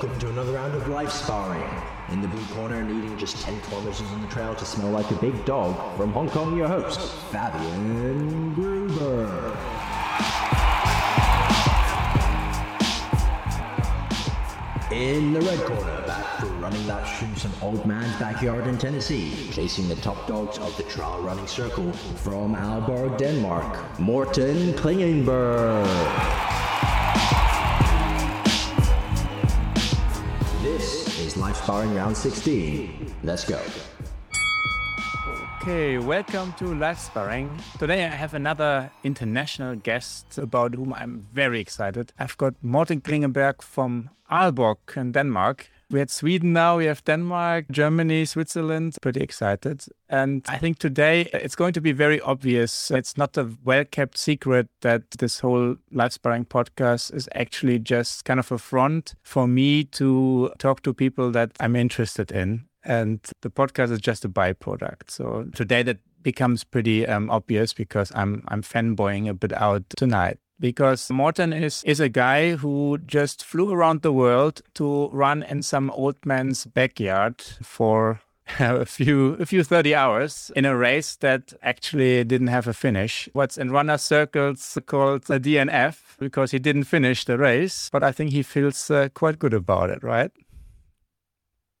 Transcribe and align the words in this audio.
Welcome 0.00 0.18
to 0.20 0.30
another 0.30 0.52
round 0.52 0.74
of 0.74 0.88
life 0.88 1.10
sparring. 1.10 1.62
In 2.10 2.22
the 2.22 2.28
blue 2.28 2.46
corner, 2.54 2.82
needing 2.82 3.18
just 3.18 3.36
10 3.42 3.60
kilometers 3.60 4.00
on 4.00 4.22
the 4.22 4.28
trail 4.28 4.54
to 4.54 4.64
smell 4.64 4.90
like 4.90 5.10
a 5.10 5.14
big 5.16 5.44
dog, 5.44 5.76
from 5.98 6.10
Hong 6.12 6.30
Kong, 6.30 6.56
your 6.56 6.68
host, 6.68 7.12
Fabian 7.30 8.54
Gruber. 8.54 9.54
In 14.90 15.34
the 15.34 15.42
red 15.42 15.60
corner, 15.66 16.06
back 16.06 16.38
for 16.38 16.46
running 16.46 16.86
laps 16.86 17.18
through 17.18 17.36
some 17.36 17.52
old 17.60 17.84
man's 17.84 18.18
backyard 18.18 18.66
in 18.68 18.78
Tennessee, 18.78 19.50
chasing 19.52 19.86
the 19.86 19.96
top 19.96 20.26
dogs 20.26 20.56
of 20.56 20.74
the 20.78 20.82
trail 20.84 21.20
running 21.20 21.46
circle 21.46 21.92
from 21.92 22.56
Aalborg, 22.56 23.18
Denmark, 23.18 24.00
Morten 24.00 24.72
Klingenberg. 24.72 26.49
Life 31.50 31.64
Sparring 31.64 31.94
Round 31.96 32.16
16. 32.16 33.12
Let's 33.24 33.44
go. 33.44 33.58
Okay, 35.60 35.98
welcome 35.98 36.52
to 36.58 36.72
Life 36.76 37.00
Sparring. 37.00 37.50
Today 37.76 38.04
I 38.04 38.10
have 38.10 38.34
another 38.34 38.92
international 39.02 39.74
guest 39.74 40.38
about 40.38 40.76
whom 40.76 40.94
I'm 40.94 41.26
very 41.32 41.58
excited. 41.58 42.12
I've 42.20 42.36
got 42.38 42.54
Morten 42.62 43.00
Klingenberg 43.00 43.62
from 43.62 44.10
Aalborg 44.30 44.96
in 44.96 45.10
Denmark. 45.10 45.68
We 45.90 45.98
had 45.98 46.10
Sweden 46.10 46.52
now, 46.52 46.78
we 46.78 46.84
have 46.86 47.04
Denmark, 47.04 47.66
Germany, 47.70 48.24
Switzerland. 48.24 48.96
Pretty 49.02 49.20
excited. 49.20 49.84
And 50.08 50.44
I 50.48 50.56
think 50.56 50.78
today 50.78 51.28
it's 51.32 51.56
going 51.56 51.72
to 51.72 51.80
be 51.80 51.92
very 51.92 52.20
obvious. 52.20 52.90
It's 52.92 53.16
not 53.16 53.36
a 53.36 53.50
well 53.64 53.84
kept 53.84 54.16
secret 54.16 54.68
that 54.82 55.10
this 55.18 55.40
whole 55.40 55.76
Life 55.90 56.12
Sparring 56.12 56.44
podcast 56.44 57.12
is 57.12 57.28
actually 57.34 57.80
just 57.80 58.24
kind 58.24 58.38
of 58.38 58.52
a 58.52 58.58
front 58.58 59.14
for 59.22 59.48
me 59.48 59.84
to 59.84 60.52
talk 60.58 60.82
to 60.82 60.94
people 60.94 61.32
that 61.32 61.50
I'm 61.58 61.74
interested 61.74 62.30
in 62.30 62.66
and 62.84 63.20
the 63.42 63.50
podcast 63.50 63.90
is 63.90 64.00
just 64.00 64.24
a 64.24 64.28
byproduct. 64.28 65.10
So 65.10 65.46
today 65.54 65.82
that 65.82 65.98
becomes 66.22 66.64
pretty 66.64 67.06
um, 67.06 67.30
obvious 67.30 67.72
because 67.72 68.12
I'm 68.14 68.44
I'm 68.48 68.62
fanboying 68.62 69.28
a 69.28 69.34
bit 69.34 69.52
out 69.52 69.84
tonight. 69.96 70.38
Because 70.60 71.10
Morten 71.10 71.52
is 71.52 71.82
is 71.84 72.00
a 72.00 72.08
guy 72.08 72.56
who 72.56 72.98
just 73.06 73.42
flew 73.42 73.72
around 73.72 74.02
the 74.02 74.12
world 74.12 74.60
to 74.74 75.08
run 75.08 75.42
in 75.42 75.62
some 75.62 75.90
old 75.90 76.16
man's 76.24 76.66
backyard 76.66 77.40
for 77.62 78.20
a 78.58 78.84
few 78.84 79.34
a 79.40 79.46
few 79.46 79.64
30 79.64 79.94
hours 79.94 80.50
in 80.54 80.64
a 80.64 80.76
race 80.76 81.16
that 81.16 81.54
actually 81.62 82.24
didn't 82.24 82.48
have 82.48 82.66
a 82.66 82.74
finish. 82.74 83.28
What's 83.32 83.58
in 83.58 83.70
runner 83.70 83.98
circles 83.98 84.78
called 84.86 85.30
a 85.30 85.40
DNF 85.40 86.18
because 86.18 86.50
he 86.50 86.58
didn't 86.58 86.84
finish 86.84 87.24
the 87.24 87.38
race, 87.38 87.88
but 87.90 88.02
I 88.02 88.12
think 88.12 88.32
he 88.32 88.42
feels 88.42 88.90
uh, 88.90 89.08
quite 89.14 89.38
good 89.38 89.54
about 89.54 89.90
it, 89.90 90.02
right? 90.02 90.30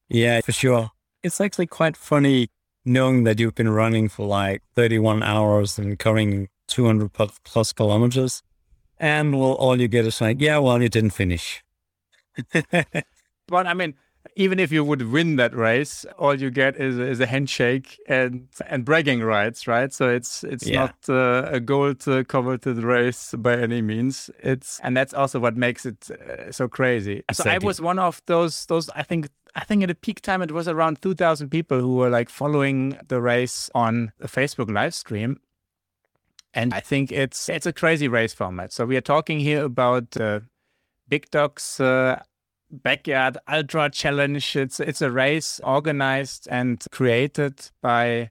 Yeah, 0.08 0.40
for 0.40 0.52
sure. 0.52 0.90
It's 1.22 1.40
actually 1.40 1.66
quite 1.66 1.96
funny 1.96 2.48
knowing 2.84 3.24
that 3.24 3.38
you've 3.38 3.54
been 3.54 3.68
running 3.68 4.08
for 4.08 4.26
like 4.26 4.62
31 4.74 5.22
hours 5.22 5.78
and 5.78 5.98
covering 5.98 6.48
200 6.68 7.12
plus 7.44 7.72
kilometers. 7.72 8.42
And 9.00 9.40
well, 9.40 9.52
all 9.52 9.80
you 9.80 9.88
get 9.88 10.04
is 10.04 10.20
like, 10.20 10.40
yeah, 10.40 10.58
well, 10.58 10.80
you 10.80 10.90
didn't 10.90 11.10
finish. 11.10 11.64
but 12.52 13.66
I 13.66 13.72
mean, 13.72 13.94
even 14.36 14.60
if 14.60 14.70
you 14.70 14.84
would 14.84 15.10
win 15.10 15.36
that 15.36 15.54
race, 15.56 16.04
all 16.18 16.34
you 16.38 16.50
get 16.50 16.76
is, 16.76 16.98
is 16.98 17.18
a 17.18 17.26
handshake 17.26 17.98
and 18.06 18.48
and 18.66 18.84
bragging 18.84 19.22
rights, 19.22 19.66
right? 19.66 19.92
So 19.92 20.10
it's 20.10 20.44
it's 20.44 20.66
yeah. 20.66 20.80
not 20.80 20.96
uh, 21.08 21.48
a 21.50 21.60
gold 21.60 22.06
uh, 22.06 22.24
cover 22.24 22.58
race 22.62 23.34
by 23.38 23.56
any 23.56 23.80
means. 23.80 24.30
It's 24.42 24.78
and 24.82 24.94
that's 24.94 25.14
also 25.14 25.40
what 25.40 25.56
makes 25.56 25.86
it 25.86 26.10
uh, 26.10 26.52
so 26.52 26.68
crazy. 26.68 27.22
Exactly. 27.28 27.50
So 27.50 27.54
I 27.54 27.58
was 27.58 27.80
one 27.80 27.98
of 27.98 28.20
those 28.26 28.66
those 28.66 28.90
I 28.90 29.02
think 29.02 29.28
I 29.54 29.64
think 29.64 29.82
at 29.82 29.90
a 29.90 29.94
peak 29.94 30.20
time 30.20 30.42
it 30.42 30.52
was 30.52 30.68
around 30.68 31.02
2,000 31.02 31.48
people 31.48 31.80
who 31.80 31.96
were 31.96 32.10
like 32.10 32.28
following 32.28 32.98
the 33.08 33.20
race 33.20 33.70
on 33.74 34.12
a 34.20 34.28
Facebook 34.28 34.70
live 34.70 34.94
stream. 34.94 35.40
And 36.52 36.74
I 36.74 36.80
think 36.80 37.12
it's 37.12 37.48
it's 37.48 37.66
a 37.66 37.72
crazy 37.72 38.08
race 38.08 38.34
format. 38.34 38.72
So 38.72 38.84
we 38.84 38.96
are 38.96 39.02
talking 39.02 39.40
here 39.40 39.64
about 39.64 40.16
uh, 40.16 40.40
Big 41.08 41.30
Dogs 41.30 41.78
uh, 41.80 42.22
Backyard 42.70 43.38
Ultra 43.48 43.90
Challenge. 43.90 44.56
It's 44.56 44.80
it's 44.80 45.02
a 45.02 45.10
race 45.10 45.60
organized 45.62 46.48
and 46.50 46.84
created 46.90 47.70
by 47.82 48.30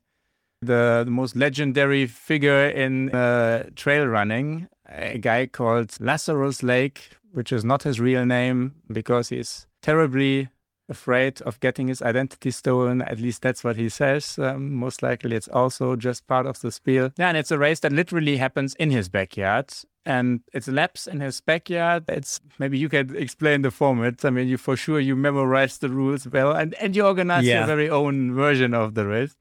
the, 0.62 1.04
the 1.06 1.12
most 1.12 1.36
legendary 1.36 2.06
figure 2.06 2.68
in 2.68 3.10
uh, 3.12 3.70
trail 3.76 4.06
running, 4.08 4.68
a 4.88 5.18
guy 5.18 5.46
called 5.46 5.96
Lazarus 6.00 6.64
Lake, 6.64 7.12
which 7.32 7.52
is 7.52 7.64
not 7.64 7.84
his 7.84 8.00
real 8.00 8.26
name 8.26 8.76
because 8.92 9.30
he's 9.30 9.68
terribly 9.82 10.50
afraid 10.90 11.42
of 11.44 11.60
getting 11.60 11.88
his 11.88 12.02
identity 12.02 12.52
stolen. 12.52 13.02
At 13.02 13.20
least 13.20 13.42
that's 13.42 13.64
what 13.64 13.76
he 13.76 13.90
says. 13.90 14.38
Um, 14.40 14.74
most 14.74 15.02
likely, 15.02 15.36
it's 15.36 15.48
also 15.48 15.96
just 15.96 16.28
part 16.28 16.46
of 16.46 16.60
the 16.60 16.72
spiel. 16.72 17.12
Yeah, 17.18 17.30
and 17.30 17.38
it's 17.38 17.52
a 17.52 17.58
race 17.58 17.80
that 17.82 17.94
literally 17.94 18.38
happens 18.38 18.76
in 18.76 18.92
his 18.92 19.10
backyard. 19.10 19.72
And 20.06 20.42
it's 20.54 20.68
laps 20.68 21.08
in 21.08 21.20
his 21.20 21.40
backyard. 21.42 22.06
It's 22.08 22.42
maybe 22.58 22.78
you 22.78 22.90
can 22.90 23.16
explain 23.16 23.62
the 23.62 23.72
format. 23.72 24.26
I 24.26 24.32
mean, 24.32 24.48
you 24.48 24.58
for 24.58 24.76
sure 24.76 25.00
you 25.00 25.16
memorize 25.16 25.78
the 25.78 25.90
rules 25.90 26.28
well, 26.28 26.52
and 26.52 26.74
and 26.76 26.96
you 26.96 27.06
organize 27.06 27.46
yeah. 27.46 27.60
your 27.60 27.68
very 27.68 27.90
own 27.90 28.34
version 28.34 28.74
of 28.74 28.96
the 28.96 29.06
race. 29.06 29.36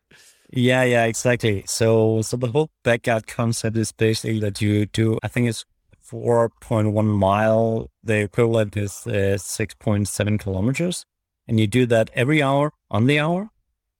Yeah, 0.51 0.83
yeah, 0.83 1.05
exactly. 1.05 1.65
So, 1.67 2.23
so 2.23 2.39
the 2.39 2.47
whole 2.47 2.71
backyard 2.83 3.27
concept 3.27 3.77
is 3.77 3.93
basically 3.93 4.41
that 4.41 4.63
you 4.63 4.87
do. 4.87 5.19
I 5.23 5.29
think 5.29 5.47
it's 5.47 5.67
4.1 6.11 7.05
mile. 7.05 7.91
The 8.03 8.21
equivalent 8.21 8.75
is 8.75 9.07
uh, 9.07 9.37
6.7 9.37 10.41
kilometers 10.41 11.05
and 11.49 11.59
you 11.59 11.67
do 11.67 11.87
that 11.87 12.11
every 12.15 12.43
hour 12.43 12.73
on 12.91 13.07
the 13.07 13.19
hour. 13.19 13.51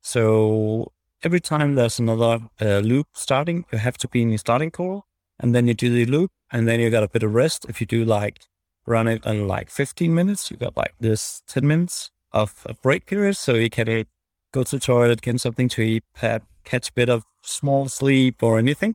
So 0.03 0.93
every 1.23 1.41
time 1.41 1.75
there's 1.75 1.99
another 1.99 2.41
uh, 2.61 2.79
loop 2.79 3.09
starting, 3.15 3.65
you 3.73 3.79
have 3.79 3.99
to 3.99 4.09
be 4.09 4.23
in 4.23 4.29
your 4.29 4.39
starting 4.39 4.71
call, 4.71 5.07
and 5.41 5.55
then 5.55 5.67
you 5.67 5.75
do 5.75 5.93
the 5.93 6.05
loop, 6.05 6.31
and 6.53 6.69
then 6.69 6.79
you 6.79 6.91
got 6.91 7.03
a 7.03 7.09
bit 7.09 7.23
of 7.23 7.35
rest. 7.35 7.67
If 7.69 7.81
you 7.81 7.87
do 7.87 8.05
like 8.05 8.41
run 8.87 9.09
it 9.09 9.25
in 9.25 9.49
like 9.49 9.71
15 9.71 10.15
minutes, 10.15 10.51
you 10.51 10.57
got 10.57 10.77
like 10.77 10.95
this 11.01 11.43
10 11.49 11.67
minutes 11.67 12.11
of 12.33 12.63
a 12.67 12.75
break 12.75 13.07
period, 13.07 13.37
so 13.37 13.55
you 13.55 13.71
can 13.71 14.05
go 14.53 14.63
to 14.63 14.77
the 14.77 14.81
toilet, 14.81 15.23
get 15.23 15.41
something 15.41 15.69
to 15.71 15.83
eat, 15.83 16.05
catch 16.15 16.89
a 16.89 16.93
bit 16.93 17.09
of 17.09 17.25
small 17.43 17.89
sleep 17.89 18.43
or 18.43 18.59
anything, 18.59 18.95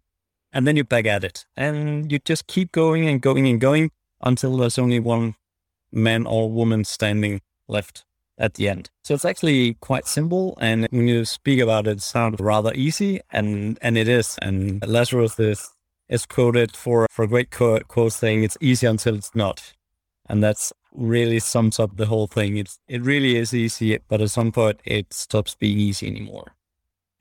and 0.51 0.67
then 0.67 0.75
you're 0.75 0.85
back 0.85 1.05
at 1.05 1.23
it, 1.23 1.45
and 1.57 2.11
you 2.11 2.19
just 2.19 2.47
keep 2.47 2.71
going 2.71 3.07
and 3.07 3.21
going 3.21 3.47
and 3.47 3.59
going 3.59 3.89
until 4.21 4.55
there's 4.57 4.77
only 4.77 4.99
one 4.99 5.35
man 5.91 6.25
or 6.25 6.49
woman 6.49 6.83
standing 6.83 7.41
left 7.67 8.03
at 8.37 8.55
the 8.55 8.67
end. 8.69 8.89
So 9.03 9.13
it's 9.13 9.25
actually 9.25 9.75
quite 9.75 10.07
simple. 10.07 10.57
And 10.59 10.87
when 10.91 11.07
you 11.07 11.25
speak 11.25 11.59
about 11.59 11.87
it, 11.87 11.97
it 11.97 12.01
sounds 12.01 12.39
rather 12.39 12.73
easy 12.73 13.21
and, 13.31 13.77
and 13.81 13.97
it 13.97 14.07
is. 14.07 14.37
And 14.41 14.85
Lazarus 14.87 15.39
is, 15.39 15.69
is 16.09 16.25
quoted 16.25 16.75
for, 16.75 17.07
for 17.11 17.23
a 17.23 17.27
great 17.27 17.51
quote, 17.51 17.87
quote 17.87 18.13
saying 18.13 18.43
it's 18.43 18.57
easy 18.59 18.87
until 18.87 19.15
it's 19.15 19.35
not. 19.35 19.73
And 20.27 20.41
that's 20.41 20.71
really 20.93 21.39
sums 21.39 21.79
up 21.79 21.97
the 21.97 22.05
whole 22.05 22.27
thing. 22.27 22.57
It's, 22.57 22.79
it 22.87 23.01
really 23.01 23.35
is 23.35 23.53
easy, 23.53 23.99
but 24.07 24.21
at 24.21 24.31
some 24.31 24.51
point 24.51 24.79
it 24.85 25.13
stops 25.13 25.55
being 25.55 25.77
easy 25.77 26.07
anymore. 26.07 26.53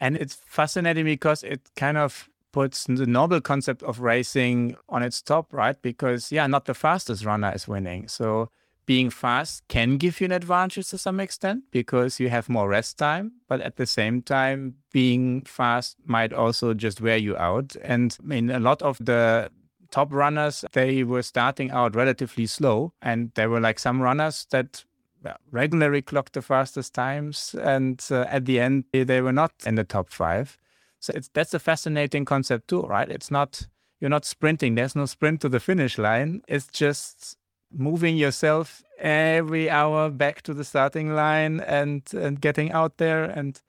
And 0.00 0.16
it's 0.16 0.34
fascinating 0.46 1.04
because 1.04 1.42
it 1.42 1.60
kind 1.76 1.96
of 1.96 2.28
puts 2.52 2.84
the 2.84 3.06
noble 3.06 3.40
concept 3.40 3.82
of 3.82 4.00
racing 4.00 4.76
on 4.88 5.02
its 5.02 5.22
top, 5.22 5.52
right? 5.52 5.80
Because 5.80 6.30
yeah, 6.30 6.46
not 6.46 6.66
the 6.66 6.74
fastest 6.74 7.24
runner 7.24 7.52
is 7.54 7.66
winning. 7.66 8.08
So 8.08 8.50
being 8.92 9.08
fast 9.08 9.66
can 9.68 9.96
give 9.96 10.20
you 10.20 10.26
an 10.26 10.32
advantage 10.32 10.86
to 10.88 10.98
some 10.98 11.18
extent 11.18 11.64
because 11.70 12.20
you 12.20 12.28
have 12.28 12.50
more 12.50 12.68
rest 12.68 12.98
time. 12.98 13.32
But 13.48 13.62
at 13.62 13.76
the 13.76 13.86
same 13.86 14.20
time, 14.20 14.74
being 14.92 15.40
fast 15.46 15.96
might 16.04 16.34
also 16.34 16.74
just 16.74 17.00
wear 17.00 17.16
you 17.16 17.34
out. 17.38 17.74
And 17.82 18.14
I 18.22 18.26
mean, 18.26 18.50
a 18.50 18.60
lot 18.60 18.82
of 18.82 18.98
the 18.98 19.50
top 19.90 20.12
runners, 20.12 20.62
they 20.72 21.04
were 21.04 21.22
starting 21.22 21.70
out 21.70 21.96
relatively 21.96 22.44
slow. 22.44 22.92
And 23.00 23.30
there 23.34 23.48
were 23.48 23.60
like 23.60 23.78
some 23.78 24.02
runners 24.02 24.46
that 24.50 24.84
regularly 25.50 26.02
clocked 26.02 26.34
the 26.34 26.42
fastest 26.42 26.92
times. 26.92 27.56
And 27.62 27.98
uh, 28.10 28.26
at 28.28 28.44
the 28.44 28.60
end, 28.60 28.84
they 28.92 29.22
were 29.22 29.32
not 29.32 29.52
in 29.64 29.76
the 29.76 29.84
top 29.84 30.10
five. 30.10 30.58
So 31.00 31.14
it's, 31.16 31.30
that's 31.32 31.54
a 31.54 31.58
fascinating 31.58 32.26
concept 32.26 32.68
too, 32.68 32.82
right? 32.82 33.08
It's 33.08 33.30
not, 33.30 33.68
you're 34.00 34.10
not 34.10 34.26
sprinting. 34.26 34.74
There's 34.74 34.94
no 34.94 35.06
sprint 35.06 35.40
to 35.40 35.48
the 35.48 35.60
finish 35.60 35.96
line. 35.96 36.42
It's 36.46 36.66
just 36.66 37.38
moving 37.74 38.16
yourself 38.16 38.82
every 38.98 39.68
hour 39.68 40.10
back 40.10 40.42
to 40.42 40.54
the 40.54 40.64
starting 40.64 41.14
line 41.14 41.60
and 41.60 42.02
and 42.14 42.40
getting 42.40 42.70
out 42.72 42.98
there 42.98 43.24
and 43.24 43.60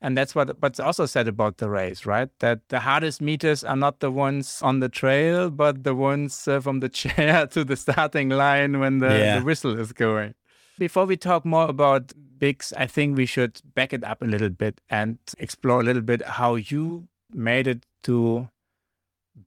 and 0.00 0.18
that's 0.18 0.34
what 0.34 0.60
what's 0.60 0.80
also 0.80 1.06
said 1.06 1.28
about 1.28 1.58
the 1.58 1.68
race 1.68 2.04
right 2.04 2.28
that 2.40 2.60
the 2.68 2.80
hardest 2.80 3.20
meters 3.20 3.62
are 3.64 3.76
not 3.76 4.00
the 4.00 4.10
ones 4.10 4.60
on 4.62 4.80
the 4.80 4.88
trail 4.88 5.48
but 5.50 5.84
the 5.84 5.94
ones 5.94 6.48
uh, 6.48 6.60
from 6.60 6.80
the 6.80 6.88
chair 7.00 7.46
to 7.46 7.64
the 7.64 7.76
starting 7.76 8.28
line 8.28 8.80
when 8.80 8.98
the, 8.98 9.18
yeah. 9.18 9.38
the 9.38 9.44
whistle 9.44 9.78
is 9.78 9.92
going 9.92 10.34
before 10.78 11.06
we 11.06 11.16
talk 11.16 11.44
more 11.44 11.68
about 11.68 12.12
bigs 12.38 12.72
i 12.76 12.86
think 12.86 13.16
we 13.16 13.26
should 13.26 13.60
back 13.74 13.92
it 13.92 14.04
up 14.04 14.20
a 14.22 14.26
little 14.26 14.50
bit 14.50 14.80
and 14.90 15.18
explore 15.38 15.80
a 15.80 15.84
little 15.84 16.02
bit 16.02 16.20
how 16.22 16.56
you 16.56 17.06
made 17.32 17.66
it 17.66 17.86
to 18.02 18.48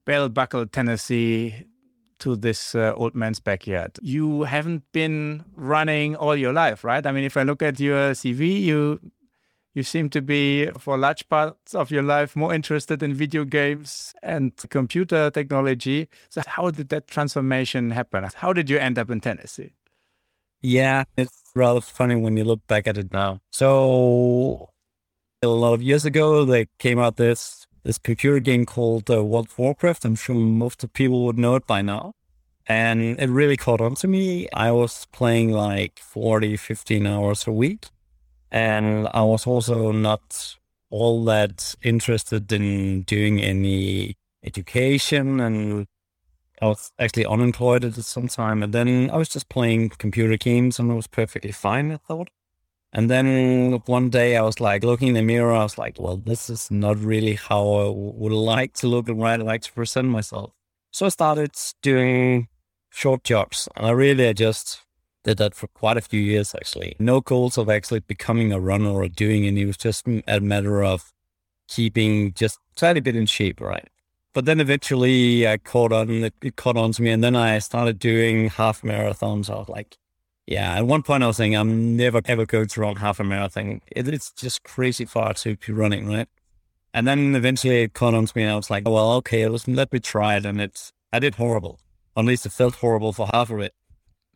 bell 0.04 0.28
buckle 0.28 0.66
tennessee 0.66 1.66
to 2.20 2.36
this 2.36 2.74
uh, 2.74 2.92
old 2.96 3.14
man's 3.14 3.40
backyard. 3.40 3.98
You 4.02 4.42
haven't 4.42 4.82
been 4.92 5.44
running 5.54 6.16
all 6.16 6.36
your 6.36 6.52
life, 6.52 6.84
right? 6.84 7.04
I 7.04 7.12
mean, 7.12 7.24
if 7.24 7.36
I 7.36 7.42
look 7.42 7.62
at 7.62 7.80
your 7.80 8.12
CV, 8.12 8.60
you 8.60 9.00
you 9.74 9.84
seem 9.84 10.08
to 10.10 10.20
be, 10.20 10.66
for 10.78 10.98
large 10.98 11.28
parts 11.28 11.74
of 11.74 11.90
your 11.90 12.02
life, 12.02 12.34
more 12.34 12.52
interested 12.52 13.00
in 13.02 13.14
video 13.14 13.44
games 13.44 14.12
and 14.22 14.52
computer 14.70 15.30
technology. 15.30 16.08
So, 16.30 16.42
how 16.46 16.70
did 16.70 16.88
that 16.88 17.06
transformation 17.06 17.92
happen? 17.92 18.26
How 18.34 18.52
did 18.52 18.68
you 18.68 18.78
end 18.78 18.98
up 18.98 19.08
in 19.08 19.20
Tennessee? 19.20 19.74
Yeah, 20.60 21.04
it's 21.16 21.42
rather 21.54 21.80
funny 21.80 22.16
when 22.16 22.36
you 22.36 22.44
look 22.44 22.66
back 22.66 22.88
at 22.88 22.98
it 22.98 23.12
now. 23.12 23.40
So, 23.52 24.70
a 25.42 25.46
lot 25.46 25.74
of 25.74 25.82
years 25.82 26.04
ago, 26.04 26.44
they 26.44 26.66
came 26.78 26.98
out 26.98 27.16
this 27.16 27.57
this 27.82 27.98
computer 27.98 28.40
game 28.40 28.66
called 28.66 29.10
uh, 29.10 29.24
World 29.24 29.46
of 29.46 29.58
Warcraft. 29.58 30.04
I'm 30.04 30.14
sure 30.14 30.34
most 30.34 30.84
of 30.84 30.92
people 30.92 31.24
would 31.24 31.38
know 31.38 31.54
it 31.56 31.66
by 31.66 31.82
now. 31.82 32.12
And 32.66 33.18
it 33.18 33.30
really 33.30 33.56
caught 33.56 33.80
on 33.80 33.94
to 33.96 34.08
me. 34.08 34.48
I 34.52 34.72
was 34.72 35.06
playing 35.06 35.52
like 35.52 35.98
40, 35.98 36.56
15 36.56 37.06
hours 37.06 37.46
a 37.46 37.52
week. 37.52 37.86
And 38.50 39.08
I 39.14 39.22
was 39.22 39.46
also 39.46 39.90
not 39.92 40.56
all 40.90 41.24
that 41.24 41.74
interested 41.82 42.50
in 42.52 43.02
doing 43.02 43.40
any 43.40 44.16
education. 44.44 45.40
And 45.40 45.86
I 46.60 46.66
was 46.66 46.92
actually 46.98 47.24
unemployed 47.24 47.84
at 47.84 47.94
some 47.94 48.28
time. 48.28 48.62
And 48.62 48.74
then 48.74 49.10
I 49.10 49.16
was 49.16 49.30
just 49.30 49.48
playing 49.48 49.90
computer 49.90 50.36
games 50.36 50.78
and 50.78 50.90
it 50.90 50.94
was 50.94 51.06
perfectly 51.06 51.52
fine, 51.52 51.92
I 51.92 51.96
thought. 51.96 52.28
And 52.92 53.10
then 53.10 53.82
one 53.84 54.08
day 54.08 54.36
I 54.36 54.42
was 54.42 54.60
like 54.60 54.82
looking 54.82 55.08
in 55.08 55.14
the 55.14 55.22
mirror, 55.22 55.52
I 55.52 55.62
was 55.62 55.76
like, 55.76 56.00
well, 56.00 56.16
this 56.16 56.48
is 56.48 56.70
not 56.70 56.98
really 56.98 57.34
how 57.34 57.62
I 57.62 57.88
would 57.90 58.32
like 58.32 58.72
to 58.74 58.86
look 58.88 59.08
and 59.08 59.22
I'd 59.22 59.42
like 59.42 59.62
to 59.62 59.72
present 59.72 60.08
myself. 60.08 60.52
So 60.90 61.06
I 61.06 61.10
started 61.10 61.50
doing 61.82 62.48
short 62.90 63.24
jobs 63.24 63.68
and 63.76 63.86
I 63.86 63.90
really 63.90 64.32
just 64.32 64.84
did 65.24 65.36
that 65.38 65.54
for 65.54 65.66
quite 65.68 65.98
a 65.98 66.00
few 66.00 66.20
years 66.20 66.54
actually. 66.54 66.96
No 66.98 67.20
goals 67.20 67.58
of 67.58 67.68
actually 67.68 68.00
becoming 68.00 68.52
a 68.52 68.60
runner 68.60 68.90
or 68.90 69.08
doing 69.08 69.44
any. 69.44 69.62
It 69.62 69.66
was 69.66 69.76
just 69.76 70.06
a 70.26 70.40
matter 70.40 70.82
of 70.82 71.12
keeping 71.68 72.32
just 72.32 72.58
tiny 72.74 73.00
bit 73.00 73.16
in 73.16 73.26
shape, 73.26 73.60
right? 73.60 73.86
But 74.32 74.46
then 74.46 74.60
eventually 74.60 75.46
I 75.46 75.58
caught 75.58 75.92
on, 75.92 76.10
it, 76.10 76.34
it 76.42 76.56
caught 76.56 76.78
on 76.78 76.92
to 76.92 77.02
me 77.02 77.10
and 77.10 77.22
then 77.22 77.36
I 77.36 77.58
started 77.58 77.98
doing 77.98 78.48
half 78.48 78.80
marathons. 78.80 79.50
I 79.50 79.56
was 79.56 79.68
like, 79.68 79.98
yeah, 80.48 80.78
at 80.78 80.86
one 80.86 81.02
point 81.02 81.22
I 81.22 81.26
was 81.26 81.36
saying 81.36 81.54
I'm 81.54 81.94
never 81.94 82.22
ever 82.24 82.46
going 82.46 82.68
to 82.68 82.80
run 82.80 82.96
half 82.96 83.20
a 83.20 83.24
marathon. 83.24 83.82
It, 83.94 84.08
it's 84.08 84.32
just 84.32 84.62
crazy 84.62 85.04
far 85.04 85.34
to 85.34 85.56
be 85.56 85.72
running, 85.74 86.08
right? 86.08 86.26
And 86.94 87.06
then 87.06 87.36
eventually 87.36 87.82
it 87.82 87.92
caught 87.92 88.14
on 88.14 88.24
to 88.24 88.32
me 88.34 88.44
and 88.44 88.52
I 88.52 88.56
was 88.56 88.70
like, 88.70 88.88
well, 88.88 89.12
okay, 89.16 89.46
let 89.46 89.92
me 89.92 90.00
try 90.00 90.36
it. 90.36 90.46
And 90.46 90.58
it's, 90.58 90.90
I 91.12 91.18
did 91.18 91.34
horrible. 91.34 91.80
At 92.16 92.24
least 92.24 92.46
it 92.46 92.52
felt 92.52 92.76
horrible 92.76 93.12
for 93.12 93.28
half 93.30 93.50
of 93.50 93.60
it. 93.60 93.74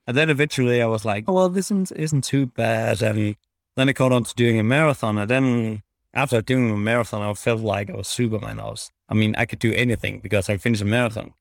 And 0.06 0.14
then 0.14 0.28
eventually 0.28 0.82
I 0.82 0.86
was 0.86 1.06
like, 1.06 1.24
oh, 1.28 1.32
well, 1.32 1.48
this 1.48 1.68
isn't, 1.68 1.92
isn't 1.92 2.24
too 2.24 2.44
bad. 2.44 3.00
And 3.00 3.36
then 3.74 3.88
I 3.88 3.94
caught 3.94 4.12
on 4.12 4.24
to 4.24 4.34
doing 4.34 4.60
a 4.60 4.62
marathon. 4.62 5.16
And 5.16 5.30
then 5.30 5.82
after 6.12 6.42
doing 6.42 6.70
a 6.70 6.76
marathon, 6.76 7.22
I 7.22 7.32
felt 7.32 7.62
like 7.62 7.88
I 7.88 7.96
was 7.96 8.06
Superman. 8.06 8.60
I 8.60 8.64
was, 8.64 8.90
I 9.08 9.14
mean, 9.14 9.34
I 9.38 9.46
could 9.46 9.60
do 9.60 9.72
anything 9.72 10.20
because 10.20 10.50
I 10.50 10.58
finished 10.58 10.82
a 10.82 10.84
marathon. 10.84 11.32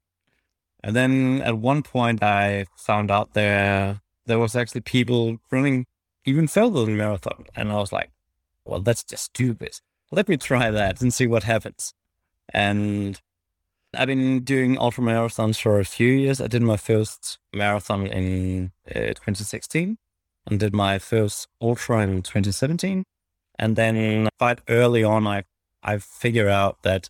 And 0.82 0.96
then 0.96 1.42
at 1.42 1.58
one 1.58 1.84
point 1.84 2.24
I 2.24 2.68
found 2.78 3.12
out 3.12 3.34
there 3.34 4.00
there 4.32 4.40
was 4.40 4.56
actually 4.56 4.80
people 4.80 5.40
running 5.52 5.86
even 6.24 6.48
further 6.48 6.86
than 6.86 6.96
marathon. 6.96 7.44
And 7.54 7.70
I 7.70 7.76
was 7.76 7.92
like, 7.92 8.12
well, 8.64 8.80
that's 8.80 9.04
just 9.04 9.26
stupid. 9.26 9.82
Let 10.10 10.30
me 10.30 10.38
try 10.38 10.72
that 10.72 11.02
and 11.02 11.14
see 11.14 11.28
what 11.28 11.44
happens. 11.44 11.94
And 12.54 13.20
I've 13.94 14.08
been 14.08 14.40
doing 14.46 14.78
ultra 14.78 15.04
marathons 15.04 15.60
for 15.60 15.82
a 15.82 15.84
few 15.84 16.08
years. 16.08 16.40
I 16.40 16.48
did 16.48 16.62
my 16.62 16.78
first 16.78 17.40
marathon 17.54 18.08
in 18.08 18.72
uh, 18.90 19.12
2016 19.20 19.98
and 20.48 20.60
did 20.60 20.74
my 20.74 20.98
first 20.98 21.50
ultra 21.62 22.00
in 22.00 22.22
2017. 22.22 23.04
And 23.60 23.76
then 23.76 24.30
quite 24.40 24.62
early 24.70 25.04
on, 25.04 25.28
I 25.28 25.44
I 25.84 25.98
figured 25.98 26.48
out 26.48 26.84
that 26.84 27.10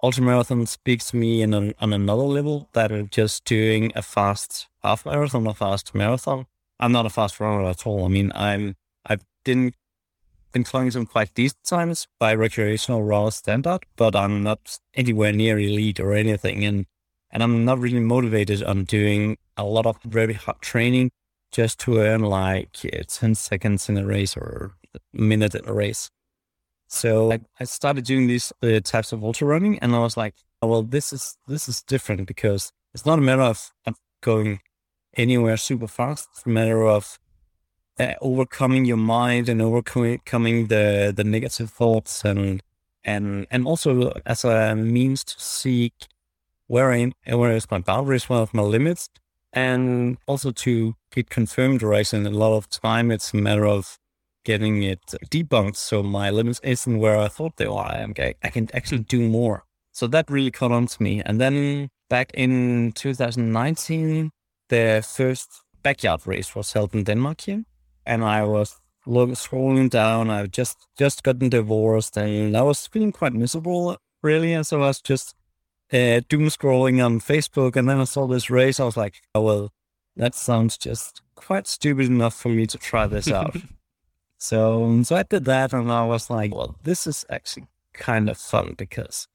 ultra 0.00 0.22
ultramarathon 0.22 0.68
speaks 0.68 1.10
to 1.10 1.16
me 1.16 1.42
in 1.42 1.54
an, 1.54 1.74
on 1.80 1.92
another 1.92 2.22
level 2.22 2.68
than 2.72 3.08
just 3.10 3.44
doing 3.44 3.90
a 3.96 4.02
fast 4.02 4.68
half 4.82 5.06
marathon 5.06 5.46
or 5.46 5.54
fast 5.54 5.94
marathon. 5.94 6.46
I'm 6.78 6.92
not 6.92 7.06
a 7.06 7.10
fast 7.10 7.40
runner 7.40 7.68
at 7.68 7.86
all. 7.86 8.04
I 8.04 8.08
mean, 8.08 8.32
I'm 8.34 8.76
I've 9.04 9.24
been 9.44 9.74
been 10.52 10.64
climbing 10.64 10.90
some 10.90 11.06
quite 11.06 11.32
decent 11.34 11.62
times 11.64 12.08
by 12.18 12.34
recreational 12.34 13.02
raw 13.02 13.30
standard, 13.30 13.84
but 13.96 14.16
I'm 14.16 14.42
not 14.42 14.78
anywhere 14.94 15.32
near 15.32 15.58
elite 15.58 16.00
or 16.00 16.12
anything. 16.14 16.64
And 16.64 16.86
and 17.30 17.42
I'm 17.42 17.64
not 17.64 17.78
really 17.78 18.00
motivated 18.00 18.62
on 18.62 18.84
doing 18.84 19.38
a 19.56 19.64
lot 19.64 19.86
of 19.86 20.02
very 20.02 20.34
hard 20.34 20.60
training 20.60 21.10
just 21.52 21.78
to 21.80 21.98
earn 21.98 22.22
like 22.22 22.72
10 22.72 23.34
seconds 23.34 23.88
in 23.88 23.96
a 23.96 24.06
race 24.06 24.36
or 24.36 24.72
a 24.94 24.98
minute 25.12 25.54
in 25.54 25.68
a 25.68 25.72
race. 25.72 26.10
So 26.88 27.32
I, 27.32 27.40
I 27.60 27.64
started 27.64 28.04
doing 28.04 28.26
these 28.26 28.52
uh, 28.62 28.80
types 28.80 29.12
of 29.12 29.22
ultra 29.22 29.46
running, 29.46 29.78
and 29.78 29.94
I 29.94 30.00
was 30.00 30.16
like, 30.16 30.34
oh, 30.60 30.66
well, 30.66 30.82
this 30.82 31.12
is 31.12 31.36
this 31.46 31.68
is 31.68 31.82
different 31.82 32.26
because 32.26 32.72
it's 32.94 33.06
not 33.06 33.18
a 33.18 33.22
matter 33.22 33.42
of 33.42 33.70
going 34.22 34.60
anywhere 35.16 35.56
super 35.56 35.88
fast. 35.88 36.28
It's 36.32 36.46
a 36.46 36.48
matter 36.48 36.86
of 36.86 37.18
uh, 37.98 38.14
overcoming 38.20 38.84
your 38.84 38.96
mind 38.96 39.48
and 39.48 39.60
overcoming 39.60 40.66
the 40.68 41.12
the 41.14 41.24
negative 41.24 41.70
thoughts 41.70 42.24
and 42.24 42.62
and 43.04 43.46
and 43.50 43.66
also 43.66 44.12
as 44.26 44.44
a 44.44 44.74
means 44.74 45.24
to 45.24 45.40
seek 45.40 45.94
where 46.66 46.92
I 46.92 47.12
where 47.26 47.52
is 47.52 47.70
my 47.70 47.80
boundaries, 47.80 48.26
are 48.30 48.48
my 48.52 48.62
limits, 48.62 49.08
and 49.52 50.18
also 50.26 50.52
to 50.52 50.94
get 51.12 51.28
confirmed 51.28 51.82
right. 51.82 52.12
And 52.12 52.26
a 52.26 52.30
lot 52.30 52.56
of 52.56 52.68
time, 52.68 53.10
it's 53.10 53.34
a 53.34 53.36
matter 53.36 53.66
of 53.66 53.98
getting 54.44 54.82
it 54.82 55.04
debunked. 55.30 55.76
So 55.76 56.02
my 56.02 56.30
limits 56.30 56.60
isn't 56.62 56.98
where 56.98 57.18
I 57.18 57.28
thought 57.28 57.56
they 57.56 57.66
were. 57.66 57.80
I, 57.80 57.98
am 57.98 58.12
gay. 58.12 58.34
I 58.42 58.48
can 58.50 58.68
actually 58.72 59.00
do 59.00 59.28
more. 59.28 59.64
So 59.92 60.06
that 60.06 60.30
really 60.30 60.50
caught 60.50 60.72
on 60.72 60.86
to 60.86 61.02
me. 61.02 61.22
And 61.24 61.40
then 61.40 61.90
back 62.08 62.30
in 62.34 62.92
2019, 62.92 64.30
the 64.70 65.04
first 65.06 65.62
backyard 65.82 66.26
race 66.26 66.54
was 66.54 66.72
held 66.72 66.94
in 66.94 67.04
Denmark 67.04 67.42
here. 67.42 67.64
And 68.06 68.24
I 68.24 68.44
was 68.44 68.80
looking, 69.06 69.34
scrolling 69.34 69.90
down. 69.90 70.30
I 70.30 70.46
just 70.46 70.86
just 70.98 71.22
gotten 71.22 71.50
divorced 71.50 72.16
and 72.16 72.56
I 72.56 72.62
was 72.62 72.86
feeling 72.86 73.12
quite 73.12 73.34
miserable, 73.34 73.98
really. 74.22 74.54
And 74.54 74.66
so 74.66 74.82
I 74.82 74.86
was 74.86 75.00
just 75.00 75.34
uh, 75.92 76.20
doom 76.28 76.48
scrolling 76.48 77.04
on 77.04 77.20
Facebook. 77.20 77.76
And 77.76 77.88
then 77.88 78.00
I 78.00 78.04
saw 78.04 78.26
this 78.26 78.50
race. 78.50 78.80
I 78.80 78.84
was 78.84 78.96
like, 78.96 79.20
oh, 79.34 79.42
well, 79.42 79.72
that 80.16 80.34
sounds 80.34 80.78
just 80.78 81.22
quite 81.34 81.66
stupid 81.66 82.06
enough 82.06 82.34
for 82.34 82.48
me 82.48 82.66
to 82.66 82.78
try 82.78 83.06
this 83.06 83.30
out. 83.40 83.56
So, 84.38 85.02
so 85.02 85.16
I 85.16 85.22
did 85.22 85.44
that 85.44 85.74
and 85.74 85.92
I 85.92 86.06
was 86.06 86.30
like, 86.30 86.54
well, 86.54 86.76
this 86.82 87.06
is 87.06 87.26
actually 87.28 87.66
kind 87.92 88.30
of 88.30 88.38
fun 88.38 88.74
because 88.78 89.28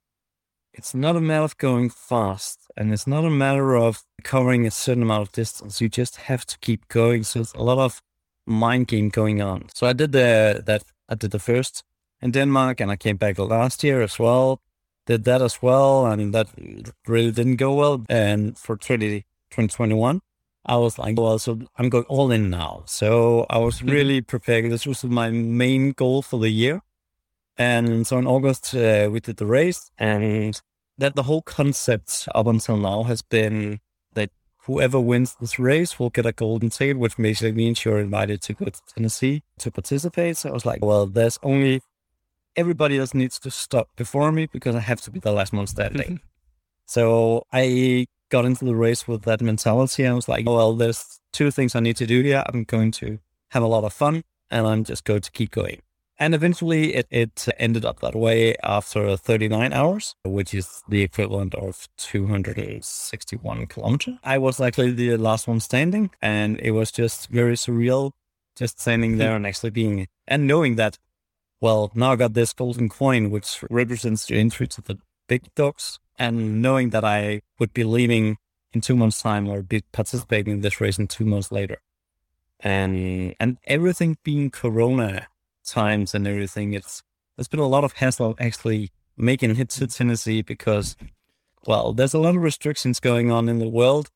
it's 0.73 0.95
not 0.95 1.15
a 1.15 1.21
matter 1.21 1.43
of 1.43 1.57
going 1.57 1.89
fast 1.89 2.64
and 2.77 2.91
it's 2.91 3.07
not 3.07 3.23
a 3.23 3.29
matter 3.29 3.75
of 3.75 4.03
covering 4.23 4.65
a 4.65 4.71
certain 4.71 5.03
amount 5.03 5.21
of 5.21 5.31
distance. 5.31 5.79
You 5.79 5.89
just 5.89 6.17
have 6.17 6.45
to 6.45 6.57
keep 6.59 6.87
going. 6.87 7.23
So 7.23 7.39
it's 7.39 7.53
a 7.53 7.61
lot 7.61 7.77
of 7.77 8.01
mind 8.45 8.87
game 8.87 9.09
going 9.09 9.41
on. 9.41 9.69
So 9.73 9.87
I 9.87 9.93
did 9.93 10.11
the, 10.11 10.61
that, 10.65 10.83
I 11.07 11.15
did 11.15 11.31
the 11.31 11.39
first 11.39 11.83
in 12.21 12.31
Denmark 12.31 12.81
and 12.81 12.91
I 12.91 12.97
came 12.97 13.17
back 13.17 13.39
last 13.39 13.83
year 13.83 14.01
as 14.01 14.19
well. 14.19 14.61
Did 15.05 15.23
that 15.23 15.41
as 15.41 15.61
well. 15.61 16.05
And 16.05 16.33
that 16.33 16.49
really 17.07 17.31
didn't 17.31 17.57
go 17.57 17.73
well. 17.73 18.03
And 18.09 18.57
for 18.57 18.75
20, 18.75 19.21
2021, 19.51 20.21
I 20.65 20.77
was 20.77 20.97
like, 20.97 21.17
well, 21.17 21.39
so 21.39 21.59
I'm 21.77 21.89
going 21.89 22.05
all 22.05 22.31
in 22.31 22.49
now. 22.49 22.83
So 22.87 23.45
I 23.49 23.59
was 23.59 23.77
mm-hmm. 23.77 23.89
really 23.89 24.21
preparing. 24.21 24.69
This 24.69 24.85
was 24.85 25.03
my 25.03 25.29
main 25.29 25.91
goal 25.91 26.21
for 26.21 26.39
the 26.39 26.49
year. 26.49 26.81
And 27.57 28.05
so 28.05 28.17
in 28.17 28.27
August, 28.27 28.75
uh, 28.75 29.07
we 29.09 29.21
did 29.21 29.37
the 29.37 29.45
race. 29.45 29.91
And 29.97 30.59
that 30.97 31.15
the 31.15 31.23
whole 31.23 31.41
concept 31.41 32.27
up 32.33 32.47
until 32.47 32.77
now 32.77 33.03
has 33.03 33.21
been 33.21 33.79
that 34.13 34.29
whoever 34.63 34.99
wins 34.99 35.35
this 35.39 35.59
race 35.59 35.99
will 35.99 36.09
get 36.09 36.25
a 36.25 36.31
golden 36.31 36.69
ticket, 36.69 36.97
which 36.97 37.17
basically 37.17 37.51
means 37.51 37.83
you're 37.83 37.99
invited 37.99 38.41
to 38.43 38.53
go 38.53 38.65
to 38.65 38.81
Tennessee 38.93 39.43
to 39.59 39.71
participate. 39.71 40.37
So 40.37 40.49
I 40.49 40.53
was 40.53 40.65
like, 40.65 40.83
well, 40.83 41.05
there's 41.05 41.39
only 41.43 41.81
everybody 42.55 42.97
else 42.97 43.13
needs 43.13 43.39
to 43.39 43.51
stop 43.51 43.89
before 43.95 44.31
me 44.31 44.47
because 44.51 44.75
I 44.75 44.79
have 44.79 45.01
to 45.01 45.11
be 45.11 45.19
the 45.19 45.31
last 45.31 45.53
one 45.53 45.67
standing. 45.67 46.21
so 46.85 47.43
I 47.51 48.05
got 48.29 48.45
into 48.45 48.65
the 48.65 48.75
race 48.75 49.07
with 49.07 49.23
that 49.23 49.41
mentality. 49.41 50.07
I 50.07 50.13
was 50.13 50.27
like, 50.27 50.45
well, 50.45 50.73
there's 50.75 51.19
two 51.33 51.51
things 51.51 51.75
I 51.75 51.81
need 51.81 51.97
to 51.97 52.07
do 52.07 52.21
here. 52.21 52.43
I'm 52.47 52.63
going 52.63 52.91
to 52.93 53.19
have 53.49 53.63
a 53.63 53.67
lot 53.67 53.83
of 53.83 53.93
fun 53.93 54.23
and 54.49 54.65
I'm 54.65 54.83
just 54.83 55.03
going 55.03 55.21
to 55.21 55.31
keep 55.31 55.51
going. 55.51 55.81
And 56.17 56.33
eventually 56.33 56.95
it, 56.95 57.07
it 57.11 57.47
ended 57.59 57.83
up 57.83 57.99
that 57.99 58.15
way 58.15 58.55
after 58.63 59.17
39 59.17 59.73
hours, 59.73 60.15
which 60.23 60.53
is 60.53 60.81
the 60.87 61.01
equivalent 61.01 61.53
of 61.55 61.89
261 61.97 63.67
kilometers. 63.67 64.15
I 64.23 64.37
was 64.37 64.61
actually 64.61 64.91
the 64.91 65.17
last 65.17 65.47
one 65.47 65.59
standing 65.59 66.11
and 66.21 66.59
it 66.61 66.71
was 66.71 66.91
just 66.91 67.27
very 67.29 67.55
surreal 67.55 68.11
just 68.55 68.79
standing 68.79 69.13
hmm. 69.13 69.17
there 69.17 69.35
and 69.35 69.45
actually 69.45 69.69
being, 69.69 70.07
and 70.27 70.47
knowing 70.47 70.75
that, 70.75 70.97
well, 71.61 71.91
now 71.93 72.13
I 72.13 72.15
got 72.15 72.33
this 72.33 72.53
golden 72.53 72.89
coin, 72.89 73.29
which 73.29 73.63
represents 73.69 74.25
the 74.25 74.37
entry 74.37 74.67
to 74.67 74.81
the 74.81 74.97
big 75.27 75.53
dogs 75.55 75.99
and 76.17 76.61
knowing 76.61 76.91
that 76.91 77.03
I 77.03 77.41
would 77.59 77.73
be 77.73 77.83
leaving 77.83 78.37
in 78.73 78.81
two 78.81 78.95
months' 78.95 79.21
time 79.21 79.49
or 79.49 79.61
be 79.61 79.81
participating 79.91 80.53
in 80.53 80.61
this 80.61 80.79
race 80.79 80.97
in 80.97 81.07
two 81.07 81.25
months 81.25 81.51
later. 81.51 81.77
And 82.61 83.35
and 83.39 83.57
everything 83.65 84.17
being 84.23 84.49
Corona 84.49 85.27
times 85.65 86.13
and 86.15 86.27
everything, 86.27 86.73
it's 86.73 87.03
there's 87.35 87.47
been 87.47 87.59
a 87.59 87.67
lot 87.67 87.83
of 87.83 87.93
hassle 87.93 88.35
actually 88.39 88.91
making 89.17 89.57
it 89.57 89.69
to 89.69 89.85
mm. 89.85 89.95
Tennessee 89.95 90.41
because, 90.41 90.95
well, 91.65 91.93
there's 91.93 92.13
a 92.13 92.19
lot 92.19 92.35
of 92.35 92.41
restrictions 92.41 92.99
going 92.99 93.31
on 93.31 93.49
in 93.49 93.59
the 93.59 93.67
world, 93.69 94.09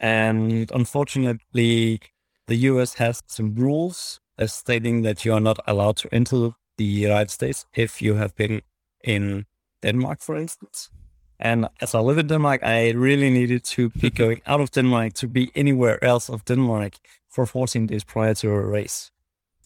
and 0.00 0.70
unfortunately, 0.72 2.00
the 2.46 2.56
U.S. 2.56 2.94
has 2.94 3.22
some 3.26 3.54
rules 3.54 4.20
stating 4.46 5.02
that 5.02 5.24
you 5.24 5.32
are 5.32 5.40
not 5.40 5.58
allowed 5.66 5.96
to 5.96 6.14
enter 6.14 6.50
the 6.76 6.84
United 6.84 7.30
States 7.30 7.66
if 7.74 8.00
you 8.00 8.14
have 8.14 8.34
been 8.36 8.62
in 9.02 9.46
Denmark, 9.82 10.20
for 10.20 10.36
instance. 10.36 10.90
And 11.40 11.68
as 11.80 11.94
I 11.94 12.00
live 12.00 12.18
in 12.18 12.26
Denmark, 12.26 12.62
I 12.64 12.90
really 12.90 13.30
needed 13.30 13.64
to 13.64 13.90
be 13.90 14.10
going 14.22 14.40
out 14.46 14.60
of 14.60 14.70
Denmark 14.70 15.14
to 15.14 15.28
be 15.28 15.50
anywhere 15.54 16.02
else 16.04 16.28
of 16.28 16.44
Denmark 16.44 16.94
for 17.28 17.46
14 17.46 17.86
days 17.86 18.04
prior 18.04 18.34
to 18.34 18.50
a 18.50 18.60
race. 18.60 19.10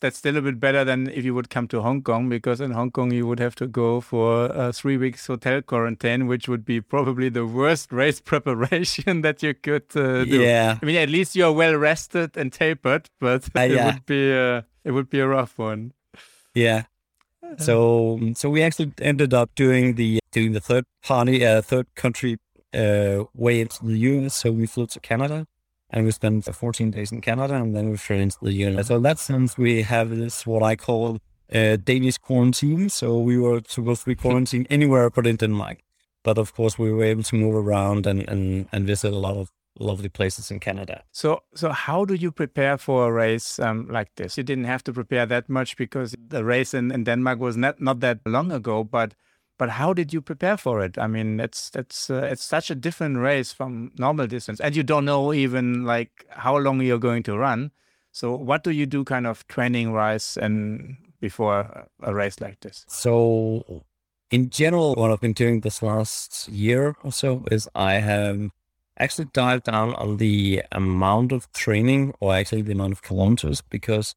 That's 0.02 0.18
still 0.18 0.36
a 0.36 0.42
bit 0.42 0.58
better 0.58 0.84
than 0.84 1.08
if 1.10 1.24
you 1.24 1.32
would 1.32 1.48
come 1.48 1.68
to 1.68 1.80
Hong 1.80 2.02
Kong, 2.02 2.28
because 2.28 2.60
in 2.60 2.72
Hong 2.72 2.90
Kong 2.90 3.12
you 3.12 3.24
would 3.24 3.38
have 3.38 3.54
to 3.54 3.68
go 3.68 4.00
for 4.00 4.46
a 4.46 4.72
three 4.72 4.96
weeks 4.96 5.28
hotel 5.28 5.62
quarantine, 5.62 6.26
which 6.26 6.48
would 6.48 6.64
be 6.64 6.80
probably 6.80 7.28
the 7.28 7.46
worst 7.46 7.92
race 8.02 8.20
preparation 8.20 9.20
that 9.22 9.44
you 9.44 9.54
could 9.54 9.84
uh, 9.94 10.24
do. 10.24 10.42
Yeah. 10.42 10.76
I 10.82 10.84
mean, 10.84 10.96
at 10.96 11.08
least 11.08 11.36
you're 11.36 11.52
well 11.52 11.76
rested 11.76 12.36
and 12.36 12.52
tapered, 12.52 13.10
but 13.20 13.44
uh, 13.54 13.60
it 13.60 13.84
would 13.84 14.04
be 14.04 14.34
uh, 14.34 14.62
it 14.82 14.90
would 14.90 15.08
be 15.08 15.20
a 15.20 15.28
rough 15.28 15.56
one. 15.56 15.92
Yeah. 16.52 16.82
So 17.58 18.18
so 18.34 18.50
we 18.50 18.60
actually 18.60 18.92
ended 19.00 19.32
up 19.32 19.54
doing 19.54 19.94
the 19.94 20.18
doing 20.32 20.50
the 20.50 20.60
third 20.60 20.84
party 21.04 21.46
uh, 21.46 21.62
third 21.62 21.86
country 21.94 22.38
uh, 22.74 23.24
way 23.34 23.60
into 23.60 23.86
the 23.86 23.96
US. 23.98 24.34
So 24.34 24.50
we 24.50 24.66
flew 24.66 24.88
to 24.88 24.98
Canada 24.98 25.46
and 25.92 26.04
we 26.04 26.10
spent 26.10 26.44
14 26.44 26.90
days 26.90 27.12
in 27.12 27.20
Canada 27.20 27.54
and 27.54 27.76
then 27.76 27.90
we 27.90 27.96
flew 27.96 28.16
into 28.16 28.38
the 28.42 28.52
US. 28.52 28.88
So 28.88 28.96
in 28.96 29.02
that 29.02 29.18
sense, 29.18 29.58
we 29.58 29.82
have 29.82 30.10
this 30.10 30.46
what 30.46 30.62
I 30.62 30.76
call 30.76 31.18
uh, 31.54 31.76
Danish 31.76 32.18
quarantine. 32.18 32.88
So 32.88 33.18
we 33.18 33.38
were 33.38 33.60
supposed 33.66 34.02
to 34.02 34.06
be 34.06 34.14
quarantined 34.14 34.66
anywhere 34.70 35.10
but 35.10 35.26
in 35.26 35.36
Denmark. 35.36 35.78
But 36.24 36.38
of 36.38 36.54
course, 36.54 36.78
we 36.78 36.92
were 36.92 37.04
able 37.04 37.24
to 37.24 37.36
move 37.36 37.54
around 37.54 38.06
and, 38.06 38.26
and, 38.28 38.68
and 38.72 38.86
visit 38.86 39.12
a 39.12 39.18
lot 39.18 39.36
of 39.36 39.50
lovely 39.78 40.08
places 40.08 40.50
in 40.50 40.60
Canada. 40.60 41.02
So, 41.10 41.42
so 41.54 41.70
how 41.70 42.04
do 42.04 42.14
you 42.14 42.30
prepare 42.30 42.78
for 42.78 43.08
a 43.08 43.12
race 43.12 43.58
um, 43.58 43.88
like 43.90 44.14
this? 44.16 44.36
You 44.36 44.44
didn't 44.44 44.64
have 44.64 44.84
to 44.84 44.92
prepare 44.92 45.26
that 45.26 45.48
much 45.48 45.76
because 45.76 46.14
the 46.28 46.44
race 46.44 46.74
in, 46.74 46.92
in 46.92 47.04
Denmark 47.04 47.40
was 47.40 47.56
not 47.56 47.80
not 47.80 48.00
that 48.00 48.20
long 48.24 48.52
ago. 48.52 48.84
But 48.84 49.14
but 49.58 49.70
how 49.70 49.92
did 49.92 50.12
you 50.12 50.20
prepare 50.20 50.56
for 50.56 50.82
it? 50.82 50.98
I 50.98 51.06
mean, 51.06 51.40
it's 51.40 51.70
it's 51.74 52.10
uh, 52.10 52.28
it's 52.30 52.44
such 52.44 52.70
a 52.70 52.74
different 52.74 53.18
race 53.18 53.52
from 53.52 53.92
normal 53.98 54.26
distance, 54.26 54.60
and 54.60 54.74
you 54.74 54.82
don't 54.82 55.04
know 55.04 55.32
even 55.32 55.84
like 55.84 56.26
how 56.30 56.56
long 56.56 56.80
you're 56.80 56.98
going 56.98 57.22
to 57.24 57.36
run. 57.36 57.70
So, 58.12 58.34
what 58.34 58.62
do 58.62 58.70
you 58.70 58.86
do, 58.86 59.04
kind 59.04 59.26
of 59.26 59.46
training 59.48 59.92
wise, 59.92 60.36
and 60.36 60.96
before 61.20 61.86
a 62.02 62.14
race 62.14 62.40
like 62.40 62.60
this? 62.60 62.84
So, 62.88 63.84
in 64.30 64.50
general, 64.50 64.94
what 64.94 65.10
I've 65.10 65.20
been 65.20 65.32
doing 65.32 65.60
this 65.60 65.82
last 65.82 66.48
year 66.48 66.96
or 67.02 67.12
so 67.12 67.44
is 67.50 67.68
I 67.74 67.94
have 67.94 68.50
actually 68.98 69.28
dive 69.32 69.62
down 69.62 69.94
on 69.94 70.18
the 70.18 70.62
amount 70.72 71.32
of 71.32 71.50
training 71.52 72.14
or 72.20 72.34
actually 72.34 72.62
the 72.62 72.72
amount 72.72 72.92
of 72.92 73.02
kilometers 73.02 73.62
because 73.62 74.14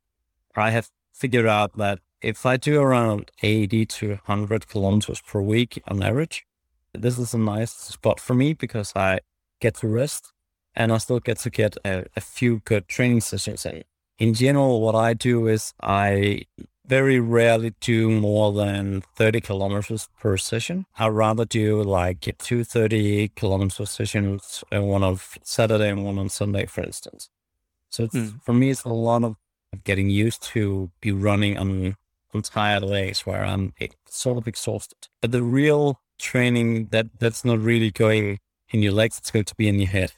I 0.55 0.71
have 0.71 0.89
figured 1.13 1.45
out 1.45 1.77
that 1.77 1.99
if 2.25 2.43
I 2.43 2.57
do 2.57 2.81
around 2.81 3.29
80 3.43 3.85
to 3.85 4.07
100 4.25 4.67
kilometers 4.67 5.21
per 5.21 5.39
week 5.41 5.81
on 5.87 6.01
average, 6.01 6.43
this 6.91 7.19
is 7.19 7.35
a 7.35 7.37
nice 7.37 7.71
spot 7.71 8.19
for 8.19 8.33
me 8.33 8.53
because 8.53 8.91
I 8.95 9.19
get 9.61 9.75
to 9.75 9.87
rest 9.87 10.33
and 10.75 10.91
I 10.91 10.97
still 10.97 11.19
get 11.19 11.37
to 11.39 11.51
get 11.51 11.77
a, 11.85 12.05
a 12.15 12.21
few 12.21 12.61
good 12.65 12.87
training 12.87 13.21
sessions 13.21 13.63
in. 13.65 13.83
In 14.17 14.33
general, 14.33 14.81
what 14.81 14.95
I 14.95 15.13
do 15.13 15.47
is 15.47 15.73
I 15.83 16.45
very 16.87 17.19
rarely 17.19 17.75
do 17.79 18.09
more 18.09 18.51
than 18.53 19.03
30 19.15 19.41
kilometers 19.41 20.09
per 20.19 20.35
session. 20.37 20.87
I'd 20.97 21.09
rather 21.09 21.45
do 21.45 21.83
like 21.83 22.35
two 22.39 22.63
30 22.63 23.29
kilometer 23.35 23.85
sessions, 23.85 24.63
uh, 24.73 24.81
one 24.81 25.03
on 25.03 25.19
Saturday 25.43 25.89
and 25.89 26.03
one 26.03 26.17
on 26.17 26.29
Sunday, 26.29 26.65
for 26.65 26.83
instance. 26.83 27.29
So 27.89 28.07
mm. 28.07 28.41
for 28.41 28.53
me, 28.53 28.71
it's 28.71 28.83
a 28.83 28.89
lot 28.89 29.23
of 29.23 29.35
getting 29.83 30.09
used 30.09 30.41
to 30.43 30.91
be 31.01 31.11
running 31.11 31.57
on, 31.57 31.97
on 32.35 32.41
tired 32.41 32.83
legs 32.83 33.25
where 33.25 33.43
I'm 33.43 33.73
sort 34.07 34.37
of 34.37 34.47
exhausted. 34.47 35.07
But 35.21 35.31
the 35.31 35.41
real 35.41 35.99
training 36.19 36.87
that 36.91 37.07
that's 37.19 37.43
not 37.43 37.59
really 37.59 37.91
going 37.91 38.39
in 38.69 38.81
your 38.81 38.93
legs, 38.93 39.17
it's 39.17 39.31
going 39.31 39.45
to 39.45 39.55
be 39.55 39.67
in 39.67 39.79
your 39.79 39.89
head 39.89 40.13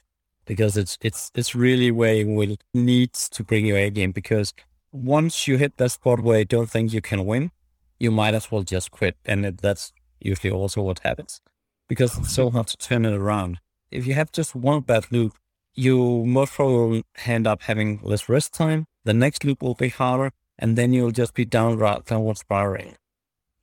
because 0.45 0.75
it's 0.77 0.97
it's 1.01 1.31
it's 1.36 1.53
really 1.53 1.91
where 1.91 2.15
you 2.15 2.27
will 2.27 2.55
need 2.74 3.13
to 3.13 3.43
bring 3.43 3.65
your 3.65 3.77
A 3.77 3.89
game 3.89 4.12
because 4.12 4.53
once 4.91 5.47
you 5.47 5.57
hit 5.57 5.77
that 5.77 5.91
spot 5.91 6.21
where 6.21 6.39
you 6.39 6.45
don't 6.45 6.69
think 6.69 6.93
you 6.93 7.01
can 7.01 7.25
win, 7.25 7.51
you 8.00 8.12
might 8.12 8.33
as 8.33 8.51
well 8.51 8.63
just 8.63 8.91
quit. 8.91 9.15
And 9.25 9.45
that's 9.45 9.93
usually 10.19 10.51
also 10.51 10.81
what 10.81 11.00
happens 11.00 11.41
because 11.88 12.17
it's 12.17 12.33
so 12.33 12.50
hard 12.50 12.67
to 12.67 12.77
turn 12.77 13.05
it 13.05 13.13
around. 13.13 13.59
If 13.91 14.07
you 14.07 14.13
have 14.15 14.31
just 14.31 14.55
one 14.55 14.81
bad 14.81 15.05
loop, 15.12 15.33
you 15.74 16.25
most 16.25 16.53
probably 16.53 17.03
end 17.25 17.47
up 17.47 17.62
having 17.63 18.00
less 18.01 18.27
rest 18.27 18.53
time. 18.53 18.86
The 19.05 19.13
next 19.13 19.45
loop 19.45 19.62
will 19.62 19.75
be 19.75 19.89
harder, 19.89 20.31
and 20.60 20.78
then 20.78 20.94
you'll 20.94 21.12
just 21.12 21.34
be 21.34 21.46
downward, 21.46 22.06
downward 22.06 22.38
spiraling. 22.38 22.96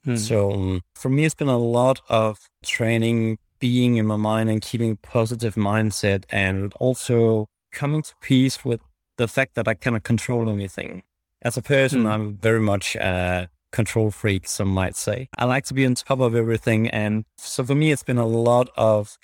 Hmm. 0.05 0.17
So 0.17 0.53
um, 0.53 0.81
for 0.95 1.09
me, 1.09 1.25
it's 1.25 1.35
been 1.35 1.49
a 1.49 1.59
lot 1.59 2.01
of 2.09 2.39
training, 2.65 3.39
being 3.59 3.97
in 3.97 4.07
my 4.07 4.17
mind 4.17 4.51
and 4.51 4.61
keeping 4.61 4.97
positive 4.97 5.55
mindset, 5.55 6.25
and 6.31 6.73
also 6.75 7.47
coming 7.73 8.03
to 8.03 8.15
peace 8.21 8.65
with 8.65 8.81
the 9.17 9.29
fact 9.29 9.55
that 9.55 9.69
I 9.69 9.75
cannot 9.75 10.03
control 10.03 10.51
anything. 10.51 11.03
As 11.43 11.57
a 11.57 11.63
person, 11.63 12.05
mm. 12.05 12.11
I'm 12.11 12.37
very 12.37 12.61
much 12.61 12.97
a 12.97 13.49
control 13.75 14.11
freak, 14.11 14.47
some 14.49 14.69
might 14.69 14.97
say. 14.97 15.29
I 15.37 15.45
like 15.45 15.65
to 15.67 15.75
be 15.75 15.85
on 15.85 15.95
top 15.95 16.21
of 16.21 16.35
everything. 16.35 16.89
And 16.89 17.25
so 17.37 17.65
for 17.65 17.75
me, 17.75 17.91
it's 17.93 18.03
been 18.03 18.19
a 18.19 18.27
lot 18.27 18.71
of 18.77 19.19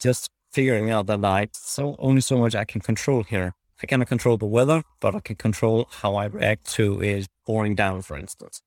just 0.00 0.30
figuring 0.50 0.90
out 0.90 1.06
that 1.06 1.24
I 1.24 1.48
so 1.52 1.96
only 1.98 2.22
so 2.22 2.38
much 2.38 2.54
I 2.54 2.64
can 2.64 2.80
control 2.80 3.22
here. 3.22 3.54
I 3.82 3.86
cannot 3.86 4.08
control 4.08 4.36
the 4.36 4.46
weather, 4.46 4.82
but 5.00 5.14
I 5.14 5.20
can 5.20 5.36
control 5.36 5.88
how 5.90 6.16
I 6.16 6.26
react 6.26 6.70
to 6.74 7.02
it 7.02 7.28
pouring 7.46 7.74
down, 7.74 8.02
for 8.02 8.16
instance. 8.16 8.62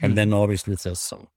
And 0.00 0.12
mm. 0.12 0.16
then 0.16 0.32
obviously 0.32 0.74
there's 0.74 1.00
some 1.00 1.28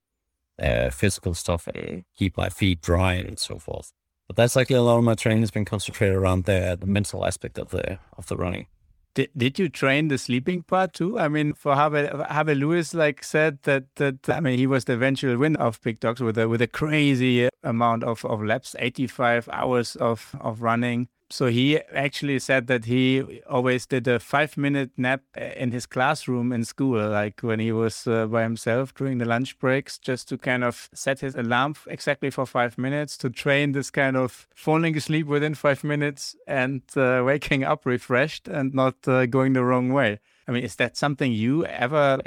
uh, 0.61 0.89
physical 0.89 1.33
stuff 1.33 1.67
and 1.67 2.03
keep 2.15 2.37
my 2.37 2.49
feet 2.49 2.81
dry 2.81 3.13
and 3.13 3.37
so 3.39 3.59
forth. 3.59 3.91
But 4.27 4.35
that's 4.35 4.55
likely 4.55 4.75
a 4.75 4.81
lot 4.81 4.97
of 4.97 5.03
my 5.03 5.15
training 5.15 5.41
has 5.41 5.51
been 5.51 5.65
concentrated 5.65 6.15
around 6.15 6.45
the 6.45 6.77
the 6.79 6.85
mental 6.85 7.25
aspect 7.25 7.57
of 7.57 7.69
the 7.69 7.99
of 8.17 8.27
the 8.27 8.35
running. 8.35 8.67
Did, 9.13 9.29
did 9.35 9.57
you 9.57 9.67
train 9.69 10.09
the 10.09 10.17
sleeping 10.17 10.61
part 10.61 10.93
too? 10.93 11.17
I 11.17 11.27
mean, 11.27 11.53
for 11.53 11.73
Harvey, 11.73 12.07
Harvey 12.07 12.53
Lewis, 12.53 12.93
like 12.93 13.23
said 13.23 13.59
that 13.63 13.95
that 13.95 14.29
I 14.29 14.41
mean 14.41 14.59
he 14.59 14.67
was 14.67 14.85
the 14.85 14.93
eventual 14.93 15.37
winner 15.37 15.59
of 15.59 15.81
Big 15.81 15.99
Dogs 15.99 16.21
with 16.21 16.37
a 16.37 16.49
with 16.49 16.61
a 16.61 16.67
crazy 16.67 17.47
amount 17.63 18.03
of, 18.03 18.25
of 18.25 18.43
laps, 18.43 18.75
eighty 18.79 19.07
five 19.07 19.47
hours 19.51 19.95
of 19.95 20.35
of 20.41 20.61
running 20.61 21.07
so 21.29 21.48
he 21.48 21.77
actually 21.93 22.39
said 22.39 22.67
that 22.67 22.86
he 22.86 23.41
always 23.50 23.86
did 23.86 24.07
a 24.07 24.19
five 24.19 24.55
minute 24.55 24.91
nap 24.96 25.22
in 25.36 25.72
his 25.72 25.86
classroom 25.86 26.53
in 26.53 26.63
school, 26.63 27.10
like 27.10 27.41
when 27.41 27.60
he 27.60 27.72
was 27.72 28.07
uh, 28.07 28.27
by 28.27 28.43
himself 28.43 28.93
during 28.93 29.17
the 29.17 29.25
lunch 29.25 29.60
breaks, 29.60 29.98
just 29.98 30.29
to 30.29 30.38
kind 30.38 30.63
of 30.63 30.89
set 30.93 31.19
his 31.19 31.36
alarm 31.36 31.75
exactly 31.88 32.29
for 32.29 32.46
five 32.46 32.77
minutes 32.77 33.17
to 33.17 33.29
train 33.29 33.74
this 33.74 33.91
kind 33.91 34.15
of 34.15 34.48
falling 34.55 34.96
asleep 34.96 35.27
within 35.27 35.53
five 35.53 35.84
minutes 35.84 36.36
and 36.48 36.81
uh, 36.96 37.22
waking 37.25 37.63
up 37.63 37.86
refreshed 37.86 38.48
and 38.48 38.74
not 38.74 38.96
uh, 39.05 39.25
going 39.25 39.51
the 39.51 39.63
wrong 39.63 39.91
way. 39.91 40.19
I 40.48 40.51
mean, 40.51 40.63
is 40.63 40.77
that 40.77 40.96
something 40.96 41.34
you 41.34 41.65
ever 41.65 42.22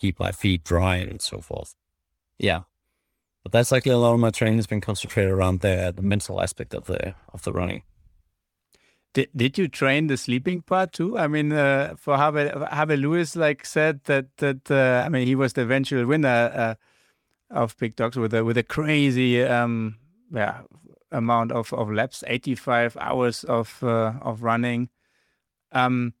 keep 0.00 0.18
my 0.18 0.32
feet 0.32 0.64
dry 0.64 0.96
and 0.96 1.20
so 1.20 1.40
forth? 1.40 1.74
Yeah. 2.38 2.62
But 3.42 3.52
that's 3.52 3.72
likely 3.72 3.92
a 3.92 3.98
lot 3.98 4.14
of 4.14 4.20
my 4.20 4.30
training 4.30 4.58
has 4.58 4.66
been 4.66 4.80
concentrated 4.80 5.30
around 5.30 5.60
the, 5.60 5.92
the 5.94 6.02
mental 6.02 6.40
aspect 6.40 6.72
of 6.72 6.86
the 6.86 7.14
of 7.32 7.42
the 7.42 7.52
running. 7.52 7.82
Did, 9.14 9.28
did 9.36 9.58
you 9.58 9.68
train 9.68 10.06
the 10.06 10.16
sleeping 10.16 10.62
part 10.62 10.92
too? 10.92 11.18
I 11.18 11.28
mean, 11.28 11.52
uh, 11.52 11.94
for 11.98 12.16
Harvey, 12.16 12.48
Harvey 12.48 12.96
Lewis, 12.96 13.36
like 13.36 13.66
said 13.66 14.00
that 14.04 14.36
that 14.38 14.70
uh, 14.70 15.02
I 15.04 15.08
mean 15.08 15.26
he 15.26 15.34
was 15.34 15.52
the 15.52 15.62
eventual 15.62 16.06
winner 16.06 16.28
uh, 16.54 16.74
of 17.50 17.76
Big 17.76 17.96
Dogs 17.96 18.16
with 18.16 18.32
a 18.32 18.44
with 18.44 18.56
a 18.56 18.62
crazy 18.62 19.42
um, 19.42 19.96
yeah 20.32 20.62
amount 21.10 21.52
of, 21.52 21.72
of 21.74 21.90
laps, 21.92 22.24
eighty 22.26 22.54
five 22.54 22.96
hours 22.98 23.44
of 23.44 23.82
uh, 23.82 24.14
of 24.22 24.42
running. 24.42 24.88
Um, 25.72 26.14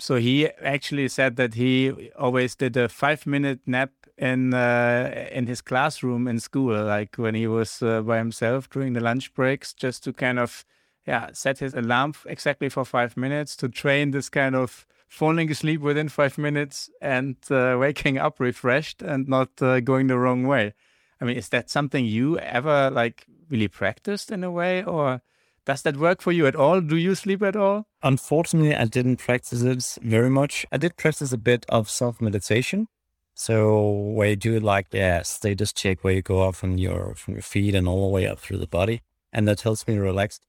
so 0.00 0.16
he 0.16 0.48
actually 0.62 1.08
said 1.08 1.36
that 1.36 1.54
he 1.54 2.10
always 2.18 2.54
did 2.54 2.76
a 2.76 2.88
five 2.88 3.26
minute 3.26 3.60
nap 3.66 3.90
in 4.16 4.54
uh, 4.54 5.28
in 5.32 5.46
his 5.46 5.60
classroom 5.60 6.26
in 6.26 6.40
school, 6.40 6.84
like 6.84 7.16
when 7.16 7.34
he 7.34 7.46
was 7.46 7.82
uh, 7.82 8.02
by 8.02 8.18
himself 8.18 8.68
during 8.70 8.92
the 8.94 9.00
lunch 9.00 9.32
breaks, 9.34 9.72
just 9.72 10.02
to 10.04 10.12
kind 10.12 10.38
of 10.38 10.64
yeah, 11.08 11.30
set 11.32 11.58
his 11.58 11.72
alarm 11.72 12.12
exactly 12.26 12.68
for 12.68 12.84
five 12.84 13.16
minutes 13.16 13.56
to 13.56 13.68
train 13.70 14.10
this 14.10 14.28
kind 14.28 14.54
of 14.54 14.86
falling 15.08 15.50
asleep 15.50 15.80
within 15.80 16.10
five 16.10 16.36
minutes 16.36 16.90
and 17.00 17.36
uh, 17.50 17.78
waking 17.80 18.18
up 18.18 18.38
refreshed 18.38 19.00
and 19.00 19.26
not 19.26 19.48
uh, 19.62 19.80
going 19.80 20.08
the 20.08 20.18
wrong 20.18 20.46
way. 20.46 20.74
I 21.18 21.24
mean, 21.24 21.38
is 21.38 21.48
that 21.48 21.70
something 21.70 22.04
you 22.04 22.38
ever 22.38 22.90
like 22.90 23.24
really 23.48 23.68
practiced 23.68 24.30
in 24.30 24.44
a 24.44 24.50
way, 24.50 24.84
or 24.84 25.22
Does 25.64 25.82
that 25.82 25.96
work 25.96 26.22
for 26.22 26.32
you 26.32 26.46
at 26.46 26.56
all? 26.56 26.80
Do 26.80 26.96
you 26.96 27.14
sleep 27.14 27.42
at 27.42 27.56
all? 27.56 27.86
Unfortunately, 28.02 28.74
I 28.74 28.84
didn't 28.84 29.16
practice 29.16 29.62
it 29.62 29.98
very 30.02 30.30
much. 30.30 30.66
I 30.72 30.76
did 30.78 30.96
practice 30.96 31.32
a 31.32 31.38
bit 31.38 31.66
of 31.68 31.90
self 31.90 32.20
meditation. 32.20 32.88
So 33.34 33.80
where 34.16 34.30
you 34.30 34.36
do 34.36 34.60
like 34.60 34.86
yeah 34.92 35.22
status 35.22 35.72
check 35.72 36.04
where 36.04 36.14
you 36.14 36.22
go 36.22 36.48
up 36.48 36.54
from 36.54 36.76
your 36.76 37.14
from 37.14 37.34
your 37.34 37.42
feet 37.42 37.74
and 37.74 37.88
all 37.88 38.02
the 38.06 38.14
way 38.14 38.26
up 38.26 38.40
through 38.40 38.58
the 38.58 38.66
body, 38.66 39.00
and 39.32 39.48
that 39.48 39.62
helps 39.62 39.86
me 39.88 39.96
relax. 39.96 40.40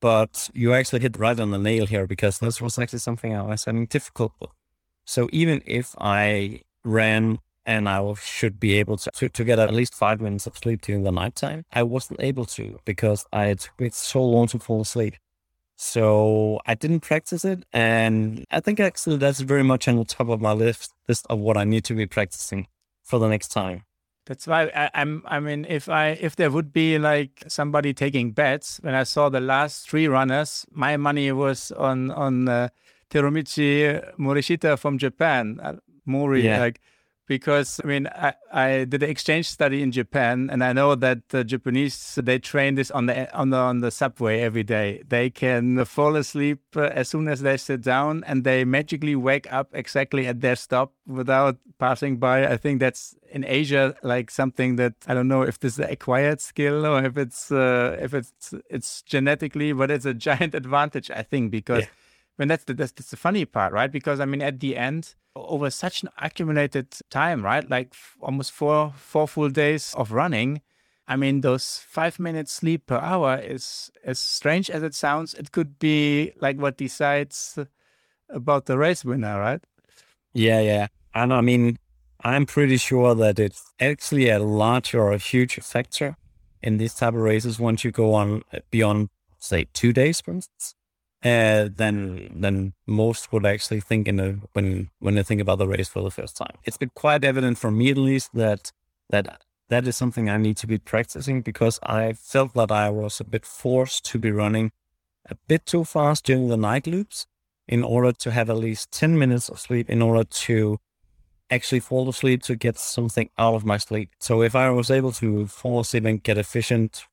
But 0.00 0.50
you 0.54 0.74
actually 0.74 1.00
hit 1.00 1.18
right 1.18 1.38
on 1.38 1.50
the 1.50 1.58
nail 1.58 1.86
here 1.86 2.06
because 2.06 2.38
this 2.38 2.60
was 2.60 2.78
actually 2.78 3.00
something 3.00 3.34
I 3.34 3.42
was 3.42 3.64
having 3.64 3.86
difficult. 3.86 4.32
So 5.04 5.28
even 5.32 5.62
if 5.66 5.94
I 5.98 6.62
ran 6.84 7.38
and 7.66 7.88
I 7.88 8.14
should 8.14 8.60
be 8.60 8.74
able 8.74 8.96
to, 8.98 9.10
to, 9.10 9.28
to, 9.28 9.44
get 9.44 9.58
at 9.58 9.74
least 9.74 9.94
five 9.94 10.20
minutes 10.20 10.46
of 10.46 10.56
sleep 10.56 10.82
during 10.82 11.02
the 11.02 11.10
nighttime, 11.10 11.64
I 11.72 11.82
wasn't 11.82 12.20
able 12.20 12.46
to 12.46 12.78
because 12.84 13.26
I 13.32 13.44
had 13.44 13.66
waited 13.78 13.94
so 13.94 14.24
long 14.24 14.46
to 14.48 14.58
fall 14.58 14.82
asleep. 14.82 15.16
So 15.76 16.60
I 16.66 16.74
didn't 16.74 17.00
practice 17.00 17.44
it. 17.44 17.64
And 17.72 18.44
I 18.50 18.60
think 18.60 18.80
actually 18.80 19.16
that's 19.16 19.40
very 19.40 19.62
much 19.62 19.86
on 19.86 19.96
the 19.96 20.04
top 20.04 20.28
of 20.28 20.40
my 20.40 20.52
list, 20.52 20.92
list 21.08 21.26
of 21.28 21.38
what 21.40 21.56
I 21.56 21.64
need 21.64 21.84
to 21.84 21.94
be 21.94 22.06
practicing 22.06 22.66
for 23.04 23.18
the 23.18 23.28
next 23.28 23.48
time. 23.48 23.84
That's 24.28 24.46
why 24.46 24.64
I, 24.76 24.90
am 24.92 25.22
I 25.24 25.40
mean, 25.40 25.64
if 25.70 25.88
I 25.88 26.08
if 26.20 26.36
there 26.36 26.50
would 26.50 26.70
be 26.70 26.98
like 26.98 27.44
somebody 27.48 27.94
taking 27.94 28.32
bets, 28.32 28.78
when 28.82 28.94
I 28.94 29.04
saw 29.04 29.30
the 29.30 29.40
last 29.40 29.88
three 29.88 30.06
runners, 30.06 30.66
my 30.70 30.98
money 30.98 31.32
was 31.32 31.72
on 31.72 32.10
on 32.10 32.46
uh, 32.46 32.68
Terumichi 33.08 34.04
Morishita 34.18 34.78
from 34.78 34.98
Japan, 34.98 35.58
uh, 35.62 35.76
Mori. 36.04 36.42
Yeah. 36.42 36.60
Like 36.60 36.78
because 37.28 37.80
I 37.84 37.86
mean 37.86 38.08
I, 38.08 38.34
I 38.52 38.84
did 38.84 39.02
an 39.02 39.10
exchange 39.10 39.48
study 39.48 39.82
in 39.82 39.92
Japan 39.92 40.48
and 40.50 40.64
I 40.64 40.72
know 40.72 40.94
that 40.96 41.28
the 41.28 41.44
Japanese 41.44 42.18
they 42.20 42.38
train 42.38 42.74
this 42.74 42.90
on 42.90 43.06
the 43.06 43.32
on 43.36 43.50
the 43.50 43.58
on 43.58 43.80
the 43.80 43.90
subway 43.90 44.40
every 44.40 44.64
day. 44.64 45.02
They 45.06 45.30
can 45.30 45.84
fall 45.84 46.16
asleep 46.16 46.60
uh, 46.74 46.84
as 46.84 47.08
soon 47.08 47.28
as 47.28 47.42
they 47.42 47.56
sit 47.56 47.82
down 47.82 48.24
and 48.26 48.42
they 48.42 48.64
magically 48.64 49.14
wake 49.14 49.52
up 49.52 49.68
exactly 49.72 50.26
at 50.26 50.40
their 50.40 50.56
stop 50.56 50.94
without 51.06 51.58
passing 51.78 52.16
by. 52.16 52.46
I 52.46 52.56
think 52.56 52.80
that's 52.80 53.14
in 53.30 53.44
Asia 53.44 53.94
like 54.02 54.30
something 54.30 54.76
that 54.76 54.94
I 55.06 55.14
don't 55.14 55.28
know 55.28 55.42
if 55.42 55.60
this 55.60 55.74
is 55.74 55.80
an 55.80 55.90
acquired 55.90 56.40
skill 56.40 56.86
or 56.86 57.04
if 57.04 57.16
it's 57.18 57.52
uh, 57.52 57.96
if 58.00 58.14
it's 58.14 58.54
it's 58.70 59.02
genetically, 59.02 59.72
but 59.72 59.90
it's 59.90 60.06
a 60.06 60.14
giant 60.28 60.54
advantage 60.54 61.10
I 61.10 61.22
think 61.22 61.50
because. 61.50 61.82
Yeah 61.82 61.88
Mean, 62.38 62.48
that's 62.48 62.64
the, 62.64 62.74
that's, 62.74 62.92
that's 62.92 63.10
the 63.10 63.16
funny 63.16 63.44
part, 63.44 63.72
right? 63.72 63.90
Because 63.90 64.20
I 64.20 64.24
mean, 64.24 64.42
at 64.42 64.60
the 64.60 64.76
end, 64.76 65.14
over 65.34 65.70
such 65.70 66.02
an 66.02 66.08
accumulated 66.20 66.94
time, 67.10 67.44
right? 67.44 67.68
Like 67.68 67.88
f- 67.92 68.16
almost 68.20 68.52
four 68.52 68.92
four 68.96 69.26
full 69.28 69.50
days 69.50 69.94
of 69.96 70.12
running. 70.12 70.62
I 71.06 71.16
mean, 71.16 71.40
those 71.40 71.78
five 71.78 72.18
minutes 72.18 72.52
sleep 72.52 72.86
per 72.86 72.98
hour 72.98 73.38
is 73.38 73.90
as 74.04 74.18
strange 74.18 74.70
as 74.70 74.82
it 74.82 74.94
sounds. 74.94 75.34
It 75.34 75.52
could 75.52 75.78
be 75.78 76.32
like 76.40 76.58
what 76.58 76.76
decides 76.76 77.58
about 78.28 78.66
the 78.66 78.78
race 78.78 79.04
winner, 79.04 79.38
right? 79.38 79.60
Yeah, 80.32 80.60
yeah. 80.60 80.86
And 81.14 81.32
I 81.32 81.40
mean, 81.40 81.78
I'm 82.20 82.46
pretty 82.46 82.76
sure 82.76 83.14
that 83.14 83.38
it's 83.38 83.72
actually 83.80 84.28
a 84.28 84.38
large 84.38 84.94
or 84.94 85.12
a 85.12 85.18
huge 85.18 85.56
factor 85.56 86.16
in 86.62 86.76
these 86.76 86.94
type 86.94 87.14
of 87.14 87.20
races 87.20 87.58
once 87.58 87.84
you 87.84 87.90
go 87.90 88.14
on 88.14 88.42
beyond, 88.70 89.08
say, 89.38 89.66
two 89.72 89.92
days, 89.92 90.20
for 90.20 90.32
instance 90.32 90.74
uh, 91.24 91.68
than 91.74 92.40
than 92.40 92.74
most 92.86 93.32
would 93.32 93.44
actually 93.44 93.80
think 93.80 94.06
in 94.06 94.20
a, 94.20 94.32
when 94.52 94.90
when 95.00 95.14
they 95.14 95.22
think 95.22 95.40
about 95.40 95.58
the 95.58 95.66
race 95.66 95.88
for 95.88 96.02
the 96.02 96.10
first 96.10 96.36
time. 96.36 96.56
It's 96.64 96.76
been 96.76 96.92
quite 96.94 97.24
evident 97.24 97.58
for 97.58 97.70
me 97.70 97.90
at 97.90 97.98
least 97.98 98.30
that 98.34 98.72
that 99.10 99.42
that 99.68 99.86
is 99.86 99.96
something 99.96 100.30
I 100.30 100.36
need 100.36 100.56
to 100.58 100.66
be 100.66 100.78
practicing 100.78 101.42
because 101.42 101.78
I 101.82 102.12
felt 102.12 102.54
that 102.54 102.70
I 102.70 102.88
was 102.90 103.20
a 103.20 103.24
bit 103.24 103.44
forced 103.44 104.04
to 104.06 104.18
be 104.18 104.30
running 104.30 104.70
a 105.28 105.34
bit 105.46 105.66
too 105.66 105.84
fast 105.84 106.24
during 106.24 106.48
the 106.48 106.56
night 106.56 106.86
loops 106.86 107.26
in 107.66 107.82
order 107.82 108.12
to 108.12 108.30
have 108.30 108.48
at 108.48 108.56
least 108.56 108.90
10 108.92 109.18
minutes 109.18 109.50
of 109.50 109.60
sleep 109.60 109.90
in 109.90 110.00
order 110.00 110.24
to 110.24 110.78
actually 111.50 111.80
fall 111.80 112.08
asleep 112.08 112.42
to 112.42 112.56
get 112.56 112.78
something 112.78 113.28
out 113.38 113.54
of 113.54 113.64
my 113.64 113.76
sleep. 113.76 114.10
So 114.18 114.42
if 114.42 114.54
I 114.54 114.70
was 114.70 114.90
able 114.90 115.12
to 115.12 115.46
fall 115.46 115.80
asleep 115.80 116.04
and 116.06 116.22
get 116.22 116.38
efficient 116.38 117.04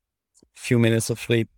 few 0.54 0.80
minutes 0.80 1.10
of 1.10 1.20
sleep, 1.20 1.50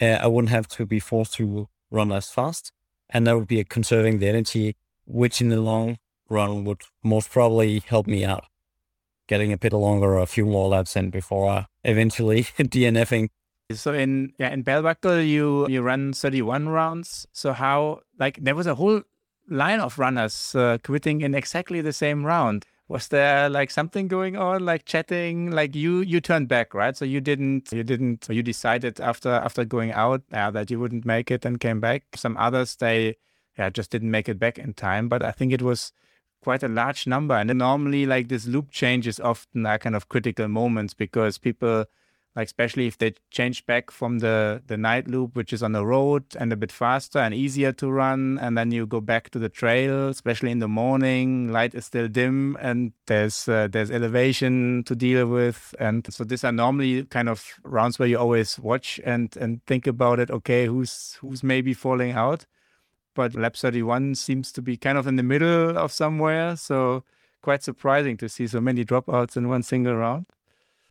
uh, 0.00 0.18
I 0.20 0.26
wouldn't 0.26 0.50
have 0.50 0.66
to 0.68 0.86
be 0.86 0.98
forced 0.98 1.34
to 1.34 1.68
run 1.90 2.08
less 2.08 2.30
fast. 2.30 2.72
And 3.08 3.26
that 3.26 3.36
would 3.36 3.48
be 3.48 3.62
conserving 3.64 4.18
the 4.18 4.28
energy, 4.28 4.76
which 5.04 5.40
in 5.40 5.48
the 5.48 5.60
long 5.60 5.98
run 6.28 6.64
would 6.64 6.82
most 7.02 7.30
probably 7.30 7.80
help 7.80 8.06
me 8.06 8.24
out. 8.24 8.44
Getting 9.26 9.52
a 9.52 9.58
bit 9.58 9.72
longer, 9.72 10.14
or 10.14 10.20
a 10.20 10.26
few 10.26 10.46
more 10.46 10.68
laps 10.68 10.96
in 10.96 11.10
before 11.10 11.50
uh, 11.50 11.64
eventually 11.84 12.44
DNFing. 12.58 13.28
So 13.72 13.92
in 13.94 14.32
yeah 14.38 14.50
in 14.50 14.64
Bellbuckle 14.64 15.28
you 15.28 15.68
you 15.68 15.82
run 15.82 16.12
31 16.12 16.68
rounds. 16.68 17.26
So 17.32 17.52
how 17.52 18.00
like 18.18 18.38
there 18.42 18.56
was 18.56 18.66
a 18.66 18.74
whole 18.74 19.02
line 19.48 19.80
of 19.80 19.98
runners 19.98 20.54
uh, 20.54 20.78
quitting 20.82 21.20
in 21.20 21.34
exactly 21.34 21.80
the 21.80 21.92
same 21.92 22.24
round 22.24 22.66
was 22.90 23.08
there 23.08 23.48
like 23.48 23.70
something 23.70 24.08
going 24.08 24.36
on 24.36 24.64
like 24.64 24.84
chatting? 24.84 25.52
Like 25.52 25.76
you 25.76 26.00
you 26.00 26.20
turned 26.20 26.48
back 26.48 26.74
right? 26.74 26.96
So 26.96 27.04
you 27.04 27.20
didn't 27.20 27.72
you 27.72 27.84
didn't 27.84 28.28
you 28.28 28.42
decided 28.42 29.00
after 29.00 29.30
after 29.30 29.64
going 29.64 29.92
out 29.92 30.22
uh, 30.32 30.50
that 30.50 30.70
you 30.70 30.80
wouldn't 30.80 31.06
make 31.06 31.30
it 31.30 31.44
and 31.44 31.60
came 31.60 31.80
back. 31.80 32.02
Some 32.16 32.36
others 32.36 32.76
they 32.76 33.16
yeah 33.56 33.70
just 33.70 33.90
didn't 33.90 34.10
make 34.10 34.28
it 34.28 34.38
back 34.38 34.58
in 34.58 34.72
time 34.74 35.08
but 35.08 35.24
i 35.24 35.32
think 35.32 35.52
it 35.52 35.60
was 35.60 35.92
quite 36.42 36.62
a 36.62 36.68
large 36.68 37.06
number. 37.06 37.34
And 37.34 37.56
normally 37.58 38.06
like 38.06 38.28
this 38.28 38.46
loop 38.46 38.70
change 38.70 39.06
is 39.06 39.20
often 39.20 39.66
a 39.66 39.78
kind 39.78 39.94
of 39.96 40.08
critical 40.08 40.48
moments 40.48 40.94
because 40.94 41.38
people 41.38 41.84
like 42.36 42.46
especially 42.46 42.86
if 42.86 42.96
they 42.98 43.12
change 43.30 43.66
back 43.66 43.90
from 43.90 44.20
the 44.20 44.62
the 44.66 44.76
night 44.76 45.08
loop 45.08 45.34
which 45.34 45.52
is 45.52 45.62
on 45.62 45.72
the 45.72 45.84
road 45.84 46.24
and 46.38 46.52
a 46.52 46.56
bit 46.56 46.70
faster 46.70 47.18
and 47.18 47.34
easier 47.34 47.72
to 47.72 47.90
run 47.90 48.38
and 48.40 48.56
then 48.56 48.70
you 48.70 48.86
go 48.86 49.00
back 49.00 49.30
to 49.30 49.38
the 49.38 49.48
trail 49.48 50.08
especially 50.08 50.50
in 50.50 50.60
the 50.60 50.68
morning 50.68 51.50
light 51.50 51.74
is 51.74 51.84
still 51.84 52.06
dim 52.06 52.56
and 52.60 52.92
there's 53.06 53.48
uh, 53.48 53.66
there's 53.70 53.90
elevation 53.90 54.84
to 54.84 54.94
deal 54.94 55.26
with. 55.26 55.74
And 55.78 56.06
so 56.12 56.24
these 56.24 56.44
are 56.44 56.52
normally 56.52 57.04
kind 57.04 57.28
of 57.28 57.44
rounds 57.64 57.98
where 57.98 58.08
you 58.08 58.18
always 58.18 58.58
watch 58.58 59.00
and 59.04 59.36
and 59.36 59.64
think 59.66 59.86
about 59.86 60.20
it 60.20 60.30
okay 60.30 60.66
who's 60.66 61.18
who's 61.20 61.42
maybe 61.42 61.74
falling 61.74 62.12
out? 62.12 62.46
But 63.14 63.34
lap 63.34 63.56
31 63.56 64.14
seems 64.14 64.52
to 64.52 64.62
be 64.62 64.76
kind 64.76 64.96
of 64.96 65.06
in 65.06 65.16
the 65.16 65.22
middle 65.22 65.76
of 65.76 65.92
somewhere. 65.92 66.56
So 66.56 67.04
quite 67.42 67.62
surprising 67.62 68.16
to 68.18 68.28
see 68.28 68.46
so 68.46 68.60
many 68.60 68.84
dropouts 68.84 69.36
in 69.36 69.48
one 69.48 69.62
single 69.62 69.96
round 69.96 70.26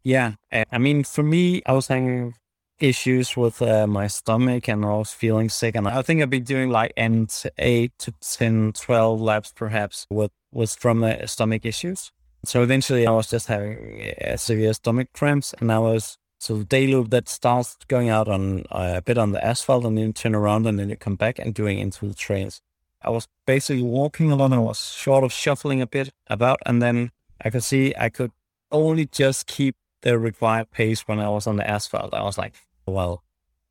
yeah. 0.04 0.34
I 0.52 0.78
mean, 0.78 1.04
for 1.04 1.24
me, 1.24 1.62
I 1.66 1.74
was 1.74 1.88
having 1.88 2.36
issues 2.80 3.36
with 3.36 3.62
uh, 3.62 3.88
my 3.88 4.08
stomach 4.08 4.68
and 4.68 4.86
I 4.86 4.90
was 4.90 5.12
feeling 5.12 5.50
sick. 5.50 5.76
And 5.76 5.88
I 5.88 6.02
think 6.02 6.22
I've 6.22 6.30
been 6.30 6.44
doing 6.44 6.70
like 6.70 6.94
end 6.96 7.44
8 7.58 7.92
to 8.00 8.14
10, 8.22 8.74
12 8.74 9.22
laps 9.22 9.52
perhaps 9.56 10.08
with, 10.10 10.32
with 10.52 10.76
from 10.76 11.02
the 11.02 11.28
stomach 11.28 11.66
issues. 11.66 12.12
So 12.46 12.64
eventually 12.64 13.06
I 13.06 13.12
was 13.12 13.30
just 13.30 13.48
having 13.48 14.14
uh, 14.26 14.38
severe 14.38 14.74
stomach 14.74 15.10
cramps 15.14 15.54
and 15.60 15.72
I 15.72 15.80
was, 15.80 16.18
so 16.40 16.64
day 16.64 16.88
loop 16.88 17.10
that 17.10 17.28
starts 17.28 17.76
going 17.90 18.08
out 18.08 18.30
on 18.30 18.64
uh, 18.72 18.94
a 18.98 19.02
bit 19.02 19.18
on 19.18 19.34
the 19.34 19.46
asphalt 19.46 19.84
and 19.86 19.98
then 19.98 20.14
turn 20.14 20.34
around 20.34 20.66
and 20.66 20.80
then 20.80 20.90
you 20.90 20.96
come 20.96 21.16
back 21.16 21.38
and 21.38 21.54
doing 21.54 21.80
into 21.80 22.08
the 22.08 22.14
trails. 22.14 22.62
I 23.02 23.10
was 23.10 23.28
basically 23.46 23.84
walking 23.84 24.32
a 24.32 24.36
lot 24.36 24.46
and 24.46 24.56
I 24.56 24.60
was 24.60 24.80
sort 24.80 25.26
of 25.26 25.34
shuffling 25.34 25.82
a 25.82 25.88
bit 25.88 26.12
about 26.28 26.60
and 26.66 26.82
then 26.82 27.12
I 27.44 27.50
could 27.50 27.64
see 27.64 27.94
I 27.98 28.10
could 28.10 28.32
only 28.72 29.06
just 29.06 29.48
keep 29.48 29.76
the 30.02 30.18
required 30.18 30.72
pace 30.72 31.08
when 31.08 31.20
I 31.20 31.30
was 31.30 31.48
on 31.48 31.58
the 31.58 31.70
asphalt. 31.70 32.14
I 32.14 32.24
was 32.24 32.38
like, 32.38 32.56
well, 32.86 33.24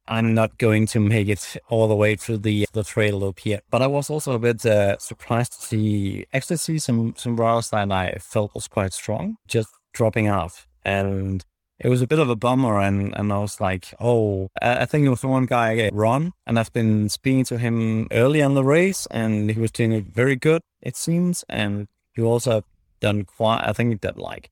I'm 0.08 0.34
not 0.34 0.56
going 0.58 0.86
to 0.88 1.00
make 1.00 1.28
it 1.28 1.56
all 1.68 1.86
the 1.86 1.94
way 1.94 2.16
through 2.16 2.38
the 2.38 2.66
the 2.72 2.82
trail 2.82 3.18
loop 3.18 3.40
here. 3.40 3.60
But 3.70 3.82
I 3.82 3.86
was 3.86 4.10
also 4.10 4.32
a 4.32 4.38
bit 4.38 4.64
uh, 4.64 4.98
surprised 4.98 5.52
to 5.52 5.66
see 5.66 6.26
actually 6.32 6.56
see 6.56 6.78
some 6.78 7.14
some 7.16 7.36
routes 7.36 7.70
that 7.70 7.92
I 7.92 8.16
felt 8.20 8.54
was 8.54 8.68
quite 8.68 8.92
strong, 8.92 9.36
just 9.46 9.68
dropping 9.92 10.28
off, 10.28 10.66
and 10.84 11.44
it 11.78 11.88
was 11.88 12.02
a 12.02 12.06
bit 12.06 12.18
of 12.18 12.30
a 12.30 12.36
bummer. 12.36 12.80
And 12.80 13.14
and 13.18 13.32
I 13.32 13.38
was 13.38 13.60
like, 13.60 13.94
oh, 14.00 14.48
I 14.62 14.86
think 14.86 15.04
it 15.04 15.10
was 15.10 15.24
one 15.24 15.46
guy, 15.46 15.90
Ron, 15.92 16.32
and 16.46 16.58
I've 16.58 16.72
been 16.72 17.08
speaking 17.10 17.44
to 17.44 17.58
him 17.58 18.08
early 18.10 18.40
in 18.40 18.54
the 18.54 18.64
race, 18.64 19.06
and 19.10 19.50
he 19.50 19.60
was 19.60 19.70
doing 19.70 20.02
very 20.02 20.36
good, 20.36 20.62
it 20.80 20.96
seems, 20.96 21.44
and 21.48 21.86
he 22.14 22.22
also 22.22 22.64
done 23.00 23.24
quite. 23.24 23.62
I 23.62 23.72
think 23.74 23.90
he 23.90 23.96
did 23.96 24.16
like 24.16 24.50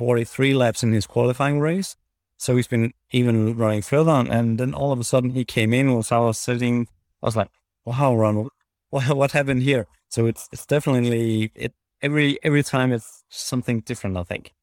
43 0.00 0.54
laps 0.54 0.82
in 0.82 0.92
his 0.92 1.06
qualifying 1.06 1.60
race. 1.60 1.94
So 2.38 2.56
he's 2.56 2.66
been 2.66 2.94
even 3.10 3.54
running 3.54 3.82
further. 3.82 4.10
On, 4.10 4.28
and 4.28 4.58
then 4.58 4.72
all 4.72 4.92
of 4.92 4.98
a 4.98 5.04
sudden 5.04 5.28
he 5.32 5.44
came 5.44 5.74
in 5.74 5.92
whilst 5.92 6.10
I 6.10 6.20
was 6.20 6.38
sitting. 6.38 6.88
I 7.22 7.26
was 7.26 7.36
like, 7.36 7.50
wow, 7.84 8.16
Ron, 8.16 8.48
what, 8.88 9.14
what 9.14 9.32
happened 9.32 9.62
here? 9.62 9.86
So 10.08 10.24
it's, 10.24 10.48
it's 10.52 10.64
definitely, 10.64 11.52
it 11.54 11.74
every 12.00 12.38
every 12.42 12.62
time 12.62 12.92
it's 12.92 13.24
something 13.28 13.80
different, 13.80 14.16
I 14.16 14.22
think. 14.22 14.54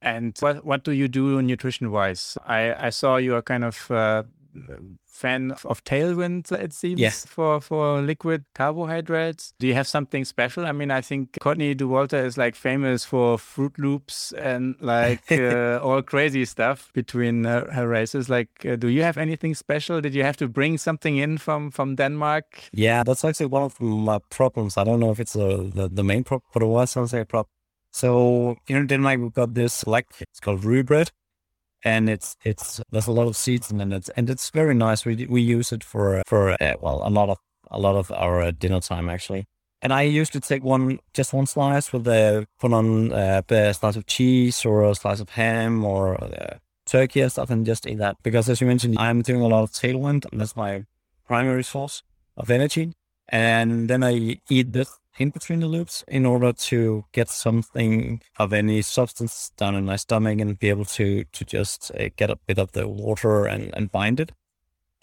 And 0.00 0.36
what 0.38 0.64
what 0.64 0.84
do 0.84 0.92
you 0.92 1.08
do 1.08 1.42
nutrition 1.42 1.90
wise? 1.90 2.38
I, 2.46 2.86
I 2.86 2.90
saw 2.90 3.16
you 3.16 3.34
are 3.34 3.42
kind 3.42 3.64
of 3.64 3.90
uh, 3.90 4.22
fan 5.06 5.52
of 5.64 5.84
tailwind, 5.84 6.50
it 6.52 6.72
seems, 6.72 7.00
yes. 7.00 7.24
for, 7.26 7.60
for 7.60 8.00
liquid 8.00 8.44
carbohydrates. 8.54 9.54
Do 9.58 9.66
you 9.66 9.74
have 9.74 9.86
something 9.86 10.24
special? 10.24 10.66
I 10.66 10.72
mean, 10.72 10.90
I 10.90 11.00
think 11.00 11.38
Courtney 11.40 11.74
Dauwalter 11.74 12.24
is 12.24 12.36
like 12.36 12.54
famous 12.54 13.04
for 13.04 13.38
Fruit 13.38 13.78
Loops 13.78 14.32
and 14.32 14.76
like 14.80 15.30
uh, 15.32 15.80
all 15.82 16.02
crazy 16.02 16.44
stuff 16.44 16.92
between 16.92 17.46
uh, 17.46 17.70
her 17.72 17.88
races. 17.88 18.28
Like, 18.28 18.48
uh, 18.64 18.76
do 18.76 18.88
you 18.88 19.02
have 19.02 19.16
anything 19.16 19.54
special? 19.54 20.00
Did 20.00 20.14
you 20.14 20.22
have 20.22 20.36
to 20.38 20.48
bring 20.48 20.78
something 20.78 21.16
in 21.16 21.38
from, 21.38 21.70
from 21.70 21.96
Denmark? 21.96 22.68
Yeah, 22.72 23.02
that's 23.02 23.24
actually 23.24 23.46
one 23.46 23.62
of 23.62 23.80
my 23.80 24.18
problems. 24.30 24.76
I 24.76 24.84
don't 24.84 25.00
know 25.00 25.10
if 25.10 25.20
it's 25.20 25.36
uh, 25.36 25.68
the, 25.72 25.88
the 25.88 26.04
main 26.04 26.24
problem, 26.24 26.48
but 26.52 26.62
it 26.62 26.66
was 26.66 26.90
something 26.90 27.20
a 27.20 27.24
problem. 27.24 27.50
So 27.92 28.56
here 28.66 28.78
in 28.78 28.88
Denmark, 28.88 29.20
we've 29.20 29.32
got 29.32 29.54
this 29.54 29.86
like 29.86 30.06
it's 30.20 30.40
called 30.40 30.64
rye 30.64 30.82
bread 30.82 31.12
and 31.84 32.08
it's 32.08 32.36
it's 32.44 32.80
there's 32.90 33.06
a 33.06 33.12
lot 33.12 33.26
of 33.26 33.36
seeds 33.36 33.70
in 33.70 33.92
it, 33.92 34.08
and 34.16 34.30
it's 34.30 34.50
very 34.50 34.74
nice. 34.74 35.04
We 35.04 35.26
we 35.26 35.42
use 35.42 35.72
it 35.72 35.84
for 35.84 36.22
for 36.26 36.52
uh, 36.60 36.74
well 36.80 37.02
a 37.04 37.10
lot 37.10 37.28
of 37.28 37.38
a 37.70 37.78
lot 37.78 37.96
of 37.96 38.10
our 38.12 38.40
uh, 38.40 38.50
dinner 38.50 38.80
time 38.80 39.08
actually. 39.08 39.46
And 39.82 39.92
I 39.92 40.02
used 40.02 40.32
to 40.32 40.40
take 40.40 40.64
one 40.64 40.98
just 41.12 41.34
one 41.34 41.46
slice 41.46 41.92
with 41.92 42.04
the 42.04 42.46
put 42.58 42.72
on 42.72 43.12
uh, 43.12 43.42
a 43.48 43.74
slice 43.74 43.96
of 43.96 44.06
cheese 44.06 44.64
or 44.64 44.84
a 44.84 44.94
slice 44.94 45.20
of 45.20 45.30
ham 45.30 45.84
or 45.84 46.22
uh, 46.22 46.56
turkey 46.86 47.20
and 47.20 47.30
stuff, 47.30 47.50
and 47.50 47.66
just 47.66 47.86
eat 47.86 47.98
that 47.98 48.16
because 48.22 48.48
as 48.48 48.60
you 48.60 48.66
mentioned, 48.66 48.98
I'm 48.98 49.20
doing 49.22 49.42
a 49.42 49.46
lot 49.46 49.62
of 49.62 49.72
tailwind, 49.72 50.26
that's 50.32 50.56
my 50.56 50.84
primary 51.26 51.64
source 51.64 52.02
of 52.36 52.50
energy. 52.50 52.92
And 53.28 53.88
then 53.88 54.02
I 54.02 54.38
eat 54.50 54.72
this 54.72 54.98
in 55.18 55.30
between 55.30 55.60
the 55.60 55.66
loops 55.66 56.04
in 56.08 56.26
order 56.26 56.52
to 56.52 57.04
get 57.12 57.28
something 57.28 58.20
of 58.38 58.52
any 58.52 58.82
substance 58.82 59.50
down 59.56 59.74
in 59.74 59.84
my 59.84 59.96
stomach 59.96 60.40
and 60.40 60.58
be 60.58 60.68
able 60.68 60.84
to 60.84 61.24
to 61.24 61.44
just 61.44 61.90
uh, 61.98 62.08
get 62.16 62.30
a 62.30 62.36
bit 62.46 62.58
of 62.58 62.72
the 62.72 62.88
water 62.88 63.46
and, 63.46 63.72
and 63.76 63.92
bind 63.92 64.20
it. 64.20 64.32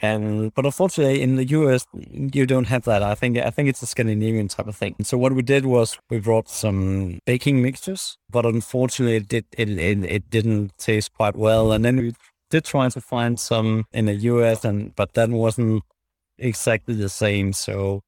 And 0.01 0.53
but 0.55 0.65
unfortunately, 0.65 1.21
in 1.21 1.35
the 1.35 1.45
US, 1.49 1.85
you 1.93 2.45
don't 2.47 2.67
have 2.67 2.83
that. 2.85 3.03
I 3.03 3.13
think 3.15 3.37
I 3.37 3.51
think 3.51 3.69
it's 3.69 3.83
a 3.83 3.85
Scandinavian 3.85 4.47
type 4.47 4.67
of 4.67 4.75
thing. 4.75 4.95
So 5.03 5.17
what 5.17 5.33
we 5.33 5.43
did 5.43 5.65
was 5.65 5.97
we 6.09 6.19
brought 6.19 6.49
some 6.49 7.19
baking 7.25 7.61
mixtures, 7.61 8.17
but 8.29 8.45
unfortunately, 8.45 9.17
it 9.17 9.27
did 9.27 9.45
it 9.57 9.69
it, 9.69 10.03
it 10.03 10.29
didn't 10.29 10.77
taste 10.77 11.13
quite 11.13 11.35
well. 11.35 11.71
And 11.71 11.85
then 11.85 11.97
we 11.97 12.13
did 12.49 12.65
try 12.65 12.89
to 12.89 13.01
find 13.01 13.39
some 13.39 13.85
in 13.93 14.05
the 14.05 14.15
US, 14.15 14.65
and 14.65 14.95
but 14.95 15.13
that 15.13 15.29
wasn't 15.29 15.83
exactly 16.39 16.95
the 16.95 17.09
same. 17.09 17.53
So 17.53 18.01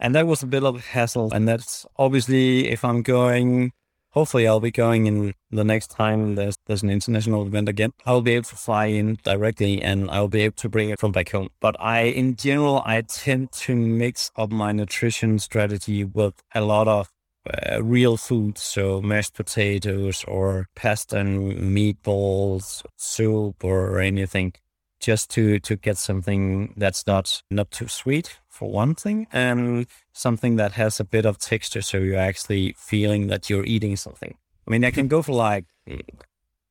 and 0.00 0.14
that 0.14 0.26
was 0.26 0.42
a 0.42 0.46
bit 0.46 0.64
of 0.64 0.76
a 0.76 0.80
hassle. 0.80 1.30
And 1.32 1.46
that's 1.46 1.86
obviously 1.96 2.68
if 2.68 2.84
I'm 2.84 3.02
going, 3.02 3.72
hopefully 4.10 4.48
I'll 4.48 4.60
be 4.60 4.70
going 4.70 5.06
in 5.06 5.34
the 5.50 5.62
next 5.62 5.88
time 5.88 6.34
there's, 6.34 6.56
there's 6.66 6.82
an 6.82 6.90
international 6.90 7.46
event 7.46 7.68
again. 7.68 7.92
I'll 8.06 8.22
be 8.22 8.32
able 8.32 8.48
to 8.48 8.56
fly 8.56 8.86
in 8.86 9.18
directly 9.22 9.82
and 9.82 10.10
I'll 10.10 10.28
be 10.28 10.40
able 10.42 10.56
to 10.56 10.68
bring 10.68 10.90
it 10.90 10.98
from 10.98 11.12
back 11.12 11.30
home. 11.30 11.50
But 11.60 11.76
I, 11.78 12.02
in 12.02 12.36
general, 12.36 12.82
I 12.84 13.02
tend 13.02 13.52
to 13.52 13.76
mix 13.76 14.30
up 14.36 14.50
my 14.50 14.72
nutrition 14.72 15.38
strategy 15.38 16.02
with 16.02 16.42
a 16.54 16.62
lot 16.62 16.88
of 16.88 17.10
uh, 17.48 17.82
real 17.82 18.16
food, 18.16 18.58
so 18.58 19.00
mashed 19.00 19.34
potatoes 19.34 20.24
or 20.28 20.66
pasta 20.76 21.18
and 21.18 21.54
meatballs, 21.74 22.84
soup 22.96 23.64
or 23.64 23.98
anything, 23.98 24.52
just 25.00 25.30
to 25.30 25.58
to 25.60 25.76
get 25.76 25.98
something 25.98 26.74
that's 26.76 27.06
not 27.06 27.42
not 27.50 27.70
too 27.70 27.88
sweet 27.88 28.38
for 28.48 28.70
one 28.70 28.94
thing, 28.94 29.26
and 29.32 29.86
something 30.12 30.56
that 30.56 30.72
has 30.72 31.00
a 31.00 31.04
bit 31.04 31.24
of 31.24 31.38
texture, 31.38 31.82
so 31.82 31.98
you're 31.98 32.18
actually 32.18 32.74
feeling 32.78 33.28
that 33.28 33.48
you're 33.48 33.64
eating 33.64 33.96
something. 33.96 34.36
I 34.66 34.70
mean, 34.70 34.84
I 34.84 34.90
can 34.90 35.08
go 35.08 35.22
for 35.22 35.32
like 35.32 35.64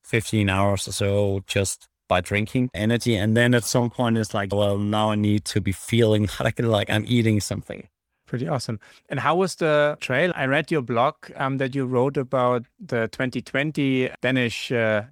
15 0.03 0.49
hours 0.49 0.87
or 0.87 0.91
so 0.91 1.41
just 1.47 1.87
by 2.07 2.21
drinking 2.21 2.69
energy, 2.73 3.15
and 3.15 3.35
then 3.35 3.53
at 3.53 3.63
some 3.63 3.89
point 3.89 4.17
it's 4.17 4.33
like, 4.33 4.53
well, 4.53 4.77
now 4.77 5.11
I 5.11 5.15
need 5.15 5.45
to 5.45 5.61
be 5.61 5.71
feeling 5.71 6.29
like 6.39 6.59
like 6.59 6.89
I'm 6.89 7.05
eating 7.07 7.39
something. 7.41 7.87
Pretty 8.27 8.47
awesome. 8.47 8.79
And 9.09 9.19
how 9.19 9.35
was 9.35 9.55
the 9.55 9.97
trail? 9.99 10.31
I 10.35 10.45
read 10.45 10.69
your 10.69 10.83
blog 10.83 11.15
um, 11.35 11.57
that 11.57 11.73
you 11.73 11.85
wrote 11.85 12.15
about 12.15 12.63
the 12.79 13.07
2020 13.07 14.11
Danish 14.21 14.71
uh, 14.71 15.05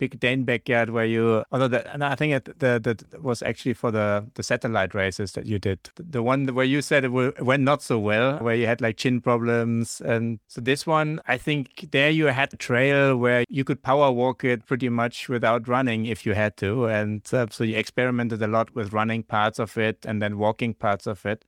big 0.00 0.18
Dane 0.18 0.44
backyard 0.44 0.90
where 0.90 1.04
you, 1.04 1.44
although 1.52 1.68
the, 1.68 1.92
and 1.92 2.02
I 2.02 2.14
think 2.14 2.32
it, 2.32 2.58
the, 2.58 2.80
that 2.82 3.22
was 3.22 3.42
actually 3.42 3.74
for 3.74 3.90
the, 3.90 4.26
the 4.34 4.42
satellite 4.42 4.94
races 4.94 5.32
that 5.32 5.46
you 5.46 5.58
did. 5.58 5.78
The 5.96 6.22
one 6.22 6.46
where 6.46 6.64
you 6.64 6.80
said 6.80 7.04
it 7.04 7.08
went 7.10 7.62
not 7.62 7.82
so 7.82 7.98
well, 7.98 8.38
where 8.38 8.54
you 8.56 8.66
had 8.66 8.80
like 8.80 8.96
chin 8.96 9.20
problems. 9.20 10.00
And 10.00 10.40
so 10.48 10.62
this 10.62 10.86
one, 10.86 11.20
I 11.28 11.36
think 11.36 11.88
there 11.92 12.10
you 12.10 12.26
had 12.26 12.52
a 12.54 12.56
trail 12.56 13.16
where 13.16 13.44
you 13.48 13.62
could 13.62 13.82
power 13.82 14.10
walk 14.10 14.42
it 14.42 14.66
pretty 14.66 14.88
much 14.88 15.28
without 15.28 15.68
running 15.68 16.06
if 16.06 16.24
you 16.24 16.32
had 16.32 16.56
to. 16.56 16.86
And 16.86 17.22
uh, 17.32 17.46
so 17.50 17.62
you 17.62 17.76
experimented 17.76 18.42
a 18.42 18.48
lot 18.48 18.74
with 18.74 18.94
running 18.94 19.22
parts 19.22 19.58
of 19.58 19.76
it 19.76 20.06
and 20.06 20.22
then 20.22 20.38
walking 20.38 20.72
parts 20.72 21.06
of 21.06 21.26
it. 21.26 21.44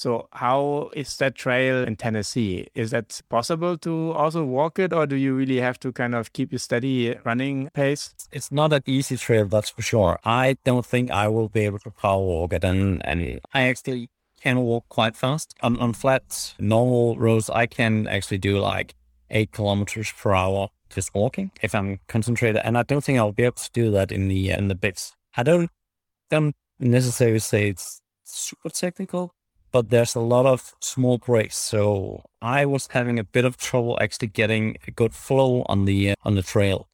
So, 0.00 0.28
how 0.32 0.88
is 0.94 1.14
that 1.18 1.34
trail 1.34 1.84
in 1.84 1.94
Tennessee? 1.94 2.68
Is 2.74 2.90
that 2.92 3.20
possible 3.28 3.76
to 3.76 4.12
also 4.12 4.42
walk 4.46 4.78
it, 4.78 4.94
or 4.94 5.06
do 5.06 5.14
you 5.14 5.34
really 5.34 5.60
have 5.60 5.78
to 5.80 5.92
kind 5.92 6.14
of 6.14 6.32
keep 6.32 6.52
your 6.52 6.58
steady 6.58 7.16
running 7.22 7.68
pace? 7.74 8.14
It's 8.32 8.50
not 8.50 8.72
an 8.72 8.82
easy 8.86 9.18
trail, 9.18 9.44
that's 9.44 9.68
for 9.68 9.82
sure. 9.82 10.18
I 10.24 10.56
don't 10.64 10.86
think 10.86 11.10
I 11.10 11.28
will 11.28 11.50
be 11.50 11.66
able 11.66 11.80
to 11.80 11.90
power 11.90 12.24
walk 12.24 12.54
it, 12.54 12.64
and, 12.64 13.04
and 13.06 13.40
I 13.52 13.68
actually 13.68 14.08
can 14.40 14.60
walk 14.60 14.88
quite 14.88 15.16
fast. 15.16 15.54
On, 15.62 15.78
on 15.78 15.92
flat, 15.92 16.54
normal 16.58 17.18
roads, 17.18 17.50
I 17.50 17.66
can 17.66 18.06
actually 18.06 18.38
do 18.38 18.58
like 18.58 18.94
eight 19.28 19.52
kilometers 19.52 20.10
per 20.12 20.32
hour 20.32 20.70
just 20.88 21.14
walking 21.14 21.50
if 21.60 21.74
I'm 21.74 22.00
concentrated, 22.08 22.62
and 22.64 22.78
I 22.78 22.84
don't 22.84 23.04
think 23.04 23.18
I'll 23.18 23.32
be 23.32 23.42
able 23.42 23.56
to 23.56 23.70
do 23.74 23.90
that 23.90 24.12
in 24.12 24.28
the 24.28 24.48
in 24.48 24.68
the 24.68 24.74
bits. 24.74 25.14
I 25.36 25.42
don't 25.42 25.68
don't 26.30 26.56
necessarily 26.78 27.40
say 27.40 27.68
it's 27.68 28.00
super 28.24 28.70
technical, 28.70 29.34
but 29.72 29.90
there's 29.90 30.14
a 30.14 30.20
lot 30.20 30.46
of 30.46 30.74
small 30.80 31.18
breaks. 31.18 31.56
So 31.56 32.22
I 32.42 32.66
was 32.66 32.88
having 32.90 33.18
a 33.18 33.24
bit 33.24 33.44
of 33.44 33.56
trouble 33.56 33.98
actually 34.00 34.28
getting 34.28 34.76
a 34.86 34.90
good 34.90 35.14
flow 35.14 35.62
on 35.66 35.84
the 35.84 36.10
uh, 36.10 36.14
on 36.24 36.34
the 36.34 36.42
trail. 36.42 36.88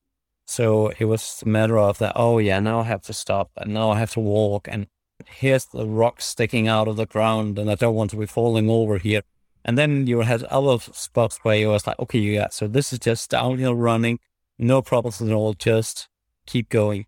So 0.46 0.92
it 0.98 1.06
was 1.06 1.42
a 1.44 1.48
matter 1.48 1.78
of 1.78 1.98
that. 1.98 2.12
Oh 2.14 2.38
yeah, 2.38 2.60
now 2.60 2.80
I 2.80 2.84
have 2.84 3.02
to 3.02 3.12
stop, 3.12 3.50
and 3.56 3.74
now 3.74 3.90
I 3.90 3.98
have 3.98 4.12
to 4.12 4.20
walk, 4.20 4.68
and 4.70 4.86
here's 5.26 5.66
the 5.66 5.86
rock 5.86 6.20
sticking 6.20 6.68
out 6.68 6.88
of 6.88 6.96
the 6.96 7.06
ground, 7.06 7.58
and 7.58 7.70
I 7.70 7.74
don't 7.74 7.94
want 7.94 8.10
to 8.10 8.16
be 8.16 8.26
falling 8.26 8.70
over 8.70 8.98
here. 8.98 9.22
And 9.64 9.76
then 9.76 10.06
you 10.06 10.20
had 10.20 10.44
other 10.44 10.78
spots 10.92 11.38
where 11.42 11.56
you 11.56 11.68
was 11.68 11.86
like, 11.86 11.98
okay, 11.98 12.20
yeah, 12.20 12.48
so 12.50 12.68
this 12.68 12.92
is 12.92 13.00
just 13.00 13.30
downhill 13.30 13.74
running, 13.74 14.20
no 14.58 14.80
problems 14.80 15.20
at 15.20 15.32
all, 15.32 15.54
just 15.54 16.08
keep 16.46 16.68
going. 16.68 17.06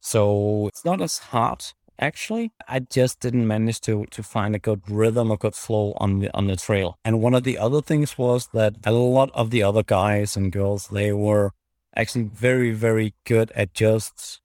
So 0.00 0.66
it's 0.68 0.84
not 0.84 1.00
as 1.00 1.18
hard 1.18 1.64
actually. 2.02 2.52
I 2.68 2.80
just 2.80 3.20
didn't 3.20 3.46
manage 3.46 3.80
to 3.82 4.04
to 4.10 4.22
find 4.22 4.54
a 4.54 4.58
good 4.58 4.82
rhythm, 4.90 5.30
a 5.30 5.36
good 5.36 5.54
flow 5.54 5.94
on 5.96 6.18
the 6.18 6.28
on 6.34 6.48
the 6.48 6.56
trail. 6.56 6.98
And 7.04 7.22
one 7.22 7.34
of 7.34 7.44
the 7.44 7.56
other 7.56 7.80
things 7.80 8.18
was 8.18 8.48
that 8.52 8.74
a 8.84 8.92
lot 8.92 9.30
of 9.32 9.50
the 9.50 9.62
other 9.62 9.82
guys 9.82 10.36
and 10.36 10.52
girls 10.52 10.88
they 10.88 11.12
were 11.12 11.52
actually 11.96 12.24
very 12.24 12.72
very 12.72 13.14
good 13.24 13.52
at 13.54 13.72
just 13.72 14.40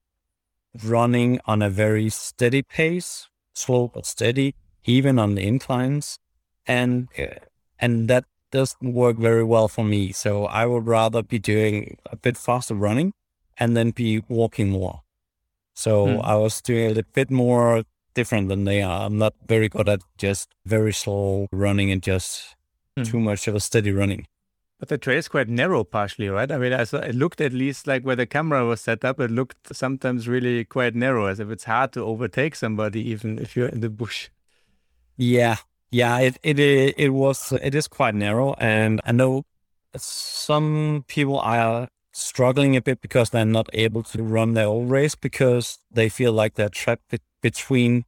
running 0.83 1.39
on 1.45 1.61
a 1.61 1.69
very 1.69 2.09
steady 2.09 2.61
pace, 2.61 3.27
slow 3.53 3.87
but 3.93 4.05
steady, 4.05 4.53
even 4.85 5.17
on 5.19 5.35
the 5.35 5.45
inclines, 5.45 6.19
and 6.67 7.07
uh, 7.19 7.41
and 7.79 8.07
that 8.07 8.25
doesn't 8.51 8.93
work 8.93 9.17
very 9.17 9.43
well 9.43 9.67
for 9.67 9.83
me. 9.83 10.11
So 10.11 10.45
I 10.45 10.65
would 10.65 10.87
rather 10.87 11.21
be 11.23 11.39
doing 11.39 11.97
a 12.05 12.15
bit 12.15 12.37
faster 12.37 12.75
running 12.75 13.13
and 13.57 13.75
then 13.75 13.91
be 13.91 14.23
walking 14.29 14.69
more. 14.69 15.01
So 15.77 16.07
mm. 16.07 16.23
I 16.23 16.33
was 16.35 16.59
doing 16.59 16.97
a 16.97 17.03
bit 17.03 17.29
more 17.29 17.83
different 18.15 18.49
than 18.49 18.63
they 18.63 18.81
are. 18.81 19.05
I'm 19.05 19.19
not 19.19 19.35
very 19.47 19.69
good 19.69 19.87
at 19.87 20.01
just 20.17 20.49
very 20.65 20.91
slow 20.91 21.47
running 21.51 21.91
and 21.91 22.01
just 22.01 22.55
mm. 22.97 23.05
too 23.05 23.19
much 23.19 23.47
of 23.47 23.53
a 23.53 23.59
steady 23.59 23.91
running. 23.91 24.25
But 24.79 24.89
the 24.89 24.97
trail 24.97 25.19
is 25.19 25.27
quite 25.27 25.49
narrow, 25.49 25.83
partially, 25.83 26.29
right? 26.29 26.51
I 26.51 26.57
mean, 26.57 26.73
I 26.73 26.83
saw, 26.83 26.97
it 26.97 27.13
looked 27.13 27.41
at 27.41 27.53
least 27.53 27.85
like 27.85 28.01
where 28.01 28.15
the 28.15 28.25
camera 28.25 28.65
was 28.65 28.81
set 28.81 29.05
up, 29.05 29.19
it 29.19 29.29
looked 29.29 29.75
sometimes 29.75 30.27
really 30.27 30.65
quite 30.65 30.95
narrow, 30.95 31.27
as 31.27 31.39
if 31.39 31.51
it's 31.51 31.65
hard 31.65 31.91
to 31.93 32.03
overtake 32.03 32.55
somebody, 32.55 33.07
even 33.11 33.37
if 33.37 33.55
you're 33.55 33.69
in 33.69 33.81
the 33.81 33.89
bush. 33.91 34.29
Yeah, 35.15 35.57
yeah, 35.91 36.17
it 36.19 36.39
it 36.41 36.59
it 36.59 37.09
was 37.09 37.51
it 37.51 37.75
is 37.75 37.87
quite 37.87 38.15
narrow, 38.15 38.55
and 38.59 38.99
I 39.05 39.11
know 39.11 39.43
some 39.95 41.05
people 41.07 41.39
are 41.39 41.87
struggling 42.17 42.75
a 42.75 42.81
bit 42.81 43.01
because 43.01 43.29
they're 43.29 43.45
not 43.45 43.69
able 43.73 44.03
to 44.03 44.23
run 44.23 44.53
their 44.53 44.67
own 44.67 44.89
race 44.89 45.15
because 45.15 45.79
they 45.91 46.09
feel 46.09 46.33
like 46.33 46.55
they're 46.55 46.69
trapped 46.69 47.09
be- 47.09 47.19
between 47.41 48.05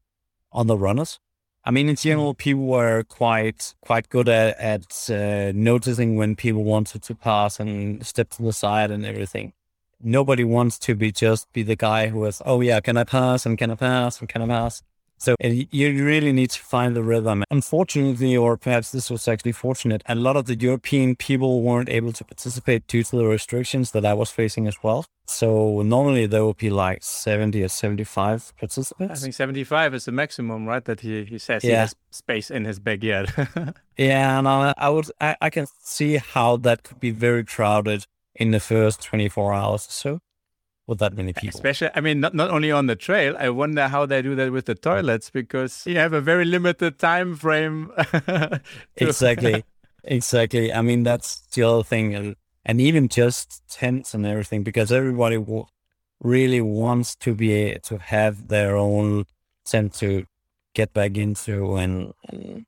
other 0.51 0.75
runners. 0.75 1.19
I 1.63 1.71
mean, 1.71 1.89
in 1.89 1.95
mm-hmm. 1.95 2.09
general, 2.09 2.33
people 2.33 2.65
were 2.65 3.03
quite 3.03 3.75
quite 3.81 4.09
good 4.09 4.29
at, 4.29 4.59
at 4.59 5.09
uh, 5.09 5.51
noticing 5.53 6.15
when 6.15 6.35
people 6.35 6.63
wanted 6.63 7.03
to 7.03 7.15
pass 7.15 7.59
and 7.59 8.05
step 8.05 8.29
to 8.31 8.43
the 8.43 8.53
side 8.53 8.91
and 8.91 9.05
everything. 9.05 9.53
Nobody 10.01 10.43
wants 10.43 10.79
to 10.79 10.95
be 10.95 11.11
just 11.11 11.51
be 11.51 11.61
the 11.61 11.75
guy 11.75 12.07
who 12.07 12.23
is, 12.25 12.41
oh 12.45 12.61
yeah, 12.61 12.79
can 12.79 12.97
I 12.97 13.03
pass 13.03 13.45
and 13.45 13.57
can 13.57 13.71
I 13.71 13.75
pass 13.75 14.19
and 14.19 14.29
can 14.29 14.41
I 14.41 14.47
pass? 14.47 14.81
So 15.19 15.35
you 15.39 16.05
really 16.05 16.31
need 16.31 16.49
to 16.51 16.61
find 16.61 16.95
the 16.95 17.03
rhythm. 17.03 17.43
Unfortunately, 17.51 18.35
or 18.37 18.55
perhaps 18.55 18.91
this 18.91 19.11
was 19.11 19.27
actually 19.27 19.51
fortunate, 19.51 20.01
a 20.07 20.15
lot 20.15 20.37
of 20.37 20.45
the 20.45 20.55
European 20.55 21.17
people 21.17 21.61
weren't 21.61 21.89
able 21.89 22.13
to 22.13 22.23
participate 22.23 22.87
due 22.87 23.03
to 23.03 23.17
the 23.17 23.25
restrictions 23.25 23.91
that 23.91 24.05
I 24.05 24.13
was 24.13 24.31
facing 24.31 24.65
as 24.65 24.81
well. 24.81 25.05
So 25.27 25.81
normally 25.81 26.25
there 26.25 26.45
would 26.45 26.57
be 26.57 26.69
like 26.69 27.03
70 27.03 27.61
or 27.61 27.67
75 27.67 28.53
participants. 28.57 29.19
I 29.19 29.21
think 29.21 29.33
75 29.35 29.93
is 29.93 30.05
the 30.05 30.13
maximum, 30.13 30.65
right? 30.65 30.83
That 30.85 31.01
he, 31.01 31.25
he 31.25 31.37
says 31.37 31.63
yeah. 31.63 31.69
he 31.69 31.75
has 31.75 31.95
space 32.11 32.49
in 32.49 32.63
his 32.63 32.79
backyard. 32.79 33.31
yeah, 33.97 34.39
and 34.39 34.47
I, 34.47 34.73
I 34.77 34.89
would 34.89 35.11
I, 35.19 35.35
I 35.41 35.49
can 35.49 35.67
see 35.83 36.15
how 36.15 36.57
that 36.57 36.83
could 36.83 36.99
be 36.99 37.11
very 37.11 37.43
crowded 37.43 38.05
in 38.35 38.51
the 38.51 38.59
first 38.59 39.03
24 39.03 39.53
hours 39.53 39.87
or 39.87 39.91
so 39.91 40.19
with 40.89 40.97
that 40.99 41.13
many 41.13 41.33
people. 41.33 41.55
Especially, 41.55 41.89
I 41.93 42.01
mean, 42.01 42.19
not, 42.19 42.33
not 42.33 42.49
only 42.49 42.71
on 42.71 42.87
the 42.87 42.95
trail. 42.95 43.35
I 43.37 43.49
wonder 43.49 43.87
how 43.87 44.07
they 44.07 44.23
do 44.23 44.33
that 44.35 44.51
with 44.51 44.65
the 44.65 44.73
toilets 44.73 45.29
because 45.29 45.85
you 45.85 45.97
have 45.97 46.13
a 46.13 46.19
very 46.19 46.45
limited 46.45 46.97
time 46.97 47.35
frame. 47.35 47.91
exactly, 48.97 49.63
exactly. 50.03 50.73
I 50.73 50.81
mean, 50.81 51.03
that's 51.03 51.41
the 51.53 51.61
other 51.61 51.83
thing, 51.83 52.15
and, 52.15 52.35
and 52.65 52.81
even 52.81 53.07
just 53.07 53.61
tents 53.69 54.15
and 54.15 54.25
everything, 54.25 54.63
because 54.63 54.91
everybody 54.91 55.37
w- 55.37 55.67
really 56.21 56.59
wants 56.59 57.15
to 57.17 57.35
be 57.35 57.77
to 57.83 57.99
have 57.99 58.47
their 58.47 58.75
own 58.75 59.25
tent 59.65 59.93
to 59.95 60.25
get 60.73 60.91
back 60.93 61.17
into 61.17 61.75
and, 61.75 62.13
and 62.29 62.65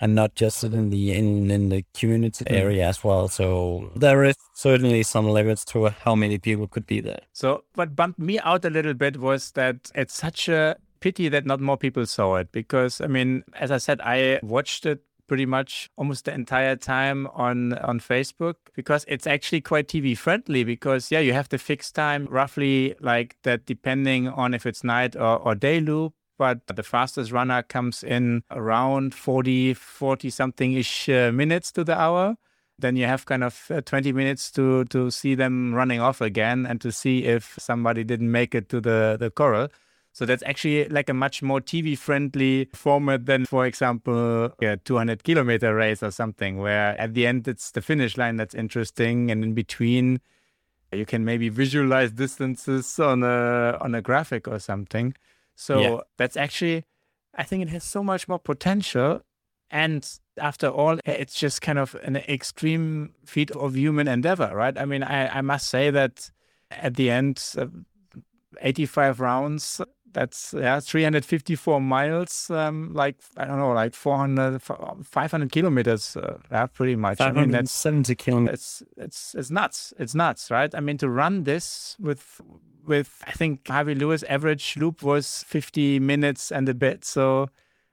and 0.00 0.14
not 0.14 0.34
just 0.34 0.62
in 0.64 0.90
the 0.90 1.12
in, 1.12 1.50
in 1.50 1.68
the 1.68 1.84
community 1.94 2.44
mm. 2.44 2.56
area 2.56 2.86
as 2.88 3.02
well. 3.02 3.28
So 3.28 3.90
there 3.96 4.24
is 4.24 4.36
certainly 4.54 5.02
some 5.02 5.28
limits 5.28 5.64
to 5.66 5.90
how 5.90 6.14
many 6.14 6.38
people 6.38 6.66
could 6.66 6.86
be 6.86 7.00
there. 7.00 7.20
So 7.32 7.64
what 7.74 7.96
bumped 7.96 8.18
me 8.18 8.38
out 8.40 8.64
a 8.64 8.70
little 8.70 8.94
bit 8.94 9.18
was 9.18 9.52
that 9.52 9.90
it's 9.94 10.14
such 10.14 10.48
a 10.48 10.76
pity 11.00 11.28
that 11.28 11.46
not 11.46 11.60
more 11.60 11.76
people 11.76 12.06
saw 12.06 12.36
it 12.36 12.52
because 12.52 13.00
I 13.00 13.06
mean, 13.06 13.44
as 13.54 13.70
I 13.70 13.78
said, 13.78 14.00
I 14.02 14.40
watched 14.42 14.86
it 14.86 15.02
pretty 15.26 15.46
much 15.46 15.90
almost 15.96 16.24
the 16.24 16.32
entire 16.32 16.76
time 16.76 17.26
on 17.28 17.74
on 17.78 17.98
Facebook 17.98 18.54
because 18.74 19.04
it's 19.08 19.26
actually 19.26 19.60
quite 19.60 19.88
TV 19.88 20.16
friendly 20.16 20.62
because 20.62 21.10
yeah 21.10 21.18
you 21.18 21.32
have 21.32 21.48
the 21.48 21.58
fixed 21.58 21.94
time 21.94 22.26
roughly 22.30 22.94
like 23.00 23.36
that 23.42 23.66
depending 23.66 24.28
on 24.28 24.54
if 24.54 24.66
it's 24.66 24.84
night 24.84 25.16
or, 25.16 25.38
or 25.38 25.54
day 25.54 25.80
loop 25.80 26.14
but 26.38 26.66
the 26.66 26.82
fastest 26.82 27.32
runner 27.32 27.62
comes 27.62 28.02
in 28.02 28.42
around 28.50 29.14
40, 29.14 29.74
40 29.74 30.30
something 30.30 30.72
ish 30.74 31.08
uh, 31.08 31.30
minutes 31.32 31.72
to 31.72 31.84
the 31.84 31.98
hour. 31.98 32.36
Then 32.78 32.96
you 32.96 33.06
have 33.06 33.24
kind 33.24 33.42
of 33.42 33.70
uh, 33.70 33.80
20 33.80 34.12
minutes 34.12 34.50
to, 34.52 34.84
to 34.86 35.10
see 35.10 35.34
them 35.34 35.74
running 35.74 36.00
off 36.00 36.20
again 36.20 36.66
and 36.66 36.80
to 36.82 36.92
see 36.92 37.24
if 37.24 37.56
somebody 37.58 38.04
didn't 38.04 38.30
make 38.30 38.54
it 38.54 38.68
to 38.68 38.80
the, 38.80 39.16
the 39.18 39.30
corral. 39.30 39.68
So 40.12 40.24
that's 40.24 40.42
actually 40.46 40.88
like 40.88 41.10
a 41.10 41.14
much 41.14 41.42
more 41.42 41.60
TV 41.60 41.96
friendly 41.96 42.68
format 42.72 43.26
than, 43.26 43.44
for 43.44 43.66
example, 43.66 44.50
a 44.62 44.78
200 44.78 45.24
kilometer 45.24 45.74
race 45.74 46.02
or 46.02 46.10
something, 46.10 46.56
where 46.56 46.98
at 46.98 47.12
the 47.12 47.26
end 47.26 47.46
it's 47.46 47.70
the 47.70 47.82
finish 47.82 48.16
line 48.16 48.36
that's 48.36 48.54
interesting. 48.54 49.30
And 49.30 49.44
in 49.44 49.52
between, 49.52 50.20
you 50.90 51.04
can 51.04 51.24
maybe 51.24 51.50
visualize 51.50 52.12
distances 52.12 52.98
on 52.98 53.22
a, 53.24 53.76
on 53.80 53.94
a 53.94 54.00
graphic 54.00 54.48
or 54.48 54.58
something. 54.58 55.14
So 55.56 55.80
yeah. 55.80 56.00
that's 56.16 56.36
actually, 56.36 56.84
I 57.34 57.42
think 57.42 57.62
it 57.62 57.68
has 57.70 57.82
so 57.82 58.04
much 58.04 58.28
more 58.28 58.38
potential. 58.38 59.22
And 59.70 60.08
after 60.38 60.68
all, 60.68 60.98
it's 61.04 61.34
just 61.34 61.60
kind 61.60 61.78
of 61.78 61.96
an 62.04 62.16
extreme 62.16 63.14
feat 63.24 63.50
of 63.50 63.76
human 63.76 64.06
endeavor, 64.06 64.52
right? 64.54 64.78
I 64.78 64.84
mean, 64.84 65.02
I, 65.02 65.38
I 65.38 65.40
must 65.40 65.68
say 65.68 65.90
that 65.90 66.30
at 66.70 66.94
the 66.94 67.10
end, 67.10 67.42
uh, 67.58 67.66
85 68.60 69.20
rounds, 69.20 69.80
that's 70.16 70.54
yeah 70.56 70.80
354 70.80 71.78
miles 71.78 72.50
um, 72.50 72.94
like 72.94 73.16
i 73.36 73.44
don't 73.44 73.58
know 73.58 73.72
like 73.72 73.92
400 73.92 74.62
500 74.62 75.52
kilometers 75.52 76.16
uh, 76.16 76.38
yeah 76.50 76.64
pretty 76.66 76.96
much 76.96 77.20
i 77.20 77.30
mean 77.30 77.50
that's 77.50 77.70
70 77.70 78.14
kilometers 78.14 78.82
it's 78.96 78.96
it's 78.96 79.34
it's 79.34 79.50
nuts 79.50 79.92
it's 79.98 80.14
nuts 80.14 80.50
right 80.50 80.74
i 80.74 80.80
mean 80.80 80.96
to 80.96 81.10
run 81.10 81.44
this 81.44 81.96
with 82.00 82.40
with 82.86 83.22
I 83.26 83.32
think 83.32 83.66
Harvey 83.68 83.94
Lewis 83.94 84.22
average 84.24 84.76
loop 84.76 85.02
was 85.02 85.44
50 85.44 86.00
minutes 86.00 86.50
and 86.52 86.68
a 86.68 86.74
bit. 86.74 87.04
So 87.04 87.48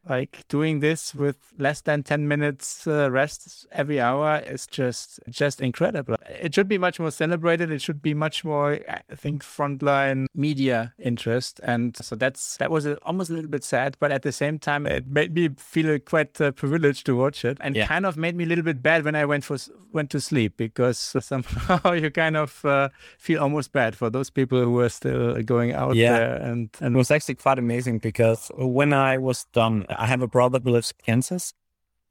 like 0.09 0.43
doing 0.49 0.79
this 0.81 1.15
with 1.15 1.37
less 1.57 1.81
than 1.81 2.03
10 2.03 2.27
minutes 2.27 2.85
uh, 2.87 3.09
rest 3.09 3.65
every 3.71 4.01
hour 4.01 4.41
is 4.45 4.67
just 4.67 5.19
just 5.29 5.61
incredible 5.61 6.15
it 6.27 6.53
should 6.53 6.67
be 6.67 6.77
much 6.77 6.99
more 6.99 7.11
celebrated 7.11 7.71
it 7.71 7.81
should 7.81 8.01
be 8.01 8.13
much 8.13 8.43
more 8.43 8.79
i 8.89 9.15
think 9.15 9.43
frontline 9.43 10.25
media 10.35 10.93
interest 10.99 11.61
and 11.63 11.95
so 11.97 12.15
that's 12.15 12.57
that 12.57 12.69
was 12.69 12.85
almost 13.03 13.29
a 13.29 13.33
little 13.33 13.49
bit 13.49 13.63
sad 13.63 13.95
but 13.99 14.11
at 14.11 14.23
the 14.23 14.31
same 14.31 14.59
time 14.59 14.85
it 14.85 15.07
made 15.07 15.33
me 15.33 15.49
feel 15.57 15.97
quite 15.99 16.39
uh, 16.41 16.51
privileged 16.51 17.05
to 17.05 17.15
watch 17.15 17.45
it 17.45 17.57
and 17.61 17.75
yeah. 17.75 17.87
kind 17.87 18.05
of 18.05 18.17
made 18.17 18.35
me 18.35 18.43
a 18.43 18.47
little 18.47 18.63
bit 18.63 18.81
bad 18.81 19.05
when 19.05 19.15
i 19.15 19.23
went 19.23 19.43
for 19.43 19.57
went 19.93 20.09
to 20.09 20.19
sleep 20.19 20.57
because 20.57 20.97
somehow 21.21 21.93
you 21.93 22.09
kind 22.09 22.35
of 22.35 22.65
uh, 22.65 22.89
feel 23.17 23.41
almost 23.41 23.71
bad 23.71 23.95
for 23.95 24.09
those 24.09 24.29
people 24.29 24.61
who 24.61 24.79
are 24.79 24.89
still 24.89 25.41
going 25.43 25.71
out 25.71 25.95
yeah. 25.95 26.17
there 26.17 26.35
and 26.35 26.69
and 26.81 26.95
it 26.95 26.97
was 26.97 27.11
actually 27.11 27.35
quite 27.35 27.57
amazing 27.57 27.99
because 27.99 28.51
when 28.57 28.91
i 28.91 29.17
was 29.17 29.45
done 29.53 29.85
I 29.97 30.07
have 30.07 30.21
a 30.21 30.27
brother 30.27 30.59
who 30.63 30.71
lives 30.71 30.91
in 30.91 31.03
Kansas, 31.05 31.53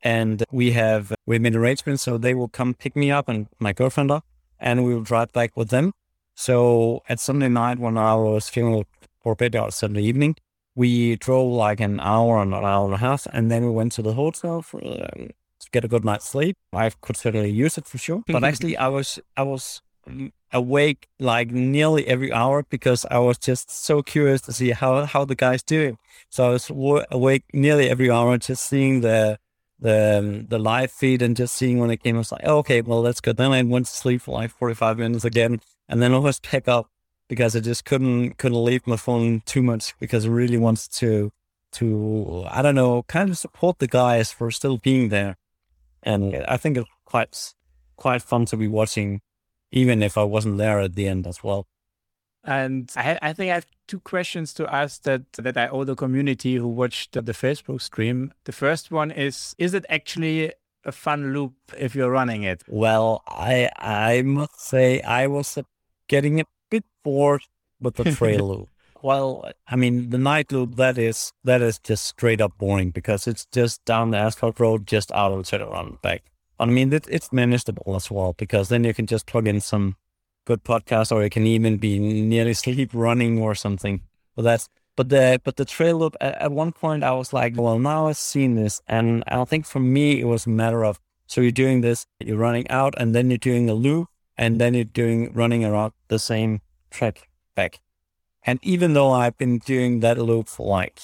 and 0.03 0.45
we 0.51 0.73
have 0.73 1.13
we 1.27 1.39
made 1.39 1.55
arrangements 1.55 2.03
so 2.03 2.19
they 2.19 2.35
will 2.35 2.49
come 2.49 2.75
pick 2.75 2.97
me 2.97 3.11
up 3.11 3.29
and 3.29 3.47
my 3.59 3.73
girlfriend 3.73 4.11
up, 4.11 4.25
and 4.59 4.85
we 4.85 4.95
will 4.95 5.03
drive 5.03 5.33
back 5.33 5.57
with 5.57 5.71
them. 5.71 5.93
So 6.35 7.03
at 7.09 7.21
Sunday 7.21 7.49
night 7.49 7.79
when 7.79 7.99
I 7.99 8.15
was 8.15 8.49
feeling 8.49 8.85
for 9.23 9.35
bit 9.35 9.55
out 9.55 9.75
Sunday 9.75 10.03
evening, 10.03 10.37
we 10.75 11.17
drove 11.17 11.53
like 11.53 11.81
an 11.81 12.01
hour 12.01 12.41
and 12.41 12.55
an 12.55 12.65
hour 12.65 12.87
and 12.87 12.95
a 12.95 12.99
half, 12.99 13.27
and 13.33 13.51
then 13.51 13.65
we 13.65 13.71
went 13.71 13.93
to 13.93 14.03
the 14.03 14.15
hotel 14.15 14.63
for, 14.63 14.83
um, 14.85 15.29
to 15.61 15.71
get 15.71 15.85
a 15.85 15.89
good 15.89 16.05
night's 16.05 16.29
sleep. 16.29 16.57
I 16.73 16.91
could 17.01 17.17
certainly 17.17 17.51
use 17.51 17.79
it 17.79 17.87
for 17.87 17.99
sure, 17.99 18.23
but 18.27 18.45
actually 18.51 18.77
I 18.77 18.89
was 18.89 19.19
I 19.37 19.43
was 19.43 19.83
awake 20.53 21.09
like 21.19 21.51
nearly 21.51 22.07
every 22.07 22.33
hour 22.33 22.65
because 22.69 23.07
I 23.11 23.19
was 23.19 23.39
just 23.39 23.71
so 23.71 24.03
curious 24.03 24.41
to 24.43 24.53
see 24.53 24.71
how, 24.71 25.05
how 25.05 25.25
the 25.25 25.35
guy's 25.35 25.63
doing. 25.63 25.99
So 26.29 26.47
I 26.47 26.51
was 26.51 26.71
awake 27.11 27.45
nearly 27.53 27.89
every 27.89 28.11
hour 28.11 28.37
just 28.39 28.67
seeing 28.67 29.01
the 29.01 29.39
the 29.83 30.19
um, 30.19 30.47
the 30.47 30.59
live 30.59 30.93
feed 30.93 31.23
and 31.23 31.37
just 31.37 31.55
seeing 31.55 31.79
when 31.79 31.91
it 31.91 32.03
came. 32.03 32.15
I 32.15 32.19
was 32.19 32.33
like, 32.33 32.45
okay, 32.45 32.81
well 32.81 33.03
that's 33.03 33.21
good. 33.21 33.37
Then 33.37 33.51
I 33.53 33.63
went 33.63 33.87
to 33.87 33.93
sleep 33.93 34.23
for 34.23 34.33
like 34.41 34.51
forty 34.51 34.75
five 34.75 34.99
minutes 34.99 35.25
again, 35.25 35.61
and 35.89 36.01
then 36.01 36.15
I 36.15 36.19
was 36.19 36.39
pick 36.39 36.69
up 36.69 36.89
because 37.29 37.57
I 37.57 37.61
just 37.61 37.85
couldn't 37.85 38.39
couldn't 38.39 38.65
leave 38.65 38.87
my 38.87 38.97
phone 38.97 39.43
too 39.45 39.63
much 39.63 39.95
because 39.99 40.25
I 40.25 40.29
really 40.29 40.59
wanted 40.59 40.93
to 40.93 41.33
to 41.73 42.45
I 42.49 42.63
don't 42.63 42.77
know 42.77 43.03
kind 43.05 43.29
of 43.29 43.39
support 43.39 43.81
the 43.81 43.89
guys 43.89 44.31
for 44.31 44.51
still 44.51 44.79
being 44.79 45.09
there, 45.09 45.37
and 46.03 46.37
I 46.47 46.57
think 46.57 46.77
it's 46.77 46.89
quite 47.05 47.55
quite 47.97 48.23
fun 48.23 48.47
to 48.47 48.57
be 48.57 48.69
watching 48.69 49.21
even 49.73 50.03
if 50.03 50.17
I 50.17 50.25
wasn't 50.25 50.59
there 50.59 50.79
at 50.81 50.95
the 50.95 51.09
end 51.09 51.27
as 51.27 51.43
well. 51.43 51.67
And 52.45 52.91
I, 52.97 53.19
I 53.23 53.33
think 53.33 53.51
I 53.51 53.55
have 53.55 53.67
two 53.87 54.01
questions 54.01 54.53
to 54.55 54.73
ask 54.73 55.03
that, 55.03 55.33
that 55.35 55.57
I 55.57 55.69
owe 55.69 55.85
the 55.85 55.95
community 55.95 56.57
who 56.57 56.69
watched 56.69 57.13
the 57.13 57.33
Facebook 57.33 57.81
stream. 57.81 58.33
The 58.45 58.53
first 58.53 58.91
one 58.91 59.11
is 59.11 59.55
Is 59.59 59.75
it 59.75 59.87
actually 59.89 60.53
a 60.85 60.93
fun 60.93 61.33
loop 61.33 61.55
if 61.77 61.95
you're 61.95 62.11
running 62.11 62.43
it? 62.43 62.63
Well, 62.67 63.23
I 63.29 63.71
I 63.77 64.23
must 64.23 64.61
say 64.61 65.01
I 65.03 65.29
was 65.29 65.57
getting 66.09 66.41
a 66.41 66.45
bit 66.71 66.85
bored 67.05 67.43
with 67.81 67.95
the 67.95 68.13
trail 68.13 68.49
loop. 68.51 68.69
Well, 69.03 69.51
I 69.69 69.77
mean 69.77 70.11
the 70.11 70.19
night 70.19 70.51
loop 70.51 70.75
that 70.77 70.99
is 70.99 71.33
that 71.45 71.63
is 71.63 71.79
just 71.79 72.05
straight 72.05 72.41
up 72.41 72.59
boring 72.59 72.91
because 72.91 73.29
it's 73.29 73.47
just 73.53 73.85
down 73.85 74.11
the 74.11 74.19
asphalt 74.19 74.59
road, 74.59 74.87
just 74.87 75.13
out 75.13 75.33
of 75.33 75.39
the 75.39 75.59
turnaround 75.59 76.03
back. 76.03 76.25
I 76.63 76.67
mean, 76.67 76.93
it, 76.93 77.07
it's 77.09 77.33
manageable 77.33 77.97
as 77.97 78.11
well 78.11 78.35
because 78.35 78.69
then 78.69 78.85
you 78.85 78.95
can 78.95 79.07
just 79.07 79.27
plug 79.27 79.49
in 79.49 79.61
some 79.61 79.97
good 80.45 80.63
podcast, 80.63 81.11
or 81.11 81.23
it 81.23 81.31
can 81.31 81.47
even 81.47 81.77
be 81.77 81.99
nearly 81.99 82.55
sleep 82.65 82.91
running 82.93 83.41
or 83.41 83.55
something. 83.55 84.03
But 84.37 84.43
that's 84.43 84.69
but 84.95 85.09
the 85.09 85.41
but 85.43 85.57
the 85.57 85.65
trail 85.65 85.99
loop 85.99 86.17
at, 86.21 86.35
at, 86.41 86.53
one 86.53 86.73
point 86.73 87.03
I 87.03 87.13
was 87.13 87.33
like, 87.33 87.57
well, 87.57 87.79
now 87.79 88.07
I've 88.07 88.17
seen 88.17 88.55
this, 88.55 88.81
and 88.87 89.25
I 89.27 89.45
think 89.45 89.67
for 89.67 89.81
me 89.81 90.21
it 90.21 90.25
was 90.25 90.47
a 90.47 90.51
matter 90.51 90.85
of 90.85 91.01
so 91.27 91.41
you're 91.41 91.51
doing 91.51 91.81
this, 91.81 92.07
you're 92.21 92.37
running 92.37 92.69
out, 92.71 92.95
and 92.97 93.15
then 93.15 93.31
you're 93.31 93.39
doing 93.39 93.69
a 93.69 93.75
loop, 93.75 94.09
and 94.37 94.61
then 94.61 94.75
you're 94.75 94.85
doing 94.85 95.33
running 95.33 95.65
around 95.65 95.95
the 96.09 96.19
same 96.19 96.61
track 96.91 97.29
back. 97.57 97.81
And 98.45 98.59
even 98.63 98.93
though 98.93 99.11
I've 99.11 99.39
been 99.39 99.59
doing 99.59 100.01
that 100.01 100.19
loop 100.19 100.49
for 100.49 100.67
like 100.67 101.01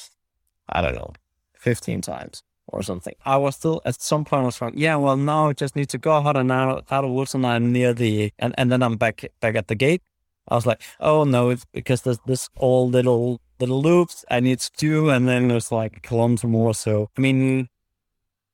I 0.69 0.83
don't 0.83 0.95
know, 0.95 1.15
fifteen 1.55 2.01
times, 2.01 2.43
or 2.69 2.83
something. 2.83 3.15
I 3.25 3.37
was 3.37 3.57
still 3.57 3.81
at 3.85 4.01
some 4.01 4.25
point 4.25 4.43
I 4.43 4.47
was 4.47 4.61
like, 4.61 4.75
yeah, 4.77 4.97
well 4.97 5.17
now 5.17 5.49
I 5.49 5.53
just 5.53 5.77
need 5.77 5.89
to 5.91 5.99
go 5.99 6.13
out 6.13 6.37
and 6.37 6.53
out, 6.53 6.85
out 6.91 7.05
of 7.05 7.11
woods 7.11 7.35
and 7.35 7.47
I'm 7.47 7.73
near 7.73 7.93
the 7.93 8.33
and, 8.39 8.55
and 8.59 8.71
then 8.71 8.83
I'm 8.83 8.97
back 8.97 9.25
back 9.41 9.57
at 9.57 9.69
the 9.69 9.75
gate. 9.75 10.03
I 10.49 10.55
was 10.55 10.67
like, 10.67 10.83
oh 11.01 11.25
no, 11.25 11.51
it's 11.51 11.67
because 11.73 12.03
there's 12.03 12.21
this 12.27 12.49
all 12.57 12.89
little 12.89 13.41
little 13.61 13.83
loops 13.83 14.25
I 14.31 14.41
need 14.41 14.61
to 14.61 14.71
do 14.77 15.11
and 15.11 15.29
then 15.29 15.49
there's 15.49 15.73
like 15.73 15.97
a 15.97 16.01
kilometer 16.01 16.47
more. 16.47 16.75
So 16.75 17.11
I 17.17 17.21
mean 17.21 17.69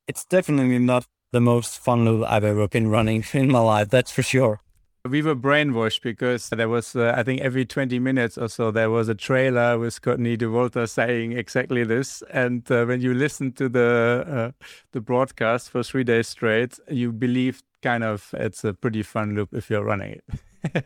it's 0.07 0.25
definitely 0.25 0.79
not 0.79 1.07
the 1.33 1.41
most 1.41 1.79
fun 1.79 2.05
loop 2.05 2.25
I've 2.29 2.45
ever 2.45 2.69
been 2.69 2.89
running 2.89 3.25
in 3.33 3.51
my 3.51 3.61
life, 3.61 3.91
that's 3.91 4.13
for 4.13 4.23
sure. 4.23 4.61
We 5.09 5.21
were 5.21 5.37
brainwashed 5.37 6.01
because 6.03 6.49
there 6.49 6.69
was, 6.69 6.97
uh, 6.97 7.15
I 7.17 7.23
think, 7.23 7.43
every 7.43 7.67
20 7.67 7.99
minutes 7.99 8.39
or 8.39 8.49
so, 8.49 8.71
there 8.71 8.89
was 8.89 9.09
a 9.09 9.15
trailer 9.15 9.79
with 9.79 10.01
Courtney 10.01 10.37
Dauwalter 10.37 10.89
saying 10.89 11.33
exactly 11.33 11.85
this. 11.85 12.23
And 12.33 12.71
uh, 12.71 12.87
when 12.87 13.03
you 13.03 13.13
listen 13.13 13.53
to 13.53 13.69
the 13.69 14.25
uh, 14.27 14.65
the 14.93 15.01
broadcast 15.01 15.71
for 15.71 15.83
three 15.83 16.05
days 16.05 16.29
straight, 16.29 16.79
you 16.89 17.13
believe 17.13 17.63
kind 17.83 18.03
of 18.03 18.31
it's 18.33 18.65
a 18.65 18.73
pretty 18.73 19.03
fun 19.03 19.35
loop 19.35 19.51
if 19.53 19.69
you're 19.69 19.85
running 19.85 20.21
it. 20.21 20.25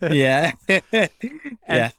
yeah. 0.12 0.52
yeah. 1.68 1.90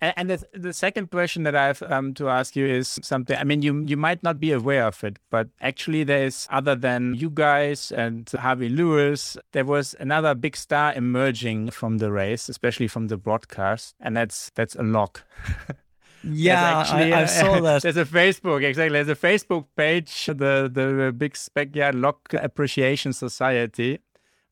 And 0.00 0.30
the, 0.30 0.44
the 0.52 0.72
second 0.72 1.10
question 1.10 1.42
that 1.42 1.56
I 1.56 1.66
have 1.66 1.82
um, 1.82 2.14
to 2.14 2.28
ask 2.28 2.54
you 2.54 2.66
is 2.66 3.00
something. 3.02 3.36
I 3.36 3.42
mean, 3.42 3.62
you 3.62 3.84
you 3.84 3.96
might 3.96 4.22
not 4.22 4.38
be 4.38 4.52
aware 4.52 4.86
of 4.86 5.02
it, 5.02 5.18
but 5.28 5.48
actually, 5.60 6.04
there 6.04 6.24
is 6.24 6.46
other 6.50 6.76
than 6.76 7.14
you 7.14 7.30
guys 7.30 7.90
and 7.90 8.28
Harvey 8.30 8.68
Lewis, 8.68 9.36
there 9.52 9.64
was 9.64 9.96
another 9.98 10.36
big 10.36 10.56
star 10.56 10.94
emerging 10.94 11.70
from 11.70 11.98
the 11.98 12.12
race, 12.12 12.48
especially 12.48 12.86
from 12.86 13.08
the 13.08 13.16
broadcast, 13.16 13.96
and 13.98 14.16
that's 14.16 14.50
that's 14.54 14.76
a 14.76 14.82
lock. 14.82 15.24
Yeah, 16.24 16.80
actually, 16.80 17.12
I, 17.12 17.22
I, 17.22 17.24
saw 17.26 17.60
that. 17.60 17.82
There's 17.82 17.96
a 17.96 18.04
Facebook, 18.04 18.64
exactly. 18.64 19.00
There's 19.00 19.08
a 19.08 19.14
Facebook 19.14 19.66
page, 19.76 20.26
the 20.26 20.70
the 20.72 21.14
Big 21.16 21.36
Backyard 21.54 21.94
Lock 21.94 22.34
Appreciation 22.34 23.12
Society, 23.12 24.00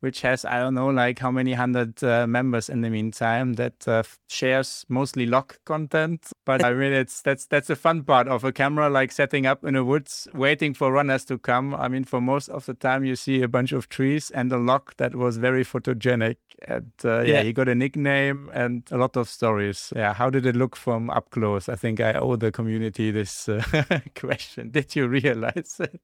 which 0.00 0.22
has 0.22 0.44
I 0.44 0.61
don't 0.61 0.74
know 0.74 0.88
like 0.88 1.18
how 1.18 1.30
many 1.30 1.54
hundred 1.54 2.02
uh, 2.02 2.26
members 2.26 2.68
in 2.68 2.80
the 2.82 2.90
meantime 2.90 3.54
that 3.54 3.87
uh, 3.88 4.02
shares 4.28 4.85
mostly 4.88 5.26
lock 5.26 5.59
content. 5.64 6.30
But 6.44 6.64
I 6.64 6.72
mean, 6.72 6.92
it's 6.92 7.22
that's 7.22 7.46
that's 7.46 7.70
a 7.70 7.76
fun 7.76 8.04
part 8.04 8.28
of 8.28 8.44
a 8.44 8.52
camera 8.52 8.88
like 8.88 9.12
setting 9.12 9.46
up 9.46 9.64
in 9.64 9.74
the 9.74 9.85
woods, 9.85 10.28
waiting 10.35 10.74
for 10.74 10.92
runners 10.92 11.24
to 11.26 11.38
come. 11.38 11.74
I 11.74 11.88
mean, 11.88 12.04
for 12.04 12.20
most 12.20 12.48
of 12.48 12.66
the 12.66 12.74
time, 12.74 13.04
you 13.04 13.16
see 13.16 13.42
a 13.42 13.48
bunch 13.48 13.72
of 13.72 13.88
trees 13.88 14.30
and 14.30 14.52
a 14.52 14.59
lock 14.59 14.96
that 14.96 15.14
was 15.14 15.37
very 15.38 15.64
photogenic. 15.64 16.37
And 16.66 16.92
uh, 17.04 17.20
yeah, 17.20 17.35
yeah, 17.35 17.42
he 17.42 17.52
got 17.52 17.68
a 17.68 17.74
nickname 17.74 18.50
and 18.52 18.82
a 18.90 18.96
lot 18.96 19.16
of 19.16 19.28
stories. 19.28 19.92
Yeah, 19.94 20.14
how 20.14 20.30
did 20.30 20.46
it 20.46 20.56
look 20.56 20.76
from 20.76 21.11
up 21.11 21.30
close? 21.30 21.68
I 21.68 21.76
think 21.76 22.00
I 22.00 22.14
owe 22.14 22.37
the 22.37 22.52
community 22.52 23.11
this 23.11 23.48
uh, 23.48 23.62
question. 24.14 24.70
Did 24.70 24.96
you 24.96 25.09
realize 25.09 25.80
it? 25.80 26.00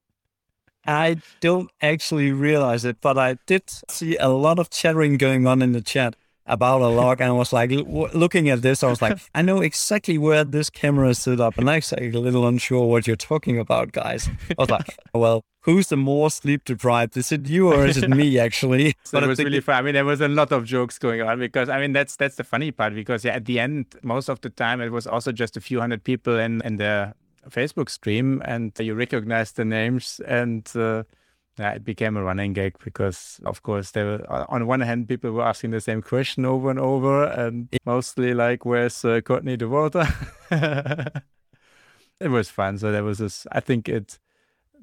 I 0.87 1.17
don't 1.41 1.71
actually 1.81 2.33
realize 2.33 2.85
it, 2.85 2.99
but 3.01 3.19
I 3.19 3.39
did 3.47 3.63
see 3.89 4.17
a 4.17 4.29
lot 4.29 4.59
of 4.59 4.71
chattering 4.71 5.17
going 5.17 5.47
on 5.47 5.63
in 5.63 5.73
the 5.73 5.81
chat 5.81 6.17
about 6.47 6.81
a 6.81 6.89
log, 6.89 7.21
and 7.21 7.31
I 7.31 7.33
was 7.33 7.53
like 7.53 7.71
looking 7.71 8.49
at 8.49 8.63
this. 8.63 8.83
I 8.83 8.89
was 8.89 9.01
like, 9.01 9.19
I 9.35 9.43
know 9.43 9.61
exactly 9.61 10.19
where 10.19 10.45
this 10.45 10.71
camera 10.71 11.11
is 11.11 11.19
set 11.21 11.41
up, 11.41 11.57
and 11.57 11.69
I'm 11.69 11.77
actually 11.77 12.11
a 12.11 12.19
little 12.19 12.47
unsure 12.47 12.87
what 12.87 13.07
you're 13.07 13.17
talking 13.17 13.59
about, 13.59 13.93
guys. 13.93 14.29
I 14.51 14.55
was 14.59 14.71
like, 14.71 14.97
well, 15.15 15.45
who's 15.61 15.89
the 15.89 15.97
more 15.97 16.31
sleep 16.31 16.65
deprived? 16.65 17.17
Is 17.17 17.31
it 17.31 17.49
you 17.49 17.73
or 17.73 17.87
is 17.87 17.97
it 17.97 18.11
me? 18.11 18.39
Actually, 18.39 18.95
so 19.05 19.17
but 19.17 19.25
it 19.25 19.29
was 19.29 19.39
really 19.39 19.61
fun. 19.61 19.77
I 19.77 19.83
mean, 19.83 19.95
there 19.95 20.05
was 20.05 20.21
a 20.21 20.29
lot 20.29 20.53
of 20.53 20.65
jokes 20.65 20.99
going 20.99 21.23
on 21.23 21.39
because 21.39 21.69
I 21.69 21.81
mean 21.81 21.93
that's 21.93 22.17
that's 22.17 22.37
the 22.37 22.45
funny 22.45 22.73
part 22.73 22.95
because 22.95 23.25
yeah, 23.25 23.35
at 23.35 23.45
the 23.45 23.61
end, 23.61 23.87
most 24.03 24.29
of 24.29 24.41
the 24.41 24.51
time 24.51 24.81
it 24.81 24.91
was 24.91 25.07
also 25.07 25.33
just 25.33 25.57
a 25.57 25.61
few 25.61 25.81
hundred 25.81 26.03
people 26.03 26.39
in 26.39 26.61
in 26.65 26.77
the 26.77 27.15
Facebook 27.51 27.91
stream 27.91 28.43
and 28.45 28.73
you 28.79 28.95
recognize 28.95 29.53
the 29.53 29.65
names 29.65 30.21
and 30.27 30.71
uh, 30.77 31.05
it 31.59 31.85
became 31.85 32.17
a 32.17 32.23
running 32.23 32.53
gag 32.53 32.77
because, 32.83 33.41
of 33.45 33.63
course, 33.63 33.91
there 33.91 34.07
were, 34.07 34.47
on 34.51 34.67
one 34.67 34.81
hand, 34.81 35.09
people 35.09 35.33
were 35.33 35.45
asking 35.45 35.71
the 35.71 35.81
same 35.81 36.03
question 36.03 36.45
over 36.45 36.71
and 36.71 36.79
over, 36.79 37.25
and 37.25 37.69
mostly 37.85 38.33
like, 38.35 38.65
"Where's 38.65 39.05
uh, 39.05 39.21
Courtney 39.21 39.57
Dauwalter?" 39.57 40.07
it 42.21 42.29
was 42.29 42.49
fun. 42.49 42.79
So 42.79 42.91
there 42.91 43.05
was 43.05 43.19
this. 43.19 43.47
I 43.53 43.61
think 43.61 43.89
it. 43.89 44.19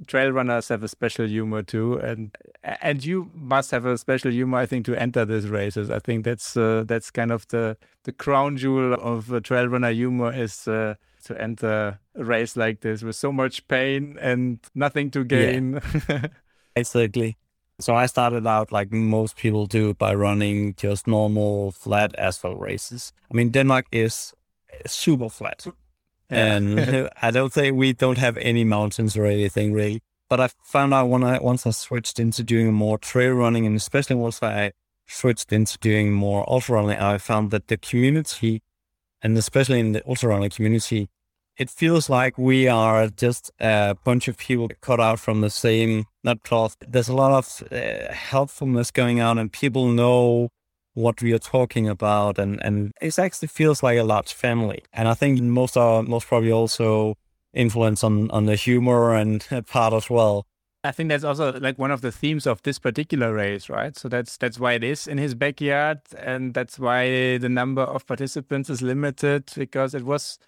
Trail 0.07 0.31
runners 0.31 0.69
have 0.69 0.81
a 0.81 0.87
special 0.87 1.27
humor 1.27 1.61
too, 1.61 1.95
and 1.97 2.33
and 2.63 3.03
you 3.03 3.31
must 3.33 3.71
have 3.71 3.85
a 3.85 3.97
special 3.97 4.31
humor, 4.31 4.59
I 4.59 4.65
think, 4.65 4.85
to 4.85 4.95
enter 4.95 5.25
these 5.25 5.49
races. 5.49 5.89
I 5.89 5.99
think 5.99 6.23
that's 6.23 6.55
uh, 6.55 6.83
that's 6.87 7.11
kind 7.11 7.31
of 7.31 7.47
the 7.49 7.77
the 8.03 8.13
crown 8.13 8.55
jewel 8.55 8.93
of 8.93 9.33
uh, 9.33 9.41
trail 9.41 9.67
runner 9.67 9.91
humor 9.91 10.31
is 10.33 10.69
uh, 10.69 10.95
to 11.25 11.41
enter 11.41 11.99
a 12.15 12.23
race 12.23 12.55
like 12.55 12.81
this 12.81 13.03
with 13.03 13.15
so 13.15 13.31
much 13.31 13.67
pain 13.67 14.17
and 14.21 14.59
nothing 14.75 15.11
to 15.11 15.23
gain. 15.23 15.81
Yeah. 16.09 16.27
exactly. 16.75 17.37
So 17.79 17.95
I 17.95 18.07
started 18.07 18.45
out 18.45 18.71
like 18.71 18.91
most 18.91 19.35
people 19.37 19.65
do 19.65 19.93
by 19.93 20.13
running 20.13 20.75
just 20.75 21.07
normal 21.07 21.71
flat 21.71 22.13
asphalt 22.17 22.59
races. 22.59 23.13
I 23.31 23.35
mean, 23.35 23.51
Denmark 23.51 23.85
is 23.91 24.33
super 24.85 25.29
flat. 25.29 25.65
Yeah. 26.31 26.55
And 26.57 27.09
I 27.23 27.31
don't 27.31 27.51
think 27.51 27.75
we 27.75 27.91
don't 27.93 28.19
have 28.19 28.37
any 28.37 28.63
mountains 28.63 29.17
or 29.17 29.25
anything 29.25 29.73
really. 29.73 30.01
But 30.29 30.39
I 30.39 30.49
found 30.63 30.93
out 30.93 31.09
when 31.09 31.23
I 31.23 31.39
once 31.39 31.65
I 31.65 31.71
switched 31.71 32.19
into 32.19 32.43
doing 32.43 32.71
more 32.71 32.99
trail 32.99 33.33
running 33.33 33.65
and 33.65 33.75
especially 33.75 34.15
once 34.15 34.43
I 34.43 34.73
switched 35.07 35.51
into 35.51 35.79
doing 35.79 36.11
more 36.13 36.45
ultra 36.47 36.75
running, 36.75 36.99
I 36.99 37.17
found 37.17 37.49
that 37.49 37.67
the 37.67 37.77
community 37.77 38.61
and 39.21 39.37
especially 39.37 39.79
in 39.79 39.91
the 39.93 40.07
ultra 40.07 40.29
running 40.29 40.49
community, 40.49 41.09
it 41.57 41.69
feels 41.69 42.09
like 42.09 42.37
we 42.37 42.67
are 42.67 43.09
just 43.09 43.51
a 43.59 43.95
bunch 44.05 44.27
of 44.27 44.37
people 44.37 44.69
cut 44.81 44.99
out 44.99 45.19
from 45.19 45.41
the 45.41 45.49
same 45.49 46.05
nut 46.23 46.41
cloth. 46.43 46.77
There's 46.87 47.09
a 47.09 47.13
lot 47.13 47.31
of 47.31 47.63
uh, 47.71 48.13
helpfulness 48.13 48.91
going 48.91 49.19
on, 49.19 49.37
and 49.37 49.51
people 49.51 49.87
know 49.89 50.49
what 50.93 51.21
we 51.21 51.33
are 51.33 51.39
talking 51.39 51.87
about, 51.87 52.39
and 52.39 52.63
and 52.63 52.93
it 53.01 53.19
actually 53.19 53.49
feels 53.49 53.83
like 53.83 53.97
a 53.97 54.03
large 54.03 54.33
family. 54.33 54.83
And 54.93 55.07
I 55.07 55.13
think 55.13 55.41
most 55.41 55.75
are 55.75 56.01
most 56.01 56.27
probably 56.27 56.51
also 56.51 57.15
influence 57.53 58.03
on 58.03 58.31
on 58.31 58.45
the 58.45 58.55
humor 58.55 59.13
and 59.13 59.45
part 59.67 59.93
as 59.93 60.09
well. 60.09 60.45
I 60.83 60.91
think 60.91 61.09
that's 61.09 61.25
also 61.25 61.59
like 61.59 61.77
one 61.77 61.91
of 61.91 62.01
the 62.01 62.11
themes 62.11 62.47
of 62.47 62.61
this 62.63 62.79
particular 62.79 63.33
race, 63.33 63.69
right? 63.69 63.95
So 63.97 64.07
that's 64.07 64.37
that's 64.37 64.59
why 64.59 64.73
it 64.73 64.83
is 64.83 65.07
in 65.07 65.17
his 65.17 65.35
backyard, 65.35 65.99
and 66.17 66.53
that's 66.53 66.79
why 66.79 67.37
the 67.37 67.49
number 67.49 67.81
of 67.81 68.07
participants 68.07 68.69
is 68.69 68.81
limited 68.81 69.51
because 69.55 69.93
it 69.93 70.03
was 70.03 70.39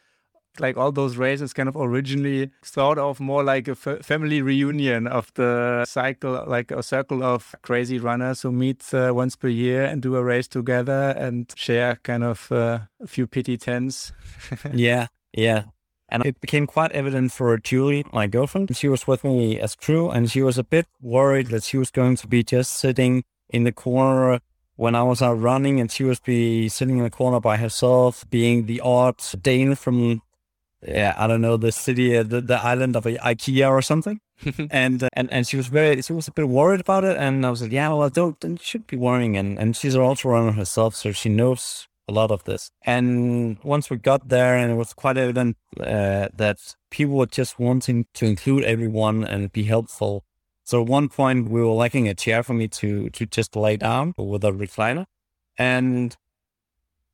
like 0.60 0.78
all 0.78 0.92
those 0.92 1.18
races 1.18 1.54
kind 1.54 1.70
of 1.70 1.76
originally 1.76 2.52
thought 2.64 2.98
of 2.98 3.20
more 3.20 3.44
like 3.44 3.68
a 3.68 3.76
family 3.76 4.42
reunion 4.42 5.08
of 5.08 5.34
the 5.36 5.84
cycle, 5.86 6.44
like 6.48 6.72
a 6.72 6.84
circle 6.84 7.24
of 7.24 7.56
crazy 7.62 8.00
runners 8.00 8.42
who 8.42 8.52
meet 8.52 8.94
uh, 8.94 9.12
once 9.14 9.36
per 9.36 9.48
year 9.48 9.84
and 9.84 10.02
do 10.02 10.16
a 10.16 10.24
race 10.24 10.48
together 10.48 11.14
and 11.18 11.54
share 11.56 11.98
kind 12.04 12.24
of 12.24 12.52
uh, 12.52 12.80
a 13.02 13.08
few 13.08 13.28
pity 13.28 13.58
tens. 13.58 14.14
yeah, 14.74 15.08
yeah. 15.34 15.64
And 16.12 16.26
it 16.26 16.42
became 16.42 16.68
quite 16.68 16.92
evident 16.92 17.32
for 17.32 17.58
Julie, 17.58 18.06
my 18.12 18.28
girlfriend. 18.28 18.76
She 18.76 18.90
was 18.90 19.08
with 19.08 19.24
me 19.24 19.60
as 19.60 19.76
crew, 19.76 20.10
and 20.10 20.30
she 20.30 20.42
was 20.42 20.58
a 20.58 20.64
bit 20.64 20.88
worried 21.00 21.48
that 21.48 21.64
she 21.64 21.78
was 21.78 21.90
going 21.90 22.18
to 22.18 22.28
be 22.28 22.44
just 22.44 22.74
sitting 22.74 23.24
in 23.50 23.64
the 23.64 23.72
corner 23.72 24.42
when 24.76 24.94
I 24.94 25.04
was 25.04 25.22
out 25.22 25.40
running, 25.40 25.80
and 25.80 25.90
she 25.90 26.04
was 26.04 26.20
be 26.20 26.68
sitting 26.68 26.98
in 26.98 27.04
the 27.04 27.10
corner 27.10 27.40
by 27.40 27.58
herself, 27.58 28.30
being 28.30 28.66
the 28.66 28.82
odd 28.82 29.18
Dane 29.42 29.76
from, 29.76 30.22
yeah, 30.86 31.14
I 31.18 31.28
don't 31.28 31.42
know, 31.42 31.56
the 31.56 31.72
city, 31.72 32.18
uh, 32.18 32.24
the, 32.24 32.42
the 32.42 32.62
island 32.62 32.96
of 32.96 33.06
IKEA 33.06 33.70
or 33.70 33.82
something. 33.82 34.20
and 34.72 35.04
uh, 35.04 35.10
and 35.14 35.32
and 35.32 35.46
she 35.46 35.56
was 35.56 35.68
very, 35.68 36.02
she 36.02 36.14
was 36.14 36.28
a 36.28 36.32
bit 36.32 36.50
worried 36.50 36.82
about 36.82 37.04
it, 37.04 37.16
and 37.16 37.46
I 37.46 37.52
was 37.52 37.62
like, 37.62 37.72
yeah, 37.72 37.90
well, 37.90 38.10
don't, 38.10 38.40
don't 38.40 38.54
you 38.54 38.66
should 38.66 38.88
be 38.88 38.98
worrying, 38.98 39.38
and 39.38 39.60
and 39.60 39.76
she's 39.78 39.96
also 39.96 40.30
runner 40.30 40.52
herself, 40.54 40.96
so 40.96 41.12
she 41.12 41.30
knows 41.30 41.88
a 42.12 42.14
lot 42.20 42.32
of 42.32 42.44
this. 42.44 42.72
And 42.84 43.58
once 43.64 43.90
we 43.90 43.98
got 43.98 44.30
there, 44.30 44.58
and 44.58 44.72
it 44.72 44.76
was 44.76 44.94
quite 44.94 45.18
evident 45.18 45.58
uh, 45.80 46.28
that 46.36 46.58
people 46.90 47.16
were 47.16 47.26
just 47.26 47.60
wanting 47.60 48.06
to 48.14 48.26
include 48.26 48.64
everyone 48.64 49.24
and 49.24 49.52
be 49.52 49.64
helpful. 49.64 50.24
So 50.64 50.82
at 50.82 50.88
one 50.88 51.10
point, 51.10 51.50
we 51.50 51.62
were 51.62 51.78
lacking 51.84 52.08
a 52.08 52.14
chair 52.14 52.44
for 52.44 52.54
me 52.54 52.68
to 52.80 53.10
to 53.10 53.26
just 53.26 53.56
lay 53.56 53.78
down 53.78 54.14
with 54.18 54.44
a 54.44 54.52
recliner, 54.52 55.06
and 55.58 56.16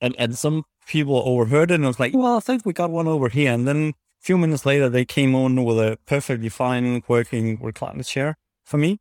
and 0.01 0.15
and 0.17 0.37
some 0.37 0.63
people 0.87 1.21
overheard 1.25 1.71
it 1.71 1.75
and 1.75 1.85
was 1.85 1.99
like, 1.99 2.13
"Well, 2.13 2.37
I 2.37 2.39
think 2.39 2.65
we 2.65 2.73
got 2.73 2.91
one 2.91 3.07
over 3.07 3.29
here." 3.29 3.51
And 3.53 3.67
then 3.67 3.81
a 3.89 4.23
few 4.27 4.37
minutes 4.37 4.65
later, 4.65 4.89
they 4.89 5.05
came 5.05 5.33
on 5.35 5.63
with 5.63 5.79
a 5.79 5.97
perfectly 6.05 6.49
fine 6.49 7.03
working 7.07 7.57
recliner 7.59 8.05
chair 8.05 8.37
for 8.65 8.77
me. 8.77 8.99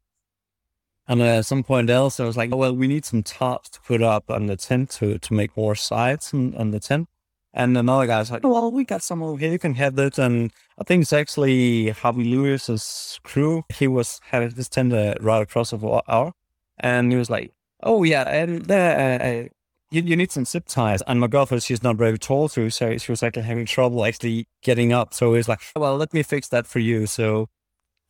And 1.08 1.22
at 1.22 1.46
some 1.46 1.62
point 1.62 1.88
else, 1.88 2.18
I 2.18 2.24
was 2.24 2.36
like, 2.36 2.52
oh, 2.52 2.56
well, 2.56 2.74
we 2.74 2.88
need 2.88 3.04
some 3.04 3.22
tops 3.22 3.70
to 3.70 3.80
put 3.80 4.02
up 4.02 4.30
on 4.30 4.46
the 4.46 4.56
tent 4.56 4.90
to, 4.90 5.18
to 5.18 5.34
make 5.34 5.56
more 5.56 5.74
sides 5.74 6.34
on, 6.34 6.54
on 6.56 6.72
the 6.72 6.80
tent. 6.80 7.08
And 7.54 7.78
another 7.78 8.06
guy's 8.06 8.30
like, 8.30 8.44
oh, 8.44 8.52
well, 8.52 8.70
we 8.70 8.84
got 8.84 9.02
some 9.02 9.22
over 9.22 9.38
here. 9.38 9.52
You 9.52 9.58
can 9.58 9.74
have 9.74 9.96
that. 9.96 10.18
And 10.18 10.52
I 10.78 10.84
think 10.84 11.02
it's 11.02 11.12
actually 11.12 11.90
Harvey 11.90 12.24
Lewis's 12.24 13.18
crew. 13.24 13.64
He 13.72 13.88
was 13.88 14.20
having 14.24 14.50
this 14.50 14.68
tent 14.68 14.92
uh, 14.92 15.14
right 15.20 15.42
across 15.42 15.72
of 15.72 15.84
our. 15.84 16.32
And 16.78 17.10
he 17.10 17.16
was 17.16 17.30
like, 17.30 17.52
oh, 17.82 18.02
yeah, 18.02 18.22
and 18.28 18.66
there, 18.66 18.98
uh, 18.98 19.24
uh, 19.24 19.48
you, 19.90 20.02
you 20.02 20.16
need 20.16 20.32
some 20.32 20.44
zip 20.44 20.64
ties. 20.66 21.02
And 21.06 21.20
my 21.20 21.28
girlfriend, 21.28 21.62
she's 21.62 21.82
not 21.82 21.96
very 21.96 22.18
tall, 22.18 22.48
too. 22.48 22.68
So 22.68 22.98
she 22.98 23.12
was 23.12 23.22
like 23.22 23.36
having 23.36 23.64
trouble 23.64 24.04
actually 24.04 24.48
getting 24.62 24.92
up. 24.92 25.14
So 25.14 25.34
he's 25.34 25.48
like, 25.48 25.60
well, 25.76 25.96
let 25.96 26.12
me 26.12 26.22
fix 26.22 26.48
that 26.48 26.66
for 26.66 26.80
you. 26.80 27.06
So 27.06 27.48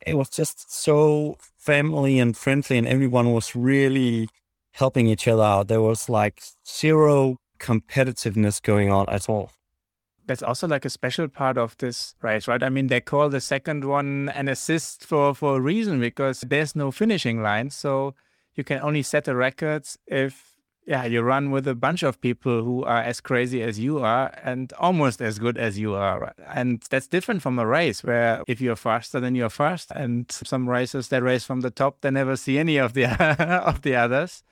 it 0.05 0.15
was 0.15 0.29
just 0.29 0.73
so 0.73 1.37
family 1.57 2.19
and 2.19 2.35
friendly, 2.35 2.77
and 2.77 2.87
everyone 2.87 3.33
was 3.33 3.55
really 3.55 4.29
helping 4.71 5.07
each 5.07 5.27
other 5.27 5.43
out. 5.43 5.67
There 5.67 5.81
was 5.81 6.07
like 6.09 6.41
zero 6.67 7.37
competitiveness 7.59 8.61
going 8.61 8.91
on 8.91 9.09
at 9.09 9.27
all. 9.27 9.51
That's 10.27 10.43
also 10.43 10.67
like 10.67 10.85
a 10.85 10.89
special 10.89 11.27
part 11.29 11.57
of 11.57 11.77
this 11.77 12.15
race, 12.21 12.47
right? 12.47 12.61
I 12.61 12.69
mean, 12.69 12.87
they 12.87 12.99
call 12.99 13.29
the 13.29 13.39
second 13.39 13.85
one 13.85 14.29
an 14.35 14.49
assist 14.49 15.05
for, 15.05 15.33
for 15.33 15.57
a 15.57 15.61
reason 15.61 15.99
because 15.99 16.41
there's 16.41 16.75
no 16.75 16.91
finishing 16.91 17.41
line. 17.41 17.69
So 17.69 18.13
you 18.53 18.63
can 18.63 18.81
only 18.81 19.03
set 19.03 19.23
the 19.23 19.35
records 19.35 19.97
if 20.05 20.56
yeah, 20.87 21.03
you 21.03 21.21
run 21.21 21.51
with 21.51 21.67
a 21.67 21.75
bunch 21.75 22.01
of 22.01 22.21
people 22.21 22.63
who 22.63 22.85
are 22.85 23.01
as 23.01 23.19
crazy 23.19 23.61
as 23.61 23.77
you 23.77 23.99
are 23.99 24.33
and 24.41 24.71
almost 24.79 25.21
as 25.21 25.37
good 25.37 25.57
as 25.57 25.77
you 25.77 25.93
are. 25.95 26.33
And 26.47 26.81
that's 26.89 27.07
different 27.07 27.41
from 27.41 27.59
a 27.59 27.67
race 27.67 28.05
where 28.05 28.41
if 28.47 28.61
you're 28.61 28.77
faster, 28.77 29.19
then 29.19 29.35
you're 29.35 29.49
fast. 29.49 29.91
And 29.91 30.31
some 30.31 30.69
racers 30.69 31.09
that 31.09 31.21
race 31.21 31.43
from 31.43 31.59
the 31.59 31.71
top, 31.71 31.99
they 31.99 32.09
never 32.09 32.37
see 32.37 32.57
any 32.57 32.77
of 32.77 32.93
the 32.93 33.05
of 33.67 33.81
the 33.81 33.95
others. 33.95 34.43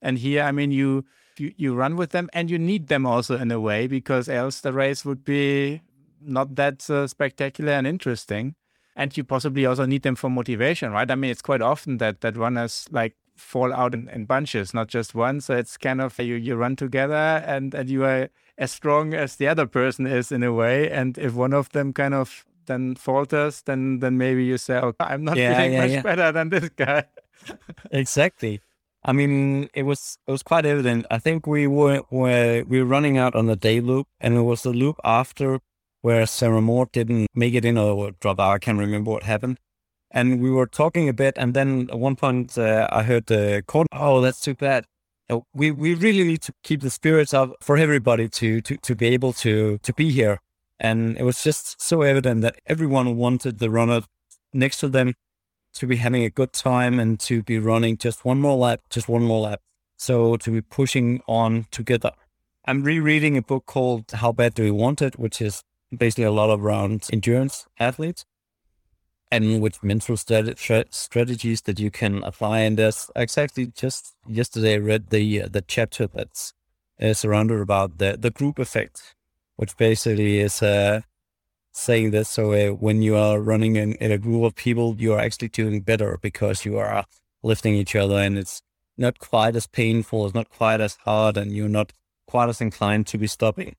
And 0.00 0.16
here, 0.16 0.42
I 0.44 0.50
mean, 0.50 0.70
you 0.70 1.04
you, 1.36 1.52
you 1.58 1.74
run 1.74 1.96
with 1.96 2.10
them 2.10 2.30
and 2.32 2.50
you 2.50 2.58
need 2.58 2.88
them 2.88 3.04
also 3.04 3.36
in 3.36 3.50
a 3.50 3.60
way 3.60 3.86
because 3.86 4.30
else 4.30 4.60
the 4.60 4.72
race 4.72 5.04
would 5.04 5.24
be 5.24 5.82
not 6.22 6.54
that 6.54 6.88
uh, 6.88 7.06
spectacular 7.06 7.72
and 7.72 7.86
interesting. 7.86 8.54
And 8.96 9.14
you 9.14 9.24
possibly 9.24 9.66
also 9.66 9.84
need 9.84 10.02
them 10.02 10.16
for 10.16 10.30
motivation, 10.30 10.92
right? 10.92 11.10
I 11.10 11.14
mean, 11.16 11.30
it's 11.30 11.42
quite 11.42 11.62
often 11.62 11.98
that 11.98 12.22
that 12.22 12.36
runners 12.36 12.86
like 12.90 13.14
fall 13.36 13.72
out 13.72 13.94
in, 13.94 14.08
in 14.08 14.24
bunches, 14.24 14.74
not 14.74 14.88
just 14.88 15.14
one. 15.14 15.40
So 15.40 15.54
it's 15.54 15.76
kind 15.76 16.00
of 16.00 16.18
you 16.18 16.34
you 16.34 16.56
run 16.56 16.76
together 16.76 17.14
and 17.46 17.74
and 17.74 17.88
you 17.88 18.04
are 18.04 18.28
as 18.58 18.70
strong 18.70 19.14
as 19.14 19.36
the 19.36 19.48
other 19.48 19.66
person 19.66 20.06
is 20.06 20.30
in 20.32 20.42
a 20.42 20.52
way. 20.52 20.90
And 20.90 21.18
if 21.18 21.34
one 21.34 21.52
of 21.52 21.70
them 21.70 21.92
kind 21.92 22.14
of 22.14 22.44
then 22.66 22.94
falters, 22.94 23.62
then 23.62 23.98
then 24.00 24.18
maybe 24.18 24.44
you 24.44 24.58
say, 24.58 24.76
"Okay, 24.76 25.04
I'm 25.04 25.24
not 25.24 25.36
yeah, 25.36 25.56
feeling 25.56 25.72
yeah, 25.72 25.80
much 25.80 25.90
yeah. 25.90 26.02
better 26.02 26.32
than 26.32 26.48
this 26.50 26.68
guy." 26.70 27.04
exactly. 27.90 28.60
I 29.04 29.12
mean, 29.12 29.68
it 29.74 29.82
was 29.82 30.18
it 30.26 30.30
was 30.30 30.42
quite 30.42 30.64
evident. 30.64 31.06
I 31.10 31.18
think 31.18 31.46
we 31.46 31.66
were, 31.66 32.02
were 32.10 32.64
we 32.68 32.78
were 32.80 32.88
running 32.88 33.18
out 33.18 33.34
on 33.34 33.46
the 33.46 33.56
day 33.56 33.80
loop, 33.80 34.06
and 34.20 34.34
it 34.34 34.42
was 34.42 34.62
the 34.62 34.70
loop 34.70 34.96
after 35.04 35.60
where 36.02 36.26
Sarah 36.26 36.60
Moore 36.60 36.88
didn't 36.92 37.28
make 37.34 37.54
it 37.54 37.64
in 37.64 37.78
or 37.78 38.12
drop 38.20 38.38
out. 38.38 38.52
I 38.52 38.58
can't 38.58 38.78
remember 38.78 39.10
what 39.10 39.22
happened. 39.24 39.58
And 40.12 40.42
we 40.42 40.50
were 40.50 40.66
talking 40.66 41.08
a 41.08 41.14
bit, 41.14 41.34
and 41.38 41.54
then 41.54 41.88
at 41.90 41.98
one 41.98 42.16
point 42.16 42.58
uh, 42.58 42.86
I 42.92 43.02
heard 43.02 43.26
the 43.26 43.64
call. 43.66 43.86
Oh, 43.92 44.20
that's 44.20 44.40
too 44.40 44.54
bad. 44.54 44.84
We 45.54 45.70
we 45.70 45.94
really 45.94 46.24
need 46.24 46.42
to 46.42 46.52
keep 46.62 46.82
the 46.82 46.90
spirits 46.90 47.32
up 47.32 47.56
for 47.62 47.78
everybody 47.78 48.28
to 48.28 48.60
to 48.60 48.76
to 48.76 48.94
be 48.94 49.06
able 49.06 49.32
to 49.34 49.78
to 49.78 49.92
be 49.94 50.10
here. 50.10 50.38
And 50.78 51.16
it 51.16 51.22
was 51.22 51.42
just 51.42 51.80
so 51.80 52.02
evident 52.02 52.42
that 52.42 52.56
everyone 52.66 53.16
wanted 53.16 53.58
the 53.58 53.70
runner 53.70 54.02
next 54.52 54.80
to 54.80 54.88
them 54.88 55.14
to 55.74 55.86
be 55.86 55.96
having 55.96 56.24
a 56.24 56.30
good 56.30 56.52
time 56.52 57.00
and 57.00 57.18
to 57.20 57.42
be 57.42 57.58
running 57.58 57.96
just 57.96 58.24
one 58.24 58.40
more 58.40 58.56
lap, 58.56 58.80
just 58.90 59.08
one 59.08 59.22
more 59.22 59.40
lap. 59.40 59.60
So 59.96 60.36
to 60.36 60.50
be 60.50 60.60
pushing 60.60 61.22
on 61.26 61.66
together. 61.70 62.12
I'm 62.66 62.82
rereading 62.82 63.36
a 63.36 63.42
book 63.42 63.66
called 63.66 64.10
How 64.12 64.32
Bad 64.32 64.54
Do 64.54 64.64
We 64.64 64.70
Want 64.70 65.00
It, 65.00 65.18
which 65.18 65.40
is 65.40 65.62
basically 65.96 66.24
a 66.24 66.30
lot 66.30 66.50
around 66.56 67.08
endurance 67.12 67.66
athletes 67.78 68.24
and 69.32 69.62
with 69.62 69.82
mental 69.82 70.16
strategies 70.16 71.62
that 71.62 71.80
you 71.80 71.90
can 71.90 72.22
apply. 72.22 72.58
And 72.60 72.76
there's 72.76 73.10
exactly 73.16 73.66
just 73.66 74.14
yesterday 74.28 74.74
I 74.74 74.78
read 74.78 75.08
the 75.08 75.42
uh, 75.42 75.48
the 75.50 75.62
chapter 75.62 76.06
that's 76.06 76.52
uh, 77.00 77.14
surrounded 77.14 77.60
about 77.60 77.98
the 77.98 78.16
the 78.18 78.30
group 78.30 78.58
effect, 78.58 79.14
which 79.56 79.76
basically 79.78 80.38
is 80.38 80.62
uh, 80.62 81.00
saying 81.72 82.10
this. 82.10 82.28
So 82.28 82.52
uh, 82.52 82.74
when 82.74 83.00
you 83.00 83.16
are 83.16 83.40
running 83.40 83.76
in, 83.76 83.94
in 83.94 84.12
a 84.12 84.18
group 84.18 84.44
of 84.44 84.54
people, 84.54 84.96
you 84.98 85.14
are 85.14 85.20
actually 85.20 85.48
doing 85.48 85.80
better 85.80 86.18
because 86.20 86.66
you 86.66 86.76
are 86.76 87.06
lifting 87.42 87.74
each 87.74 87.96
other 87.96 88.18
and 88.18 88.36
it's 88.38 88.62
not 88.98 89.18
quite 89.18 89.56
as 89.56 89.66
painful, 89.66 90.26
it's 90.26 90.34
not 90.34 90.50
quite 90.50 90.82
as 90.82 90.96
hard, 91.06 91.38
and 91.38 91.52
you're 91.52 91.68
not 91.68 91.94
quite 92.26 92.50
as 92.50 92.60
inclined 92.60 93.06
to 93.06 93.18
be 93.18 93.26
stopping. 93.26 93.74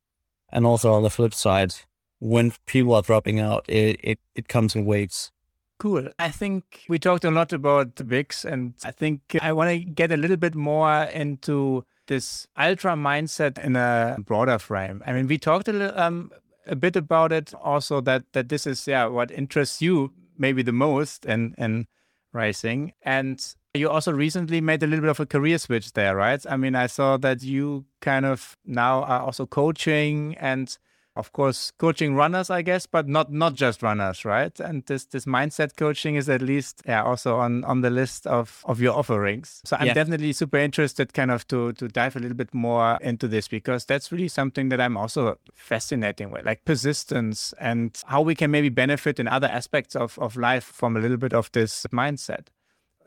And 0.52 0.66
also 0.66 0.94
on 0.94 1.04
the 1.04 1.12
flip 1.12 1.36
side, 1.36 1.76
when 2.20 2.54
people 2.66 2.96
are 2.96 3.04
dropping 3.04 3.40
out, 3.40 3.66
it, 3.68 4.00
it, 4.04 4.20
it 4.34 4.48
comes 4.48 4.76
in 4.76 4.86
waves. 4.86 5.32
Cool. 5.80 6.10
I 6.18 6.30
think 6.30 6.86
we 6.88 6.98
talked 7.00 7.26
a 7.26 7.32
lot 7.32 7.52
about 7.52 7.96
the 7.98 8.04
Big's, 8.04 8.46
and 8.46 8.74
I 8.86 8.92
think 8.92 9.22
I 9.42 9.52
want 9.52 9.70
to 9.72 9.80
get 9.80 10.12
a 10.12 10.18
little 10.18 10.38
bit 10.38 10.56
more 10.56 11.04
into 11.04 11.84
this 12.08 12.48
ultra 12.58 12.94
mindset 12.94 13.58
in 13.58 13.76
a 13.76 14.18
broader 14.20 14.60
frame. 14.60 15.04
I 15.06 15.14
mean, 15.14 15.28
we 15.28 15.38
talked 15.38 15.68
a 15.68 15.74
little, 15.74 16.00
um, 16.00 16.32
a 16.68 16.76
bit 16.76 16.96
about 16.96 17.32
it 17.32 17.54
also 17.56 18.02
that 18.02 18.24
that 18.34 18.50
this 18.50 18.66
is 18.66 18.88
yeah 18.88 19.06
what 19.06 19.32
interests 19.32 19.82
you 19.82 20.14
maybe 20.38 20.62
the 20.64 20.72
most 20.72 21.26
in 21.26 21.54
in 21.58 21.86
racing 22.32 22.94
and 23.04 23.56
you 23.74 23.90
also 23.90 24.12
recently 24.12 24.62
made 24.62 24.82
a 24.82 24.88
little 24.88 25.02
bit 25.02 25.10
of 25.10 25.20
a 25.20 25.26
career 25.26 25.58
switch 25.58 25.94
there 25.94 26.16
right 26.16 26.46
i 26.50 26.56
mean 26.58 26.76
i 26.76 26.88
saw 26.88 27.18
that 27.18 27.44
you 27.44 27.86
kind 28.02 28.26
of 28.26 28.58
now 28.66 29.04
are 29.04 29.22
also 29.22 29.46
coaching 29.46 30.36
and 30.40 30.78
of 31.16 31.32
course 31.34 31.72
coaching 31.78 32.16
runners 32.16 32.50
i 32.50 32.62
guess 32.62 32.86
but 32.86 33.08
not 33.08 33.32
not 33.32 33.54
just 33.54 33.84
runners 33.84 34.24
right? 34.26 34.60
And 34.60 34.86
this 34.86 35.06
this 35.06 35.26
mindset 35.26 35.76
coaching 35.76 36.16
is 36.16 36.30
at 36.30 36.42
least 36.42 36.82
yeah 36.86 37.04
also 37.04 37.38
on 37.38 37.64
on 37.64 37.82
the 37.82 37.90
list 37.90 38.28
of 38.28 38.64
of 38.66 38.82
your 38.82 38.96
offerings. 38.96 39.62
So 39.66 39.78
i'm 39.80 39.88
yeah. 39.88 39.94
definitely 39.94 40.34
super 40.34 40.58
interested 40.58 41.14
kind 41.14 41.32
of 41.32 41.48
to 41.48 41.74
to 41.74 41.88
dive 41.88 42.16
a 42.16 42.20
little 42.20 42.38
bit 42.38 42.54
more 42.54 42.98
into 43.02 43.28
this 43.28 43.48
because 43.48 43.86
that's 43.86 44.12
really 44.12 44.28
something 44.28 44.70
that 44.70 44.80
i'm 44.82 44.98
also 44.98 45.38
fascinating 45.54 46.32
with 46.32 46.46
like 46.46 46.66
persistence 46.66 47.54
and 47.60 48.02
how 48.08 48.22
we 48.22 48.36
can 48.36 48.52
maybe 48.52 48.70
benefit 48.70 49.20
in 49.20 49.28
other 49.28 49.48
aspects 49.48 49.96
of 49.96 50.18
of 50.20 50.36
life 50.36 50.64
from 50.64 50.98
a 50.98 51.00
little 51.00 51.18
bit 51.18 51.34
of 51.34 51.52
this 51.52 51.86
mindset 51.92 52.48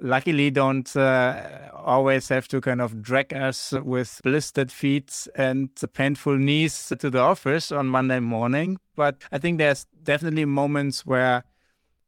luckily 0.01 0.51
don't 0.51 0.95
uh, 0.97 1.71
always 1.75 2.29
have 2.29 2.49
to 2.49 2.61
kind 2.61 2.81
of 2.81 3.03
drag 3.03 3.33
us 3.33 3.73
with 3.73 4.21
blistered 4.23 4.73
feet 4.73 5.29
and 5.35 5.71
painful 5.93 6.37
knees 6.37 6.93
to 6.99 7.11
the 7.11 7.21
office 7.21 7.73
on 7.73 7.87
Monday 7.87 8.21
morning. 8.21 8.79
But 8.95 9.23
I 9.33 9.39
think 9.39 9.59
there's 9.59 9.87
definitely 10.03 10.45
moments 10.45 11.05
where 11.07 11.45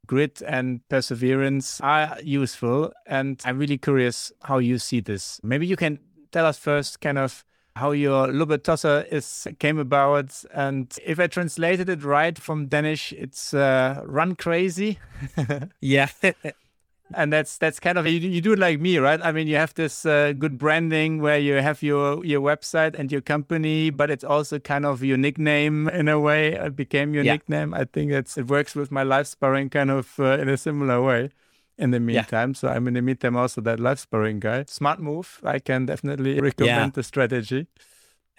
grit 0.07 0.41
and 0.47 0.81
perseverance 0.89 1.79
are 1.81 2.17
useful. 2.23 2.91
And 3.05 3.41
I'm 3.45 3.59
really 3.59 3.77
curious 3.77 4.31
how 4.43 4.57
you 4.57 4.79
see 4.79 4.99
this. 4.99 5.39
Maybe 5.43 5.67
you 5.67 5.75
can 5.75 5.99
tell 6.31 6.45
us 6.45 6.57
first 6.57 6.99
kind 7.01 7.17
of 7.17 7.43
how 7.75 7.91
your 7.91 8.27
Lubbe 8.27 9.07
is 9.11 9.47
came 9.59 9.79
about, 9.79 10.43
and 10.53 10.93
if 11.05 11.19
I 11.19 11.27
translated 11.27 11.87
it 11.87 12.03
right 12.03 12.37
from 12.37 12.67
Danish, 12.67 13.13
it's 13.13 13.53
uh, 13.53 14.01
"run 14.05 14.35
crazy." 14.35 14.99
yeah, 15.81 16.09
and 17.13 17.33
that's 17.33 17.57
that's 17.57 17.79
kind 17.79 17.97
of 17.97 18.07
you, 18.07 18.19
you 18.19 18.41
do 18.41 18.53
it 18.53 18.59
like 18.59 18.79
me 18.79 18.97
right? 18.97 19.19
I 19.23 19.31
mean 19.31 19.47
you 19.47 19.55
have 19.55 19.73
this 19.73 20.05
uh, 20.05 20.33
good 20.37 20.57
branding 20.57 21.21
where 21.21 21.39
you 21.39 21.55
have 21.55 21.81
your 21.81 22.23
your 22.25 22.41
website 22.41 22.97
and 22.97 23.11
your 23.11 23.21
company 23.21 23.89
but 23.89 24.09
it's 24.09 24.23
also 24.23 24.59
kind 24.59 24.85
of 24.85 25.03
your 25.03 25.17
nickname 25.17 25.89
in 25.89 26.07
a 26.07 26.19
way. 26.19 26.53
It 26.53 26.75
became 26.75 27.13
your 27.13 27.23
yeah. 27.23 27.33
nickname. 27.33 27.73
I 27.73 27.85
think 27.85 28.11
it's 28.11 28.37
it 28.37 28.47
works 28.47 28.75
with 28.75 28.91
my 28.91 29.03
life 29.03 29.27
sparring 29.27 29.69
kind 29.69 29.91
of 29.91 30.19
uh, 30.19 30.37
in 30.37 30.49
a 30.49 30.57
similar 30.57 31.01
way 31.01 31.29
in 31.77 31.91
the 31.91 31.99
meantime. 31.99 32.49
Yeah. 32.49 32.59
so 32.59 32.67
i'm 32.67 32.87
in 32.89 32.93
the 32.93 33.01
meantime 33.01 33.37
also 33.37 33.61
that 33.61 33.79
life 33.79 33.99
sparring 33.99 34.39
guy. 34.39 34.65
Smart 34.67 34.99
move. 34.99 35.39
I 35.43 35.59
can 35.59 35.85
definitely 35.85 36.39
recommend 36.39 36.91
yeah. 36.91 36.91
the 36.93 37.03
strategy 37.03 37.67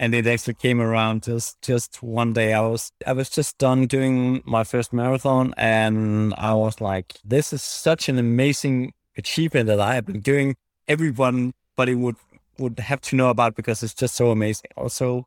and 0.01 0.15
it 0.15 0.27
actually 0.27 0.55
came 0.55 0.81
around 0.81 1.23
just 1.25 1.61
just 1.61 2.03
one 2.03 2.33
day. 2.33 2.55
I 2.55 2.63
was 2.63 2.91
i 3.07 3.13
was 3.13 3.29
just 3.29 3.59
done 3.59 3.87
doing 3.87 4.43
my 4.47 4.65
first 4.65 4.93
marathon 4.93 5.55
and 5.57 6.35
i 6.39 6.55
was 6.55 6.81
like 6.81 7.19
this 7.25 7.53
is 7.53 7.63
such 7.63 8.09
an 8.09 8.19
amazing 8.19 8.93
achievement 9.17 9.67
that 9.67 9.79
i 9.79 9.95
have 9.95 10.07
been 10.07 10.21
doing. 10.21 10.57
Everyone 10.89 11.53
but 11.77 11.89
it 11.89 11.97
would 11.97 12.17
would 12.59 12.79
have 12.81 13.01
to 13.03 13.17
know 13.17 13.29
about 13.29 13.55
because 13.55 13.83
it's 13.83 13.95
just 13.95 14.15
so 14.17 14.31
amazing. 14.31 14.71
Also 14.77 15.27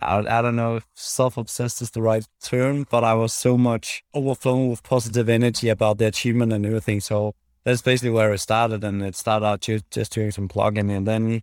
I, 0.00 0.18
I 0.18 0.40
don't 0.40 0.56
know 0.56 0.76
if 0.76 0.86
self-obsessed 0.94 1.82
is 1.82 1.90
the 1.90 2.00
right 2.00 2.26
term 2.42 2.86
but 2.90 3.04
i 3.04 3.14
was 3.14 3.32
so 3.32 3.58
much 3.58 4.02
overflowing 4.14 4.70
with 4.70 4.82
positive 4.84 5.28
energy 5.28 5.68
about 5.68 5.98
the 5.98 6.06
achievement 6.06 6.52
and 6.52 6.64
everything. 6.64 7.00
So 7.00 7.34
that's 7.64 7.82
basically 7.82 8.10
where 8.10 8.32
it 8.32 8.38
started. 8.38 8.84
And 8.84 9.02
it 9.02 9.16
started 9.16 9.46
out 9.46 9.60
just, 9.62 9.90
just 9.90 10.12
doing 10.12 10.30
some 10.30 10.48
blogging 10.48 10.90
and 10.96 11.06
then 11.06 11.42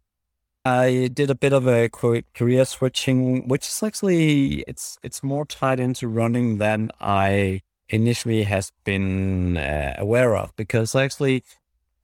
I 0.66 1.10
did 1.14 1.30
a 1.30 1.36
bit 1.36 1.53
of 1.53 1.68
a 1.68 1.89
career 1.89 2.66
switching, 2.66 3.47
which 3.47 3.68
is 3.68 3.82
actually 3.82 4.64
it's 4.68 4.97
it's 5.03 5.24
more 5.24 5.45
tied 5.45 5.80
into 5.80 6.07
running 6.07 6.57
than 6.57 6.91
I 6.99 7.62
initially 7.89 8.43
has 8.43 8.72
been 8.84 9.57
uh, 9.57 9.95
aware 9.97 10.36
of 10.36 10.55
because 10.55 10.95
actually 10.95 11.43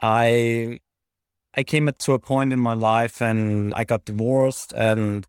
I 0.01 0.79
I 1.53 1.63
came 1.63 1.89
to 1.91 2.13
a 2.13 2.19
point 2.19 2.53
in 2.53 2.59
my 2.59 2.73
life 2.73 3.21
and 3.21 3.73
I 3.75 3.83
got 3.83 4.05
divorced 4.05 4.73
and 4.73 5.27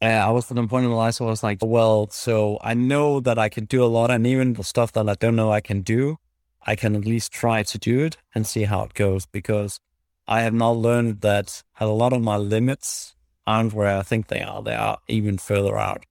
uh, 0.00 0.06
I 0.06 0.30
was 0.30 0.50
at 0.50 0.58
a 0.58 0.66
point 0.66 0.84
in 0.84 0.90
my 0.90 0.96
life 0.96 1.14
so 1.14 1.26
I 1.26 1.30
was 1.30 1.42
like, 1.42 1.58
well, 1.62 2.08
so 2.10 2.58
I 2.62 2.74
know 2.74 3.20
that 3.20 3.38
I 3.38 3.48
can 3.48 3.64
do 3.64 3.84
a 3.84 3.86
lot 3.86 4.10
and 4.10 4.26
even 4.26 4.54
the 4.54 4.64
stuff 4.64 4.92
that 4.92 5.08
I 5.08 5.14
don't 5.14 5.36
know 5.36 5.52
I 5.52 5.60
can 5.60 5.82
do, 5.82 6.18
I 6.66 6.76
can 6.76 6.94
at 6.96 7.04
least 7.04 7.32
try 7.32 7.62
to 7.62 7.78
do 7.78 8.00
it 8.00 8.16
and 8.34 8.46
see 8.46 8.64
how 8.64 8.82
it 8.84 8.94
goes 8.94 9.26
because 9.26 9.80
I 10.26 10.42
have 10.42 10.54
now 10.54 10.72
learned 10.72 11.20
that 11.22 11.62
a 11.80 11.86
lot 11.86 12.12
of 12.12 12.22
my 12.22 12.36
limits 12.36 13.14
aren't 13.46 13.72
where 13.72 13.98
I 13.98 14.02
think 14.02 14.28
they 14.28 14.40
are. 14.40 14.62
They 14.62 14.74
are 14.74 14.98
even 15.08 15.38
further 15.38 15.76
out. 15.76 16.04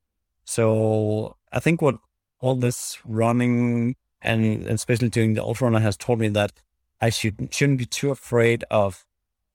So 0.44 1.38
I 1.52 1.60
think 1.60 1.82
what 1.82 1.96
all 2.40 2.56
this 2.56 2.98
running 3.06 3.96
and 4.22 4.68
especially 4.68 5.10
doing 5.10 5.34
the 5.34 5.44
ultra 5.44 5.68
runner 5.68 5.80
has 5.80 5.98
taught 5.98 6.20
me 6.20 6.28
that 6.30 6.52
I 7.00 7.10
should 7.10 7.54
shouldn't 7.54 7.80
be 7.80 7.86
too 7.86 8.12
afraid 8.12 8.64
of 8.70 9.06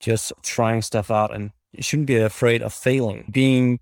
just 0.01 0.33
trying 0.43 0.83
stuff 0.83 1.11
out 1.11 1.35
and 1.35 1.53
shouldn't 1.79 2.07
be 2.07 2.17
afraid 2.17 2.63
of 2.63 2.73
failing. 2.73 3.25
Being 3.31 3.81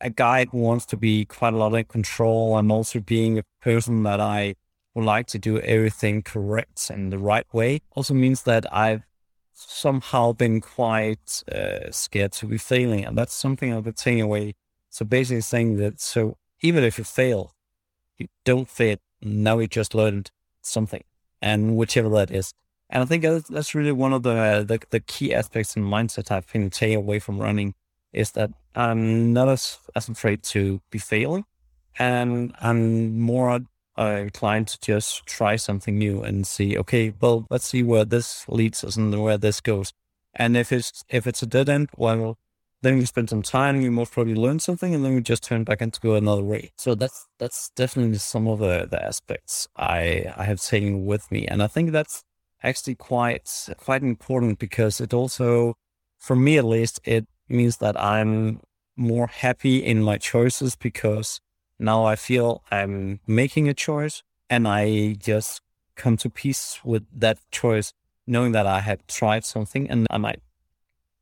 a 0.00 0.10
guy 0.10 0.46
who 0.46 0.58
wants 0.58 0.84
to 0.86 0.96
be 0.96 1.24
quite 1.24 1.54
a 1.54 1.56
lot 1.56 1.74
in 1.74 1.84
control 1.84 2.58
and 2.58 2.70
also 2.70 3.00
being 3.00 3.38
a 3.38 3.44
person 3.62 4.02
that 4.02 4.20
I 4.20 4.56
would 4.94 5.04
like 5.04 5.26
to 5.28 5.38
do 5.38 5.60
everything 5.60 6.22
correct 6.22 6.90
and 6.90 7.12
the 7.12 7.18
right 7.18 7.46
way 7.52 7.80
also 7.94 8.14
means 8.14 8.42
that 8.42 8.66
I've 8.74 9.02
somehow 9.58 10.32
been 10.32 10.60
quite 10.60 11.42
uh, 11.52 11.90
scared 11.90 12.32
to 12.32 12.46
be 12.46 12.58
failing. 12.58 13.04
And 13.04 13.16
that's 13.16 13.34
something 13.34 13.72
I've 13.72 13.84
been 13.84 13.92
taking 13.94 14.22
away. 14.22 14.54
So 14.90 15.04
basically 15.04 15.40
saying 15.42 15.76
that, 15.76 16.00
so 16.00 16.36
even 16.60 16.84
if 16.84 16.98
you 16.98 17.04
fail, 17.04 17.54
you 18.16 18.28
don't 18.44 18.68
fail. 18.68 18.96
Now 19.20 19.58
you 19.58 19.66
just 19.66 19.94
learned 19.94 20.30
something 20.62 21.02
and 21.42 21.76
whichever 21.76 22.08
that 22.10 22.30
is. 22.30 22.54
And 22.90 23.02
I 23.02 23.06
think 23.06 23.22
that's, 23.22 23.74
really 23.74 23.92
one 23.92 24.12
of 24.12 24.22
the, 24.22 24.64
the, 24.66 24.80
the 24.90 25.00
key 25.00 25.34
aspects 25.34 25.76
in 25.76 25.82
mindset 25.84 26.30
I've 26.30 26.50
been 26.52 26.70
taking 26.70 26.96
away 26.96 27.18
from 27.18 27.38
running 27.38 27.74
is 28.12 28.30
that 28.32 28.50
I'm 28.74 29.32
not 29.32 29.48
as, 29.48 29.78
as 29.94 30.08
afraid 30.08 30.42
to 30.44 30.80
be 30.90 30.98
failing 30.98 31.44
and 31.98 32.54
I'm 32.60 33.18
more 33.18 33.60
uh, 33.98 34.18
inclined 34.20 34.68
to 34.68 34.78
just 34.80 35.26
try 35.26 35.56
something 35.56 35.98
new 35.98 36.22
and 36.22 36.46
see, 36.46 36.78
okay, 36.78 37.12
well, 37.20 37.46
let's 37.50 37.66
see 37.66 37.82
where 37.82 38.04
this 38.04 38.48
leads 38.48 38.84
us 38.84 38.96
and 38.96 39.22
where 39.22 39.38
this 39.38 39.60
goes. 39.60 39.92
And 40.34 40.56
if 40.56 40.72
it's, 40.72 41.04
if 41.08 41.26
it's 41.26 41.42
a 41.42 41.46
dead 41.46 41.68
end, 41.68 41.88
well, 41.96 42.38
then 42.82 42.98
we 42.98 43.04
spend 43.06 43.28
some 43.28 43.42
time, 43.42 43.78
we 43.78 43.90
most 43.90 44.12
probably 44.12 44.34
learn 44.34 44.60
something, 44.60 44.94
and 44.94 45.04
then 45.04 45.14
we 45.14 45.20
just 45.20 45.42
turn 45.42 45.64
back 45.64 45.80
and 45.80 45.98
go 46.00 46.14
another 46.14 46.42
way. 46.42 46.70
So 46.76 46.94
that's 46.94 47.26
that's 47.38 47.70
definitely 47.70 48.18
some 48.18 48.46
of 48.46 48.60
the, 48.60 48.86
the 48.88 49.04
aspects 49.04 49.68
I 49.76 50.32
I 50.36 50.44
have 50.44 50.60
taken 50.60 51.04
with 51.04 51.30
me, 51.32 51.46
and 51.46 51.62
I 51.62 51.66
think 51.66 51.90
that's 51.90 52.22
actually 52.62 52.94
quite 52.94 53.68
quite 53.78 54.02
important 54.02 54.58
because 54.60 55.00
it 55.00 55.12
also, 55.12 55.74
for 56.18 56.36
me 56.36 56.56
at 56.58 56.64
least, 56.64 57.00
it 57.04 57.26
means 57.48 57.78
that 57.78 58.00
I'm 58.00 58.60
more 58.96 59.26
happy 59.26 59.84
in 59.84 60.02
my 60.02 60.18
choices 60.18 60.76
because 60.76 61.40
now 61.78 62.04
I 62.04 62.16
feel 62.16 62.62
I'm 62.70 63.20
making 63.26 63.68
a 63.68 63.74
choice, 63.74 64.22
and 64.50 64.66
I 64.66 65.14
just 65.18 65.60
come 65.94 66.16
to 66.18 66.30
peace 66.30 66.80
with 66.84 67.04
that 67.12 67.38
choice, 67.50 67.92
knowing 68.26 68.52
that 68.52 68.66
I 68.66 68.80
have 68.80 69.06
tried 69.06 69.44
something, 69.44 69.88
and 69.90 70.06
I 70.10 70.18
might 70.18 70.40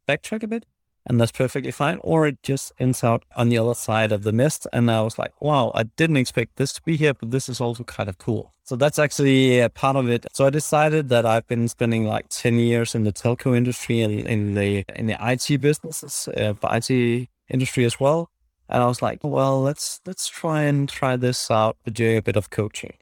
backtrack 0.09 0.43
a 0.43 0.47
bit 0.47 0.67
and 1.07 1.21
that's 1.21 1.33
perfectly 1.33 1.71
fine. 1.71 1.99
Or 2.03 2.27
it 2.27 2.43
just 2.43 2.73
ends 2.79 3.05
out 3.05 3.25
on 3.37 3.49
the 3.49 3.59
other 3.59 3.75
side 3.75 4.13
of 4.13 4.25
the 4.25 4.33
mist. 4.33 4.67
And 4.73 4.91
I 4.91 5.01
was 5.03 5.19
like, 5.19 5.41
wow, 5.41 5.71
I 5.75 5.85
didn't 5.85 6.17
expect 6.17 6.57
this 6.57 6.73
to 6.75 6.83
be 6.83 6.97
here, 6.97 7.15
but 7.15 7.31
this 7.31 7.49
is 7.49 7.61
also 7.61 7.85
kind 7.85 8.09
of 8.09 8.19
cool. 8.19 8.53
So 8.65 8.75
that's 8.75 8.99
actually 8.99 9.61
a 9.61 9.71
part 9.71 9.97
of 9.97 10.09
it. 10.11 10.27
So 10.33 10.47
I 10.47 10.51
decided 10.51 11.09
that 11.11 11.25
I've 11.25 11.47
been 11.47 11.69
spending 11.69 12.07
like 12.07 12.27
10 12.29 12.59
years 12.59 12.95
in 12.97 13.05
the 13.05 13.13
telco 13.13 13.57
industry 13.57 14.01
and 14.01 14.27
in 14.27 14.55
the, 14.55 14.85
in 14.97 15.07
the 15.07 15.17
IT 15.21 15.61
businesses, 15.61 16.29
uh, 16.37 16.55
IT 16.65 17.29
industry 17.49 17.85
as 17.85 18.01
well. 18.01 18.31
And 18.69 18.83
I 18.83 18.87
was 18.87 19.03
like, 19.03 19.21
well, 19.23 19.63
let's, 19.63 20.01
let's 20.07 20.29
try 20.29 20.63
and 20.63 20.89
try 20.89 21.17
this 21.17 21.51
out, 21.51 21.77
but 21.85 21.95
doing 21.95 22.17
a 22.17 22.23
bit 22.23 22.37
of 22.37 22.51
coaching 22.51 22.95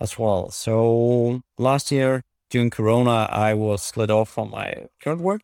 as 0.00 0.18
well. 0.18 0.50
So 0.50 1.42
last 1.58 1.90
year 1.90 2.22
during 2.50 2.70
Corona, 2.70 3.28
I 3.30 3.54
was 3.54 3.96
let 3.96 4.10
off 4.10 4.30
from 4.30 4.50
my 4.50 4.86
current 5.02 5.20
work 5.20 5.42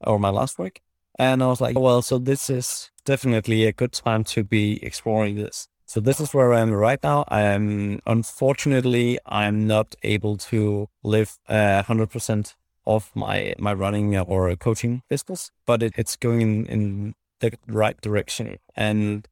or 0.00 0.18
my 0.18 0.30
last 0.30 0.58
work 0.58 0.80
and 1.18 1.42
I 1.42 1.48
was 1.48 1.60
like, 1.60 1.78
well, 1.78 2.00
so 2.00 2.18
this 2.18 2.48
is 2.48 2.90
definitely 3.04 3.64
a 3.64 3.72
good 3.72 3.92
time 3.92 4.22
to 4.24 4.44
be 4.44 4.82
exploring 4.84 5.34
this. 5.34 5.68
So 5.84 6.00
this 6.00 6.20
is 6.20 6.32
where 6.32 6.52
I 6.52 6.60
am 6.60 6.70
right 6.70 7.02
now. 7.02 7.24
I 7.28 7.42
am, 7.42 8.00
unfortunately, 8.06 9.18
I'm 9.26 9.66
not 9.66 9.96
able 10.02 10.36
to 10.36 10.88
live 11.02 11.38
uh, 11.48 11.82
100% 11.82 12.54
of 12.86 13.10
my, 13.14 13.54
my 13.58 13.72
running 13.72 14.16
or 14.16 14.54
coaching 14.56 15.02
business, 15.08 15.50
but 15.66 15.82
it, 15.82 15.94
it's 15.96 16.14
going 16.14 16.40
in, 16.40 16.66
in 16.66 17.14
the 17.40 17.52
right 17.66 18.00
direction. 18.00 18.58
And 18.76 19.26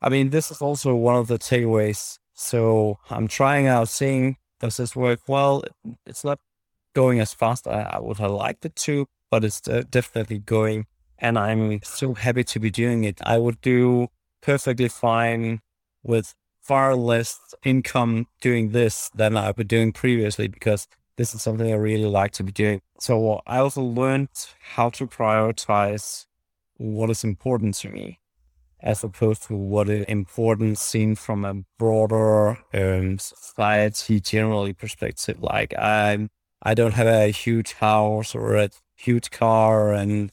I 0.00 0.08
mean, 0.08 0.30
this 0.30 0.50
is 0.50 0.60
also 0.60 0.94
one 0.94 1.16
of 1.16 1.28
the 1.28 1.38
takeaways. 1.38 2.18
So 2.34 2.98
I'm 3.10 3.28
trying 3.28 3.66
out, 3.66 3.88
seeing 3.88 4.36
does 4.60 4.76
this 4.76 4.96
work? 4.96 5.20
Well, 5.26 5.64
it's 6.06 6.24
not 6.24 6.38
going 6.94 7.20
as 7.20 7.34
fast 7.34 7.66
as 7.66 7.86
I 7.90 7.98
would 7.98 8.18
have 8.18 8.30
liked 8.30 8.64
it 8.64 8.76
to, 8.76 9.06
but 9.30 9.44
it's 9.44 9.60
definitely 9.60 10.38
going. 10.38 10.86
And 11.18 11.38
I'm 11.38 11.80
so 11.82 12.14
happy 12.14 12.44
to 12.44 12.58
be 12.58 12.70
doing 12.70 13.04
it. 13.04 13.20
I 13.24 13.38
would 13.38 13.60
do 13.60 14.08
perfectly 14.40 14.88
fine 14.88 15.60
with 16.02 16.34
far 16.60 16.94
less 16.94 17.38
income 17.64 18.26
doing 18.40 18.70
this 18.70 19.10
than 19.14 19.36
I've 19.36 19.56
been 19.56 19.66
doing 19.66 19.92
previously 19.92 20.48
because 20.48 20.88
this 21.16 21.34
is 21.34 21.42
something 21.42 21.72
I 21.72 21.76
really 21.76 22.06
like 22.06 22.32
to 22.32 22.44
be 22.44 22.52
doing. 22.52 22.80
So 22.98 23.40
I 23.46 23.58
also 23.58 23.82
learned 23.82 24.30
how 24.74 24.90
to 24.90 25.06
prioritize 25.06 26.26
what 26.82 27.10
is 27.10 27.24
important 27.24 27.74
to 27.76 27.88
me 27.88 28.18
as 28.82 29.04
opposed 29.04 29.44
to 29.44 29.54
what 29.54 29.88
is 29.88 30.04
important 30.06 30.76
seen 30.76 31.14
from 31.14 31.44
a 31.44 31.54
broader 31.78 32.58
um, 32.74 33.18
society 33.18 34.20
generally 34.20 34.72
perspective. 34.72 35.40
Like 35.40 35.72
I'm, 35.78 36.30
I 36.62 36.74
don't 36.74 36.94
have 36.94 37.06
a 37.06 37.28
huge 37.28 37.74
house 37.74 38.34
or 38.34 38.56
a 38.56 38.70
huge 38.96 39.30
car 39.30 39.92
and 39.92 40.30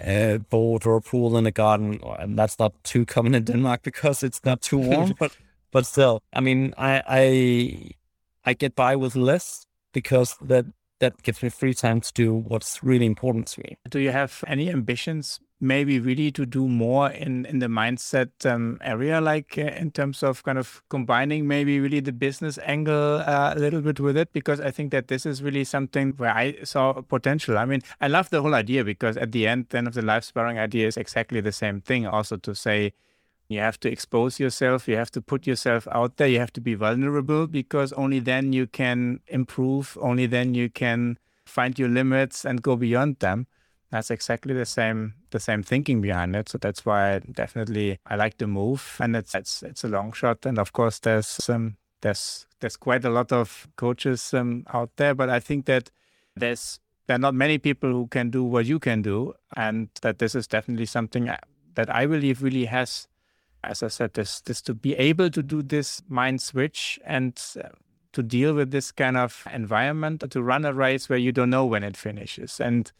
a 0.00 0.38
boat 0.38 0.86
or 0.86 0.96
a 0.96 1.02
pool 1.02 1.36
in 1.36 1.46
a 1.46 1.50
garden. 1.50 2.00
And 2.18 2.38
that's 2.38 2.58
not 2.58 2.72
too 2.84 3.04
common 3.04 3.34
in 3.34 3.44
Denmark 3.44 3.82
because 3.90 4.22
it's 4.22 4.44
not 4.44 4.62
too 4.62 4.78
warm. 4.78 5.14
but 5.18 5.36
but 5.72 5.86
still, 5.86 6.22
I 6.32 6.40
mean, 6.40 6.74
I 6.76 7.02
I 7.06 7.90
I 8.44 8.54
get 8.54 8.74
by 8.74 8.96
with 8.96 9.14
less 9.14 9.66
because 9.92 10.36
that 10.40 10.64
that 10.98 11.22
gives 11.22 11.42
me 11.42 11.48
free 11.48 11.74
time 11.74 12.00
to 12.00 12.12
do 12.12 12.34
what's 12.34 12.82
really 12.82 13.06
important 13.06 13.46
to 13.48 13.60
me. 13.60 13.76
Do 13.88 14.00
you 14.00 14.10
have 14.10 14.42
any 14.46 14.70
ambitions, 14.70 15.40
maybe 15.60 16.00
really 16.00 16.30
to 16.32 16.46
do 16.46 16.66
more 16.66 17.10
in, 17.10 17.44
in 17.46 17.58
the 17.58 17.66
mindset 17.66 18.30
um, 18.50 18.78
area, 18.82 19.20
like 19.20 19.58
uh, 19.58 19.62
in 19.62 19.90
terms 19.90 20.22
of 20.22 20.42
kind 20.42 20.58
of 20.58 20.82
combining 20.88 21.46
maybe 21.46 21.78
really 21.80 22.00
the 22.00 22.12
business 22.12 22.58
angle 22.64 23.22
uh, 23.26 23.52
a 23.54 23.58
little 23.58 23.80
bit 23.80 24.00
with 24.00 24.16
it? 24.16 24.32
Because 24.32 24.60
I 24.60 24.70
think 24.70 24.90
that 24.92 25.08
this 25.08 25.26
is 25.26 25.42
really 25.42 25.64
something 25.64 26.14
where 26.16 26.34
I 26.34 26.56
saw 26.64 26.94
potential. 26.94 27.58
I 27.58 27.64
mean, 27.64 27.82
I 28.00 28.08
love 28.08 28.30
the 28.30 28.42
whole 28.42 28.54
idea 28.54 28.84
because 28.84 29.16
at 29.16 29.32
the 29.32 29.46
end, 29.46 29.66
then 29.70 29.86
of 29.86 29.94
the 29.94 30.02
life 30.02 30.24
sparring 30.24 30.58
idea 30.58 30.86
is 30.86 30.96
exactly 30.96 31.40
the 31.40 31.52
same 31.52 31.80
thing. 31.80 32.06
Also 32.06 32.36
to 32.38 32.54
say, 32.54 32.92
you 33.50 33.58
have 33.58 33.80
to 33.80 33.90
expose 33.90 34.38
yourself. 34.38 34.86
You 34.86 34.96
have 34.96 35.10
to 35.10 35.20
put 35.20 35.46
yourself 35.46 35.88
out 35.90 36.16
there. 36.16 36.28
You 36.28 36.38
have 36.38 36.52
to 36.52 36.60
be 36.60 36.74
vulnerable 36.74 37.48
because 37.48 37.92
only 37.94 38.20
then 38.20 38.52
you 38.52 38.68
can 38.68 39.20
improve. 39.26 39.98
Only 40.00 40.26
then 40.26 40.54
you 40.54 40.70
can 40.70 41.18
find 41.44 41.76
your 41.76 41.88
limits 41.88 42.44
and 42.44 42.62
go 42.62 42.76
beyond 42.76 43.18
them. 43.18 43.48
That's 43.90 44.10
exactly 44.10 44.54
the 44.54 44.66
same 44.66 45.14
the 45.30 45.40
same 45.40 45.62
thinking 45.62 46.00
behind 46.00 46.36
it. 46.36 46.48
So 46.48 46.58
that's 46.58 46.86
why 46.86 47.14
I 47.14 47.18
definitely 47.18 47.98
I 48.06 48.16
like 48.16 48.38
the 48.38 48.46
move, 48.46 48.96
and 49.00 49.16
it's 49.16 49.34
it's 49.34 49.62
it's 49.62 49.84
a 49.84 49.88
long 49.88 50.12
shot. 50.12 50.46
And 50.46 50.58
of 50.58 50.72
course, 50.72 51.00
there's 51.00 51.26
some 51.26 51.76
there's 52.00 52.46
there's 52.60 52.76
quite 52.76 53.04
a 53.04 53.10
lot 53.10 53.32
of 53.32 53.68
coaches 53.76 54.32
um, 54.32 54.64
out 54.72 54.90
there, 54.96 55.14
but 55.14 55.28
I 55.28 55.40
think 55.40 55.66
that 55.66 55.90
there's 56.36 56.78
there 57.06 57.16
are 57.16 57.20
not 57.20 57.34
many 57.34 57.58
people 57.58 57.90
who 57.90 58.06
can 58.06 58.30
do 58.30 58.44
what 58.44 58.66
you 58.66 58.78
can 58.78 59.02
do, 59.02 59.34
and 59.56 59.88
that 60.02 60.18
this 60.20 60.34
is 60.34 60.46
definitely 60.46 60.86
something 60.86 61.28
uh, 61.28 61.38
that 61.74 61.92
I 61.92 62.06
believe 62.06 62.42
really 62.42 62.66
has 62.66 63.08
as 63.62 63.82
I 63.82 63.88
said, 63.88 64.14
this 64.14 64.40
this 64.40 64.62
to 64.62 64.74
be 64.74 64.94
able 64.94 65.30
to 65.30 65.42
do 65.42 65.62
this 65.62 66.02
mind 66.08 66.40
switch 66.40 66.98
and 67.04 67.40
uh, 67.62 67.68
to 68.12 68.22
deal 68.22 68.54
with 68.54 68.70
this 68.70 68.90
kind 68.90 69.16
of 69.16 69.46
environment, 69.52 70.24
to 70.30 70.42
run 70.42 70.64
a 70.64 70.72
race 70.72 71.08
where 71.08 71.18
you 71.18 71.32
don't 71.32 71.50
know 71.50 71.66
when 71.66 71.84
it 71.84 71.96
finishes. 71.96 72.60
And 72.60 72.90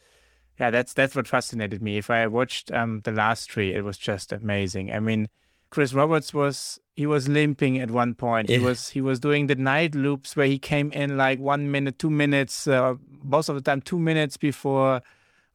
yeah, 0.61 0.69
that's 0.69 0.93
that's 0.93 1.15
what 1.15 1.27
fascinated 1.27 1.81
me. 1.81 1.97
If 1.97 2.11
I 2.11 2.27
watched 2.27 2.71
um, 2.71 3.01
the 3.03 3.11
last 3.11 3.51
three, 3.51 3.73
it 3.73 3.83
was 3.83 3.97
just 3.97 4.31
amazing. 4.31 4.93
I 4.93 4.99
mean, 4.99 5.27
Chris 5.71 5.91
Roberts 5.91 6.35
was 6.35 6.79
he 6.95 7.07
was 7.07 7.27
limping 7.27 7.79
at 7.79 7.89
one 7.89 8.13
point. 8.13 8.47
Yeah. 8.47 8.59
He 8.59 8.63
was 8.63 8.89
he 8.89 9.01
was 9.01 9.19
doing 9.19 9.47
the 9.47 9.55
night 9.55 9.95
loops 9.95 10.35
where 10.35 10.45
he 10.45 10.59
came 10.59 10.91
in 10.91 11.17
like 11.17 11.39
one 11.39 11.71
minute, 11.71 11.97
two 11.97 12.11
minutes, 12.11 12.67
uh, 12.67 12.93
most 13.23 13.49
of 13.49 13.55
the 13.55 13.61
time 13.61 13.81
two 13.81 13.97
minutes 13.97 14.37
before 14.37 15.01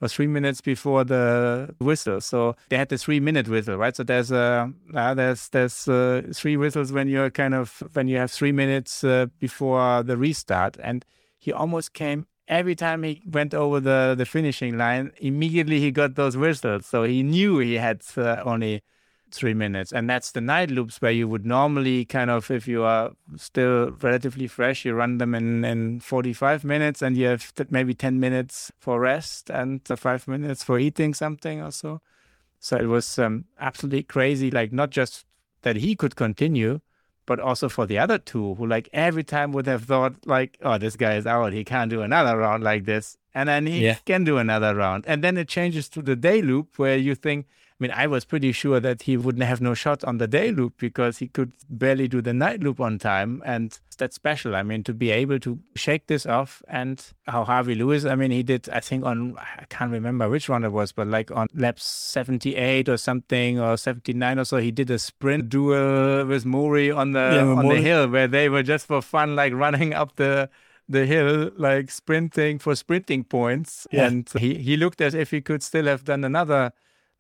or 0.01 0.09
three 0.09 0.27
minutes 0.27 0.61
before 0.61 1.05
the 1.05 1.73
whistle. 1.79 2.21
So 2.21 2.57
they 2.69 2.77
had 2.77 2.89
the 2.89 2.99
three 2.99 3.21
minute 3.21 3.47
whistle, 3.47 3.77
right? 3.77 3.95
So 3.95 4.03
there's 4.03 4.33
a 4.33 4.73
uh, 4.93 5.15
there's 5.15 5.51
there's 5.51 5.87
uh, 5.87 6.23
three 6.35 6.57
whistles 6.57 6.91
when 6.91 7.07
you're 7.07 7.31
kind 7.31 7.55
of 7.55 7.81
when 7.93 8.09
you 8.09 8.17
have 8.17 8.33
three 8.33 8.53
minutes 8.53 9.05
uh, 9.05 9.27
before 9.39 10.03
the 10.03 10.17
restart, 10.17 10.77
and 10.83 11.05
he 11.39 11.53
almost 11.53 11.93
came 11.93 12.27
every 12.49 12.75
time 12.75 13.03
he 13.03 13.23
went 13.27 13.55
over 13.55 13.81
the 13.81 14.15
the 14.17 14.27
finishing 14.27 14.77
line. 14.79 15.13
Immediately 15.19 15.81
he 15.81 15.91
got 15.91 16.15
those 16.15 16.37
whistles, 16.37 16.87
so 16.87 17.05
he 17.05 17.23
knew 17.23 17.59
he 17.59 17.75
had 17.75 18.03
uh, 18.17 18.43
only 18.45 18.83
three 19.31 19.55
minutes. 19.55 19.93
And 19.93 20.09
that's 20.09 20.33
the 20.33 20.41
night 20.41 20.71
loops 20.71 21.01
where 21.01 21.11
you 21.11 21.29
would 21.29 21.45
normally 21.47 22.05
kind 22.05 22.31
of, 22.31 22.51
if 22.51 22.67
you 22.69 22.83
are 22.83 23.13
still 23.37 23.91
relatively 24.01 24.47
fresh, 24.47 24.85
you 24.85 24.95
run 24.95 25.19
them 25.19 25.35
in, 25.35 25.65
in 25.65 26.01
45 26.01 26.65
minutes 26.65 27.03
and 27.03 27.17
you 27.17 27.27
have 27.27 27.53
maybe 27.71 27.95
10 27.95 28.21
minutes 28.21 28.73
for 28.79 29.01
rest 29.01 29.51
and 29.51 29.83
five 29.97 30.27
minutes 30.29 30.63
for 30.63 30.79
eating 30.79 31.15
something 31.15 31.61
or 31.61 31.71
so. 31.71 32.01
So 32.59 32.77
it 32.77 32.87
was 32.87 33.19
um, 33.19 33.45
absolutely 33.61 34.05
crazy. 34.05 34.51
Like, 34.51 34.73
not 34.73 34.91
just 34.91 35.25
that 35.63 35.77
he 35.77 35.95
could 35.95 36.17
continue, 36.17 36.81
but 37.27 37.41
also 37.41 37.69
for 37.69 37.87
the 37.87 37.99
other 37.99 38.19
two 38.19 38.55
who, 38.55 38.67
like, 38.67 38.89
every 38.93 39.25
time 39.25 39.53
would 39.53 39.67
have 39.67 39.85
thought, 39.85 40.15
like, 40.25 40.59
oh, 40.63 40.79
this 40.79 40.97
guy 40.97 41.17
is 41.17 41.27
out. 41.27 41.53
He 41.53 41.65
can't 41.65 41.91
do 41.91 42.03
another 42.03 42.37
round 42.39 42.63
like 42.63 42.85
this. 42.85 43.19
And 43.35 43.49
then 43.49 43.67
he 43.67 43.85
yeah. 43.85 43.97
can 44.07 44.25
do 44.25 44.39
another 44.39 44.75
round. 44.75 45.05
And 45.07 45.23
then 45.23 45.37
it 45.37 45.49
changes 45.49 45.89
to 45.91 46.03
the 46.03 46.17
day 46.17 46.41
loop 46.41 46.79
where 46.79 46.97
you 46.97 47.15
think, 47.15 47.47
mean, 47.83 47.91
I 47.95 48.07
was 48.07 48.25
pretty 48.25 48.53
sure 48.53 48.81
that 48.81 49.03
he 49.03 49.17
wouldn't 49.17 49.45
have 49.45 49.61
no 49.61 49.75
shot 49.75 50.03
on 50.05 50.19
the 50.19 50.27
day 50.27 50.51
loop 50.51 50.75
because 50.79 51.19
he 51.19 51.29
could 51.29 51.53
barely 51.69 52.09
do 52.09 52.23
the 52.23 52.33
night 52.33 52.61
loop 52.61 52.81
on 52.81 52.99
time. 52.99 53.43
And 53.45 53.79
that's 53.99 54.15
special. 54.15 54.57
I 54.57 54.63
mean, 54.63 54.83
to 54.85 54.95
be 54.95 55.11
able 55.11 55.39
to 55.41 55.59
shake 55.75 56.07
this 56.07 56.25
off 56.25 56.63
and 56.69 57.05
how 57.27 57.45
Harvey 57.45 57.75
Lewis, 57.75 58.05
I 58.05 58.15
mean, 58.15 58.31
he 58.31 58.43
did, 58.43 58.69
I 58.71 58.81
think 58.81 59.05
on, 59.05 59.37
I 59.39 59.65
can't 59.69 59.91
remember 59.91 60.29
which 60.29 60.49
one 60.49 60.65
it 60.65 60.73
was, 60.73 60.93
but 60.93 61.07
like 61.07 61.31
on 61.31 61.49
lap 61.55 61.79
78 61.79 62.89
or 62.89 62.97
something 62.97 63.61
or 63.61 63.77
79 63.77 64.39
or 64.39 64.45
so, 64.45 64.57
he 64.57 64.71
did 64.71 64.91
a 64.91 64.99
sprint 64.99 65.51
duel 65.51 66.25
with 66.25 66.47
Murray 66.47 66.91
on 66.91 67.13
the, 67.13 67.19
yeah, 67.35 67.47
on 67.47 67.69
the 67.69 67.81
hill 67.81 68.09
where 68.09 68.29
they 68.29 68.49
were 68.49 68.63
just 68.63 68.87
for 68.87 69.03
fun, 69.03 69.37
like 69.37 69.53
running 69.53 69.93
up 69.93 70.17
the, 70.17 70.49
the 70.89 71.05
hill, 71.05 71.51
like 71.57 71.91
sprinting 71.91 72.59
for 72.59 72.75
sprinting 72.75 73.25
points. 73.25 73.87
Yeah. 73.91 74.07
And 74.07 74.31
he, 74.39 74.55
he 74.55 74.77
looked 74.77 75.01
as 75.01 75.15
if 75.15 75.31
he 75.31 75.41
could 75.43 75.63
still 75.63 75.85
have 75.87 76.05
done 76.05 76.25
another. 76.25 76.73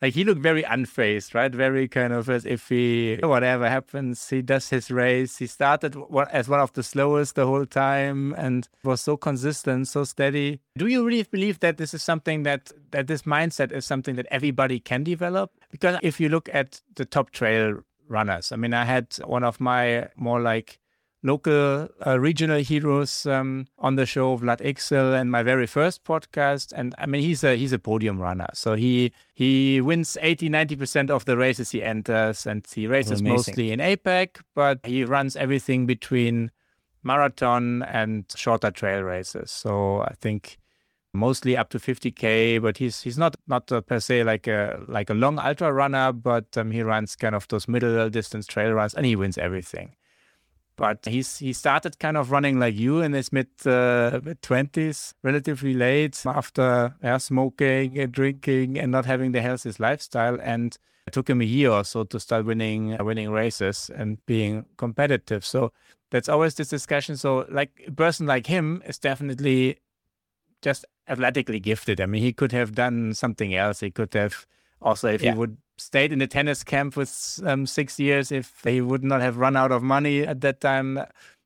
Like 0.02 0.14
he 0.14 0.24
looked 0.24 0.42
very 0.42 0.62
unfazed, 0.62 1.34
right? 1.34 1.52
Very 1.54 1.88
kind 1.88 2.12
of 2.12 2.28
as 2.28 2.44
if 2.44 2.68
he, 2.68 3.18
whatever 3.22 3.68
happens, 3.68 4.28
he 4.28 4.42
does 4.42 4.68
his 4.68 4.90
race. 4.90 5.38
He 5.38 5.46
started 5.46 5.96
as 6.30 6.48
one 6.48 6.60
of 6.60 6.72
the 6.74 6.82
slowest 6.82 7.34
the 7.34 7.46
whole 7.46 7.66
time 7.66 8.34
and 8.36 8.68
was 8.84 9.00
so 9.00 9.16
consistent, 9.16 9.88
so 9.88 10.04
steady. 10.04 10.60
Do 10.76 10.86
you 10.86 11.04
really 11.06 11.22
believe 11.22 11.60
that 11.60 11.78
this 11.78 11.94
is 11.94 12.02
something 12.02 12.42
that, 12.42 12.72
that 12.90 13.06
this 13.06 13.22
mindset 13.22 13.72
is 13.72 13.86
something 13.86 14.16
that 14.16 14.26
everybody 14.30 14.80
can 14.80 15.02
develop? 15.02 15.52
Because 15.70 15.98
if 16.02 16.20
you 16.20 16.28
look 16.28 16.50
at 16.52 16.82
the 16.96 17.06
top 17.06 17.30
trail 17.30 17.80
runners, 18.08 18.52
I 18.52 18.56
mean, 18.56 18.74
I 18.74 18.84
had 18.84 19.14
one 19.24 19.44
of 19.44 19.60
my 19.60 20.08
more 20.16 20.40
like 20.40 20.78
local 21.22 21.88
uh, 22.06 22.18
regional 22.18 22.60
heroes 22.60 23.26
um, 23.26 23.66
on 23.78 23.96
the 23.96 24.06
show, 24.06 24.36
Vlad 24.38 24.60
Ixel, 24.60 25.18
and 25.18 25.30
my 25.30 25.42
very 25.42 25.66
first 25.66 26.04
podcast. 26.04 26.72
And 26.74 26.94
I 26.98 27.06
mean, 27.06 27.22
he's 27.22 27.42
a 27.44 27.56
he's 27.56 27.72
a 27.72 27.78
podium 27.78 28.18
runner, 28.18 28.48
so 28.54 28.74
he 28.74 29.12
he 29.34 29.80
wins 29.80 30.16
80, 30.20 30.48
90 30.48 30.76
percent 30.76 31.10
of 31.10 31.24
the 31.24 31.36
races 31.36 31.70
he 31.70 31.82
enters, 31.82 32.46
and 32.46 32.66
he 32.72 32.86
races 32.86 33.22
mostly 33.22 33.72
in 33.72 33.80
APAC, 33.80 34.40
but 34.54 34.80
he 34.84 35.04
runs 35.04 35.36
everything 35.36 35.86
between 35.86 36.50
marathon 37.02 37.82
and 37.84 38.24
shorter 38.34 38.70
trail 38.70 39.02
races. 39.02 39.50
So 39.50 40.02
I 40.02 40.14
think 40.20 40.58
mostly 41.16 41.56
up 41.56 41.70
to 41.70 41.78
50k 41.78 42.60
but 42.60 42.76
he's 42.76 43.00
he's 43.00 43.16
not 43.16 43.36
not 43.48 43.66
per 43.86 43.98
se 43.98 44.22
like 44.22 44.46
a 44.46 44.78
like 44.86 45.08
a 45.08 45.14
long 45.14 45.38
ultra 45.38 45.72
runner 45.72 46.12
but 46.12 46.56
um, 46.58 46.70
he 46.70 46.82
runs 46.82 47.16
kind 47.16 47.34
of 47.34 47.48
those 47.48 47.66
middle 47.66 48.10
distance 48.10 48.46
trail 48.46 48.72
runs 48.72 48.92
and 48.92 49.06
he 49.06 49.16
wins 49.16 49.38
everything 49.38 49.96
but 50.76 51.04
he's 51.06 51.38
he 51.38 51.52
started 51.52 51.98
kind 51.98 52.16
of 52.16 52.30
running 52.30 52.58
like 52.58 52.74
you 52.74 53.00
in 53.00 53.12
his 53.12 53.32
mid 53.32 53.48
uh, 53.64 54.20
mid 54.22 54.42
twenties, 54.42 55.14
relatively 55.22 55.74
late 55.74 56.22
after 56.26 56.94
yeah, 57.02 57.16
smoking 57.18 57.98
and 57.98 58.12
drinking 58.12 58.78
and 58.78 58.92
not 58.92 59.06
having 59.06 59.32
the 59.32 59.40
healthiest 59.40 59.80
lifestyle. 59.80 60.38
And 60.42 60.76
it 61.06 61.12
took 61.12 61.30
him 61.30 61.40
a 61.40 61.44
year 61.44 61.70
or 61.70 61.84
so 61.84 62.04
to 62.04 62.20
start 62.20 62.44
winning 62.44 62.98
uh, 62.98 63.04
winning 63.04 63.30
races 63.30 63.90
and 63.94 64.24
being 64.26 64.66
competitive. 64.76 65.44
So 65.44 65.72
that's 66.10 66.28
always 66.28 66.54
this 66.54 66.68
discussion. 66.68 67.16
So 67.16 67.46
like 67.50 67.82
a 67.86 67.92
person 67.92 68.26
like 68.26 68.46
him 68.46 68.82
is 68.86 68.98
definitely 68.98 69.78
just 70.62 70.84
athletically 71.08 71.60
gifted. 71.60 72.00
I 72.00 72.06
mean, 72.06 72.22
he 72.22 72.32
could 72.32 72.52
have 72.52 72.74
done 72.74 73.14
something 73.14 73.54
else. 73.54 73.80
He 73.80 73.90
could 73.90 74.12
have 74.14 74.46
also 74.82 75.08
if 75.08 75.22
yeah. 75.22 75.32
he 75.32 75.38
would 75.38 75.56
stayed 75.78 76.12
in 76.12 76.18
the 76.18 76.26
tennis 76.26 76.64
camp 76.64 76.96
with 76.96 77.40
um, 77.44 77.66
six 77.66 77.98
years, 77.98 78.32
if 78.32 78.62
he 78.64 78.80
would 78.80 79.04
not 79.04 79.20
have 79.20 79.36
run 79.36 79.56
out 79.56 79.72
of 79.72 79.82
money 79.82 80.22
at 80.22 80.40
that 80.40 80.60
time, 80.60 81.00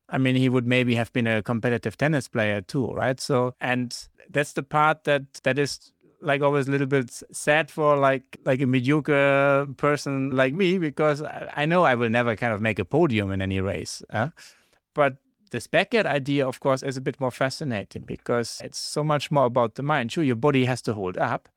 I 0.09 0.17
mean, 0.17 0.35
he 0.35 0.49
would 0.49 0.67
maybe 0.67 0.95
have 0.95 1.11
been 1.13 1.27
a 1.27 1.41
competitive 1.41 1.97
tennis 1.97 2.27
player 2.27 2.61
too, 2.61 2.87
right? 2.87 3.19
So, 3.19 3.55
and 3.61 3.95
that's 4.29 4.53
the 4.53 4.63
part 4.63 5.05
that 5.05 5.33
that 5.43 5.57
is 5.57 5.91
like 6.21 6.41
always 6.41 6.67
a 6.67 6.71
little 6.71 6.87
bit 6.87 7.11
sad 7.31 7.71
for 7.71 7.97
like 7.97 8.37
like 8.45 8.61
a 8.61 8.67
mediocre 8.67 9.67
person 9.77 10.31
like 10.31 10.53
me 10.53 10.77
because 10.77 11.23
I 11.55 11.65
know 11.65 11.83
I 11.83 11.95
will 11.95 12.09
never 12.09 12.35
kind 12.35 12.53
of 12.53 12.61
make 12.61 12.77
a 12.79 12.85
podium 12.85 13.31
in 13.31 13.41
any 13.41 13.59
race. 13.59 14.03
Huh? 14.11 14.29
But 14.93 15.17
this 15.51 15.67
backyard 15.67 16.05
idea, 16.05 16.47
of 16.47 16.59
course, 16.59 16.83
is 16.83 16.97
a 16.97 17.01
bit 17.01 17.19
more 17.19 17.31
fascinating 17.31 18.03
because 18.03 18.61
it's 18.63 18.77
so 18.77 19.03
much 19.03 19.31
more 19.31 19.45
about 19.45 19.75
the 19.75 19.83
mind. 19.83 20.11
Sure, 20.11 20.23
your 20.23 20.35
body 20.35 20.65
has 20.65 20.81
to 20.83 20.93
hold 20.93 21.17
up, 21.17 21.49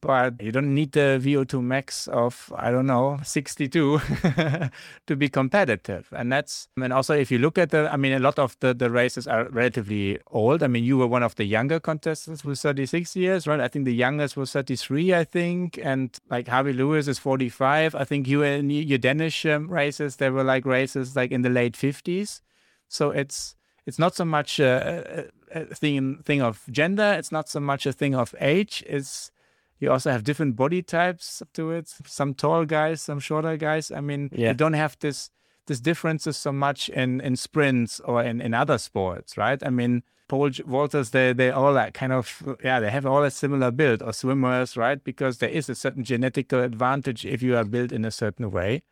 but 0.00 0.42
you 0.42 0.50
don't 0.50 0.74
need 0.74 0.92
the 0.92 1.20
VO2 1.22 1.62
max 1.62 2.08
of, 2.08 2.52
I 2.56 2.70
don't 2.70 2.86
know, 2.86 3.20
62 3.22 4.00
to 5.06 5.16
be 5.16 5.28
competitive. 5.28 6.08
And 6.12 6.32
that's, 6.32 6.68
and 6.76 6.92
also 6.92 7.14
if 7.14 7.30
you 7.30 7.38
look 7.38 7.56
at 7.56 7.70
the, 7.70 7.92
I 7.92 7.96
mean, 7.96 8.12
a 8.12 8.18
lot 8.18 8.38
of 8.38 8.56
the, 8.60 8.74
the 8.74 8.90
races 8.90 9.28
are 9.28 9.48
relatively 9.48 10.18
old. 10.26 10.62
I 10.62 10.66
mean, 10.66 10.82
you 10.82 10.98
were 10.98 11.06
one 11.06 11.22
of 11.22 11.36
the 11.36 11.44
younger 11.44 11.78
contestants 11.78 12.44
with 12.44 12.58
36 12.58 13.14
years, 13.14 13.46
right? 13.46 13.60
I 13.60 13.68
think 13.68 13.84
the 13.84 13.94
youngest 13.94 14.36
was 14.36 14.50
33, 14.52 15.14
I 15.14 15.24
think. 15.24 15.78
And 15.82 16.16
like 16.30 16.48
Harvey 16.48 16.72
Lewis 16.72 17.06
is 17.06 17.20
45. 17.20 17.94
I 17.94 18.04
think 18.04 18.26
you 18.26 18.42
and 18.42 18.72
your 18.72 18.98
Danish 18.98 19.46
um, 19.46 19.68
races, 19.68 20.16
there 20.16 20.32
were 20.32 20.44
like 20.44 20.66
races 20.66 21.14
like 21.14 21.30
in 21.30 21.42
the 21.42 21.50
late 21.50 21.74
50s. 21.74 22.40
So 22.88 23.10
it's, 23.10 23.54
it's 23.86 24.00
not 24.00 24.16
so 24.16 24.24
much 24.24 24.58
a, 24.58 25.28
a, 25.54 25.60
a 25.60 25.64
thing, 25.66 26.22
thing 26.24 26.42
of 26.42 26.64
gender. 26.72 27.14
It's 27.16 27.30
not 27.30 27.48
so 27.48 27.60
much 27.60 27.86
a 27.86 27.92
thing 27.92 28.16
of 28.16 28.34
age. 28.40 28.82
It's, 28.88 29.30
you 29.78 29.90
also 29.90 30.10
have 30.10 30.24
different 30.24 30.56
body 30.56 30.82
types 30.82 31.42
to 31.54 31.70
it. 31.70 31.92
Some 32.06 32.34
tall 32.34 32.64
guys, 32.64 33.02
some 33.02 33.20
shorter 33.20 33.56
guys. 33.56 33.90
I 33.90 34.00
mean, 34.00 34.30
yeah. 34.32 34.48
you 34.48 34.54
don't 34.54 34.72
have 34.72 34.96
this 35.00 35.30
this 35.66 35.80
differences 35.80 36.36
so 36.36 36.52
much 36.52 36.88
in 36.88 37.20
in 37.20 37.36
sprints 37.36 38.00
or 38.00 38.22
in 38.22 38.40
in 38.40 38.54
other 38.54 38.78
sports, 38.78 39.36
right? 39.36 39.62
I 39.64 39.70
mean, 39.70 40.02
pole 40.28 40.50
vaulters, 40.50 41.10
they 41.10 41.32
they 41.32 41.50
all 41.50 41.76
are 41.76 41.90
kind 41.90 42.12
of 42.12 42.56
yeah, 42.64 42.80
they 42.80 42.90
have 42.90 43.06
all 43.06 43.22
a 43.22 43.30
similar 43.30 43.70
build 43.70 44.02
or 44.02 44.12
swimmers, 44.12 44.76
right? 44.76 45.02
Because 45.02 45.38
there 45.38 45.50
is 45.50 45.68
a 45.68 45.74
certain 45.74 46.04
genetical 46.04 46.64
advantage 46.64 47.26
if 47.26 47.42
you 47.42 47.56
are 47.56 47.64
built 47.64 47.92
in 47.92 48.04
a 48.04 48.10
certain 48.10 48.50
way. 48.50 48.82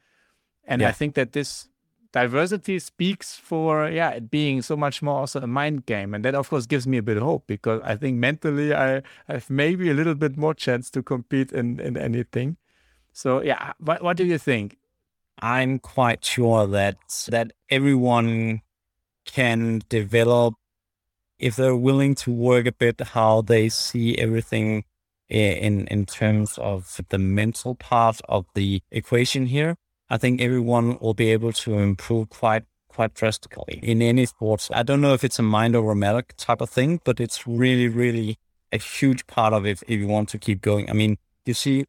And 0.67 0.81
yeah. 0.81 0.89
I 0.89 0.93
think 0.93 1.15
that 1.15 1.33
this 1.33 1.69
diversity 2.15 2.79
speaks 2.79 3.35
for 3.35 3.89
yeah 3.91 4.11
it 4.11 4.31
being 4.31 4.63
so 4.63 4.77
much 4.77 5.03
more 5.03 5.19
also 5.19 5.41
a 5.41 5.49
mind 5.49 5.85
game. 5.85 6.15
And 6.15 6.25
that 6.25 6.37
of 6.37 6.49
course 6.49 6.65
gives 6.65 6.87
me 6.87 6.97
a 6.97 7.03
bit 7.03 7.17
of 7.17 7.25
hope 7.25 7.45
because 7.47 7.81
i 7.85 7.97
think 7.97 8.17
mentally 8.19 8.73
i 8.73 9.03
have 9.27 9.51
maybe 9.51 9.91
a 9.91 9.95
little 9.95 10.15
bit 10.15 10.37
more 10.37 10.55
chance 10.55 10.91
to 10.93 11.03
compete 11.03 11.51
in 11.53 11.81
in 11.81 11.97
anything. 11.97 12.57
So 13.13 13.43
yeah 13.43 13.73
what, 13.79 14.03
what 14.03 14.17
do 14.17 14.25
you 14.25 14.39
think? 14.39 14.79
I'm 15.43 15.81
quite 15.81 16.25
sure 16.25 16.67
that 16.69 16.97
that 17.29 17.51
everyone 17.69 18.63
can 19.27 19.83
develop 19.89 20.55
if 21.39 21.57
they're 21.57 21.85
willing 21.89 22.15
to 22.15 22.31
work 22.31 22.67
a 22.67 22.73
bit 22.73 23.01
how 23.01 23.43
they 23.43 23.69
see 23.69 24.17
everything 24.19 24.85
eh, 25.31 25.55
in 25.67 25.89
in 25.89 26.07
terms 26.07 26.59
of 26.59 27.01
the 27.09 27.19
mental 27.19 27.75
part 27.75 28.21
of 28.29 28.47
the 28.55 28.83
equation 28.93 29.47
here 29.47 29.75
I 30.15 30.17
think 30.17 30.41
everyone 30.41 30.97
will 31.01 31.13
be 31.13 31.33
able 31.33 31.53
to 31.65 31.77
improve 31.77 32.31
quite 32.31 32.63
quite 32.87 33.15
drastically 33.15 33.81
in 33.83 34.01
any 34.01 34.27
sports. 34.27 34.71
I 34.73 34.85
don't 34.85 35.01
know 35.01 35.13
if 35.13 35.25
it's 35.25 35.41
a 35.41 35.43
mind 35.43 35.75
over 35.75 35.93
matter 35.93 36.23
type 36.37 36.61
of 36.61 36.71
thing, 36.71 37.01
but 37.03 37.19
it's 37.19 37.49
really, 37.49 37.89
really 37.89 38.39
a 38.71 38.79
huge 38.79 39.27
part 39.27 39.53
of 39.53 39.67
it 39.67 39.83
if 39.89 39.99
you 39.99 40.07
want 40.07 40.29
to 40.29 40.39
keep 40.39 40.61
going. 40.61 40.89
I 40.89 40.93
mean, 40.93 41.19
you 41.45 41.55
see, 41.55 41.87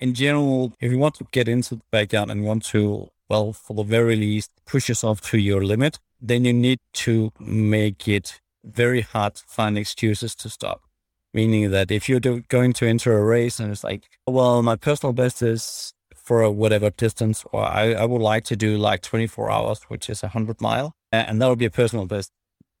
in 0.00 0.12
general, 0.14 0.72
if 0.80 0.90
you 0.90 0.98
want 0.98 1.14
to 1.16 1.26
get 1.30 1.46
into 1.46 1.76
the 1.76 1.82
backyard 1.92 2.30
and 2.30 2.42
want 2.42 2.64
to, 2.72 3.10
well, 3.28 3.52
for 3.52 3.74
the 3.76 3.84
very 3.84 4.16
least, 4.16 4.50
push 4.66 4.88
yourself 4.88 5.20
to 5.30 5.38
your 5.38 5.64
limit, 5.64 6.00
then 6.20 6.44
you 6.44 6.52
need 6.52 6.80
to 7.04 7.30
make 7.38 8.08
it 8.08 8.40
very 8.64 9.02
hard 9.02 9.36
to 9.36 9.44
find 9.46 9.78
excuses 9.78 10.34
to 10.34 10.48
stop. 10.48 10.82
Meaning 11.32 11.70
that 11.70 11.92
if 11.92 12.08
you're 12.08 12.18
do- 12.18 12.42
going 12.48 12.72
to 12.72 12.88
enter 12.88 13.16
a 13.16 13.24
race 13.24 13.60
and 13.60 13.70
it's 13.70 13.84
like, 13.84 14.08
well, 14.26 14.64
my 14.64 14.74
personal 14.74 15.12
best 15.12 15.42
is 15.42 15.94
for 16.28 16.50
whatever 16.50 16.90
distance, 16.90 17.42
or 17.52 17.64
I, 17.64 17.94
I 17.94 18.04
would 18.04 18.20
like 18.20 18.44
to 18.44 18.54
do 18.54 18.76
like 18.76 19.00
24 19.00 19.50
hours, 19.50 19.80
which 19.88 20.10
is 20.10 20.22
100 20.22 20.60
mile, 20.60 20.94
and 21.10 21.40
that 21.40 21.48
would 21.48 21.58
be 21.58 21.64
a 21.64 21.70
personal 21.70 22.04
best, 22.04 22.30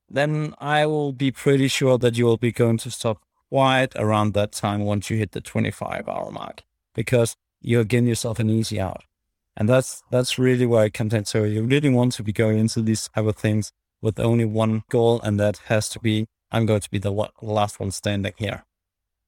then 0.06 0.54
I 0.58 0.84
will 0.84 1.12
be 1.12 1.30
pretty 1.30 1.68
sure 1.68 1.96
that 1.96 2.18
you 2.18 2.26
will 2.26 2.36
be 2.36 2.52
going 2.52 2.76
to 2.76 2.90
stop 2.90 3.22
quite 3.48 3.96
around 3.96 4.34
that 4.34 4.52
time 4.52 4.84
once 4.84 5.08
you 5.08 5.16
hit 5.16 5.32
the 5.32 5.40
25 5.40 6.06
hour 6.06 6.30
mark, 6.30 6.62
because 6.94 7.36
you're 7.62 7.84
getting 7.84 8.06
yourself 8.06 8.38
an 8.38 8.50
easy 8.50 8.78
out. 8.78 9.04
And 9.56 9.66
that's 9.66 10.02
that's 10.10 10.38
really 10.38 10.66
where 10.66 10.84
it 10.84 10.92
comes 10.92 11.14
in. 11.14 11.24
So 11.24 11.44
you 11.44 11.62
really 11.62 11.88
want 11.88 12.12
to 12.12 12.22
be 12.22 12.32
going 12.32 12.58
into 12.58 12.82
these 12.82 13.08
type 13.08 13.24
of 13.24 13.36
things 13.36 13.72
with 14.02 14.20
only 14.20 14.44
one 14.44 14.82
goal, 14.90 15.22
and 15.22 15.40
that 15.40 15.56
has 15.68 15.88
to 15.90 15.98
be 16.00 16.26
I'm 16.52 16.66
going 16.66 16.80
to 16.80 16.90
be 16.90 16.98
the 16.98 17.30
last 17.40 17.80
one 17.80 17.92
standing 17.92 18.34
here. 18.36 18.64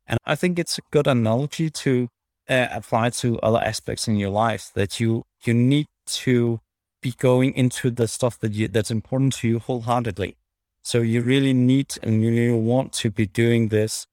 And 0.07 0.19
I 0.27 0.35
think 0.37 0.59
it's 0.59 0.77
a 0.77 0.83
good 0.91 1.07
analogy 1.07 1.71
to 1.71 2.09
uh, 2.49 2.69
apply 2.71 3.11
to 3.11 3.39
other 3.41 3.59
aspects 3.59 4.09
in 4.09 4.17
your 4.17 4.31
life 4.31 4.71
that 4.75 5.01
you 5.01 5.25
you 5.45 5.55
need 5.55 5.87
to 6.07 6.61
be 7.03 7.13
going 7.13 7.55
into 7.55 7.91
the 7.91 8.07
stuff 8.09 8.39
that 8.41 8.53
you 8.53 8.69
that's 8.69 8.91
important 8.91 9.35
to 9.35 9.49
you 9.49 9.59
wholeheartedly. 9.59 10.37
So 10.83 11.01
you 11.01 11.21
really 11.21 11.53
need 11.53 11.95
and 12.03 12.23
you 12.23 12.31
really 12.31 12.59
want 12.59 12.93
to 12.95 13.11
be 13.11 13.27
doing 13.27 13.69
this 13.69 14.07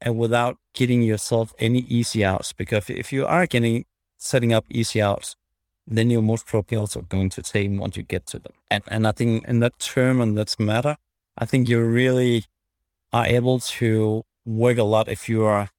and 0.00 0.18
without 0.18 0.58
getting 0.74 1.02
yourself 1.02 1.54
any 1.58 1.80
easy 1.80 2.24
outs. 2.24 2.52
Because 2.52 2.90
if 2.90 3.12
you 3.12 3.26
are 3.26 3.46
getting 3.46 3.84
setting 4.18 4.52
up 4.52 4.64
easy 4.70 5.00
outs, 5.00 5.36
then 5.86 6.10
you're 6.10 6.22
most 6.22 6.46
probably 6.46 6.76
also 6.76 7.00
going 7.02 7.30
to 7.30 7.42
take 7.42 7.70
once 7.72 7.96
you 7.96 8.02
get 8.02 8.26
to 8.26 8.38
them. 8.38 8.52
And 8.70 8.84
and 8.88 9.06
I 9.06 9.12
think 9.12 9.46
in 9.46 9.60
that 9.60 9.78
term 9.78 10.20
and 10.20 10.36
that's 10.36 10.58
matter, 10.58 10.96
I 11.36 11.46
think 11.46 11.68
you 11.68 11.82
really 11.82 12.44
are 13.12 13.26
able 13.26 13.58
to 13.58 14.22
work 14.44 14.78
a 14.78 14.84
lot 14.84 15.08
if 15.08 15.28
you 15.28 15.44
are 15.44 15.70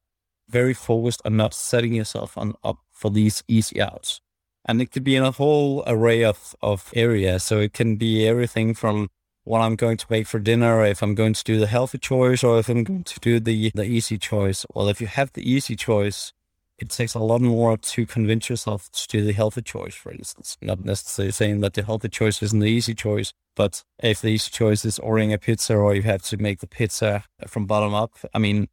very 0.52 0.74
focused 0.74 1.22
on 1.24 1.36
not 1.36 1.54
setting 1.54 1.94
yourself 1.94 2.36
on 2.36 2.54
up 2.62 2.78
for 2.90 3.10
these 3.10 3.42
easy 3.48 3.80
outs. 3.80 4.20
And 4.64 4.80
it 4.80 4.92
could 4.92 5.02
be 5.02 5.16
in 5.16 5.24
a 5.24 5.32
whole 5.32 5.82
array 5.86 6.22
of, 6.22 6.54
of 6.62 6.92
areas. 6.94 7.42
So 7.42 7.58
it 7.58 7.72
can 7.72 7.96
be 7.96 8.28
everything 8.28 8.74
from 8.74 9.08
what 9.44 9.60
I'm 9.60 9.74
going 9.74 9.96
to 9.96 10.06
make 10.08 10.26
for 10.28 10.38
dinner, 10.38 10.84
if 10.84 11.02
I'm 11.02 11.16
going 11.16 11.32
to 11.32 11.44
do 11.44 11.58
the 11.58 11.66
healthy 11.66 11.98
choice, 11.98 12.44
or 12.44 12.60
if 12.60 12.68
I'm 12.68 12.84
going 12.84 13.04
to 13.04 13.20
do 13.20 13.40
the, 13.40 13.72
the 13.74 13.84
easy 13.84 14.18
choice. 14.18 14.64
Well, 14.72 14.88
if 14.88 15.00
you 15.00 15.08
have 15.08 15.32
the 15.32 15.48
easy 15.50 15.74
choice, 15.74 16.32
it 16.78 16.90
takes 16.90 17.14
a 17.14 17.18
lot 17.18 17.40
more 17.40 17.76
to 17.76 18.06
convince 18.06 18.48
yourself 18.48 18.90
to 18.92 19.08
do 19.08 19.24
the 19.24 19.32
healthy 19.32 19.62
choice, 19.62 19.94
for 19.94 20.12
instance. 20.12 20.56
Not 20.62 20.84
necessarily 20.84 21.32
saying 21.32 21.60
that 21.60 21.74
the 21.74 21.82
healthy 21.82 22.08
choice 22.08 22.42
isn't 22.42 22.58
the 22.58 22.70
easy 22.70 22.94
choice, 22.94 23.32
but 23.56 23.82
if 24.00 24.20
the 24.20 24.28
easy 24.28 24.50
choice 24.50 24.84
is 24.84 24.98
ordering 24.98 25.32
a 25.32 25.38
pizza 25.38 25.74
or 25.74 25.94
you 25.94 26.02
have 26.02 26.22
to 26.22 26.36
make 26.36 26.60
the 26.60 26.66
pizza 26.66 27.24
from 27.48 27.66
bottom 27.66 27.94
up, 27.94 28.12
I 28.32 28.38
mean, 28.38 28.68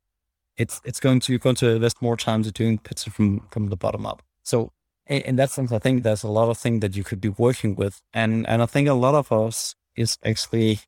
it's 0.60 0.82
it's 0.84 1.00
going 1.00 1.22
to 1.22 1.40
going 1.40 1.56
to 1.56 1.70
invest 1.70 2.02
more 2.02 2.18
time 2.18 2.44
to 2.44 2.52
doing 2.52 2.78
pizza 2.78 3.10
from 3.10 3.48
from 3.50 3.68
the 3.68 3.78
bottom 3.78 4.06
up. 4.06 4.22
So 4.44 4.72
in, 5.08 5.22
in 5.22 5.36
that 5.38 5.50
sense, 5.50 5.72
I 5.72 5.80
think 5.80 6.04
there's 6.04 6.24
a 6.24 6.28
lot 6.28 6.50
of 6.50 6.58
things 6.58 6.82
that 6.82 6.96
you 6.96 7.04
could 7.04 7.22
be 7.22 7.30
working 7.30 7.76
with, 7.76 8.02
and 8.14 8.48
and 8.48 8.62
I 8.62 8.66
think 8.68 8.88
a 8.88 8.94
lot 8.94 9.16
of 9.16 9.32
us 9.32 9.74
is 9.96 10.18
actually 10.24 10.80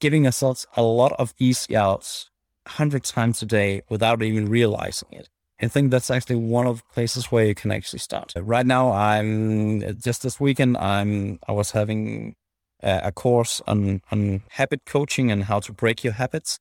giving 0.00 0.26
ourselves 0.26 0.66
a 0.76 0.82
lot 0.82 1.12
of 1.18 1.34
easy 1.38 1.76
outs 1.76 2.30
hundred 2.66 3.04
times 3.04 3.42
a 3.42 3.46
day 3.46 3.82
without 3.88 4.22
even 4.22 4.48
realizing 4.48 5.08
it. 5.12 5.28
I 5.60 5.68
think 5.68 5.90
that's 5.90 6.10
actually 6.10 6.36
one 6.36 6.66
of 6.66 6.78
the 6.78 6.94
places 6.94 7.32
where 7.32 7.44
you 7.44 7.54
can 7.54 7.70
actually 7.70 7.98
start. 7.98 8.32
Right 8.36 8.66
now, 8.66 8.92
I'm 8.92 9.80
just 10.00 10.22
this 10.22 10.40
weekend. 10.40 10.76
I'm 10.78 11.38
I 11.46 11.52
was 11.52 11.72
having 11.72 12.34
a, 12.82 13.00
a 13.04 13.12
course 13.12 13.60
on 13.66 14.00
on 14.10 14.42
habit 14.50 14.80
coaching 14.86 15.30
and 15.30 15.44
how 15.44 15.60
to 15.60 15.72
break 15.72 16.02
your 16.02 16.14
habits, 16.14 16.58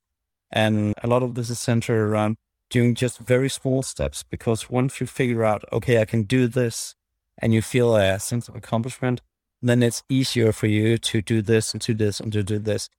and 0.52 0.94
a 1.02 1.08
lot 1.08 1.24
of 1.24 1.36
this 1.36 1.50
is 1.50 1.60
centered 1.60 2.02
around 2.10 2.36
doing 2.70 2.96
just 2.96 3.20
very 3.20 3.50
small 3.50 3.82
steps 3.84 4.24
because 4.24 4.70
once 4.70 5.00
you 5.00 5.08
figure 5.08 5.44
out, 5.44 5.64
okay, 5.72 6.02
I 6.02 6.06
can 6.06 6.24
do 6.24 6.48
this 6.48 6.96
and 7.38 7.54
you 7.54 7.62
feel 7.62 7.96
a 7.96 8.20
sense 8.20 8.48
of 8.48 8.56
accomplishment, 8.56 9.22
then 9.62 9.84
it's 9.84 10.04
easier 10.10 10.52
for 10.52 10.68
you 10.68 10.98
to 10.98 11.22
do 11.22 11.42
this 11.42 11.74
and 11.74 11.82
do 11.82 11.94
this 11.94 12.20
and 12.20 12.32
to 12.34 12.44
do 12.44 12.60
this, 12.60 12.90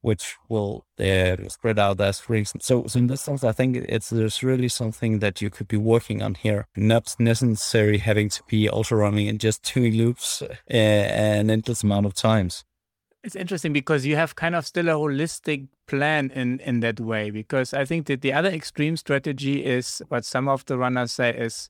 which 0.00 0.36
will 0.48 0.84
uh, 0.98 1.36
spread 1.48 1.78
out 1.78 2.00
as 2.00 2.28
reason. 2.28 2.60
So, 2.60 2.86
so 2.86 2.98
in 2.98 3.08
this 3.08 3.20
sense, 3.20 3.44
I 3.44 3.52
think 3.52 3.76
it's 3.76 4.10
there's 4.10 4.42
really 4.42 4.68
something 4.68 5.18
that 5.20 5.40
you 5.40 5.50
could 5.50 5.68
be 5.68 5.76
working 5.76 6.22
on 6.22 6.34
here, 6.34 6.66
not 6.76 7.14
necessarily 7.18 7.98
having 7.98 8.28
to 8.30 8.42
be 8.48 8.68
ultra 8.68 8.98
running 8.98 9.26
in 9.26 9.38
just 9.38 9.62
two 9.62 9.90
loops 9.90 10.42
uh, 10.42 10.54
an 10.74 11.50
endless 11.50 11.82
amount 11.82 12.06
of 12.06 12.14
times. 12.14 12.64
It's 13.28 13.36
interesting 13.36 13.74
because 13.74 14.06
you 14.06 14.16
have 14.16 14.36
kind 14.36 14.54
of 14.54 14.66
still 14.66 14.88
a 14.88 14.92
holistic 14.92 15.68
plan 15.86 16.30
in 16.30 16.60
in 16.60 16.80
that 16.80 16.98
way. 16.98 17.30
Because 17.30 17.74
I 17.74 17.84
think 17.84 18.06
that 18.06 18.22
the 18.22 18.32
other 18.32 18.48
extreme 18.48 18.96
strategy 18.96 19.66
is 19.66 20.00
what 20.08 20.24
some 20.24 20.48
of 20.48 20.64
the 20.64 20.78
runners 20.78 21.12
say 21.12 21.36
is, 21.36 21.68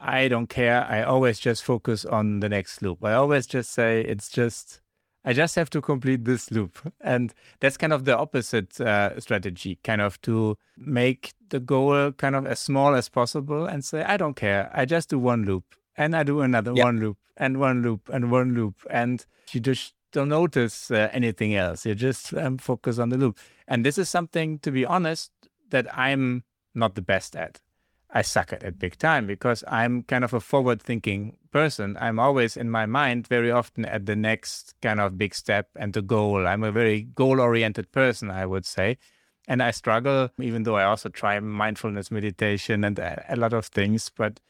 I 0.00 0.26
don't 0.26 0.48
care. 0.48 0.84
I 0.90 1.04
always 1.04 1.38
just 1.38 1.62
focus 1.62 2.04
on 2.04 2.40
the 2.40 2.48
next 2.48 2.82
loop. 2.82 3.04
I 3.04 3.12
always 3.12 3.46
just 3.46 3.70
say 3.70 4.00
it's 4.00 4.28
just 4.28 4.80
I 5.24 5.32
just 5.32 5.54
have 5.54 5.70
to 5.70 5.80
complete 5.80 6.24
this 6.24 6.50
loop. 6.50 6.80
And 7.00 7.32
that's 7.60 7.76
kind 7.76 7.92
of 7.92 8.04
the 8.04 8.18
opposite 8.18 8.80
uh, 8.80 9.20
strategy, 9.20 9.78
kind 9.84 10.00
of 10.00 10.20
to 10.22 10.58
make 10.76 11.34
the 11.50 11.60
goal 11.60 12.10
kind 12.10 12.34
of 12.34 12.46
as 12.46 12.58
small 12.58 12.96
as 12.96 13.08
possible 13.08 13.64
and 13.64 13.84
say, 13.84 14.02
I 14.02 14.16
don't 14.16 14.34
care. 14.34 14.72
I 14.74 14.86
just 14.86 15.10
do 15.10 15.20
one 15.20 15.44
loop 15.44 15.76
and 15.96 16.16
I 16.16 16.24
do 16.24 16.40
another 16.40 16.72
yep. 16.74 16.84
one 16.84 16.98
loop 16.98 17.18
and 17.36 17.60
one 17.60 17.80
loop 17.80 18.08
and 18.12 18.32
one 18.32 18.54
loop. 18.54 18.74
And 18.90 19.24
you 19.52 19.60
just 19.60 19.94
don't 20.12 20.28
notice 20.28 20.90
uh, 20.90 21.08
anything 21.12 21.54
else. 21.54 21.86
You 21.86 21.94
just 21.94 22.34
um, 22.34 22.58
focus 22.58 22.98
on 22.98 23.08
the 23.10 23.16
loop. 23.16 23.38
And 23.66 23.84
this 23.84 23.98
is 23.98 24.08
something, 24.08 24.58
to 24.60 24.70
be 24.70 24.84
honest, 24.84 25.30
that 25.70 25.86
I'm 25.96 26.44
not 26.74 26.94
the 26.94 27.02
best 27.02 27.36
at. 27.36 27.60
I 28.12 28.22
suck 28.22 28.52
at 28.52 28.64
it 28.64 28.78
big 28.78 28.98
time 28.98 29.26
because 29.26 29.62
I'm 29.68 30.02
kind 30.02 30.24
of 30.24 30.34
a 30.34 30.40
forward 30.40 30.82
thinking 30.82 31.36
person. 31.52 31.96
I'm 32.00 32.18
always 32.18 32.56
in 32.56 32.68
my 32.68 32.84
mind 32.86 33.28
very 33.28 33.52
often 33.52 33.84
at 33.84 34.06
the 34.06 34.16
next 34.16 34.74
kind 34.82 35.00
of 35.00 35.16
big 35.16 35.34
step 35.34 35.68
and 35.76 35.92
the 35.92 36.02
goal. 36.02 36.46
I'm 36.46 36.64
a 36.64 36.72
very 36.72 37.02
goal 37.02 37.40
oriented 37.40 37.92
person, 37.92 38.30
I 38.30 38.46
would 38.46 38.66
say. 38.66 38.98
And 39.46 39.62
I 39.62 39.70
struggle, 39.70 40.30
even 40.40 40.64
though 40.64 40.76
I 40.76 40.84
also 40.84 41.08
try 41.08 41.38
mindfulness 41.38 42.10
meditation 42.10 42.84
and 42.84 42.98
a 42.98 43.34
lot 43.36 43.52
of 43.52 43.66
things, 43.66 44.10
but 44.14 44.40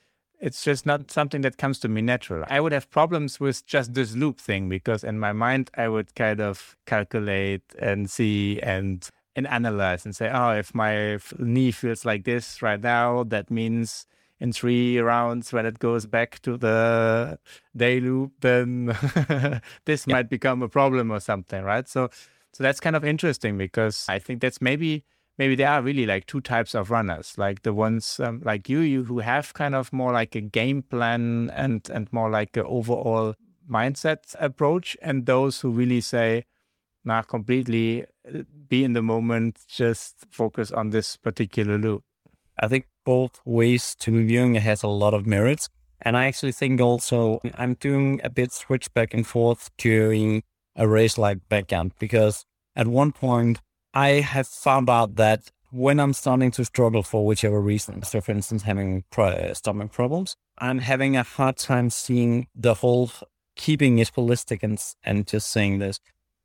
it's 0.41 0.65
just 0.65 0.87
not 0.87 1.11
something 1.11 1.43
that 1.43 1.59
comes 1.59 1.79
to 1.81 1.89
me 1.89 2.01
natural. 2.01 2.45
I 2.49 2.61
would 2.61 2.73
have 2.73 2.91
problems 2.91 3.39
with 3.39 3.67
just 3.67 3.95
this 3.95 4.15
loop 4.15 4.41
thing 4.41 4.69
because 4.69 5.05
in 5.05 5.19
my 5.19 5.33
mind 5.33 5.71
I 5.77 5.89
would 5.89 6.15
kind 6.15 6.41
of 6.41 6.77
calculate 6.87 7.63
and 7.79 8.11
see 8.11 8.61
and 8.61 9.09
and 9.37 9.47
analyze 9.47 10.05
and 10.05 10.17
say, 10.17 10.31
oh, 10.33 10.51
if 10.51 10.75
my 10.75 11.19
knee 11.39 11.71
feels 11.71 12.05
like 12.05 12.25
this 12.25 12.63
right 12.63 12.81
now, 12.81 13.23
that 13.25 13.51
means 13.51 14.07
in 14.41 14.53
three 14.53 14.99
rounds 14.99 15.53
when 15.53 15.67
it 15.67 15.79
goes 15.79 16.07
back 16.07 16.41
to 16.43 16.57
the 16.57 17.39
day 17.77 18.01
loop, 18.01 18.33
then 18.41 18.87
this 19.85 20.07
yep. 20.07 20.15
might 20.15 20.29
become 20.31 20.63
a 20.63 20.69
problem 20.69 21.11
or 21.11 21.21
something, 21.21 21.63
right? 21.63 21.89
So, 21.89 22.09
so 22.53 22.65
that's 22.65 22.81
kind 22.81 22.97
of 22.97 23.05
interesting 23.05 23.57
because 23.57 24.07
I 24.09 24.19
think 24.19 24.41
that's 24.41 24.61
maybe 24.61 25.05
maybe 25.41 25.55
there 25.55 25.71
are 25.71 25.81
really 25.81 26.05
like 26.05 26.27
two 26.27 26.43
types 26.43 26.75
of 26.75 26.91
runners, 26.91 27.33
like 27.39 27.63
the 27.63 27.73
ones 27.73 28.21
um, 28.21 28.43
like 28.45 28.69
you, 28.69 28.81
you 28.81 29.05
who 29.05 29.21
have 29.21 29.55
kind 29.55 29.75
of 29.75 29.91
more 29.91 30.13
like 30.13 30.35
a 30.35 30.41
game 30.43 30.83
plan 30.83 31.51
and 31.55 31.89
and 31.89 32.13
more 32.13 32.31
like 32.31 32.55
an 32.59 32.67
overall 32.67 33.35
mindset 33.69 34.37
approach, 34.39 34.99
and 35.01 35.25
those 35.25 35.63
who 35.63 35.71
really 35.71 36.03
say, 36.03 36.45
"Nah, 37.07 37.23
completely 37.23 38.05
be 38.69 38.85
in 38.85 38.93
the 38.93 39.03
moment, 39.03 39.61
just 39.67 40.27
focus 40.31 40.71
on 40.71 40.91
this 40.91 41.17
particular 41.17 41.79
loop." 41.79 42.03
I 42.59 42.69
think 42.69 42.85
both 43.07 43.41
ways 43.47 43.95
to 44.01 44.11
viewing 44.27 44.57
it 44.57 44.63
has 44.63 44.83
a 44.83 44.89
lot 44.89 45.15
of 45.15 45.27
merits. 45.27 45.71
And 46.03 46.17
I 46.17 46.27
actually 46.27 46.53
think 46.53 46.81
also 46.81 47.41
I'm 47.55 47.75
doing 47.75 48.21
a 48.23 48.31
bit 48.31 48.53
switch 48.53 48.93
back 48.93 49.15
and 49.15 49.27
forth 49.27 49.71
during 49.79 50.43
a 50.77 50.87
race 50.87 51.17
like 51.17 51.39
Backyard 51.49 51.93
because 51.99 52.45
at 52.77 52.87
one 52.87 53.13
point 53.13 53.61
I 53.95 54.21
have 54.21 54.47
found 54.47 54.89
out 54.89 55.17
that 55.17 55.51
when 55.71 56.01
I'm 56.01 56.13
starting 56.13 56.51
to 56.53 56.65
struggle 56.65 57.03
for 57.03 57.27
whichever 57.27 57.61
reason, 57.61 58.03
so 58.03 58.21
for 58.21 58.33
instance, 58.33 58.63
having 58.63 59.05
pro- 59.11 59.29
uh, 59.29 59.55
stomach 59.55 59.93
problems, 59.93 60.37
I'm 60.59 60.79
having 60.79 61.17
a 61.17 61.23
hard 61.23 61.57
time 61.57 61.91
seeing 61.91 62.49
the 62.55 62.75
whole 62.75 63.11
keeping 63.57 63.99
it 63.99 64.13
holistic 64.17 64.63
and, 64.63 64.83
and 65.05 65.27
just 65.27 65.51
saying 65.51 65.79
this. 65.79 66.01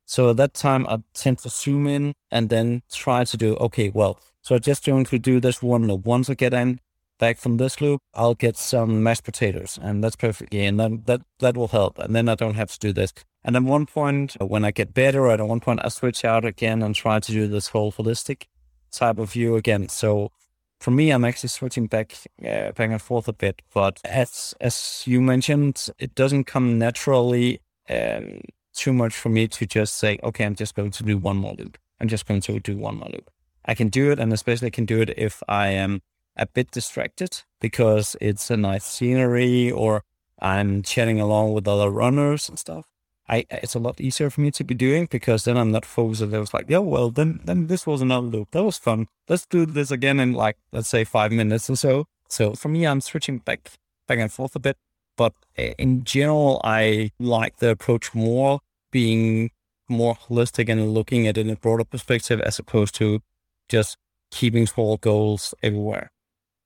So 0.05 0.29
at 0.29 0.37
that 0.37 0.53
time, 0.53 0.85
I 0.87 0.99
tend 1.13 1.39
to 1.39 1.49
zoom 1.49 1.87
in 1.87 2.13
and 2.29 2.49
then 2.49 2.83
try 2.91 3.23
to 3.23 3.37
do, 3.37 3.55
okay, 3.55 3.89
well, 3.89 4.19
so 4.41 4.55
I'm 4.55 4.61
just 4.61 4.85
going 4.85 5.05
to 5.05 5.17
do 5.17 5.39
this 5.39 5.61
one 5.61 5.87
loop. 5.87 6.05
Once 6.05 6.29
I 6.29 6.35
get 6.35 6.53
in 6.53 6.79
back 7.17 7.37
from 7.37 7.57
this 7.57 7.81
loop, 7.81 8.01
I'll 8.13 8.35
get 8.35 8.57
some 8.57 9.01
mashed 9.01 9.23
potatoes 9.23 9.79
and 9.81 10.03
that's 10.03 10.15
perfect. 10.15 10.53
And 10.53 10.79
then 10.79 11.03
that, 11.05 11.21
that 11.39 11.57
will 11.57 11.69
help. 11.69 11.97
And 11.97 12.15
then 12.15 12.29
I 12.29 12.35
don't 12.35 12.55
have 12.55 12.71
to 12.71 12.79
do 12.79 12.93
this. 12.93 13.13
And 13.45 13.55
at 13.55 13.61
one 13.61 13.85
point, 13.85 14.35
uh, 14.41 14.45
when 14.47 14.65
I 14.65 14.71
get 14.71 14.95
better, 14.95 15.29
at 15.29 15.39
one 15.39 15.59
point, 15.59 15.79
I 15.83 15.89
switch 15.89 16.25
out 16.25 16.45
again 16.45 16.81
and 16.81 16.95
try 16.95 17.19
to 17.19 17.31
do 17.31 17.47
this 17.47 17.67
whole 17.67 17.91
holistic 17.91 18.47
type 18.91 19.19
of 19.19 19.31
view 19.31 19.55
again. 19.55 19.87
So 19.87 20.31
for 20.79 20.89
me, 20.89 21.11
I'm 21.11 21.23
actually 21.23 21.49
switching 21.49 21.85
back, 21.85 22.17
uh, 22.41 22.71
back 22.71 22.89
and 22.89 23.01
forth 23.01 23.27
a 23.27 23.33
bit. 23.33 23.61
But 23.71 24.01
as 24.03 24.55
as 24.59 25.03
you 25.05 25.21
mentioned, 25.21 25.89
it 25.99 26.15
doesn't 26.15 26.45
come 26.45 26.79
naturally 26.79 27.61
um, 27.87 28.41
too 28.73 28.93
much 28.93 29.13
for 29.13 29.29
me 29.29 29.47
to 29.47 29.65
just 29.67 29.93
say, 29.95 30.17
okay, 30.23 30.43
I'm 30.43 30.55
just 30.55 30.73
going 30.73 30.89
to 30.91 31.03
do 31.03 31.19
one 31.19 31.37
more 31.37 31.53
loop. 31.53 31.77
I'm 32.01 32.07
just 32.07 32.25
going 32.25 32.41
to 32.41 32.59
do 32.59 32.75
one 32.77 32.97
more 32.97 33.09
loop. 33.09 33.29
I 33.63 33.75
can 33.75 33.89
do 33.89 34.11
it, 34.11 34.19
and 34.19 34.33
especially 34.33 34.67
I 34.67 34.71
can 34.71 34.85
do 34.85 35.01
it 35.01 35.13
if 35.17 35.43
I 35.47 35.67
am 35.67 36.01
a 36.35 36.47
bit 36.47 36.71
distracted 36.71 37.43
because 37.61 38.15
it's 38.19 38.49
a 38.49 38.57
nice 38.57 38.85
scenery 38.85 39.71
or 39.71 40.03
I'm 40.39 40.81
chatting 40.81 41.21
along 41.21 41.53
with 41.53 41.67
other 41.67 41.91
runners 41.91 42.49
and 42.49 42.57
stuff. 42.57 42.85
I 43.28 43.45
it's 43.49 43.76
a 43.76 43.80
lot 43.80 43.99
easier 43.99 44.30
for 44.30 44.41
me 44.41 44.51
to 44.51 44.63
be 44.63 44.76
doing 44.76 45.07
because 45.09 45.45
then 45.45 45.57
I'm 45.57 45.71
not 45.71 45.86
focused. 45.86 46.21
I 46.21 46.39
was 46.39 46.53
like, 46.53 46.69
yeah, 46.69 46.80
well, 46.80 47.09
then 47.09 47.41
then 47.45 47.67
this 47.67 47.88
was 47.88 48.01
another 48.01 48.28
loop. 48.28 48.51
That 48.51 48.63
was 48.63 48.78
fun. 48.78 49.07
Let's 49.28 49.45
do 49.45 49.65
this 49.65 49.91
again 49.91 50.19
in 50.19 50.34
like 50.34 50.57
let's 50.71 50.89
say 50.89 51.03
five 51.03 51.32
minutes 51.32 51.69
or 51.69 51.76
so. 51.76 52.05
So 52.30 52.53
for 52.53 52.69
me, 52.69 52.86
I'm 52.86 53.01
switching 53.01 53.39
back 53.39 53.71
back 54.07 54.19
and 54.19 54.32
forth 54.32 54.55
a 54.55 54.59
bit. 54.59 54.78
But 55.17 55.34
eh, 55.57 55.73
in 55.80 56.03
general, 56.03 56.61
I 56.63 57.11
like 57.19 57.57
the 57.57 57.69
approach 57.69 58.13
more 58.13 58.59
being 58.91 59.51
more 59.88 60.15
holistic 60.15 60.69
and 60.69 60.93
looking 60.93 61.28
at 61.28 61.38
it 61.38 61.47
in 61.47 61.53
a 61.53 61.55
broader 61.55 61.84
perspective 61.84 62.41
as 62.41 62.59
opposed 62.59 62.95
to 62.95 63.21
just 63.69 63.97
keeping 64.32 64.67
small 64.67 64.97
goals 64.97 65.53
everywhere. 65.63 66.11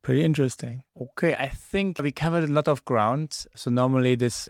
Pretty 0.01 0.23
interesting. 0.23 0.83
Okay, 0.99 1.35
I 1.35 1.49
think 1.49 1.99
we 1.99 2.11
covered 2.11 2.45
a 2.45 2.51
lot 2.51 2.67
of 2.67 2.85
ground. 2.85 3.45
So 3.55 3.69
normally 3.69 4.15
this 4.15 4.47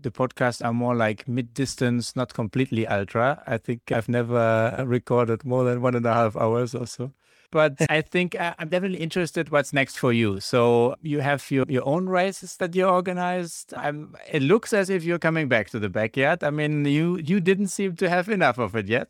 the 0.00 0.10
podcasts 0.10 0.64
are 0.64 0.72
more 0.72 0.94
like 0.94 1.26
mid 1.28 1.54
distance, 1.54 2.14
not 2.14 2.34
completely 2.34 2.86
ultra. 2.86 3.42
I 3.46 3.58
think 3.58 3.92
I've 3.92 4.08
never 4.08 4.84
recorded 4.86 5.44
more 5.44 5.64
than 5.64 5.82
one 5.82 5.94
and 5.94 6.06
a 6.06 6.14
half 6.14 6.36
hours 6.36 6.74
or 6.74 6.86
so. 6.86 7.12
But 7.50 7.76
I 7.90 8.02
think 8.02 8.38
uh, 8.38 8.54
I'm 8.58 8.68
definitely 8.68 8.98
interested 8.98 9.50
what's 9.50 9.72
next 9.72 9.96
for 9.96 10.12
you. 10.12 10.40
So 10.40 10.96
you 11.02 11.20
have 11.20 11.50
your, 11.50 11.64
your 11.68 11.86
own 11.86 12.08
races 12.08 12.56
that 12.58 12.74
you 12.74 12.86
organized. 12.86 13.74
I'm, 13.74 14.14
it 14.30 14.42
looks 14.42 14.72
as 14.72 14.90
if 14.90 15.04
you're 15.04 15.18
coming 15.18 15.48
back 15.48 15.70
to 15.70 15.78
the 15.78 15.88
backyard. 15.88 16.44
I 16.44 16.50
mean, 16.50 16.84
you 16.84 17.18
you 17.18 17.40
didn't 17.40 17.68
seem 17.68 17.96
to 17.96 18.08
have 18.08 18.28
enough 18.28 18.58
of 18.58 18.76
it 18.76 18.88
yet. 18.88 19.08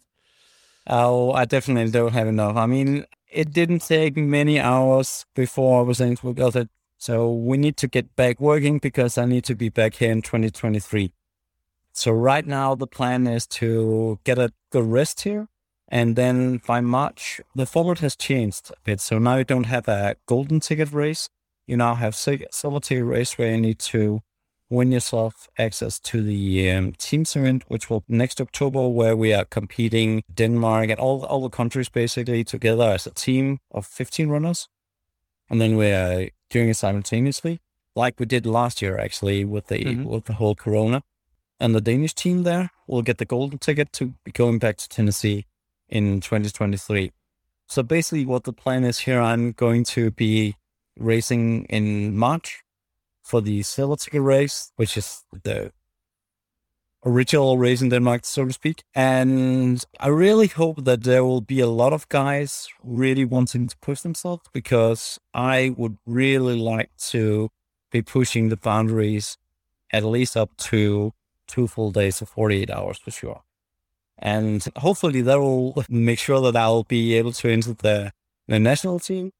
Oh, 0.86 1.32
I 1.32 1.44
definitely 1.44 1.92
don't 1.92 2.12
have 2.12 2.28
enough. 2.28 2.56
I 2.56 2.66
mean, 2.66 3.04
it 3.30 3.52
didn't 3.52 3.80
take 3.80 4.16
many 4.16 4.58
hours 4.58 5.26
before 5.34 5.80
I 5.80 5.82
was 5.82 6.00
able 6.00 6.34
to 6.52 6.68
So 6.98 7.32
we 7.32 7.56
need 7.56 7.76
to 7.78 7.88
get 7.88 8.14
back 8.16 8.40
working 8.40 8.78
because 8.78 9.16
I 9.16 9.24
need 9.24 9.44
to 9.44 9.54
be 9.54 9.68
back 9.68 9.94
here 9.94 10.10
in 10.10 10.20
2023. 10.20 11.12
So 11.92 12.12
right 12.12 12.46
now 12.46 12.74
the 12.74 12.88
plan 12.88 13.26
is 13.26 13.46
to 13.46 14.18
get 14.24 14.38
a 14.38 14.52
good 14.70 14.84
rest 14.84 15.22
here. 15.22 15.48
And 15.88 16.16
then 16.16 16.60
by 16.66 16.80
March, 16.80 17.40
the 17.54 17.64
format 17.64 18.00
has 18.00 18.14
changed 18.14 18.70
a 18.70 18.80
bit. 18.84 19.00
So 19.00 19.18
now 19.18 19.36
you 19.36 19.44
don't 19.44 19.64
have 19.64 19.88
a 19.88 20.16
golden 20.26 20.60
ticket 20.60 20.92
race. 20.92 21.28
You 21.66 21.76
now 21.76 21.94
have 21.94 22.14
silver 22.14 22.80
ticket 22.80 23.04
race 23.04 23.38
where 23.38 23.54
you 23.54 23.60
need 23.60 23.78
to 23.78 24.20
win 24.70 24.92
yourself 24.92 25.48
access 25.58 25.98
to 25.98 26.22
the 26.22 26.70
um, 26.70 26.92
teams 26.98 27.34
event, 27.36 27.64
which 27.68 27.88
will 27.88 28.04
next 28.08 28.40
October, 28.40 28.86
where 28.88 29.16
we 29.16 29.32
are 29.32 29.44
competing 29.44 30.22
Denmark 30.34 30.90
and 30.90 31.00
all 31.00 31.24
all 31.24 31.42
the 31.42 31.48
countries 31.56 31.88
basically 31.88 32.44
together 32.44 32.84
as 32.84 33.06
a 33.06 33.10
team 33.10 33.60
of 33.70 33.86
15 33.86 34.28
runners, 34.28 34.68
and 35.48 35.60
then 35.60 35.76
we 35.76 35.90
are 35.90 36.28
doing 36.50 36.68
it 36.68 36.76
simultaneously, 36.76 37.60
like 37.94 38.18
we 38.18 38.26
did 38.26 38.46
last 38.46 38.80
year 38.82 38.98
actually 38.98 39.44
with 39.44 39.66
the 39.66 39.78
mm-hmm. 39.78 40.04
with 40.04 40.24
the 40.24 40.34
whole 40.34 40.54
Corona, 40.54 41.02
and 41.60 41.74
the 41.74 41.80
Danish 41.80 42.14
team 42.14 42.42
there 42.42 42.70
will 42.86 43.02
get 43.02 43.18
the 43.18 43.24
golden 43.24 43.58
ticket 43.58 43.92
to 43.94 44.14
be 44.24 44.32
going 44.32 44.58
back 44.58 44.76
to 44.78 44.88
Tennessee 44.88 45.46
in 45.88 46.20
2023. 46.20 47.12
So 47.66 47.82
basically, 47.82 48.24
what 48.24 48.44
the 48.44 48.52
plan 48.52 48.84
is 48.84 49.00
here, 49.00 49.20
I'm 49.20 49.52
going 49.52 49.84
to 49.84 50.10
be 50.10 50.56
racing 50.98 51.64
in 51.64 52.16
March 52.16 52.62
for 53.22 53.40
the 53.42 53.62
silver 53.62 53.96
ticket 53.96 54.22
race, 54.22 54.72
which 54.76 54.96
is 54.96 55.24
the 55.44 55.72
original 57.08 57.58
race 57.58 57.82
in 57.82 57.88
Denmark, 57.88 58.24
so 58.24 58.44
to 58.44 58.52
speak. 58.52 58.82
And 58.94 59.84
I 59.98 60.08
really 60.08 60.46
hope 60.46 60.84
that 60.84 61.02
there 61.02 61.24
will 61.24 61.40
be 61.40 61.60
a 61.60 61.66
lot 61.66 61.92
of 61.92 62.08
guys 62.08 62.68
really 62.82 63.24
wanting 63.24 63.68
to 63.68 63.76
push 63.78 64.00
themselves 64.02 64.44
because 64.52 65.18
I 65.34 65.74
would 65.76 65.96
really 66.06 66.58
like 66.58 66.90
to 67.10 67.50
be 67.90 68.02
pushing 68.02 68.48
the 68.48 68.56
boundaries 68.56 69.38
at 69.90 70.04
least 70.04 70.36
up 70.36 70.56
to 70.56 71.12
two 71.46 71.66
full 71.66 71.90
days 71.90 72.20
of 72.20 72.28
48 72.28 72.70
hours 72.70 72.98
for 72.98 73.10
sure. 73.10 73.42
And 74.18 74.66
hopefully 74.76 75.22
that 75.22 75.38
will 75.38 75.84
make 75.88 76.18
sure 76.18 76.40
that 76.42 76.56
I'll 76.56 76.84
be 76.84 77.14
able 77.14 77.32
to 77.32 77.48
enter 77.48 77.72
the, 77.72 78.12
the 78.46 78.58
national 78.58 78.98
team 79.00 79.32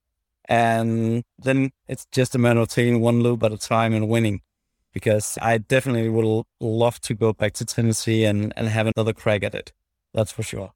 and 0.48 1.24
then 1.38 1.70
it's 1.86 2.06
just 2.10 2.34
a 2.34 2.38
matter 2.38 2.60
of 2.60 2.68
taking 2.68 3.00
one 3.00 3.20
loop 3.20 3.42
at 3.42 3.52
a 3.52 3.58
time 3.58 3.92
and 3.92 4.08
winning. 4.08 4.40
Because 4.92 5.38
I 5.42 5.58
definitely 5.58 6.08
would 6.08 6.44
love 6.60 7.00
to 7.02 7.14
go 7.14 7.32
back 7.32 7.52
to 7.54 7.64
Tennessee 7.64 8.24
and, 8.24 8.52
and 8.56 8.68
have 8.68 8.86
another 8.86 9.12
crack 9.12 9.42
at 9.42 9.54
it. 9.54 9.72
That's 10.14 10.32
for 10.32 10.42
sure. 10.42 10.72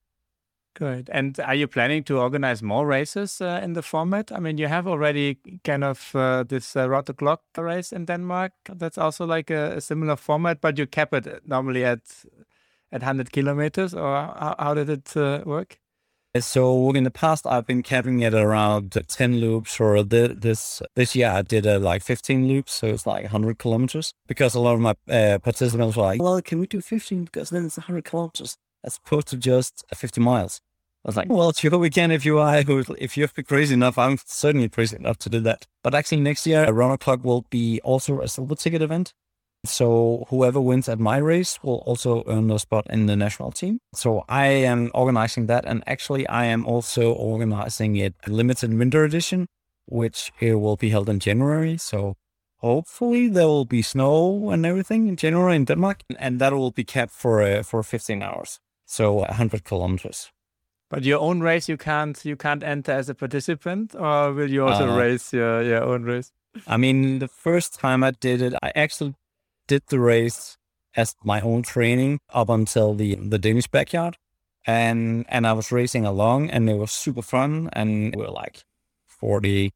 Good. 0.74 1.10
And 1.12 1.38
are 1.40 1.54
you 1.54 1.68
planning 1.68 2.02
to 2.04 2.18
organize 2.18 2.62
more 2.62 2.86
races 2.86 3.42
uh, 3.42 3.60
in 3.62 3.74
the 3.74 3.82
format? 3.82 4.32
I 4.32 4.38
mean, 4.38 4.56
you 4.56 4.68
have 4.68 4.86
already 4.86 5.38
kind 5.64 5.84
of 5.84 6.14
uh, 6.14 6.44
this 6.44 6.74
uh, 6.76 7.02
the 7.02 7.12
Clock 7.12 7.42
race 7.58 7.92
in 7.92 8.06
Denmark. 8.06 8.52
That's 8.70 8.96
also 8.96 9.26
like 9.26 9.50
a, 9.50 9.76
a, 9.76 9.80
similar 9.82 10.16
format, 10.16 10.62
but 10.62 10.78
you 10.78 10.86
cap 10.86 11.12
it 11.12 11.46
normally 11.46 11.84
at 11.84 12.00
at 12.90 13.02
100 13.02 13.32
kilometers, 13.32 13.94
or 13.94 14.14
how, 14.14 14.54
how 14.58 14.74
did 14.74 14.88
it 14.88 15.14
uh, 15.16 15.42
work? 15.44 15.78
So 16.40 16.90
in 16.92 17.04
the 17.04 17.10
past, 17.10 17.46
I've 17.46 17.66
been 17.66 17.82
capping 17.82 18.20
it 18.20 18.32
around 18.32 18.92
10 19.06 19.38
loops 19.38 19.78
or 19.78 20.02
the, 20.02 20.28
this, 20.28 20.80
this 20.94 21.14
year 21.14 21.28
I 21.28 21.42
did 21.42 21.66
uh, 21.66 21.78
like 21.78 22.02
15 22.02 22.48
loops. 22.48 22.72
So 22.72 22.86
it's 22.86 23.06
like 23.06 23.24
100 23.24 23.58
kilometers 23.58 24.14
because 24.26 24.54
a 24.54 24.60
lot 24.60 24.74
of 24.74 24.80
my 24.80 24.94
uh, 25.10 25.38
participants 25.40 25.94
were 25.94 26.04
like, 26.04 26.22
well, 26.22 26.40
can 26.40 26.58
we 26.58 26.66
do 26.66 26.80
15? 26.80 27.24
Because 27.24 27.50
then 27.50 27.66
it's 27.66 27.76
100 27.76 28.04
kilometers 28.04 28.56
as 28.82 28.98
opposed 29.04 29.28
to 29.28 29.36
just 29.36 29.84
50 29.94 30.22
miles. 30.22 30.62
I 31.04 31.08
was 31.08 31.16
like, 31.16 31.28
well, 31.28 31.52
sure 31.52 31.76
we 31.78 31.90
can 31.90 32.10
if 32.12 32.24
you 32.24 32.38
are, 32.38 32.62
if 32.96 33.16
you're 33.16 33.28
crazy 33.28 33.74
enough. 33.74 33.98
I'm 33.98 34.18
certainly 34.24 34.68
crazy 34.68 34.96
enough 34.96 35.18
to 35.18 35.28
do 35.28 35.40
that. 35.40 35.66
But 35.82 35.94
actually 35.94 36.20
next 36.20 36.46
year, 36.46 36.64
Round 36.72 36.98
Clock 37.00 37.24
will 37.24 37.44
be 37.50 37.80
also 37.82 38.20
a 38.20 38.28
silver 38.28 38.54
ticket 38.54 38.82
event. 38.82 39.12
So 39.64 40.26
whoever 40.28 40.60
wins 40.60 40.88
at 40.88 40.98
my 40.98 41.18
race 41.18 41.62
will 41.62 41.82
also 41.86 42.24
earn 42.26 42.50
a 42.50 42.58
spot 42.58 42.86
in 42.90 43.06
the 43.06 43.16
national 43.16 43.52
team. 43.52 43.78
So 43.94 44.24
I 44.28 44.46
am 44.46 44.90
organizing 44.92 45.46
that. 45.46 45.64
And 45.64 45.84
actually, 45.86 46.26
I 46.26 46.46
am 46.46 46.66
also 46.66 47.12
organizing 47.12 47.96
it 47.96 48.14
a 48.26 48.30
limited 48.30 48.76
winter 48.76 49.04
edition, 49.04 49.46
which 49.86 50.32
will 50.40 50.76
be 50.76 50.90
held 50.90 51.08
in 51.08 51.20
January. 51.20 51.78
So 51.78 52.16
hopefully 52.58 53.28
there 53.28 53.46
will 53.46 53.64
be 53.64 53.82
snow 53.82 54.50
and 54.50 54.66
everything 54.66 55.06
in 55.08 55.16
January 55.16 55.54
in 55.54 55.64
Denmark. 55.64 56.02
And 56.18 56.40
that 56.40 56.52
will 56.52 56.72
be 56.72 56.84
kept 56.84 57.12
for, 57.12 57.42
uh, 57.42 57.62
for 57.62 57.84
15 57.84 58.20
hours. 58.20 58.58
So 58.84 59.12
100 59.12 59.64
kilometers. 59.64 60.32
But 60.90 61.04
your 61.04 61.20
own 61.20 61.40
race, 61.40 61.70
you 61.70 61.78
can't 61.78 62.22
you 62.22 62.36
can't 62.36 62.62
enter 62.62 62.92
as 62.92 63.08
a 63.08 63.14
participant, 63.14 63.94
or 63.94 64.34
will 64.34 64.50
you 64.50 64.66
also 64.66 64.90
uh, 64.90 64.94
race 64.94 65.32
your, 65.32 65.62
your 65.62 65.82
own 65.82 66.02
race? 66.02 66.32
I 66.66 66.76
mean, 66.76 67.18
the 67.18 67.28
first 67.28 67.80
time 67.80 68.04
I 68.04 68.10
did 68.10 68.42
it, 68.42 68.52
I 68.62 68.72
actually 68.74 69.14
did 69.66 69.82
the 69.88 70.00
race 70.00 70.56
as 70.94 71.14
my 71.24 71.40
own 71.40 71.62
training 71.62 72.20
up 72.30 72.48
until 72.48 72.94
the 72.94 73.14
the 73.16 73.38
Danish 73.38 73.68
backyard, 73.68 74.16
and 74.66 75.24
and 75.28 75.46
I 75.46 75.52
was 75.52 75.72
racing 75.72 76.04
along, 76.04 76.50
and 76.50 76.68
it 76.68 76.76
was 76.76 76.92
super 76.92 77.22
fun, 77.22 77.70
and 77.72 78.14
we 78.14 78.22
were 78.22 78.30
like 78.30 78.64
forty 79.06 79.72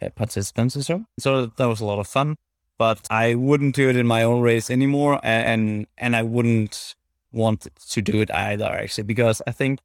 uh, 0.00 0.10
participants 0.10 0.76
or 0.76 0.82
so, 0.82 1.04
so 1.18 1.46
that 1.46 1.66
was 1.66 1.80
a 1.80 1.84
lot 1.84 1.98
of 1.98 2.06
fun. 2.06 2.36
But 2.78 3.06
I 3.10 3.34
wouldn't 3.34 3.74
do 3.74 3.88
it 3.88 3.96
in 3.96 4.06
my 4.06 4.22
own 4.22 4.42
race 4.42 4.70
anymore, 4.70 5.20
and 5.22 5.86
and 5.96 6.16
I 6.16 6.22
wouldn't 6.22 6.94
want 7.32 7.66
to 7.90 8.02
do 8.02 8.20
it 8.20 8.30
either 8.32 8.64
actually 8.64 9.04
because 9.04 9.42
I 9.46 9.52
think 9.52 9.80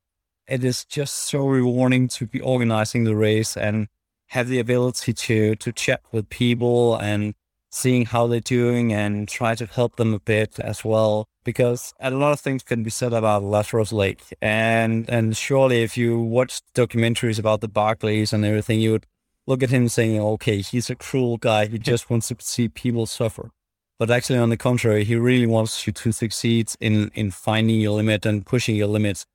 it 0.47 0.63
is 0.63 0.85
just 0.85 1.15
so 1.15 1.45
rewarding 1.45 2.07
to 2.07 2.25
be 2.25 2.39
organizing 2.39 3.03
the 3.03 3.15
race 3.15 3.57
and 3.57 3.87
have 4.27 4.47
the 4.47 4.59
ability 4.59 5.13
to 5.13 5.55
to 5.55 5.71
chat 5.71 6.01
with 6.11 6.29
people 6.29 6.95
and 6.97 7.33
seeing 7.71 8.05
how 8.05 8.27
they're 8.27 8.39
doing 8.39 8.93
and 8.93 9.27
try 9.27 9.55
to 9.55 9.65
help 9.65 9.95
them 9.95 10.13
a 10.13 10.19
bit 10.19 10.59
as 10.59 10.85
well. 10.85 11.27
Because 11.43 11.93
a 11.99 12.11
lot 12.11 12.33
of 12.33 12.39
things 12.39 12.61
can 12.61 12.83
be 12.83 12.91
said 12.91 13.13
about 13.13 13.43
Lazarus 13.43 13.91
Lake. 13.91 14.23
And 14.41 15.09
and 15.09 15.35
surely 15.35 15.81
if 15.81 15.97
you 15.97 16.19
watch 16.19 16.61
documentaries 16.75 17.39
about 17.39 17.61
the 17.61 17.69
Barkleys 17.69 18.31
and 18.33 18.45
everything, 18.45 18.79
you 18.79 18.91
would 18.91 19.07
look 19.47 19.63
at 19.63 19.71
him 19.71 19.87
saying, 19.87 20.19
okay, 20.19 20.61
he's 20.61 20.89
a 20.89 20.95
cruel 20.95 21.37
guy. 21.37 21.65
He 21.65 21.79
just 21.79 22.09
wants 22.09 22.27
to 22.27 22.35
see 22.39 22.67
people 22.67 23.05
suffer. 23.05 23.49
But 23.97 24.09
actually, 24.09 24.39
on 24.39 24.49
the 24.49 24.57
contrary, 24.57 25.03
he 25.03 25.15
really 25.15 25.45
wants 25.45 25.85
you 25.85 25.93
to 25.93 26.11
succeed 26.11 26.71
in, 26.79 27.11
in 27.13 27.29
finding 27.29 27.79
your 27.79 27.91
limit 27.91 28.25
and 28.25 28.45
pushing 28.45 28.75
your 28.75 28.87
limits. 28.87 29.25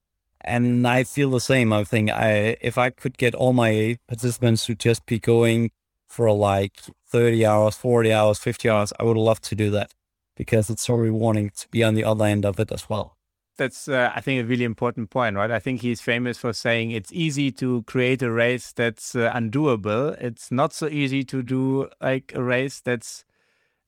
And 0.40 0.86
I 0.86 1.04
feel 1.04 1.30
the 1.30 1.40
same. 1.40 1.72
I 1.72 1.84
think 1.84 2.10
I, 2.10 2.56
if 2.60 2.76
I 2.76 2.90
could 2.90 3.16
get 3.16 3.34
all 3.34 3.52
my 3.52 3.98
participants 4.08 4.66
to 4.66 4.74
just 4.74 5.06
be 5.06 5.18
going 5.18 5.70
for 6.06 6.30
like 6.32 6.80
30 7.08 7.44
hours, 7.46 7.76
40 7.76 8.12
hours, 8.12 8.38
50 8.38 8.68
hours, 8.68 8.92
I 8.98 9.04
would 9.04 9.16
love 9.16 9.40
to 9.42 9.54
do 9.54 9.70
that 9.70 9.92
because 10.36 10.70
it's 10.70 10.82
so 10.82 10.94
rewarding 10.94 11.50
to 11.56 11.68
be 11.68 11.82
on 11.82 11.94
the 11.94 12.04
other 12.04 12.24
end 12.24 12.44
of 12.44 12.60
it 12.60 12.70
as 12.70 12.88
well. 12.88 13.16
That's, 13.58 13.88
uh, 13.88 14.12
I 14.14 14.20
think, 14.20 14.42
a 14.42 14.46
really 14.46 14.64
important 14.64 15.08
point, 15.08 15.36
right? 15.36 15.50
I 15.50 15.58
think 15.58 15.80
he's 15.80 16.02
famous 16.02 16.36
for 16.36 16.52
saying 16.52 16.90
it's 16.90 17.10
easy 17.10 17.50
to 17.52 17.82
create 17.84 18.20
a 18.22 18.30
race 18.30 18.70
that's 18.72 19.14
uh, 19.14 19.32
undoable. 19.32 20.14
It's 20.20 20.52
not 20.52 20.74
so 20.74 20.88
easy 20.88 21.24
to 21.24 21.42
do 21.42 21.88
like 22.02 22.32
a 22.34 22.42
race 22.42 22.80
that's 22.80 23.24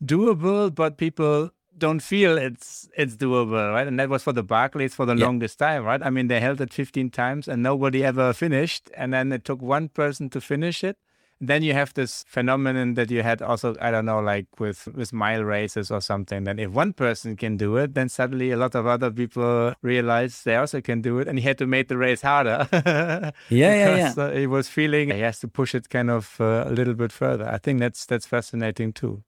doable, 0.03 0.75
but 0.75 0.97
people 0.97 1.51
don't 1.77 2.01
feel 2.01 2.37
it's 2.37 2.89
it's 2.97 3.16
doable, 3.16 3.73
right? 3.73 3.87
And 3.87 3.99
that 4.01 4.09
was 4.09 4.23
for 4.23 4.33
the 4.33 4.45
Barkleys 4.45 4.93
for 4.93 5.07
the 5.07 5.14
yeah. 5.14 5.25
longest 5.25 5.59
time, 5.59 5.85
right? 5.85 6.03
I 6.03 6.11
mean, 6.11 6.29
they 6.29 6.41
held 6.41 6.61
it 6.61 6.73
15 6.73 7.11
times 7.11 7.49
and 7.49 7.62
nobody 7.62 8.05
ever 8.05 8.33
finished, 8.33 8.91
and 8.97 9.12
then 9.12 9.33
it 9.33 9.45
took 9.45 9.62
one 9.62 9.89
person 9.89 10.29
to 10.31 10.41
finish 10.41 10.83
it, 10.83 10.97
then 11.41 11.62
you 11.62 11.72
have 11.72 11.95
this 11.95 12.24
phenomenon 12.26 12.95
that 12.95 13.11
you 13.11 13.22
had 13.22 13.41
also, 13.43 13.76
I 13.80 13.91
don't 13.91 14.05
know, 14.05 14.20
like 14.20 14.47
with, 14.59 14.89
with 14.95 15.12
mile 15.12 15.45
races 15.45 15.91
or 15.91 16.01
something. 16.01 16.45
Then 16.45 16.59
if 16.59 16.70
one 16.70 16.93
person 16.93 17.36
can 17.36 17.57
do 17.57 17.76
it, 17.76 17.95
then 17.95 18.09
suddenly 18.09 18.51
a 18.51 18.57
lot 18.57 18.74
of 18.74 18.86
other 18.86 19.11
people 19.11 19.74
realize 19.82 20.43
they 20.43 20.57
also 20.57 20.80
can 20.80 21.01
do 21.01 21.18
it. 21.20 21.28
And 21.28 21.39
he 21.39 21.45
had 21.45 21.59
to 21.59 21.66
make 21.66 21.89
the 21.89 21.97
race 21.97 22.22
harder. 22.22 22.66
yeah, 22.72 23.32
yeah, 23.51 23.97
yeah. 23.97 24.14
Uh, 24.16 24.32
he 24.32 24.47
was 24.47 24.68
feeling 24.68 25.11
he 25.11 25.20
has 25.20 25.39
to 25.41 25.49
push 25.49 25.74
it 25.74 25.89
kind 25.89 26.11
of 26.11 26.36
uh, 26.41 26.64
a 26.66 26.72
little 26.72 26.95
bit 26.95 27.12
further. 27.12 27.49
I 27.49 27.59
think 27.59 27.78
that's 27.78 28.05
that's 28.05 28.26
fascinating 28.26 28.93
too. 28.93 29.22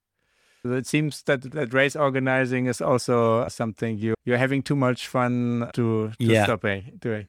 It 0.62 0.86
seems 0.86 1.22
that, 1.22 1.52
that 1.52 1.72
race 1.72 1.96
organizing 1.96 2.66
is 2.66 2.80
also 2.80 3.48
something 3.48 3.96
you 3.96 4.14
you're 4.24 4.36
having 4.36 4.62
too 4.62 4.76
much 4.76 5.06
fun 5.06 5.70
to, 5.74 6.08
to 6.08 6.14
yeah. 6.18 6.44
stop 6.44 6.62
doing. 6.98 7.28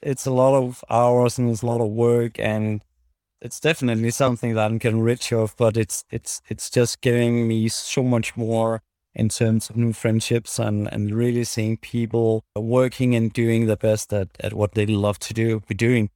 It's 0.00 0.26
a 0.26 0.32
lot 0.32 0.56
of 0.56 0.82
hours 0.88 1.38
and 1.38 1.50
it's 1.50 1.62
a 1.62 1.66
lot 1.66 1.80
of 1.80 1.88
work 1.90 2.38
and 2.38 2.82
it's 3.42 3.58
definitely 3.58 4.10
something 4.10 4.54
that 4.54 4.70
I'm 4.70 4.78
getting 4.78 5.00
rich 5.00 5.32
of, 5.32 5.56
but 5.56 5.76
it's 5.76 6.04
it's 6.10 6.40
it's 6.48 6.70
just 6.70 7.00
giving 7.00 7.48
me 7.48 7.68
so 7.68 8.02
much 8.02 8.36
more 8.36 8.82
in 9.14 9.28
terms 9.28 9.68
of 9.68 9.76
new 9.76 9.92
friendships 9.92 10.58
and, 10.58 10.90
and 10.90 11.14
really 11.14 11.44
seeing 11.44 11.76
people 11.76 12.44
working 12.56 13.14
and 13.14 13.30
doing 13.32 13.66
the 13.66 13.76
best 13.76 14.12
at, 14.12 14.28
at 14.40 14.54
what 14.54 14.72
they 14.72 14.86
love 14.86 15.18
to 15.18 15.34
do 15.34 15.60
be 15.68 15.74
doing. 15.74 16.08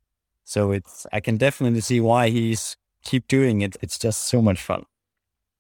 So 0.45 0.71
it's 0.71 1.07
I 1.13 1.21
can 1.21 1.37
definitely 1.37 1.81
see 1.81 2.01
why 2.01 2.31
he's 2.31 2.77
keep 3.03 3.27
doing 3.27 3.61
it. 3.61 3.77
It's 3.83 3.99
just 3.99 4.23
so 4.23 4.41
much 4.41 4.63
fun. 4.63 4.85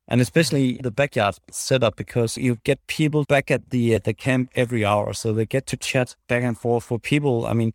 And 0.09 0.21
especially 0.21 0.79
the 0.81 0.93
backyard 0.93 1.37
setup 1.51 1.97
because 1.97 2.39
you 2.39 2.59
get 2.63 2.87
people 2.87 3.25
back 3.25 3.51
at 3.51 3.71
the 3.71 3.97
at 3.97 4.05
the 4.05 4.15
camp 4.15 4.51
every 4.55 4.85
hour. 4.85 5.13
So 5.15 5.33
they 5.33 5.47
get 5.47 5.67
to 5.67 5.77
chat 5.77 6.15
back 6.29 6.45
and 6.45 6.57
forth 6.57 6.85
for 6.85 7.01
people. 7.01 7.45
I 7.45 7.55
mean, 7.55 7.73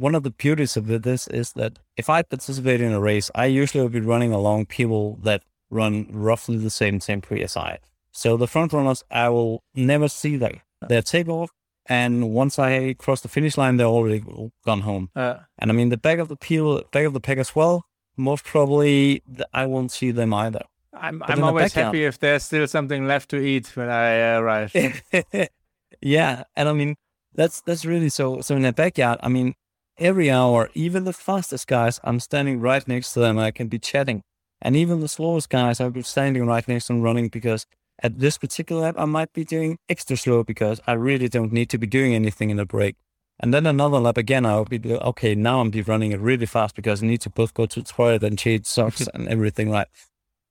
one 0.00 0.14
of 0.14 0.22
the 0.22 0.30
beauties 0.30 0.78
of 0.78 0.86
this 0.86 1.26
is 1.28 1.52
that 1.52 1.78
if 1.94 2.08
I 2.08 2.22
participate 2.22 2.80
in 2.80 2.92
a 2.92 3.00
race, 3.00 3.30
I 3.34 3.46
usually 3.46 3.82
will 3.82 3.90
be 3.90 4.00
running 4.00 4.32
along 4.32 4.66
people 4.66 5.18
that 5.22 5.42
run 5.68 6.08
roughly 6.10 6.56
the 6.56 6.70
same 6.70 6.98
tempo 6.98 7.36
as 7.36 7.54
I. 7.54 7.80
So 8.10 8.38
the 8.38 8.48
front 8.48 8.72
runners, 8.72 9.04
I 9.10 9.28
will 9.28 9.62
never 9.74 10.08
see 10.08 10.36
them. 10.36 10.62
They 10.88 11.02
take 11.02 11.28
off, 11.28 11.50
and 11.84 12.30
once 12.30 12.58
I 12.58 12.94
cross 12.94 13.20
the 13.20 13.28
finish 13.28 13.58
line, 13.58 13.76
they're 13.76 13.86
already 13.86 14.24
gone 14.64 14.80
home. 14.80 15.10
Uh, 15.14 15.36
and 15.58 15.70
I 15.70 15.74
mean, 15.74 15.90
the 15.90 15.98
back 15.98 16.18
of 16.18 16.28
the 16.28 16.36
peel, 16.36 16.82
back 16.90 17.04
of 17.04 17.12
the 17.12 17.20
pack 17.20 17.36
as 17.36 17.54
well. 17.54 17.84
Most 18.16 18.44
probably, 18.44 19.22
I 19.52 19.66
won't 19.66 19.92
see 19.92 20.10
them 20.10 20.32
either. 20.32 20.62
I'm 20.94 21.22
I'm 21.24 21.44
always 21.44 21.72
happy 21.74 22.04
if 22.04 22.18
there's 22.18 22.42
still 22.44 22.66
something 22.66 23.06
left 23.06 23.28
to 23.30 23.36
eat 23.36 23.76
when 23.76 23.90
I 23.90 24.36
arrive. 24.36 24.74
yeah, 26.00 26.44
and 26.56 26.68
I 26.68 26.72
mean 26.72 26.96
that's 27.34 27.60
that's 27.60 27.84
really 27.84 28.08
so. 28.08 28.40
So 28.40 28.56
in 28.56 28.62
the 28.62 28.72
backyard, 28.72 29.20
I 29.22 29.28
mean, 29.28 29.54
every 30.00 30.30
hour, 30.30 30.70
even 30.74 31.04
the 31.04 31.12
fastest 31.12 31.66
guys, 31.66 32.00
I'm 32.02 32.18
standing 32.18 32.60
right 32.60 32.86
next 32.88 33.12
to 33.12 33.20
them. 33.20 33.38
I 33.38 33.50
can 33.50 33.68
be 33.68 33.78
chatting, 33.78 34.22
and 34.62 34.74
even 34.74 35.00
the 35.00 35.08
slowest 35.08 35.50
guys, 35.50 35.80
I'll 35.80 35.90
be 35.90 36.02
standing 36.02 36.46
right 36.46 36.66
next 36.66 36.86
to 36.86 36.94
them 36.94 37.02
running 37.02 37.28
because 37.28 37.66
at 38.02 38.18
this 38.18 38.38
particular 38.38 38.82
lap, 38.82 38.94
I 38.98 39.04
might 39.04 39.32
be 39.32 39.44
doing 39.44 39.76
extra 39.88 40.16
slow 40.16 40.42
because 40.42 40.80
I 40.86 40.92
really 40.92 41.28
don't 41.28 41.52
need 41.52 41.68
to 41.70 41.78
be 41.78 41.86
doing 41.86 42.14
anything 42.14 42.50
in 42.50 42.56
the 42.56 42.64
break. 42.64 42.96
And 43.38 43.54
then 43.54 43.66
another 43.66 43.98
lap 43.98 44.16
again, 44.18 44.44
I'll 44.44 44.64
be 44.64 44.80
okay. 44.84 45.34
Now 45.34 45.60
I'm 45.60 45.70
be 45.70 45.82
running 45.82 46.12
it 46.12 46.20
really 46.20 46.46
fast 46.46 46.74
because 46.74 47.02
I 47.02 47.06
need 47.06 47.20
to 47.22 47.30
both 47.30 47.54
go 47.54 47.66
to 47.66 47.80
the 47.80 47.86
toilet 47.86 48.22
and 48.22 48.38
change 48.38 48.66
socks 48.66 49.06
and 49.14 49.28
everything 49.28 49.70
right. 49.70 49.86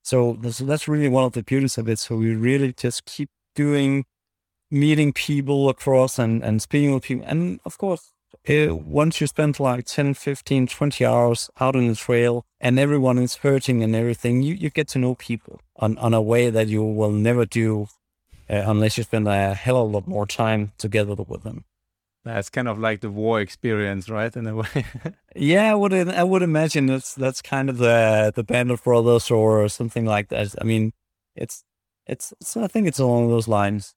So 0.04 0.38
that's 0.40 0.88
really 0.88 1.10
one 1.10 1.26
of 1.26 1.34
the 1.34 1.44
beauties 1.44 1.78
of 1.78 1.88
it. 1.88 2.00
So 2.00 2.16
we 2.16 2.34
really 2.34 2.74
just 2.74 3.06
keep 3.06 3.30
doing, 3.54 4.06
meeting 4.72 5.14
people 5.14 5.70
across 5.70 6.18
and, 6.18 6.44
and 6.44 6.62
speaking 6.62 6.94
with 6.94 7.04
people. 7.04 7.26
And 7.28 7.60
of 7.64 7.78
course, 7.78 8.12
it, 8.44 8.80
once 8.80 9.22
you 9.22 9.28
spend 9.28 9.60
like 9.60 9.86
10, 9.86 10.14
15, 10.14 10.68
20 10.68 11.06
hours 11.06 11.50
out 11.60 11.76
on 11.76 11.88
the 11.88 11.96
trail 11.96 12.46
and 12.60 12.80
everyone 12.80 13.18
is 13.18 13.36
hurting 13.36 13.84
and 13.84 13.96
everything, 13.96 14.42
you, 14.42 14.54
you 14.54 14.70
get 14.70 14.88
to 14.90 15.00
know 15.00 15.16
people 15.16 15.62
on, 15.76 15.98
on 15.98 16.14
a 16.14 16.22
way 16.22 16.50
that 16.50 16.68
you 16.68 16.84
will 16.84 17.12
never 17.12 17.46
do 17.46 17.88
uh, 18.50 18.64
unless 18.66 18.98
you 18.98 19.04
spend 19.04 19.28
a 19.28 19.54
hell 19.54 19.78
of 19.78 19.90
a 19.90 19.94
lot 19.94 20.08
more 20.08 20.26
time 20.26 20.72
together 20.78 21.16
with 21.16 21.44
them. 21.44 21.66
That's 22.26 22.50
kind 22.50 22.68
of 22.68 22.78
like 22.78 23.02
the 23.02 23.10
war 23.10 23.40
experience, 23.40 24.10
right? 24.10 24.36
In 24.36 24.46
a 24.46 24.56
way. 24.56 24.86
yeah, 25.36 25.72
I 25.72 25.76
would 25.76 25.94
I 25.94 26.24
would 26.24 26.42
imagine 26.42 26.88
that's 26.88 27.16
that's 27.16 27.42
kind 27.42 27.70
of 27.70 27.78
the 27.78 28.34
the 28.36 28.44
Band 28.44 28.72
of 28.72 28.84
Brothers 28.84 29.32
or 29.32 29.70
something 29.70 30.06
like 30.06 30.28
that. 30.30 30.54
I 30.60 30.66
mean, 30.66 30.92
it's 31.36 31.64
it's, 32.06 32.34
it's 32.42 32.58
I 32.58 32.68
think 32.68 32.88
it's 32.88 33.00
along 33.00 33.30
those 33.30 33.48
lines. 33.48 33.96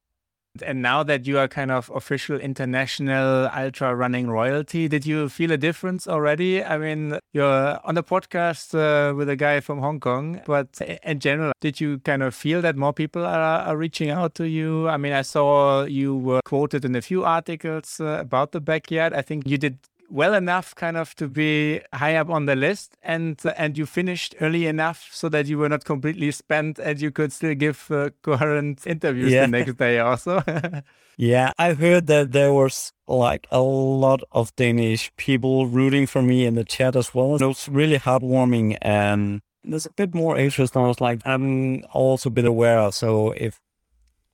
And 0.61 0.83
now 0.83 1.03
that 1.05 1.27
you 1.27 1.39
are 1.39 1.49
kind 1.49 1.71
of 1.71 1.91
official 1.95 2.39
international 2.39 3.49
ultra 3.55 3.95
running 3.95 4.29
royalty, 4.29 4.87
did 4.87 5.07
you 5.07 5.29
feel 5.31 5.51
a 5.53 5.57
difference 5.57 6.07
already? 6.07 6.63
I 6.63 6.77
mean, 6.77 7.19
you're 7.33 7.81
on 7.85 7.97
a 7.97 8.03
podcast 8.03 8.75
uh, 8.75 9.15
with 9.15 9.31
a 9.31 9.37
guy 9.37 9.61
from 9.61 9.79
Hong 9.79 9.99
Kong, 9.99 10.43
but 10.45 10.79
in 11.03 11.21
general, 11.21 11.53
did 11.61 11.81
you 11.81 11.99
kind 12.01 12.23
of 12.23 12.35
feel 12.35 12.61
that 12.63 12.77
more 12.77 12.93
people 12.93 13.25
are, 13.25 13.61
are 13.63 13.77
reaching 13.77 14.11
out 14.11 14.35
to 14.35 14.47
you? 14.47 14.89
I 14.89 14.99
mean, 14.99 15.15
I 15.15 15.23
saw 15.23 15.85
you 15.85 16.17
were 16.17 16.41
quoted 16.45 16.85
in 16.85 16.95
a 16.97 17.03
few 17.03 17.25
articles 17.25 17.99
uh, 17.99 18.19
about 18.21 18.53
the 18.53 18.61
backyard. 18.61 19.15
I 19.15 19.23
think 19.23 19.47
you 19.47 19.57
did 19.57 19.79
well 20.13 20.35
enough 20.35 20.75
kind 20.75 20.97
of 20.97 21.15
to 21.15 21.27
be 21.27 21.81
high 21.95 22.17
up 22.17 22.29
on 22.29 22.45
the 22.45 22.55
list 22.55 22.97
and 23.03 23.41
and 23.57 23.79
you 23.79 23.87
finished 23.87 24.35
early 24.41 24.67
enough 24.67 25.09
so 25.11 25.29
that 25.29 25.47
you 25.47 25.57
were 25.57 25.71
not 25.71 25.85
completely 25.85 26.31
spent 26.31 26.79
and 26.79 27.01
you 27.01 27.11
could 27.11 27.33
still 27.33 27.55
give 27.55 27.91
uh, 27.91 28.11
coherent 28.23 28.87
interviews 28.87 29.33
yeah. 29.33 29.43
the 29.43 29.49
next 29.49 29.77
day 29.79 29.99
also. 29.99 30.43
Yeah 31.19 31.53
i 31.59 31.75
heard 31.75 32.07
that 32.07 32.33
there 32.33 32.55
was 32.55 32.91
like 33.07 33.47
a 33.51 33.61
lot 33.61 34.23
of 34.33 34.55
danish 34.57 35.13
people 35.17 35.67
rooting 35.67 36.07
for 36.07 36.23
me 36.23 36.47
in 36.47 36.55
the 36.55 36.65
chat 36.65 36.97
as 36.97 37.15
well. 37.15 37.37
It 37.37 37.45
was 37.45 37.69
really 37.69 37.99
heartwarming 37.99 38.79
and 38.81 39.43
there's 39.63 39.87
a 39.87 39.93
bit 39.93 40.15
more 40.15 40.39
interest 40.39 40.77
i 40.77 40.81
was 40.81 41.01
like 41.01 41.21
i'm 41.25 41.85
also 41.93 42.29
a 42.29 42.33
bit 42.33 42.45
aware 42.45 42.91
so 42.91 43.33
if 43.33 43.61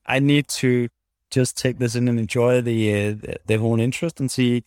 i 0.06 0.18
need 0.18 0.48
to 0.48 0.88
just 1.30 1.56
take 1.56 1.78
this 1.78 1.94
in 1.94 2.08
and 2.08 2.18
enjoy 2.18 2.60
the 2.62 2.78
uh, 2.94 3.34
the 3.46 3.56
whole 3.56 3.78
interest 3.78 4.20
and 4.20 4.30
see 4.30 4.62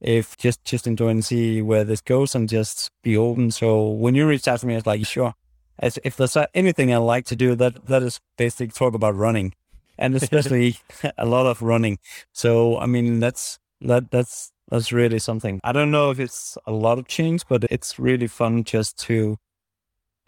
if 0.00 0.36
just 0.36 0.64
just 0.64 0.86
enjoy 0.86 1.08
and 1.08 1.24
see 1.24 1.62
where 1.62 1.84
this 1.84 2.00
goes 2.00 2.34
and 2.34 2.48
just 2.48 2.90
be 3.02 3.16
open. 3.16 3.50
So 3.50 3.88
when 3.88 4.14
you 4.14 4.26
reach 4.26 4.46
out 4.48 4.60
to 4.60 4.66
me, 4.66 4.74
it's 4.74 4.86
like 4.86 5.06
sure. 5.06 5.34
As 5.78 5.98
if 6.04 6.16
there's 6.16 6.36
anything 6.54 6.92
I 6.92 6.96
like 6.98 7.26
to 7.26 7.36
do, 7.36 7.54
that 7.56 7.86
that 7.86 8.02
is 8.02 8.20
basically 8.36 8.68
talk 8.68 8.94
about 8.94 9.16
running, 9.16 9.54
and 9.98 10.14
especially 10.22 10.78
a 11.18 11.26
lot 11.26 11.46
of 11.46 11.62
running. 11.62 11.98
So 12.32 12.78
I 12.78 12.86
mean 12.86 13.20
that's 13.20 13.58
that 13.80 14.10
that's 14.10 14.52
that's 14.68 14.92
really 14.92 15.18
something. 15.18 15.60
I 15.64 15.72
don't 15.72 15.90
know 15.90 16.10
if 16.10 16.20
it's 16.20 16.58
a 16.66 16.72
lot 16.72 16.98
of 16.98 17.06
change, 17.06 17.44
but 17.48 17.64
it's 17.64 17.98
really 17.98 18.26
fun 18.26 18.64
just 18.64 18.98
to 19.04 19.36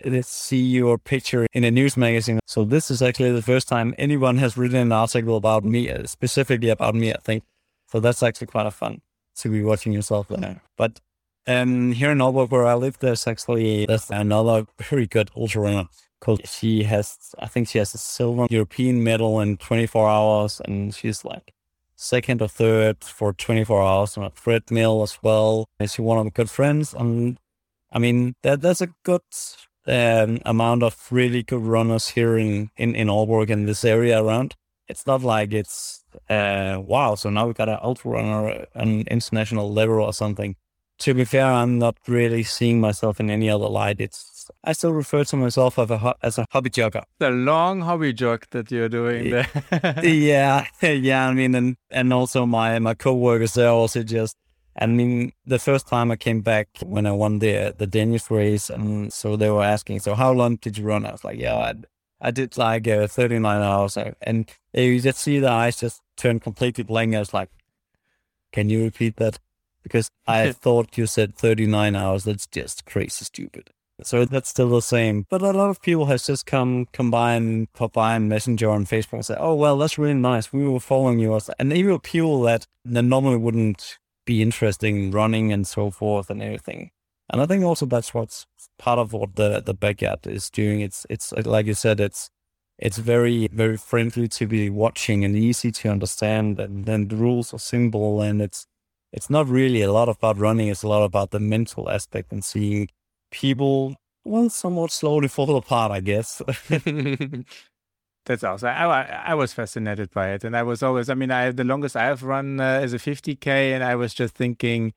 uh, 0.05 0.23
see 0.23 0.63
your 0.63 0.97
picture 0.97 1.47
in 1.53 1.65
a 1.65 1.71
news 1.71 1.97
magazine. 1.97 2.39
So 2.47 2.65
this 2.65 2.91
is 2.91 3.03
actually 3.03 3.33
the 3.33 3.43
first 3.43 3.69
time 3.69 3.95
anyone 3.99 4.39
has 4.39 4.57
written 4.57 4.79
an 4.79 4.93
article 4.93 5.37
about 5.37 5.65
me, 5.65 5.91
uh, 5.91 6.07
specifically 6.07 6.71
about 6.71 6.95
me. 6.95 7.13
I 7.13 7.19
think 7.19 7.43
so. 7.89 8.01
That's 8.01 8.23
actually 8.23 8.47
quite 8.47 8.67
a 8.67 8.71
fun 8.71 9.01
to 9.39 9.49
be 9.49 9.63
watching 9.63 9.93
yourself 9.93 10.29
there. 10.29 10.61
But 10.77 11.01
um, 11.47 11.93
here 11.93 12.11
in 12.11 12.19
Aalborg, 12.19 12.51
where 12.51 12.67
I 12.67 12.75
live, 12.75 12.99
there's 12.99 13.27
actually 13.27 13.87
there's 13.87 14.11
another 14.11 14.67
very 14.79 15.07
good 15.07 15.31
ultra 15.37 15.63
runner 15.63 15.89
called. 16.21 16.47
She 16.47 16.83
has, 16.85 17.35
I 17.39 17.47
think, 17.47 17.69
she 17.69 17.79
has 17.79 17.95
a 17.95 17.99
silver 17.99 18.47
European 18.51 19.03
medal 19.03 19.41
in 19.41 19.57
24 19.57 20.09
hours, 20.09 20.61
and 20.65 20.95
she's 20.95 21.25
like 21.25 21.55
second 21.97 22.41
or 22.43 22.49
third 22.49 23.03
for 23.03 23.33
24 23.33 23.83
hours 23.83 24.17
on 24.17 24.25
a 24.25 24.31
treadmill 24.31 25.03
as 25.03 25.19
well. 25.23 25.67
She's 25.81 25.99
one 25.99 26.19
of 26.19 26.25
my 26.25 26.31
good 26.31 26.51
friends, 26.51 26.95
and 26.95 27.39
I 27.91 27.99
mean 27.99 28.35
that 28.43 28.61
there's 28.61 28.83
a 28.83 28.95
good 29.05 29.23
um, 29.87 30.41
amount 30.45 30.83
of 30.83 31.09
really 31.11 31.43
good 31.43 31.63
runners 31.63 32.09
here 32.09 32.37
in 32.37 32.71
in 32.77 32.95
in 32.95 33.09
Aalborg 33.09 33.51
and 33.51 33.67
this 33.67 33.85
area 33.85 34.23
around. 34.23 34.55
It's 34.89 35.07
not 35.07 35.23
like 35.23 35.53
it's 35.53 36.05
uh, 36.31 36.81
wow, 36.85 37.15
so 37.15 37.31
now 37.31 37.47
we 37.47 37.53
got 37.53 37.69
an 37.69 37.79
ultra 37.83 38.11
runner 38.13 38.67
an 38.75 39.03
international 39.09 39.73
level 39.73 40.01
or 40.01 40.13
something. 40.13 40.57
To 41.01 41.15
be 41.15 41.25
fair, 41.25 41.45
I'm 41.45 41.79
not 41.79 41.97
really 42.09 42.43
seeing 42.43 42.81
myself 42.81 43.21
in 43.21 43.31
any 43.31 43.49
other 43.49 43.69
light. 43.69 44.01
It's 44.01 44.51
I 44.65 44.73
still 44.73 44.93
refer 44.93 45.25
to 45.25 45.37
myself 45.37 45.79
as 45.79 45.91
a 45.91 46.15
as 46.23 46.39
a 46.39 46.47
hobby 46.51 46.71
jogger. 46.71 47.03
The 47.19 47.31
long 47.31 47.83
hobby 47.83 48.13
jog 48.13 48.47
that 48.51 48.71
you're 48.71 48.89
doing 48.89 49.31
there. 49.31 49.49
yeah, 50.03 50.67
yeah. 50.83 51.29
I 51.29 51.35
mean, 51.35 51.55
and 51.55 51.77
and 51.91 52.13
also 52.13 52.47
my 52.47 52.79
my 52.79 52.95
coworkers 52.95 53.55
they're 53.55 53.69
also 53.69 54.03
just. 54.03 54.37
I 54.81 54.87
mean, 54.87 55.33
the 55.45 55.59
first 55.59 55.89
time 55.89 56.13
I 56.13 56.17
came 56.17 56.41
back 56.41 56.69
when 56.85 57.05
I 57.05 57.11
won 57.13 57.41
the 57.41 57.75
the 57.77 57.87
Danish 57.87 58.31
race, 58.31 58.71
and 58.71 59.13
so 59.13 59.37
they 59.37 59.51
were 59.51 59.65
asking, 59.65 60.01
"So 60.01 60.15
how 60.15 60.33
long 60.33 60.57
did 60.57 60.79
you 60.79 60.85
run?" 60.85 61.05
I 61.05 61.11
was 61.13 61.25
like, 61.25 61.39
"Yeah, 61.39 61.57
I, 61.57 61.75
I 62.21 62.31
did 62.31 62.57
like 62.59 62.89
uh, 62.89 63.07
39 63.07 63.63
hours, 63.63 63.97
and 63.97 64.51
you 64.73 65.01
just 65.01 65.21
see 65.21 65.39
the 65.39 65.51
eyes 65.51 65.81
just 65.81 66.03
turn 66.17 66.41
completely 66.41 66.85
blank. 66.85 67.15
I 67.15 67.21
was 67.21 67.35
like, 67.35 67.51
"Can 68.53 68.69
you 68.71 68.85
repeat 68.85 69.17
that?" 69.17 69.39
Because 69.83 70.11
I 70.27 70.53
thought 70.65 70.99
you 70.99 71.07
said 71.07 71.37
39 71.37 71.95
hours. 71.95 72.25
That's 72.25 72.47
just 72.47 72.87
crazy 72.87 73.25
stupid. 73.25 73.71
So 74.03 74.25
that's 74.25 74.49
still 74.49 74.69
the 74.69 74.83
same. 74.83 75.27
But 75.29 75.43
a 75.43 75.51
lot 75.51 75.71
of 75.71 75.83
people 75.83 76.07
has 76.07 76.25
just 76.27 76.47
come 76.47 76.87
combine 76.93 77.67
and 77.81 78.29
messenger 78.29 78.71
on 78.71 78.87
Facebook 78.87 79.15
and 79.15 79.27
say, 79.27 79.37
"Oh 79.39 79.55
well, 79.55 79.79
that's 79.79 79.99
really 79.99 80.15
nice. 80.15 80.53
We 80.53 80.69
were 80.69 80.81
following 80.81 81.19
you." 81.19 81.39
And 81.59 81.73
even 81.73 81.99
people 82.01 82.43
that 82.43 82.67
normally 82.85 83.37
wouldn't 83.37 83.99
be 84.25 84.43
interested 84.43 84.87
in 84.89 85.11
running 85.11 85.53
and 85.53 85.67
so 85.67 85.91
forth 85.91 86.31
and 86.31 86.43
everything. 86.43 86.91
And 87.31 87.43
I 87.43 87.47
think 87.47 87.65
also 87.65 87.87
that's 87.87 88.15
what's 88.15 88.47
part 88.79 88.99
of 88.99 89.13
what 89.13 89.37
the 89.37 89.61
the 89.61 89.75
backyard 89.75 90.27
is 90.27 90.51
doing. 90.51 90.81
It's 90.81 91.07
it's 91.11 91.33
like 91.33 91.67
you 91.67 91.75
said, 91.75 92.01
it's 92.01 92.31
it's 92.79 92.99
very 92.99 93.49
very 93.49 93.77
friendly 93.77 94.29
to 94.29 94.47
be 94.47 94.71
watching 94.71 95.25
and 95.25 95.37
easy 95.37 95.71
to 95.73 95.91
understand, 95.91 96.59
and 96.61 96.85
then 96.87 97.09
the 97.09 97.17
rules 97.17 97.53
are 97.53 97.59
simple, 97.59 98.23
and 98.23 98.41
it's 98.41 98.67
it's 99.13 99.31
not 99.31 99.49
really 99.49 99.83
a 99.83 99.93
lot 99.93 100.09
about 100.09 100.39
running. 100.39 100.69
It's 100.69 100.83
a 100.83 100.89
lot 100.89 101.05
about 101.05 101.31
the 101.31 101.41
mental 101.41 101.91
aspect 101.91 102.33
and 102.33 102.45
seeing 102.45 102.89
people 103.31 103.97
well 104.25 104.51
somewhat 104.51 104.91
slowly 104.91 105.29
fall 105.29 105.57
apart, 105.57 105.93
I 105.93 106.01
guess. 106.01 106.43
That's 108.29 108.45
awesome. 108.45 108.69
I, 108.69 109.23
I 109.25 109.35
was 109.35 109.55
fascinated 109.55 110.11
by 110.11 110.33
it, 110.33 110.45
and 110.45 110.55
I 110.57 110.63
was 110.63 110.83
always. 110.83 111.09
I 111.09 111.15
mean, 111.15 111.31
I 111.31 111.51
the 111.51 111.65
longest 111.65 111.97
I 111.97 112.05
have 112.05 112.23
run 112.23 112.61
uh, 112.61 112.81
is 112.81 112.93
a 112.93 112.99
50k, 112.99 113.47
and 113.47 113.83
I 113.83 113.97
was 113.97 114.13
just 114.15 114.35
thinking 114.35 114.93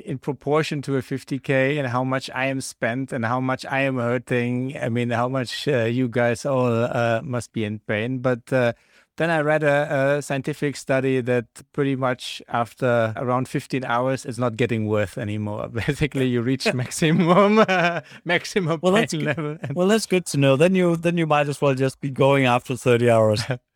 in 0.00 0.18
proportion 0.18 0.82
to 0.82 0.96
a 0.96 1.02
50k 1.02 1.78
and 1.78 1.88
how 1.88 2.04
much 2.04 2.30
I 2.34 2.46
am 2.46 2.60
spent 2.60 3.12
and 3.12 3.24
how 3.24 3.40
much 3.40 3.64
I 3.66 3.80
am 3.82 3.96
hurting. 3.96 4.76
I 4.76 4.88
mean, 4.88 5.10
how 5.10 5.28
much 5.28 5.68
uh, 5.68 5.84
you 5.84 6.08
guys 6.08 6.44
all 6.44 6.72
uh, 6.72 7.20
must 7.22 7.52
be 7.52 7.64
in 7.64 7.78
pain. 7.80 8.18
But 8.18 8.52
uh, 8.52 8.72
then 9.16 9.30
I 9.30 9.40
read 9.40 9.62
a, 9.62 10.16
a, 10.16 10.22
scientific 10.22 10.76
study 10.76 11.20
that 11.20 11.46
pretty 11.72 11.94
much 11.94 12.40
after 12.48 13.12
around 13.16 13.48
15 13.48 13.84
hours, 13.84 14.24
it's 14.24 14.38
not 14.38 14.56
getting 14.56 14.86
worth 14.86 15.18
anymore. 15.18 15.68
Basically, 15.86 16.26
you 16.26 16.40
reach 16.40 16.72
maximum 16.74 17.56
maximum 18.24 18.80
well, 18.82 18.94
pain 18.94 19.24
level. 19.24 19.58
well, 19.74 19.88
that's 19.88 20.06
good 20.06 20.26
to 20.26 20.38
know. 20.38 20.56
Then 20.56 20.74
you 20.74 20.96
then 20.96 21.18
you 21.18 21.26
might 21.26 21.48
as 21.48 21.60
well 21.60 21.74
just 21.74 22.00
be 22.00 22.10
going 22.10 22.46
after 22.46 22.76
30 22.76 23.10
hours. 23.10 23.42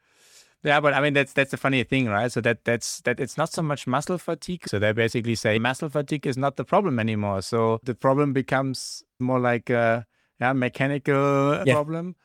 Yeah, 0.64 0.80
but 0.80 0.94
I 0.94 1.00
mean 1.02 1.12
that's 1.12 1.34
that's 1.34 1.50
the 1.50 1.58
funny 1.58 1.84
thing, 1.84 2.06
right? 2.08 2.32
So 2.32 2.40
that 2.40 2.64
that's 2.64 3.02
that 3.02 3.20
it's 3.20 3.36
not 3.36 3.52
so 3.52 3.62
much 3.62 3.86
muscle 3.86 4.16
fatigue. 4.16 4.66
So 4.66 4.78
they 4.78 4.92
basically 4.92 5.34
say 5.34 5.58
muscle 5.58 5.90
fatigue 5.90 6.26
is 6.26 6.38
not 6.38 6.56
the 6.56 6.64
problem 6.64 6.98
anymore. 6.98 7.42
So 7.42 7.80
the 7.84 7.94
problem 7.94 8.32
becomes 8.32 9.04
more 9.20 9.38
like 9.38 9.68
a 9.68 10.06
yeah, 10.40 10.54
mechanical 10.54 11.62
yeah. 11.66 11.74
problem. 11.74 12.16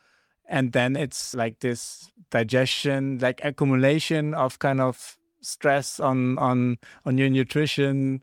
And 0.48 0.72
then 0.72 0.96
it's 0.96 1.34
like 1.34 1.60
this 1.60 2.10
digestion, 2.30 3.18
like 3.18 3.40
accumulation 3.44 4.32
of 4.32 4.58
kind 4.58 4.80
of 4.80 5.18
stress 5.42 6.00
on 6.00 6.38
on 6.38 6.78
on 7.04 7.18
your 7.18 7.28
nutrition 7.28 8.22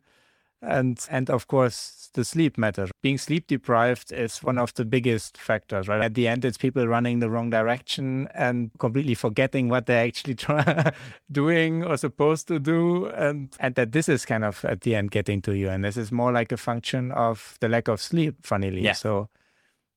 and 0.62 1.06
and 1.10 1.30
of 1.30 1.48
course 1.48 2.07
the 2.18 2.26
sleep 2.26 2.58
matter. 2.58 2.88
Being 3.02 3.18
sleep 3.18 3.48
deprived 3.48 4.12
is 4.12 4.44
one 4.44 4.58
of 4.58 4.74
the 4.74 4.84
biggest 4.84 5.38
factors 5.38 5.88
right? 5.88 6.02
At 6.02 6.16
the 6.16 6.28
end 6.28 6.44
it's 6.44 6.58
people 6.58 6.86
running 6.88 7.20
the 7.20 7.30
wrong 7.30 7.50
direction 7.50 8.28
and 8.34 8.72
completely 8.80 9.14
forgetting 9.14 9.70
what 9.70 9.86
they're 9.86 10.06
actually 10.06 10.36
trying 10.46 10.92
doing 11.32 11.84
or 11.84 11.96
supposed 11.96 12.48
to 12.50 12.60
do. 12.60 13.06
And 13.08 13.56
and 13.60 13.76
that 13.76 13.94
this 13.94 14.10
is 14.10 14.26
kind 14.26 14.44
of 14.44 14.66
at 14.66 14.82
the 14.82 14.96
end 14.96 15.12
getting 15.12 15.42
to 15.44 15.56
you. 15.56 15.70
And 15.70 15.86
this 15.86 15.96
is 15.96 16.12
more 16.12 16.32
like 16.34 16.52
a 16.52 16.58
function 16.58 17.12
of 17.12 17.58
the 17.62 17.70
lack 17.70 17.88
of 17.88 18.02
sleep 18.02 18.36
funnily. 18.44 18.82
Yeah. 18.82 18.94
so 18.94 19.30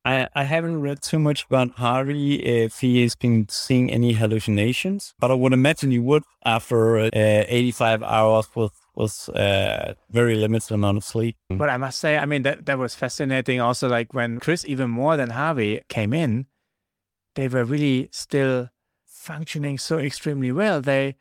I, 0.05 0.29
I 0.35 0.45
haven't 0.45 0.81
read 0.81 1.03
too 1.03 1.19
much 1.19 1.45
about 1.45 1.73
Harvey 1.73 2.37
if 2.37 2.81
he 2.81 3.03
has 3.03 3.15
been 3.15 3.49
seeing 3.51 3.91
any 3.91 4.15
hallucinations, 4.15 5.15
but 5.19 5.31
I 5.31 5.35
would 5.35 5.53
imagine 5.53 5.91
you 5.91 6.03
would 6.03 6.23
after 6.45 6.99
uh, 6.99 7.11
85 7.13 8.03
hours 8.03 8.49
with 8.55 8.73
was 8.95 9.29
a 9.35 9.95
very 10.11 10.35
limited 10.35 10.73
amount 10.73 10.97
of 10.99 11.05
sleep. 11.05 11.37
Mm. 11.51 11.59
But 11.59 11.71
I 11.71 11.77
must 11.77 11.99
say, 11.99 12.19
I 12.19 12.27
mean, 12.27 12.43
that, 12.43 12.67
that 12.67 12.79
was 12.79 12.95
fascinating. 12.95 13.61
Also, 13.61 13.89
like 13.89 14.13
when 14.15 14.41
Chris, 14.41 14.65
even 14.67 14.91
more 14.91 15.17
than 15.17 15.31
Harvey, 15.31 15.81
came 15.89 16.13
in, 16.13 16.47
they 17.35 17.49
were 17.49 17.65
really 17.65 18.09
still 18.13 18.69
functioning 19.07 19.79
so 19.79 19.99
extremely 19.99 20.53
well. 20.53 20.81
They, 20.81 21.17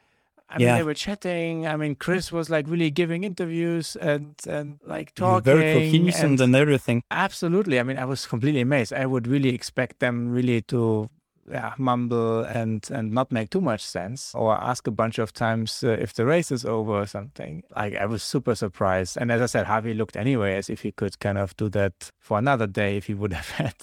I 0.49 0.57
mean, 0.57 0.67
they 0.67 0.84
were 0.84 0.95
chatting. 0.95 1.67
I 1.67 1.76
mean, 1.76 1.93
Chris 1.93 2.32
was 2.32 2.49
like 2.49 2.67
really 2.67 2.89
giving 2.89 3.24
interviews 3.24 3.95
and 3.95 4.34
and 4.47 4.80
like 4.84 5.13
talking, 5.13 5.43
very 5.43 5.74
cohesive 5.74 6.24
and, 6.24 6.41
and 6.41 6.55
everything. 6.55 7.03
Absolutely. 7.11 7.80
I 7.80 7.84
mean, 7.84 7.99
I 7.99 8.05
was 8.05 8.26
completely 8.26 8.61
amazed. 8.61 8.91
I 8.91 9.05
would 9.05 9.28
really 9.28 9.49
expect 9.49 9.99
them 9.99 10.32
really 10.32 10.61
to 10.63 11.09
yeah, 11.50 11.74
mumble 11.78 12.41
and 12.41 12.88
and 12.91 13.12
not 13.12 13.32
make 13.32 13.50
too 13.50 13.62
much 13.62 13.84
sense 13.84 14.34
or 14.36 14.56
ask 14.56 14.88
a 14.88 14.91
bunch 14.91 15.20
of 15.20 15.34
times 15.34 15.84
uh, 15.84 15.89
if 15.89 16.14
the 16.14 16.26
race 16.26 16.52
is 16.52 16.66
over 16.66 16.93
or 16.93 17.06
something. 17.06 17.64
Like 17.76 17.95
I 17.95 18.06
was 18.06 18.24
super 18.24 18.56
surprised. 18.56 19.18
And 19.20 19.32
as 19.32 19.41
I 19.41 19.45
said, 19.47 19.66
Harvey 19.66 19.93
looked 19.93 20.18
anyway 20.18 20.56
as 20.56 20.70
if 20.70 20.82
he 20.82 20.91
could 20.91 21.20
kind 21.20 21.38
of 21.38 21.56
do 21.58 21.70
that 21.70 22.12
for 22.20 22.38
another 22.38 22.68
day 22.68 22.97
if 22.97 23.06
he 23.08 23.14
would 23.14 23.34
have 23.34 23.50
had 23.62 23.76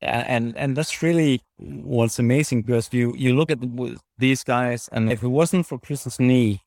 and 0.00 0.56
and 0.56 0.76
that's 0.76 1.02
really 1.02 1.42
what's 1.56 2.18
amazing 2.18 2.62
because 2.62 2.88
you 2.92 3.14
you 3.16 3.34
look 3.34 3.50
at 3.50 3.58
these 4.18 4.44
guys, 4.44 4.88
and 4.92 5.10
if 5.10 5.22
it 5.22 5.28
wasn't 5.28 5.66
for 5.66 5.78
Chris's 5.78 6.20
knee, 6.20 6.62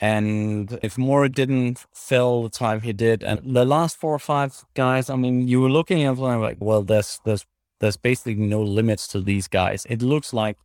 and 0.00 0.78
if 0.82 0.96
Moore 0.96 1.28
didn't 1.28 1.84
fill 1.92 2.44
the 2.44 2.50
time 2.50 2.80
he 2.80 2.92
did, 2.92 3.22
and 3.22 3.54
the 3.54 3.64
last 3.64 3.96
four 3.96 4.14
or 4.14 4.18
five 4.18 4.64
guys, 4.74 5.10
I 5.10 5.16
mean, 5.16 5.48
you 5.48 5.60
were 5.60 5.70
looking 5.70 6.04
at 6.04 6.16
them 6.16 6.40
like, 6.40 6.58
well, 6.60 6.82
there's 6.82 7.20
there's 7.24 7.44
there's 7.80 7.96
basically 7.96 8.34
no 8.34 8.62
limits 8.62 9.06
to 9.08 9.20
these 9.20 9.48
guys. 9.48 9.86
It 9.88 10.02
looks 10.02 10.32
like 10.32 10.56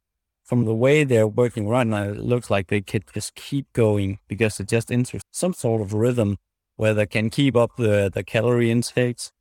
from 0.43 0.65
the 0.65 0.73
way 0.73 1.03
they're 1.03 1.27
working 1.27 1.67
right 1.67 1.87
now, 1.87 2.03
it 2.03 2.17
looks 2.17 2.49
like 2.49 2.67
they 2.67 2.81
could 2.81 3.05
just 3.13 3.35
keep 3.35 3.71
going 3.73 4.19
because 4.27 4.59
it 4.59 4.67
just 4.67 4.91
enters 4.91 5.21
some 5.31 5.53
sort 5.53 5.81
of 5.81 5.93
rhythm 5.93 6.37
where 6.75 6.93
they 6.93 7.05
can 7.05 7.29
keep 7.29 7.55
up 7.55 7.71
the, 7.77 8.11
the 8.13 8.23
calorie 8.23 8.71
intakes 8.71 9.31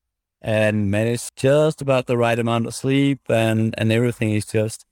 and 0.41 0.91
manage 0.91 1.29
just 1.37 1.81
about 1.81 2.07
the 2.07 2.17
right 2.17 2.39
amount 2.39 2.67
of 2.67 2.75
sleep 2.75 3.21
and, 3.29 3.75
and 3.79 3.91
everything 3.91 4.33
is 4.33 4.47
just 4.47 4.85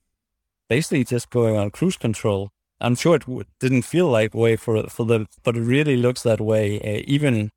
basically 0.69 1.05
just 1.05 1.31
going 1.31 1.57
on 1.57 1.71
cruise 1.71 1.97
control. 1.97 2.51
I'm 2.81 2.95
sure 2.95 3.17
it 3.17 3.25
didn't 3.59 3.83
feel 3.83 4.09
like 4.09 4.33
way 4.35 4.57
for 4.57 4.83
for 4.89 5.05
the, 5.05 5.27
but 5.43 5.57
it 5.57 5.61
really 5.61 5.97
looks 5.97 6.23
that 6.23 6.41
way, 6.41 6.81
uh, 6.81 7.03
even 7.07 7.51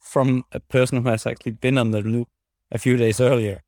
from 0.00 0.44
a 0.50 0.58
person 0.58 1.02
who 1.02 1.08
has 1.08 1.26
actually 1.26 1.52
been 1.52 1.78
on 1.78 1.92
the 1.92 2.00
loop 2.00 2.28
a 2.72 2.78
few 2.78 2.96
days 2.96 3.20
earlier. 3.20 3.62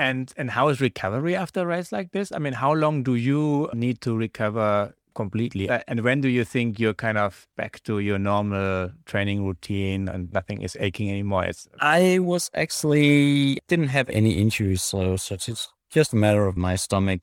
And 0.00 0.32
and 0.38 0.50
how 0.50 0.68
is 0.68 0.80
recovery 0.80 1.36
after 1.36 1.60
a 1.60 1.66
race 1.66 1.92
like 1.92 2.12
this? 2.12 2.32
I 2.32 2.38
mean, 2.38 2.54
how 2.54 2.72
long 2.72 3.02
do 3.02 3.16
you 3.16 3.68
need 3.74 4.00
to 4.00 4.16
recover 4.16 4.94
completely? 5.14 5.68
And 5.68 6.00
when 6.00 6.22
do 6.22 6.28
you 6.28 6.42
think 6.42 6.80
you're 6.80 6.94
kind 6.94 7.18
of 7.18 7.46
back 7.58 7.82
to 7.82 7.98
your 7.98 8.18
normal 8.18 8.92
training 9.04 9.44
routine 9.44 10.08
and 10.08 10.32
nothing 10.32 10.62
is 10.62 10.74
aching 10.80 11.10
anymore? 11.10 11.44
It's... 11.44 11.68
I 11.80 12.18
was 12.18 12.50
actually 12.54 13.58
didn't 13.68 13.88
have 13.88 14.08
any 14.08 14.40
injuries, 14.40 14.80
so, 14.80 15.16
so 15.16 15.34
it's 15.34 15.68
just 15.90 16.14
a 16.14 16.16
matter 16.16 16.46
of 16.46 16.56
my 16.56 16.76
stomach 16.76 17.20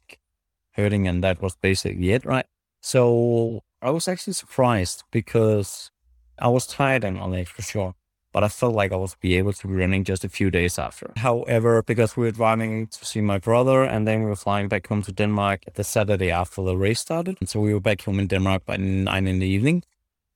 hurting, 0.74 1.08
and 1.08 1.24
that 1.24 1.42
was 1.42 1.56
basically 1.56 2.12
it, 2.12 2.26
right? 2.26 2.46
So 2.82 3.62
I 3.82 3.90
was 3.90 4.08
actually 4.08 4.34
surprised 4.34 5.04
because 5.10 5.90
I 6.38 6.50
was 6.50 6.68
tired 6.68 7.04
and 7.04 7.18
all 7.18 7.32
that 7.32 7.48
for 7.48 7.64
sure 7.64 7.96
but 8.38 8.44
I 8.44 8.50
felt 8.50 8.76
like 8.76 8.92
I 8.92 8.98
was 8.98 9.16
be 9.16 9.36
able 9.40 9.52
to 9.52 9.68
be 9.68 9.74
running 9.74 10.04
just 10.04 10.24
a 10.24 10.30
few 10.30 10.52
days 10.52 10.78
after. 10.78 11.12
However, 11.16 11.82
because 11.82 12.16
we 12.16 12.26
were 12.26 12.32
driving 12.32 12.86
to 12.86 13.04
see 13.04 13.20
my 13.20 13.40
brother 13.40 13.84
and 13.84 14.08
then 14.08 14.20
we 14.20 14.30
were 14.30 14.36
flying 14.36 14.68
back 14.68 14.86
home 14.86 15.02
to 15.02 15.12
Denmark 15.12 15.64
the 15.74 15.84
Saturday 15.84 16.30
after 16.30 16.62
the 16.62 16.78
race 16.78 17.00
started. 17.00 17.38
And 17.40 17.50
so 17.50 17.60
we 17.60 17.74
were 17.74 17.80
back 17.80 18.04
home 18.04 18.20
in 18.20 18.28
Denmark 18.28 18.64
by 18.64 18.78
nine 18.78 19.26
in 19.26 19.40
the 19.40 19.48
evening. 19.48 19.82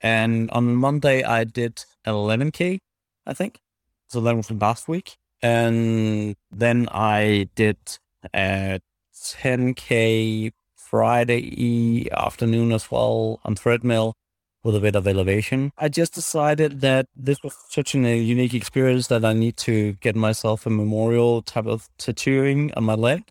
And 0.02 0.50
on 0.50 0.74
Monday, 0.78 1.22
I 1.22 1.44
did 1.44 1.86
11K, 2.08 2.80
I 3.28 3.34
think. 3.36 3.60
So 4.08 4.20
that 4.22 4.36
was 4.36 4.50
last 4.50 4.88
week. 4.88 5.18
And 5.44 6.36
then 6.50 6.88
I 6.92 7.50
did 7.54 7.78
uh, 8.34 8.80
a 8.80 8.80
10K 9.14 10.54
Friday 10.76 12.10
afternoon 12.12 12.72
as 12.72 12.90
well 12.90 13.40
on 13.46 13.54
treadmill 13.54 14.16
with 14.64 14.76
a 14.76 14.80
bit 14.80 14.96
of 14.96 15.08
elevation. 15.08 15.72
I 15.78 15.90
just 15.90 16.14
decided 16.14 16.82
that 16.82 17.08
this 17.16 17.42
was 17.44 17.56
such 17.70 17.96
an, 17.96 18.06
a 18.06 18.18
unique 18.18 18.54
experience 18.54 19.08
that 19.08 19.26
I 19.26 19.34
need 19.34 19.58
to 19.58 19.94
get 19.94 20.16
myself 20.16 20.66
a 20.66 20.70
memorial 20.70 21.42
type 21.42 21.66
of 21.66 21.90
tattooing 21.98 22.72
on 22.76 22.84
my 22.84 22.94
leg. 22.94 23.24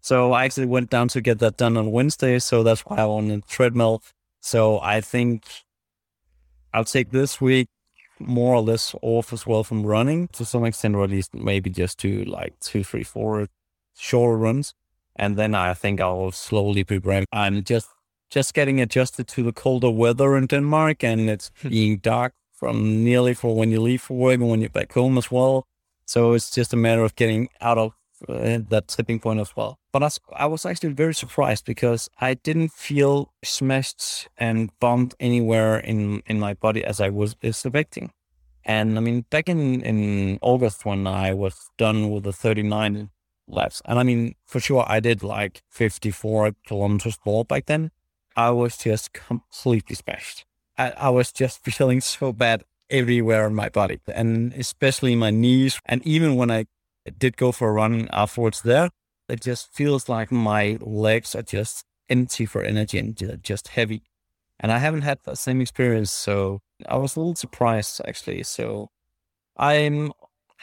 So 0.00 0.32
I 0.32 0.44
actually 0.44 0.66
went 0.66 0.90
down 0.90 1.08
to 1.08 1.20
get 1.20 1.38
that 1.40 1.58
done 1.58 1.76
on 1.76 1.90
Wednesday. 1.90 2.38
So 2.38 2.62
that's 2.62 2.80
why 2.82 2.96
I'm 2.98 3.10
on 3.10 3.28
the 3.28 3.42
treadmill. 3.48 4.02
So 4.40 4.80
I 4.80 5.00
think 5.00 5.44
I'll 6.72 6.84
take 6.84 7.10
this 7.10 7.40
week 7.40 7.68
more 8.18 8.54
or 8.54 8.62
less 8.62 8.94
off 9.02 9.32
as 9.32 9.46
well 9.46 9.64
from 9.64 9.84
running 9.84 10.28
to 10.28 10.44
some 10.44 10.64
extent, 10.64 10.94
or 10.94 11.04
at 11.04 11.10
least 11.10 11.34
maybe 11.34 11.70
just 11.70 11.98
do 11.98 12.24
like 12.24 12.58
two, 12.60 12.84
three, 12.84 13.02
four 13.02 13.48
shorter 13.96 14.36
runs. 14.36 14.74
And 15.16 15.36
then 15.36 15.54
I 15.54 15.74
think 15.74 16.00
I'll 16.00 16.30
slowly 16.30 16.84
prepare. 16.84 17.24
I'm 17.32 17.62
just 17.64 17.88
just 18.30 18.54
getting 18.54 18.80
adjusted 18.80 19.26
to 19.28 19.42
the 19.42 19.52
colder 19.52 19.90
weather 19.90 20.36
in 20.36 20.46
Denmark 20.46 21.04
and 21.04 21.28
it's 21.28 21.50
hmm. 21.60 21.68
being 21.68 21.98
dark 21.98 22.34
from 22.52 23.04
nearly 23.04 23.34
for 23.34 23.56
when 23.56 23.70
you 23.70 23.80
leave 23.80 24.02
for 24.02 24.16
work 24.16 24.34
and 24.34 24.48
when 24.48 24.60
you're 24.60 24.70
back 24.70 24.92
home 24.92 25.18
as 25.18 25.30
well. 25.30 25.66
So 26.06 26.32
it's 26.34 26.50
just 26.50 26.72
a 26.72 26.76
matter 26.76 27.04
of 27.04 27.14
getting 27.16 27.48
out 27.60 27.78
of 27.78 27.92
uh, 28.28 28.58
that 28.68 28.88
tipping 28.88 29.18
point 29.20 29.40
as 29.40 29.56
well. 29.56 29.78
But 29.92 30.02
I, 30.02 30.10
I 30.34 30.46
was 30.46 30.66
actually 30.66 30.92
very 30.92 31.14
surprised 31.14 31.64
because 31.64 32.08
I 32.20 32.34
didn't 32.34 32.72
feel 32.72 33.32
smashed 33.42 34.28
and 34.36 34.70
bumped 34.78 35.14
anywhere 35.18 35.78
in, 35.78 36.22
in 36.26 36.38
my 36.38 36.54
body 36.54 36.84
as 36.84 37.00
I 37.00 37.08
was 37.08 37.36
expecting. 37.42 38.12
And 38.64 38.98
I 38.98 39.00
mean, 39.00 39.24
back 39.30 39.48
in, 39.48 39.80
in 39.82 40.38
August 40.42 40.84
when 40.84 41.06
I 41.06 41.32
was 41.32 41.70
done 41.78 42.10
with 42.10 42.24
the 42.24 42.32
39 42.32 43.10
laps, 43.48 43.80
and 43.86 43.98
I 43.98 44.02
mean, 44.02 44.34
for 44.44 44.60
sure, 44.60 44.84
I 44.86 45.00
did 45.00 45.22
like 45.22 45.62
54 45.70 46.52
kilometers 46.66 47.18
more 47.24 47.44
back 47.44 47.66
then. 47.66 47.90
I 48.36 48.50
was 48.50 48.76
just 48.76 49.12
completely 49.12 49.96
smashed. 49.96 50.44
I, 50.78 50.90
I 50.92 51.08
was 51.10 51.32
just 51.32 51.64
feeling 51.64 52.00
so 52.00 52.32
bad 52.32 52.64
everywhere 52.88 53.46
in 53.46 53.54
my 53.54 53.68
body 53.68 54.00
and 54.12 54.52
especially 54.54 55.14
my 55.14 55.30
knees. 55.30 55.80
And 55.86 56.04
even 56.06 56.36
when 56.36 56.50
I 56.50 56.66
did 57.18 57.36
go 57.36 57.52
for 57.52 57.68
a 57.68 57.72
run 57.72 58.08
afterwards 58.12 58.62
there, 58.62 58.90
it 59.28 59.40
just 59.40 59.72
feels 59.72 60.08
like 60.08 60.32
my 60.32 60.76
legs 60.80 61.34
are 61.34 61.42
just 61.42 61.84
empty 62.08 62.46
for 62.46 62.62
energy 62.62 62.98
and 62.98 63.42
just 63.42 63.68
heavy. 63.68 64.02
And 64.58 64.72
I 64.72 64.78
haven't 64.78 65.02
had 65.02 65.20
that 65.24 65.38
same 65.38 65.60
experience. 65.60 66.10
So 66.10 66.60
I 66.88 66.96
was 66.96 67.16
a 67.16 67.20
little 67.20 67.36
surprised 67.36 68.00
actually. 68.06 68.42
So 68.42 68.88
I'm 69.56 70.12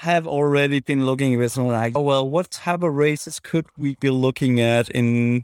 have 0.01 0.27
already 0.27 0.79
been 0.79 1.07
looking 1.07 1.41
at 1.41 1.57
like, 1.57 1.93
oh, 1.95 2.01
well, 2.01 2.29
what 2.29 2.51
type 2.51 2.83
of 2.83 2.93
races 2.93 3.39
could 3.39 3.65
we 3.79 3.95
be 3.95 4.11
looking 4.11 4.59
at 4.59 4.89
in 4.89 5.43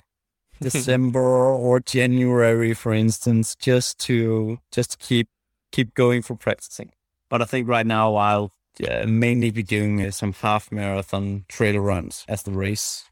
December 0.61 1.19
or 1.19 1.80
January, 1.80 2.73
for 2.73 2.93
instance, 2.93 3.55
just 3.55 3.99
to 3.99 4.59
just 4.71 4.99
keep 4.99 5.27
keep 5.71 5.93
going 5.93 6.21
for 6.21 6.35
practicing. 6.35 6.91
But 7.30 7.41
I 7.41 7.45
think 7.45 7.67
right 7.67 7.85
now 7.85 8.15
I'll 8.15 8.51
uh, 8.88 9.05
mainly 9.07 9.51
be 9.51 9.63
doing 9.63 10.01
uh, 10.01 10.11
some 10.11 10.34
half 10.34 10.71
marathon 10.71 11.45
trail 11.47 11.80
runs 11.80 12.25
as 12.27 12.43
the 12.43 12.51
race 12.51 13.05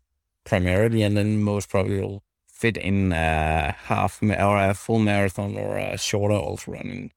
primarily, 0.44 1.04
and 1.04 1.18
then 1.18 1.44
most 1.44 1.70
probably 1.70 2.00
will 2.00 2.24
fit 2.48 2.78
in 2.78 3.12
a 3.12 3.76
half 3.86 4.22
ma- 4.22 4.36
or 4.36 4.58
a 4.58 4.74
full 4.74 5.00
marathon 5.00 5.58
or 5.58 5.78
a 5.78 5.98
shorter 5.98 6.36
ultra 6.36 6.74
run 6.74 6.88
in 6.90 7.12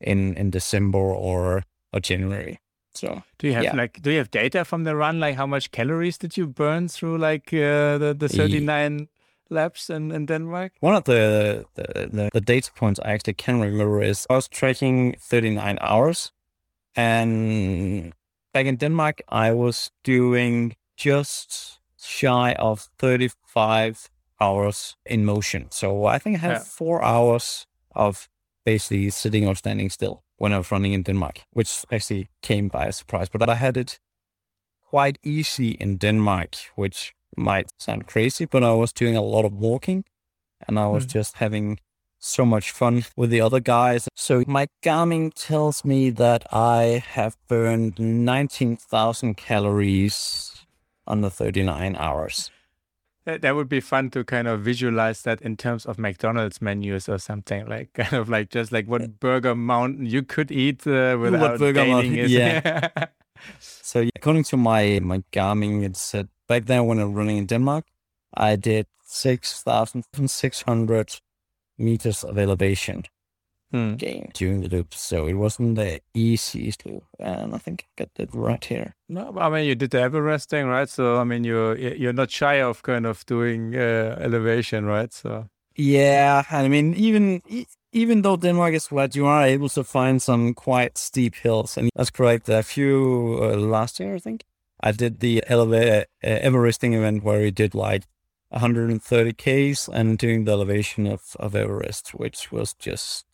in, 0.00 0.34
in 0.36 0.50
December 0.50 0.98
or 0.98 1.64
or 1.92 2.00
January. 2.00 2.58
So 2.94 3.22
do 3.38 3.46
you 3.46 3.52
have 3.52 3.64
yeah. 3.64 3.76
like 3.76 4.00
do 4.00 4.10
you 4.10 4.18
have 4.18 4.30
data 4.30 4.64
from 4.64 4.84
the 4.84 4.96
run 4.96 5.20
like 5.20 5.36
how 5.36 5.46
much 5.46 5.70
calories 5.70 6.16
did 6.16 6.36
you 6.36 6.46
burn 6.46 6.88
through 6.88 7.18
like 7.18 7.52
uh, 7.52 7.98
the 7.98 8.16
the 8.18 8.28
39 8.28 9.08
labs 9.50 9.90
in, 9.90 10.12
in 10.12 10.26
Denmark? 10.26 10.72
One 10.80 10.94
of 10.94 11.04
the, 11.04 11.64
the, 11.74 12.30
the 12.32 12.40
data 12.40 12.70
points 12.74 13.00
I 13.00 13.12
actually 13.12 13.34
can 13.34 13.60
remember 13.60 14.02
is 14.02 14.26
I 14.30 14.34
was 14.34 14.48
tracking 14.48 15.16
39 15.20 15.78
hours. 15.80 16.32
And 16.94 18.12
back 18.52 18.66
in 18.66 18.76
Denmark, 18.76 19.22
I 19.28 19.52
was 19.52 19.90
doing 20.02 20.76
just 20.96 21.80
shy 21.98 22.52
of 22.54 22.88
35 22.98 24.08
hours 24.40 24.96
in 25.04 25.24
motion. 25.24 25.66
So 25.70 26.06
I 26.06 26.18
think 26.18 26.36
I 26.36 26.40
had 26.40 26.52
yeah. 26.52 26.58
four 26.60 27.02
hours 27.02 27.66
of 27.94 28.28
basically 28.64 29.10
sitting 29.10 29.46
or 29.46 29.54
standing 29.54 29.90
still 29.90 30.22
when 30.36 30.52
I 30.52 30.58
was 30.58 30.70
running 30.70 30.92
in 30.92 31.02
Denmark, 31.02 31.40
which 31.52 31.84
actually 31.90 32.28
came 32.42 32.68
by 32.68 32.86
a 32.86 32.92
surprise. 32.92 33.28
But 33.28 33.48
I 33.48 33.54
had 33.54 33.76
it 33.76 34.00
quite 34.82 35.18
easy 35.22 35.70
in 35.70 35.98
Denmark, 35.98 36.56
which 36.74 37.14
might 37.36 37.70
sound 37.78 38.06
crazy, 38.06 38.44
but 38.44 38.64
I 38.64 38.72
was 38.72 38.92
doing 38.92 39.16
a 39.16 39.22
lot 39.22 39.44
of 39.44 39.52
walking 39.52 40.04
and 40.66 40.78
I 40.78 40.86
was 40.86 41.06
mm. 41.06 41.10
just 41.10 41.36
having 41.36 41.78
so 42.18 42.44
much 42.44 42.70
fun 42.70 43.04
with 43.16 43.30
the 43.30 43.40
other 43.40 43.60
guys. 43.60 44.08
So 44.14 44.44
my 44.46 44.66
Garmin 44.82 45.32
tells 45.34 45.84
me 45.84 46.10
that 46.10 46.46
I 46.52 47.04
have 47.10 47.36
burned 47.48 47.98
19,000 47.98 49.36
calories 49.36 50.66
under 51.06 51.30
39 51.30 51.96
hours. 51.96 52.50
That, 53.24 53.42
that 53.42 53.56
would 53.56 53.68
be 53.68 53.80
fun 53.80 54.10
to 54.10 54.22
kind 54.22 54.46
of 54.46 54.60
visualize 54.60 55.22
that 55.22 55.42
in 55.42 55.56
terms 55.56 55.84
of 55.84 55.98
McDonald's 55.98 56.62
menus 56.62 57.08
or 57.08 57.18
something 57.18 57.66
like 57.66 57.92
kind 57.94 58.12
of 58.12 58.28
like 58.28 58.50
just 58.50 58.70
like 58.70 58.86
what 58.86 59.18
burger 59.18 59.54
mountain 59.54 60.06
you 60.06 60.22
could 60.22 60.52
eat 60.52 60.86
uh, 60.86 61.16
without 61.20 61.40
what 61.40 61.58
burger 61.58 61.84
mountain, 61.84 62.16
is. 62.16 62.30
Yeah. 62.30 62.88
so 63.58 64.08
according 64.14 64.44
to 64.44 64.56
my 64.56 65.00
my 65.02 65.24
Garmin, 65.32 65.84
it 65.84 65.96
said 65.96 66.28
back 66.48 66.66
then 66.66 66.86
when 66.86 66.98
I 66.98 67.04
was 67.04 67.14
running 67.14 67.38
in 67.38 67.46
Denmark, 67.46 67.84
I 68.34 68.56
did 68.56 68.86
six 69.04 69.62
thousand 69.62 70.04
six 70.26 70.62
hundred 70.62 71.20
meters 71.78 72.24
of 72.24 72.38
elevation 72.38 73.04
hmm. 73.70 73.94
gain 73.94 74.30
during 74.34 74.60
the 74.60 74.68
loop. 74.68 74.94
So 74.94 75.26
it 75.26 75.34
wasn't 75.34 75.76
the 75.76 76.00
easiest 76.14 76.86
loop, 76.86 77.04
and 77.18 77.54
I 77.54 77.58
think 77.58 77.84
I 77.84 78.02
got 78.02 78.14
that 78.14 78.34
right 78.34 78.64
here. 78.64 78.94
No, 79.08 79.34
I 79.38 79.48
mean 79.48 79.64
you 79.64 79.74
did 79.74 79.90
the 79.90 80.00
Everest 80.00 80.50
thing, 80.50 80.66
right? 80.66 80.88
So 80.88 81.16
I 81.16 81.24
mean 81.24 81.44
you're 81.44 81.76
you're 81.76 82.12
not 82.12 82.30
shy 82.30 82.60
of 82.62 82.82
kind 82.82 83.06
of 83.06 83.24
doing 83.26 83.74
uh, 83.74 84.16
elevation, 84.20 84.86
right? 84.86 85.12
So 85.12 85.48
yeah, 85.76 86.44
I 86.50 86.68
mean 86.68 86.94
even 86.94 87.42
even 87.92 88.22
though 88.22 88.36
Denmark 88.36 88.74
is 88.74 88.88
flat, 88.88 89.16
you 89.16 89.26
are 89.26 89.44
able 89.44 89.68
to 89.70 89.84
find 89.84 90.20
some 90.20 90.54
quite 90.54 90.98
steep 90.98 91.34
hills, 91.34 91.76
and 91.78 91.90
that's 91.94 92.10
correct. 92.10 92.48
A 92.48 92.62
few 92.62 93.38
uh, 93.42 93.56
last 93.56 94.00
year, 94.00 94.14
I 94.14 94.18
think. 94.18 94.44
I 94.86 94.92
did 94.92 95.18
the 95.18 95.42
eleva- 95.50 96.04
uh, 96.22 96.38
Everesting 96.48 96.94
event 96.94 97.24
where 97.24 97.40
we 97.40 97.50
did 97.50 97.74
like 97.74 98.04
130 98.50 99.32
Ks 99.32 99.88
and 99.88 100.16
doing 100.16 100.44
the 100.44 100.52
elevation 100.52 101.08
of, 101.08 101.34
of 101.40 101.56
Everest, 101.56 102.14
which 102.14 102.52
was 102.52 102.72
just 102.74 103.24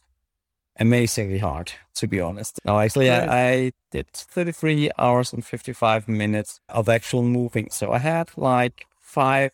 amazingly 0.78 1.40
hard, 1.40 1.72
to 1.96 2.06
be 2.06 2.20
honest. 2.20 2.58
No, 2.64 2.80
actually, 2.80 3.10
right. 3.10 3.28
I, 3.28 3.52
I, 3.52 3.72
did 3.90 4.06
33 4.14 4.92
hours 4.98 5.34
and 5.34 5.44
55 5.44 6.08
minutes 6.08 6.58
of 6.70 6.88
actual 6.88 7.22
moving. 7.22 7.68
So 7.70 7.92
I 7.92 7.98
had 7.98 8.30
like 8.38 8.86
five 8.98 9.52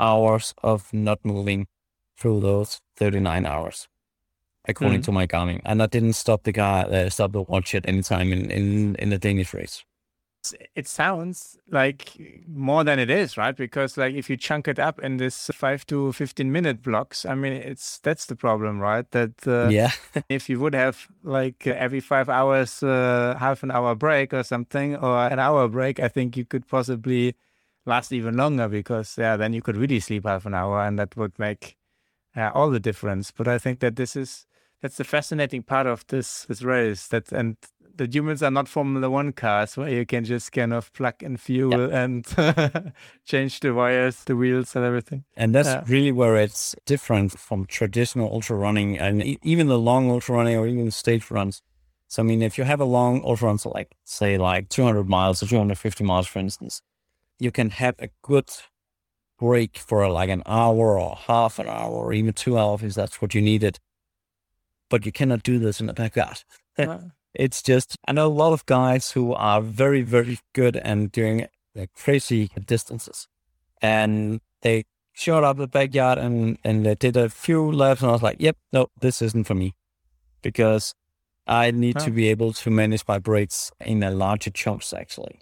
hours 0.00 0.54
of 0.60 0.92
not 0.92 1.24
moving 1.24 1.68
through 2.18 2.40
those 2.40 2.80
39 2.96 3.46
hours, 3.46 3.86
according 4.66 5.02
mm. 5.02 5.04
to 5.04 5.12
my 5.12 5.28
Garmin. 5.28 5.60
And 5.64 5.80
I 5.80 5.86
didn't 5.86 6.14
stop 6.14 6.42
the 6.42 6.50
guy, 6.50 6.82
uh, 6.82 7.10
stop 7.10 7.30
the 7.30 7.42
watch 7.42 7.76
at 7.76 7.88
any 7.88 8.02
time 8.02 8.32
in, 8.32 8.50
in, 8.50 8.96
in 8.96 9.10
the 9.10 9.18
Danish 9.18 9.54
race 9.54 9.84
it 10.74 10.88
sounds 10.88 11.58
like 11.70 12.18
more 12.48 12.84
than 12.84 12.98
it 12.98 13.10
is, 13.10 13.36
right? 13.36 13.56
Because 13.56 13.96
like 13.96 14.14
if 14.14 14.28
you 14.28 14.36
chunk 14.36 14.68
it 14.68 14.78
up 14.78 14.98
in 15.00 15.18
this 15.18 15.50
five 15.54 15.86
to 15.86 16.12
fifteen 16.12 16.50
minute 16.50 16.82
blocks, 16.82 17.24
I 17.24 17.34
mean, 17.34 17.52
it's 17.52 17.98
that's 17.98 18.26
the 18.26 18.36
problem, 18.36 18.80
right? 18.80 19.08
That 19.12 19.46
uh, 19.46 19.68
yeah, 19.70 19.92
if 20.28 20.48
you 20.48 20.58
would 20.60 20.74
have 20.74 21.08
like 21.22 21.66
every 21.66 22.00
five 22.00 22.28
hours, 22.28 22.82
uh, 22.82 23.36
half 23.38 23.62
an 23.62 23.70
hour 23.70 23.94
break 23.94 24.34
or 24.34 24.42
something, 24.42 24.96
or 24.96 25.26
an 25.26 25.38
hour 25.38 25.68
break, 25.68 26.00
I 26.00 26.08
think 26.08 26.36
you 26.36 26.44
could 26.44 26.66
possibly 26.66 27.34
last 27.84 28.12
even 28.12 28.36
longer 28.36 28.68
because 28.68 29.16
yeah, 29.18 29.36
then 29.36 29.52
you 29.52 29.62
could 29.62 29.76
really 29.76 30.00
sleep 30.00 30.26
half 30.26 30.46
an 30.46 30.54
hour, 30.54 30.82
and 30.82 30.98
that 30.98 31.16
would 31.16 31.38
make 31.38 31.76
uh, 32.36 32.50
all 32.54 32.70
the 32.70 32.80
difference. 32.80 33.30
But 33.30 33.48
I 33.48 33.58
think 33.58 33.80
that 33.80 33.96
this 33.96 34.16
is 34.16 34.46
that's 34.80 34.96
the 34.96 35.04
fascinating 35.04 35.62
part 35.62 35.86
of 35.86 36.06
this 36.08 36.44
this 36.46 36.62
race 36.62 37.06
that 37.08 37.30
and 37.32 37.56
the 37.96 38.08
humans 38.10 38.42
are 38.42 38.50
not 38.50 38.68
Formula 38.68 39.08
One 39.10 39.32
cars 39.32 39.76
where 39.76 39.88
you 39.88 40.06
can 40.06 40.24
just 40.24 40.52
kind 40.52 40.72
of 40.72 40.92
plug 40.92 41.22
in 41.22 41.36
fuel 41.36 41.88
yeah. 41.88 42.02
and 42.02 42.26
change 43.24 43.60
the 43.60 43.74
wires, 43.74 44.24
the 44.24 44.36
wheels, 44.36 44.74
and 44.76 44.84
everything. 44.84 45.24
And 45.36 45.54
that's 45.54 45.68
yeah. 45.68 45.84
really 45.86 46.12
where 46.12 46.36
it's 46.36 46.74
different 46.86 47.38
from 47.38 47.66
traditional 47.66 48.32
ultra 48.32 48.56
running 48.56 48.98
and 48.98 49.22
even 49.42 49.66
the 49.68 49.78
long 49.78 50.10
ultra 50.10 50.36
running 50.36 50.56
or 50.56 50.66
even 50.66 50.90
stage 50.90 51.30
runs. 51.30 51.62
So, 52.08 52.22
I 52.22 52.26
mean, 52.26 52.42
if 52.42 52.58
you 52.58 52.64
have 52.64 52.80
a 52.80 52.84
long 52.84 53.22
ultra 53.24 53.48
run, 53.48 53.58
so 53.58 53.70
like, 53.70 53.96
say, 54.04 54.36
like 54.36 54.68
200 54.68 55.08
miles 55.08 55.42
or 55.42 55.46
250 55.46 56.04
miles, 56.04 56.26
for 56.26 56.40
instance, 56.40 56.82
you 57.38 57.50
can 57.50 57.70
have 57.70 57.94
a 57.98 58.08
good 58.22 58.50
break 59.38 59.78
for 59.78 60.08
like 60.08 60.28
an 60.28 60.42
hour 60.46 60.98
or 60.98 61.16
half 61.16 61.58
an 61.58 61.66
hour 61.66 61.90
or 61.90 62.12
even 62.12 62.32
two 62.32 62.58
hours 62.58 62.82
if 62.82 62.94
that's 62.94 63.22
what 63.22 63.34
you 63.34 63.40
needed. 63.40 63.78
But 64.88 65.06
you 65.06 65.12
cannot 65.12 65.42
do 65.42 65.58
this 65.58 65.80
in 65.80 65.88
a 65.88 65.94
backyard. 65.94 66.44
It's 67.34 67.62
just, 67.62 67.96
I 68.06 68.12
know 68.12 68.26
a 68.26 68.28
lot 68.28 68.52
of 68.52 68.66
guys 68.66 69.12
who 69.12 69.32
are 69.34 69.60
very, 69.60 70.02
very 70.02 70.38
good 70.52 70.76
and 70.76 71.10
doing 71.10 71.46
like 71.74 71.92
crazy 71.94 72.50
distances. 72.66 73.28
And 73.80 74.40
they 74.60 74.84
showed 75.12 75.44
up 75.44 75.56
the 75.56 75.66
backyard 75.66 76.18
and, 76.18 76.58
and 76.64 76.84
they 76.84 76.94
did 76.94 77.16
a 77.16 77.28
few 77.28 77.70
laps 77.72 78.02
and 78.02 78.10
I 78.10 78.12
was 78.12 78.22
like, 78.22 78.36
yep, 78.38 78.56
no, 78.72 78.88
this 79.00 79.22
isn't 79.22 79.44
for 79.44 79.54
me 79.54 79.74
because 80.42 80.94
I 81.46 81.70
need 81.70 81.98
to 82.00 82.10
be 82.10 82.28
able 82.28 82.52
to 82.52 82.70
manage 82.70 83.04
my 83.08 83.18
breaks 83.18 83.70
in 83.80 84.02
a 84.02 84.10
larger 84.10 84.50
chunks 84.50 84.92
actually. 84.92 85.40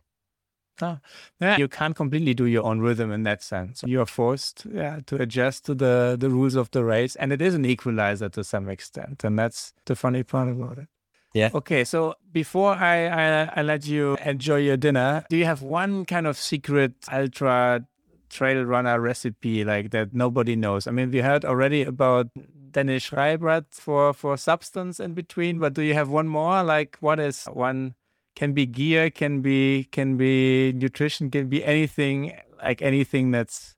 Oh, 0.82 0.98
yeah, 1.40 1.58
you 1.58 1.68
can't 1.68 1.94
completely 1.94 2.32
do 2.32 2.46
your 2.46 2.64
own 2.64 2.80
rhythm 2.80 3.12
in 3.12 3.22
that 3.24 3.42
sense. 3.42 3.82
You 3.86 4.00
are 4.00 4.06
forced 4.06 4.66
yeah, 4.72 5.00
to 5.06 5.16
adjust 5.16 5.66
to 5.66 5.74
the, 5.74 6.16
the 6.18 6.30
rules 6.30 6.54
of 6.54 6.70
the 6.70 6.84
race, 6.84 7.16
and 7.16 7.32
it 7.32 7.42
is 7.42 7.54
an 7.54 7.66
equalizer 7.66 8.30
to 8.30 8.42
some 8.42 8.68
extent. 8.70 9.22
And 9.22 9.38
that's 9.38 9.74
the 9.84 9.94
funny 9.94 10.22
part 10.22 10.48
about 10.48 10.78
it. 10.78 10.88
Yeah. 11.32 11.50
Okay. 11.54 11.84
So 11.84 12.14
before 12.32 12.74
I, 12.74 13.06
I, 13.06 13.52
I 13.56 13.62
let 13.62 13.86
you 13.86 14.16
enjoy 14.24 14.56
your 14.56 14.76
dinner, 14.76 15.24
do 15.30 15.36
you 15.36 15.44
have 15.44 15.62
one 15.62 16.04
kind 16.04 16.26
of 16.26 16.36
secret 16.36 16.94
ultra 17.12 17.86
trail 18.28 18.64
runner 18.64 19.00
recipe 19.00 19.64
like 19.64 19.90
that 19.90 20.14
nobody 20.14 20.56
knows? 20.56 20.86
I 20.86 20.90
mean, 20.90 21.10
we 21.10 21.20
heard 21.20 21.44
already 21.44 21.82
about 21.82 22.28
Danish 22.70 23.10
Reibrad 23.10 23.66
for 23.70 24.12
for 24.12 24.36
substance 24.36 25.00
in 25.00 25.14
between, 25.14 25.58
but 25.58 25.74
do 25.74 25.82
you 25.82 25.94
have 25.94 26.08
one 26.08 26.28
more? 26.28 26.62
Like, 26.62 26.96
what 27.00 27.20
is 27.20 27.44
one? 27.46 27.94
Can 28.36 28.52
be 28.52 28.64
gear, 28.64 29.10
can 29.10 29.42
be 29.42 29.84
can 29.90 30.16
be 30.16 30.72
nutrition, 30.72 31.30
can 31.30 31.48
be 31.48 31.64
anything 31.64 32.32
like 32.62 32.80
anything 32.80 33.32
that's 33.32 33.76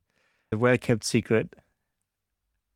a 0.53 0.59
well 0.59 0.77
kept 0.79 1.05
secret. 1.05 1.55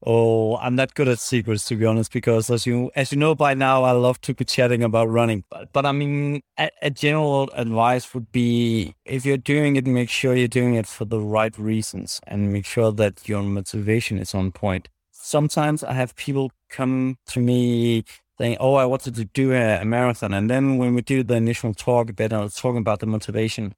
Oh, 0.09 0.57
I'm 0.59 0.77
not 0.77 0.95
good 0.95 1.09
at 1.09 1.19
secrets 1.19 1.65
to 1.67 1.75
be 1.75 1.85
honest, 1.85 2.13
because 2.13 2.49
as 2.49 2.65
you 2.65 2.93
as 2.95 3.11
you 3.11 3.19
know 3.19 3.35
by 3.35 3.55
now, 3.55 3.83
I 3.83 3.91
love 3.91 4.21
to 4.21 4.35
be 4.35 4.45
chatting 4.45 4.85
about 4.85 5.09
running. 5.11 5.43
But 5.51 5.73
but 5.73 5.85
I 5.85 5.91
mean, 5.91 6.43
a, 6.57 6.71
a, 6.81 6.91
general 6.91 7.51
advice 7.55 8.15
would 8.15 8.31
be 8.31 8.95
if 9.05 9.27
you're 9.27 9.37
doing 9.37 9.75
it, 9.75 9.85
make 9.85 10.09
sure 10.09 10.37
you're 10.37 10.47
doing 10.47 10.75
it 10.77 10.87
for 10.87 11.07
the 11.07 11.19
right 11.19 11.59
reasons, 11.59 12.21
and 12.29 12.53
make 12.53 12.67
sure 12.67 12.93
that 12.93 13.29
your 13.29 13.43
motivation 13.43 14.19
is 14.19 14.33
on 14.33 14.53
point. 14.53 14.89
Sometimes 15.11 15.83
I 15.83 15.95
have 15.95 16.15
people 16.15 16.53
come 16.71 17.19
to 17.27 17.41
me 17.41 18.05
saying, 18.39 18.59
"Oh, 18.61 18.75
I 18.75 18.85
wanted 18.85 19.17
to 19.17 19.25
do 19.25 19.53
a, 19.53 19.81
a 19.81 19.85
marathon," 19.85 20.33
and 20.33 20.49
then 20.49 20.79
when 20.79 20.95
we 20.95 21.03
do 21.03 21.25
the 21.25 21.35
initial 21.35 21.75
talk 21.75 22.15
bit, 22.15 22.33
I 22.33 22.43
was 22.43 22.55
talking 22.55 22.79
about 22.79 23.01
the 23.01 23.07
motivation. 23.07 23.75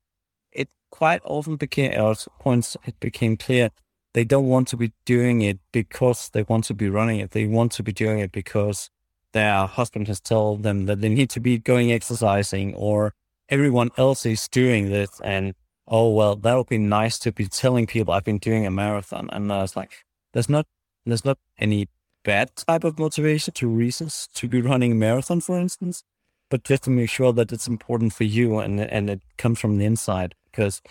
It 0.52 0.68
quite 0.90 1.22
often 1.24 1.56
became, 1.56 1.92
at 1.92 2.26
points, 2.38 2.76
it 2.86 3.00
became 3.00 3.38
clear 3.38 3.70
they 4.18 4.24
don't 4.24 4.48
want 4.48 4.66
to 4.66 4.76
be 4.76 4.92
doing 5.04 5.42
it 5.42 5.60
because 5.70 6.28
they 6.30 6.42
want 6.42 6.64
to 6.64 6.74
be 6.74 6.90
running 6.90 7.20
it. 7.20 7.30
They 7.30 7.46
want 7.46 7.70
to 7.70 7.84
be 7.84 7.92
doing 7.92 8.18
it 8.18 8.32
because 8.32 8.90
their 9.32 9.64
husband 9.64 10.08
has 10.08 10.20
told 10.20 10.64
them 10.64 10.86
that 10.86 11.00
they 11.00 11.08
need 11.08 11.30
to 11.30 11.38
be 11.38 11.56
going 11.56 11.92
exercising 11.92 12.74
or 12.74 13.14
everyone 13.48 13.90
else 13.96 14.26
is 14.26 14.48
doing 14.48 14.90
this. 14.90 15.20
And 15.22 15.54
oh, 15.86 16.10
well, 16.10 16.34
that 16.34 16.56
would 16.56 16.68
be 16.68 16.78
nice 16.78 17.16
to 17.20 17.30
be 17.30 17.46
telling 17.46 17.86
people 17.86 18.12
I've 18.12 18.24
been 18.24 18.38
doing 18.38 18.66
a 18.66 18.72
marathon. 18.72 19.30
And 19.32 19.52
I 19.52 19.62
was 19.62 19.76
like, 19.76 20.04
there's 20.32 20.48
not, 20.48 20.66
there's 21.06 21.24
not 21.24 21.38
any 21.56 21.88
bad 22.24 22.56
type 22.56 22.82
of 22.82 22.98
motivation 22.98 23.54
to 23.54 23.68
reasons 23.68 24.28
to 24.34 24.48
be 24.48 24.60
running 24.60 24.90
a 24.90 24.96
marathon, 24.96 25.40
for 25.40 25.60
instance, 25.60 26.02
but 26.50 26.64
just 26.64 26.82
to 26.82 26.90
make 26.90 27.08
sure 27.08 27.32
that 27.34 27.52
it's 27.52 27.68
important 27.68 28.12
for 28.14 28.24
you 28.24 28.58
and, 28.58 28.80
and 28.80 29.10
it 29.10 29.22
comes 29.36 29.60
from 29.60 29.78
the 29.78 29.84
inside 29.84 30.34
because 30.50 30.82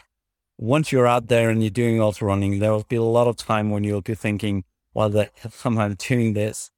once 0.58 0.92
you're 0.92 1.08
out 1.08 1.28
there 1.28 1.50
and 1.50 1.62
you're 1.62 1.70
doing 1.70 2.02
ultra 2.02 2.28
running, 2.28 2.60
there 2.60 2.72
will 2.72 2.86
be 2.88 2.96
a 2.96 3.04
lot 3.04 3.28
of 3.28 3.38
time 3.38 3.70
when 3.70 3.84
you'll 3.84 4.02
be 4.02 4.16
thinking, 4.16 4.64
well, 4.94 5.26
I'm 5.64 5.78
I 5.78 5.90
doing 5.90 6.34
this. 6.34 6.72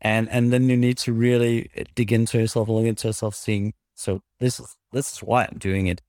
And, 0.00 0.28
and 0.30 0.52
then 0.52 0.68
you 0.68 0.76
need 0.76 0.98
to 0.98 1.12
really 1.12 1.70
dig 1.94 2.12
into 2.12 2.38
yourself, 2.38 2.68
look 2.68 2.86
into 2.86 3.08
yourself, 3.08 3.34
seeing, 3.34 3.74
so 3.94 4.22
this 4.40 4.60
is, 4.60 4.76
this 4.92 5.12
is 5.12 5.18
why 5.22 5.44
I'm 5.44 5.58
doing 5.58 5.86
it. 5.86 6.00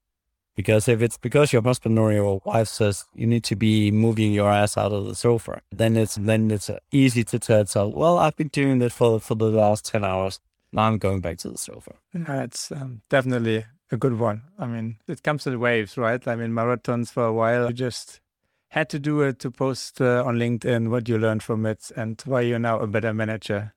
Because 0.56 0.88
if 0.88 1.02
it's 1.02 1.18
because 1.18 1.54
your 1.54 1.62
husband 1.62 2.00
or 2.00 2.12
your 2.12 2.42
wife 2.44 2.68
says 2.68 3.06
you 3.14 3.28
need 3.28 3.44
to 3.44 3.56
be 3.56 3.92
moving 3.92 4.32
your 4.32 4.50
ass 4.50 4.76
out 4.76 4.92
of 4.92 5.06
the 5.06 5.14
sofa, 5.14 5.62
then 5.72 5.96
it's, 5.96 6.16
then 6.16 6.50
it's 6.50 6.70
easy 6.92 7.24
to 7.26 7.38
tell 7.38 7.62
itself, 7.62 7.94
well, 7.94 8.18
I've 8.18 8.36
been 8.36 8.48
doing 8.48 8.80
this 8.80 8.94
for, 8.94 9.20
for 9.20 9.36
the 9.36 9.46
last 9.46 9.86
10 9.86 10.04
hours. 10.04 10.40
Now 10.72 10.84
I'm 10.84 10.98
going 10.98 11.22
back 11.22 11.38
to 11.40 11.50
the 11.50 11.58
sofa. 11.58 11.94
Yeah, 12.14 12.44
it's 12.44 12.72
um, 12.72 13.02
definitely 13.10 13.66
a 13.92 13.98
good 13.98 14.20
one. 14.20 14.44
I 14.58 14.66
mean, 14.66 14.98
it 15.08 15.24
comes 15.24 15.48
in 15.48 15.60
waves, 15.60 15.98
right? 15.98 16.26
I 16.28 16.36
mean, 16.36 16.52
marathons 16.52 17.12
for 17.12 17.26
a 17.26 17.34
while, 17.34 17.68
you 17.68 17.74
just 17.74 18.22
had 18.70 18.90
to 18.90 19.00
do 19.00 19.22
it 19.22 19.40
to 19.40 19.52
post 19.52 20.02
uh, 20.02 20.24
on 20.26 20.36
LinkedIn 20.38 20.90
what 20.90 21.08
you 21.08 21.18
learned 21.18 21.44
from 21.44 21.66
it 21.66 21.92
and 21.96 22.22
why 22.26 22.42
you're 22.42 22.60
now 22.60 22.80
a 22.80 22.88
better 22.88 23.14
manager. 23.14 23.74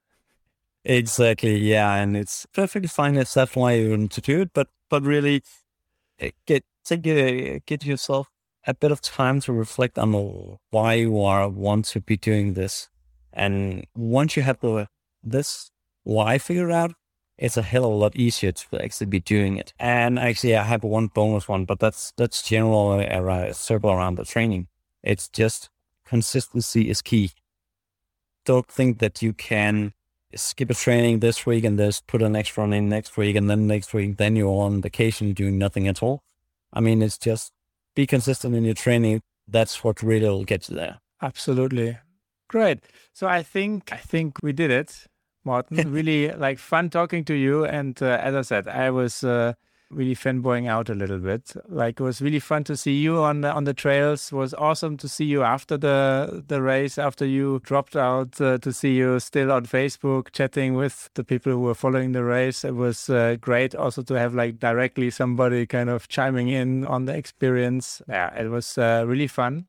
Exactly, 0.85 1.59
yeah, 1.59 1.95
and 1.95 2.17
it's 2.17 2.47
perfectly 2.53 2.89
fine 2.89 3.17
if 3.17 3.35
that's 3.35 3.55
why 3.55 3.73
you 3.75 3.91
want 3.91 4.13
to 4.13 4.21
do 4.21 4.41
it, 4.43 4.51
but 4.55 4.69
but 4.89 5.03
really 5.03 5.43
eh, 6.19 6.31
get 6.47 6.65
take 6.85 7.07
a, 7.07 7.61
get 7.67 7.85
yourself 7.85 8.29
a 8.67 8.73
bit 8.73 8.91
of 8.91 9.03
time 9.03 9.41
to 9.43 9.53
reflect 9.53 9.99
on 9.99 10.59
why 10.71 10.95
you 10.95 11.21
are 11.23 11.49
want 11.49 11.85
to 11.87 12.01
be 12.01 12.17
doing 12.17 12.55
this, 12.55 12.89
and 13.33 13.85
once 13.95 14.37
you 14.37 14.43
have 14.43 14.59
the 14.61 14.89
this 15.23 15.71
why 16.03 16.39
figured 16.39 16.73
out, 16.73 16.95
it's 17.41 17.57
a 17.57 17.63
hell 17.63 17.87
of 17.87 17.93
a 17.93 17.95
lot 17.95 18.15
easier 18.15 18.53
to 18.53 18.85
actually 18.85 19.07
be 19.07 19.19
doing 19.19 19.57
it. 19.57 19.73
And 19.81 20.19
actually, 20.19 20.55
I 20.55 20.63
have 20.63 20.85
one 20.85 21.07
bonus 21.07 21.49
one, 21.49 21.65
but 21.65 21.81
that's 21.81 22.13
that's 22.17 22.43
general 22.43 23.01
uh, 23.01 23.53
circle 23.53 23.91
around 23.91 24.17
the 24.17 24.25
training. 24.25 24.69
It's 25.03 25.29
just 25.29 25.71
consistency 26.05 26.91
is 26.91 27.01
key. 27.01 27.31
Don't 28.45 28.69
think 28.69 28.99
that 28.99 29.23
you 29.23 29.33
can 29.33 29.95
skip 30.35 30.71
a 30.71 30.75
training 30.75 31.21
this 31.21 31.47
week 31.47 31.65
and 31.65 31.79
just 31.79 32.07
put 32.07 32.23
an 32.23 32.37
extra 32.37 32.63
run 32.63 32.75
in 32.75 32.89
next 32.91 33.17
week, 33.17 33.37
and 33.37 33.49
then 33.49 33.67
next 33.67 33.95
week, 33.95 34.19
then 34.19 34.37
you're 34.37 34.63
on 34.63 34.83
vacation 34.83 35.33
doing 35.33 35.57
nothing 35.57 35.89
at 35.89 36.03
all. 36.03 36.23
I 36.73 36.81
mean, 36.81 37.01
it's 37.01 37.19
just 37.19 37.53
be 37.97 38.07
consistent 38.07 38.55
in 38.55 38.65
your 38.65 38.75
training. 38.75 39.23
That's 39.49 39.83
what 39.83 40.03
really 40.03 40.29
will 40.29 40.45
get 40.45 40.69
you 40.69 40.77
there. 40.77 41.01
Absolutely. 41.23 41.99
Great. 42.49 42.81
So 43.15 43.27
I 43.27 43.43
think 43.43 43.93
I 43.93 43.97
think 43.97 44.43
we 44.43 44.53
did 44.53 44.71
it. 44.71 45.07
Morten. 45.45 45.93
really 45.93 46.33
like 46.33 46.59
fun 46.59 46.91
talking 46.91 47.25
to 47.25 47.35
you. 47.35 47.65
And 47.65 48.01
uh, 48.03 48.19
as 48.21 48.35
I 48.35 48.43
said, 48.43 48.69
I 48.69 48.91
was 48.91 49.25
uh, 49.25 49.55
really 49.91 50.15
fanboying 50.15 50.69
out 50.69 50.89
a 50.89 50.95
little 50.95 51.19
bit. 51.19 51.53
Like 51.69 52.01
it 52.01 52.03
was 52.03 52.23
really 52.23 52.39
fun 52.39 52.65
to 52.65 52.77
see 52.77 52.99
you 52.99 53.19
on 53.19 53.41
the 53.41 53.53
on 53.53 53.65
the 53.65 53.75
trails. 53.75 54.33
It 54.33 54.37
was 54.37 54.55
awesome 54.55 54.97
to 54.99 55.09
see 55.09 55.25
you 55.25 55.43
after 55.43 55.77
the 55.77 56.45
the 56.47 56.63
race, 56.63 56.99
after 56.99 57.27
you 57.27 57.61
dropped 57.65 57.97
out. 57.97 58.41
Uh, 58.41 58.59
to 58.59 58.73
see 58.73 58.95
you 58.95 59.19
still 59.21 59.51
on 59.53 59.67
Facebook 59.67 60.31
chatting 60.33 60.75
with 60.75 61.11
the 61.15 61.25
people 61.25 61.53
who 61.53 61.61
were 61.61 61.75
following 61.75 62.13
the 62.13 62.25
race. 62.25 62.65
It 62.65 62.77
was 62.77 63.11
uh, 63.11 63.37
great 63.41 63.75
also 63.75 64.03
to 64.03 64.15
have 64.15 64.35
like 64.35 64.59
directly 64.59 65.11
somebody 65.11 65.67
kind 65.67 65.91
of 65.91 66.09
chiming 66.09 66.49
in 66.49 66.87
on 66.87 67.07
the 67.07 67.17
experience. 67.17 68.01
Yeah, 68.09 68.35
it 68.35 68.49
was 68.49 68.79
uh, 68.79 69.05
really 69.07 69.27
fun 69.29 69.67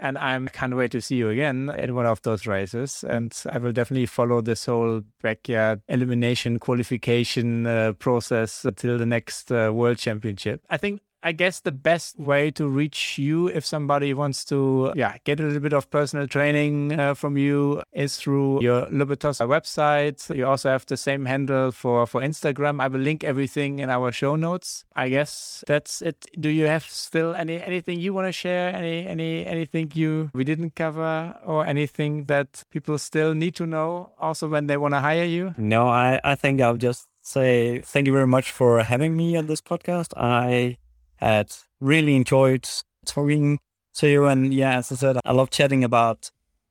and 0.00 0.18
I 0.18 0.38
can't 0.52 0.76
wait 0.76 0.90
to 0.92 1.00
see 1.00 1.16
you 1.16 1.28
again 1.28 1.70
in 1.76 1.94
one 1.94 2.06
of 2.06 2.22
those 2.22 2.46
races. 2.46 3.04
And 3.08 3.34
I 3.50 3.58
will 3.58 3.72
definitely 3.72 4.06
follow 4.06 4.40
this 4.40 4.66
whole 4.66 5.02
backyard 5.22 5.82
elimination 5.88 6.58
qualification 6.58 7.66
uh, 7.66 7.92
process 7.92 8.64
until 8.64 8.98
the 8.98 9.06
next 9.06 9.52
uh, 9.52 9.70
World 9.72 9.98
Championship. 9.98 10.62
I 10.70 10.76
think 10.76 11.00
I 11.22 11.32
guess 11.32 11.60
the 11.60 11.72
best 11.72 12.18
way 12.18 12.50
to 12.52 12.68
reach 12.68 13.18
you 13.18 13.48
if 13.48 13.64
somebody 13.66 14.14
wants 14.14 14.44
to 14.46 14.92
yeah 14.96 15.16
get 15.24 15.40
a 15.40 15.42
little 15.42 15.60
bit 15.60 15.72
of 15.72 15.90
personal 15.90 16.26
training 16.26 16.98
uh, 16.98 17.14
from 17.14 17.36
you 17.36 17.82
is 17.92 18.16
through 18.16 18.62
your 18.62 18.86
Loubetossa 18.86 19.46
website. 19.46 20.34
You 20.34 20.46
also 20.46 20.70
have 20.70 20.86
the 20.86 20.96
same 20.96 21.26
handle 21.26 21.72
for 21.72 22.06
for 22.06 22.20
Instagram. 22.20 22.80
I 22.80 22.88
will 22.88 23.00
link 23.00 23.24
everything 23.24 23.78
in 23.78 23.90
our 23.90 24.12
show 24.12 24.36
notes. 24.36 24.84
I 24.96 25.08
guess 25.08 25.64
that's 25.66 26.02
it. 26.02 26.26
Do 26.38 26.48
you 26.48 26.66
have 26.66 26.84
still 26.84 27.34
any 27.34 27.60
anything 27.60 28.00
you 28.00 28.14
want 28.14 28.28
to 28.28 28.32
share? 28.32 28.74
Any 28.74 29.06
any 29.06 29.44
anything 29.46 29.92
you 29.94 30.30
we 30.32 30.44
didn't 30.44 30.74
cover 30.74 31.36
or 31.44 31.66
anything 31.66 32.24
that 32.26 32.64
people 32.70 32.98
still 32.98 33.34
need 33.34 33.54
to 33.56 33.66
know 33.66 34.12
also 34.18 34.48
when 34.48 34.66
they 34.66 34.76
want 34.76 34.94
to 34.94 35.00
hire 35.00 35.24
you? 35.24 35.54
No, 35.58 35.88
I 35.88 36.20
I 36.24 36.34
think 36.34 36.60
I'll 36.60 36.76
just 36.80 37.08
say 37.22 37.80
thank 37.80 38.06
you 38.06 38.12
very 38.12 38.26
much 38.26 38.50
for 38.50 38.82
having 38.82 39.16
me 39.16 39.36
on 39.36 39.46
this 39.46 39.60
podcast. 39.60 40.12
I 40.16 40.78
had 41.20 41.52
really 41.80 42.16
enjoyed 42.16 42.68
talking 43.04 43.58
to 43.94 44.08
you. 44.08 44.26
And 44.26 44.52
yeah, 44.52 44.78
as 44.78 44.92
I 44.92 44.94
said, 44.96 45.18
I 45.24 45.32
love 45.32 45.50
chatting 45.50 45.84
about 45.84 46.30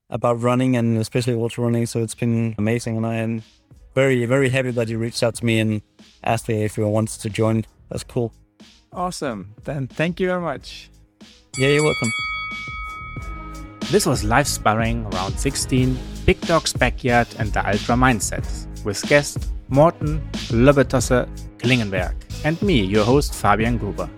about 0.09 0.41
running 0.41 0.76
and 0.76 0.97
especially 0.97 1.34
ultra 1.34 1.63
running. 1.63 1.85
So 1.85 2.01
it's 2.01 2.15
been 2.15 2.55
amazing, 2.57 2.97
and 2.97 3.05
I 3.05 3.15
am 3.15 3.43
very 3.95 4.26
very 4.26 4.49
happy 4.49 4.71
that 4.71 4.88
you 4.88 4.97
reached 4.97 5.23
out 5.23 5.35
to 5.35 5.45
me 5.45 5.59
and 5.59 5.81
asked 6.23 6.47
me 6.47 6.63
if 6.63 6.77
you 6.77 6.88
wanted 6.88 7.21
to 7.21 7.30
join. 7.30 7.65
That's 7.89 8.03
cool. 8.03 8.34
Awesome. 8.91 9.53
Then 9.63 9.88
thank 9.88 10.19
you 10.19 10.27
very 10.27 10.41
much. 10.41 10.89
Yeah, 11.57 11.69
you're 11.69 11.84
welcome. 11.84 12.11
This 13.91 14.05
was 14.05 14.23
live 14.23 14.47
sparring 14.47 15.05
around 15.07 15.39
16, 15.39 15.97
Big 16.26 16.39
Dog's 16.41 16.73
Backyard 16.73 17.27
and 17.39 17.51
the 17.53 17.67
Ultra 17.67 17.95
Mindset 17.95 18.45
with 18.85 19.01
guest 19.09 19.49
Morten 19.67 20.21
Loubetossa 20.51 21.27
Klingenberg 21.57 22.13
and 22.44 22.61
me, 22.61 22.82
your 22.82 23.03
host 23.03 23.34
Fabian 23.36 23.78
Gruber. 23.78 24.10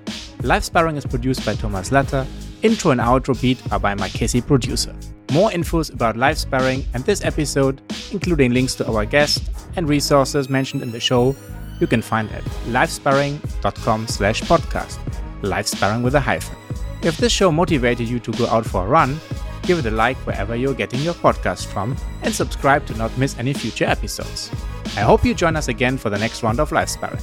Live 0.43 0.64
Sparring 0.64 0.95
is 0.95 1.06
produced 1.06 1.45
by 1.45 1.56
Thomas 1.56 1.91
Latter. 1.91 2.26
Intro 2.64 2.91
and 2.91 3.02
outro 3.02 3.39
beat 3.41 3.60
are 3.72 3.80
by 3.80 3.95
my 3.95 4.10
Casey 4.10 4.41
producer. 4.41 4.95
More 5.31 5.49
infos 5.49 5.93
about 5.93 6.18
live 6.18 6.38
sparring 6.38 6.85
and 6.93 7.03
this 7.06 7.23
episode, 7.23 7.81
including 8.11 8.53
links 8.53 8.76
to 8.76 8.91
our 8.91 9.06
guest 9.06 9.49
and 9.76 9.88
resources 9.88 10.49
mentioned 10.49 10.84
in 10.84 10.91
the 10.91 10.99
show, 10.99 11.35
you 11.80 11.88
can 11.88 12.02
find 12.02 12.30
at 12.31 12.43
livesparring.com 12.68 14.07
slash 14.07 14.41
podcast. 14.41 14.99
Live 15.41 15.68
sparring 15.68 16.03
with 16.03 16.15
a 16.15 16.19
hyphen. 16.19 16.57
If 17.02 17.18
this 17.18 17.31
show 17.31 17.52
motivated 17.52 18.07
you 18.07 18.19
to 18.19 18.31
go 18.34 18.45
out 18.48 18.65
for 18.65 18.85
a 18.85 18.89
run, 18.89 19.19
give 19.64 19.80
it 19.80 19.85
a 19.85 19.91
like 19.91 20.18
wherever 20.27 20.56
you're 20.56 20.73
getting 20.73 20.99
your 20.99 21.15
podcast 21.15 21.68
from 21.68 21.95
and 22.23 22.34
subscribe 22.34 22.85
to 22.88 22.98
not 22.98 23.18
miss 23.18 23.38
any 23.39 23.53
future 23.53 23.85
episodes. 23.85 24.52
I 24.98 25.02
hope 25.02 25.23
you 25.23 25.34
join 25.34 25.56
us 25.56 25.68
again 25.68 25.98
for 25.98 26.10
the 26.10 26.19
next 26.19 26.43
round 26.43 26.60
of 26.60 26.72
live 26.72 26.89
sparring. 26.89 27.22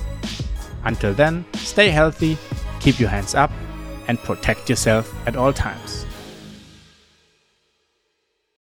Until 0.89 1.15
then, 1.15 1.45
stay 1.55 1.91
healthy 1.91 2.37
keep 2.81 2.99
your 2.99 3.09
hands 3.09 3.35
up, 3.35 3.51
and 4.09 4.19
protect 4.21 4.71
yourself 4.71 5.13
at 5.27 5.37
all 5.37 5.53
times. 5.53 5.98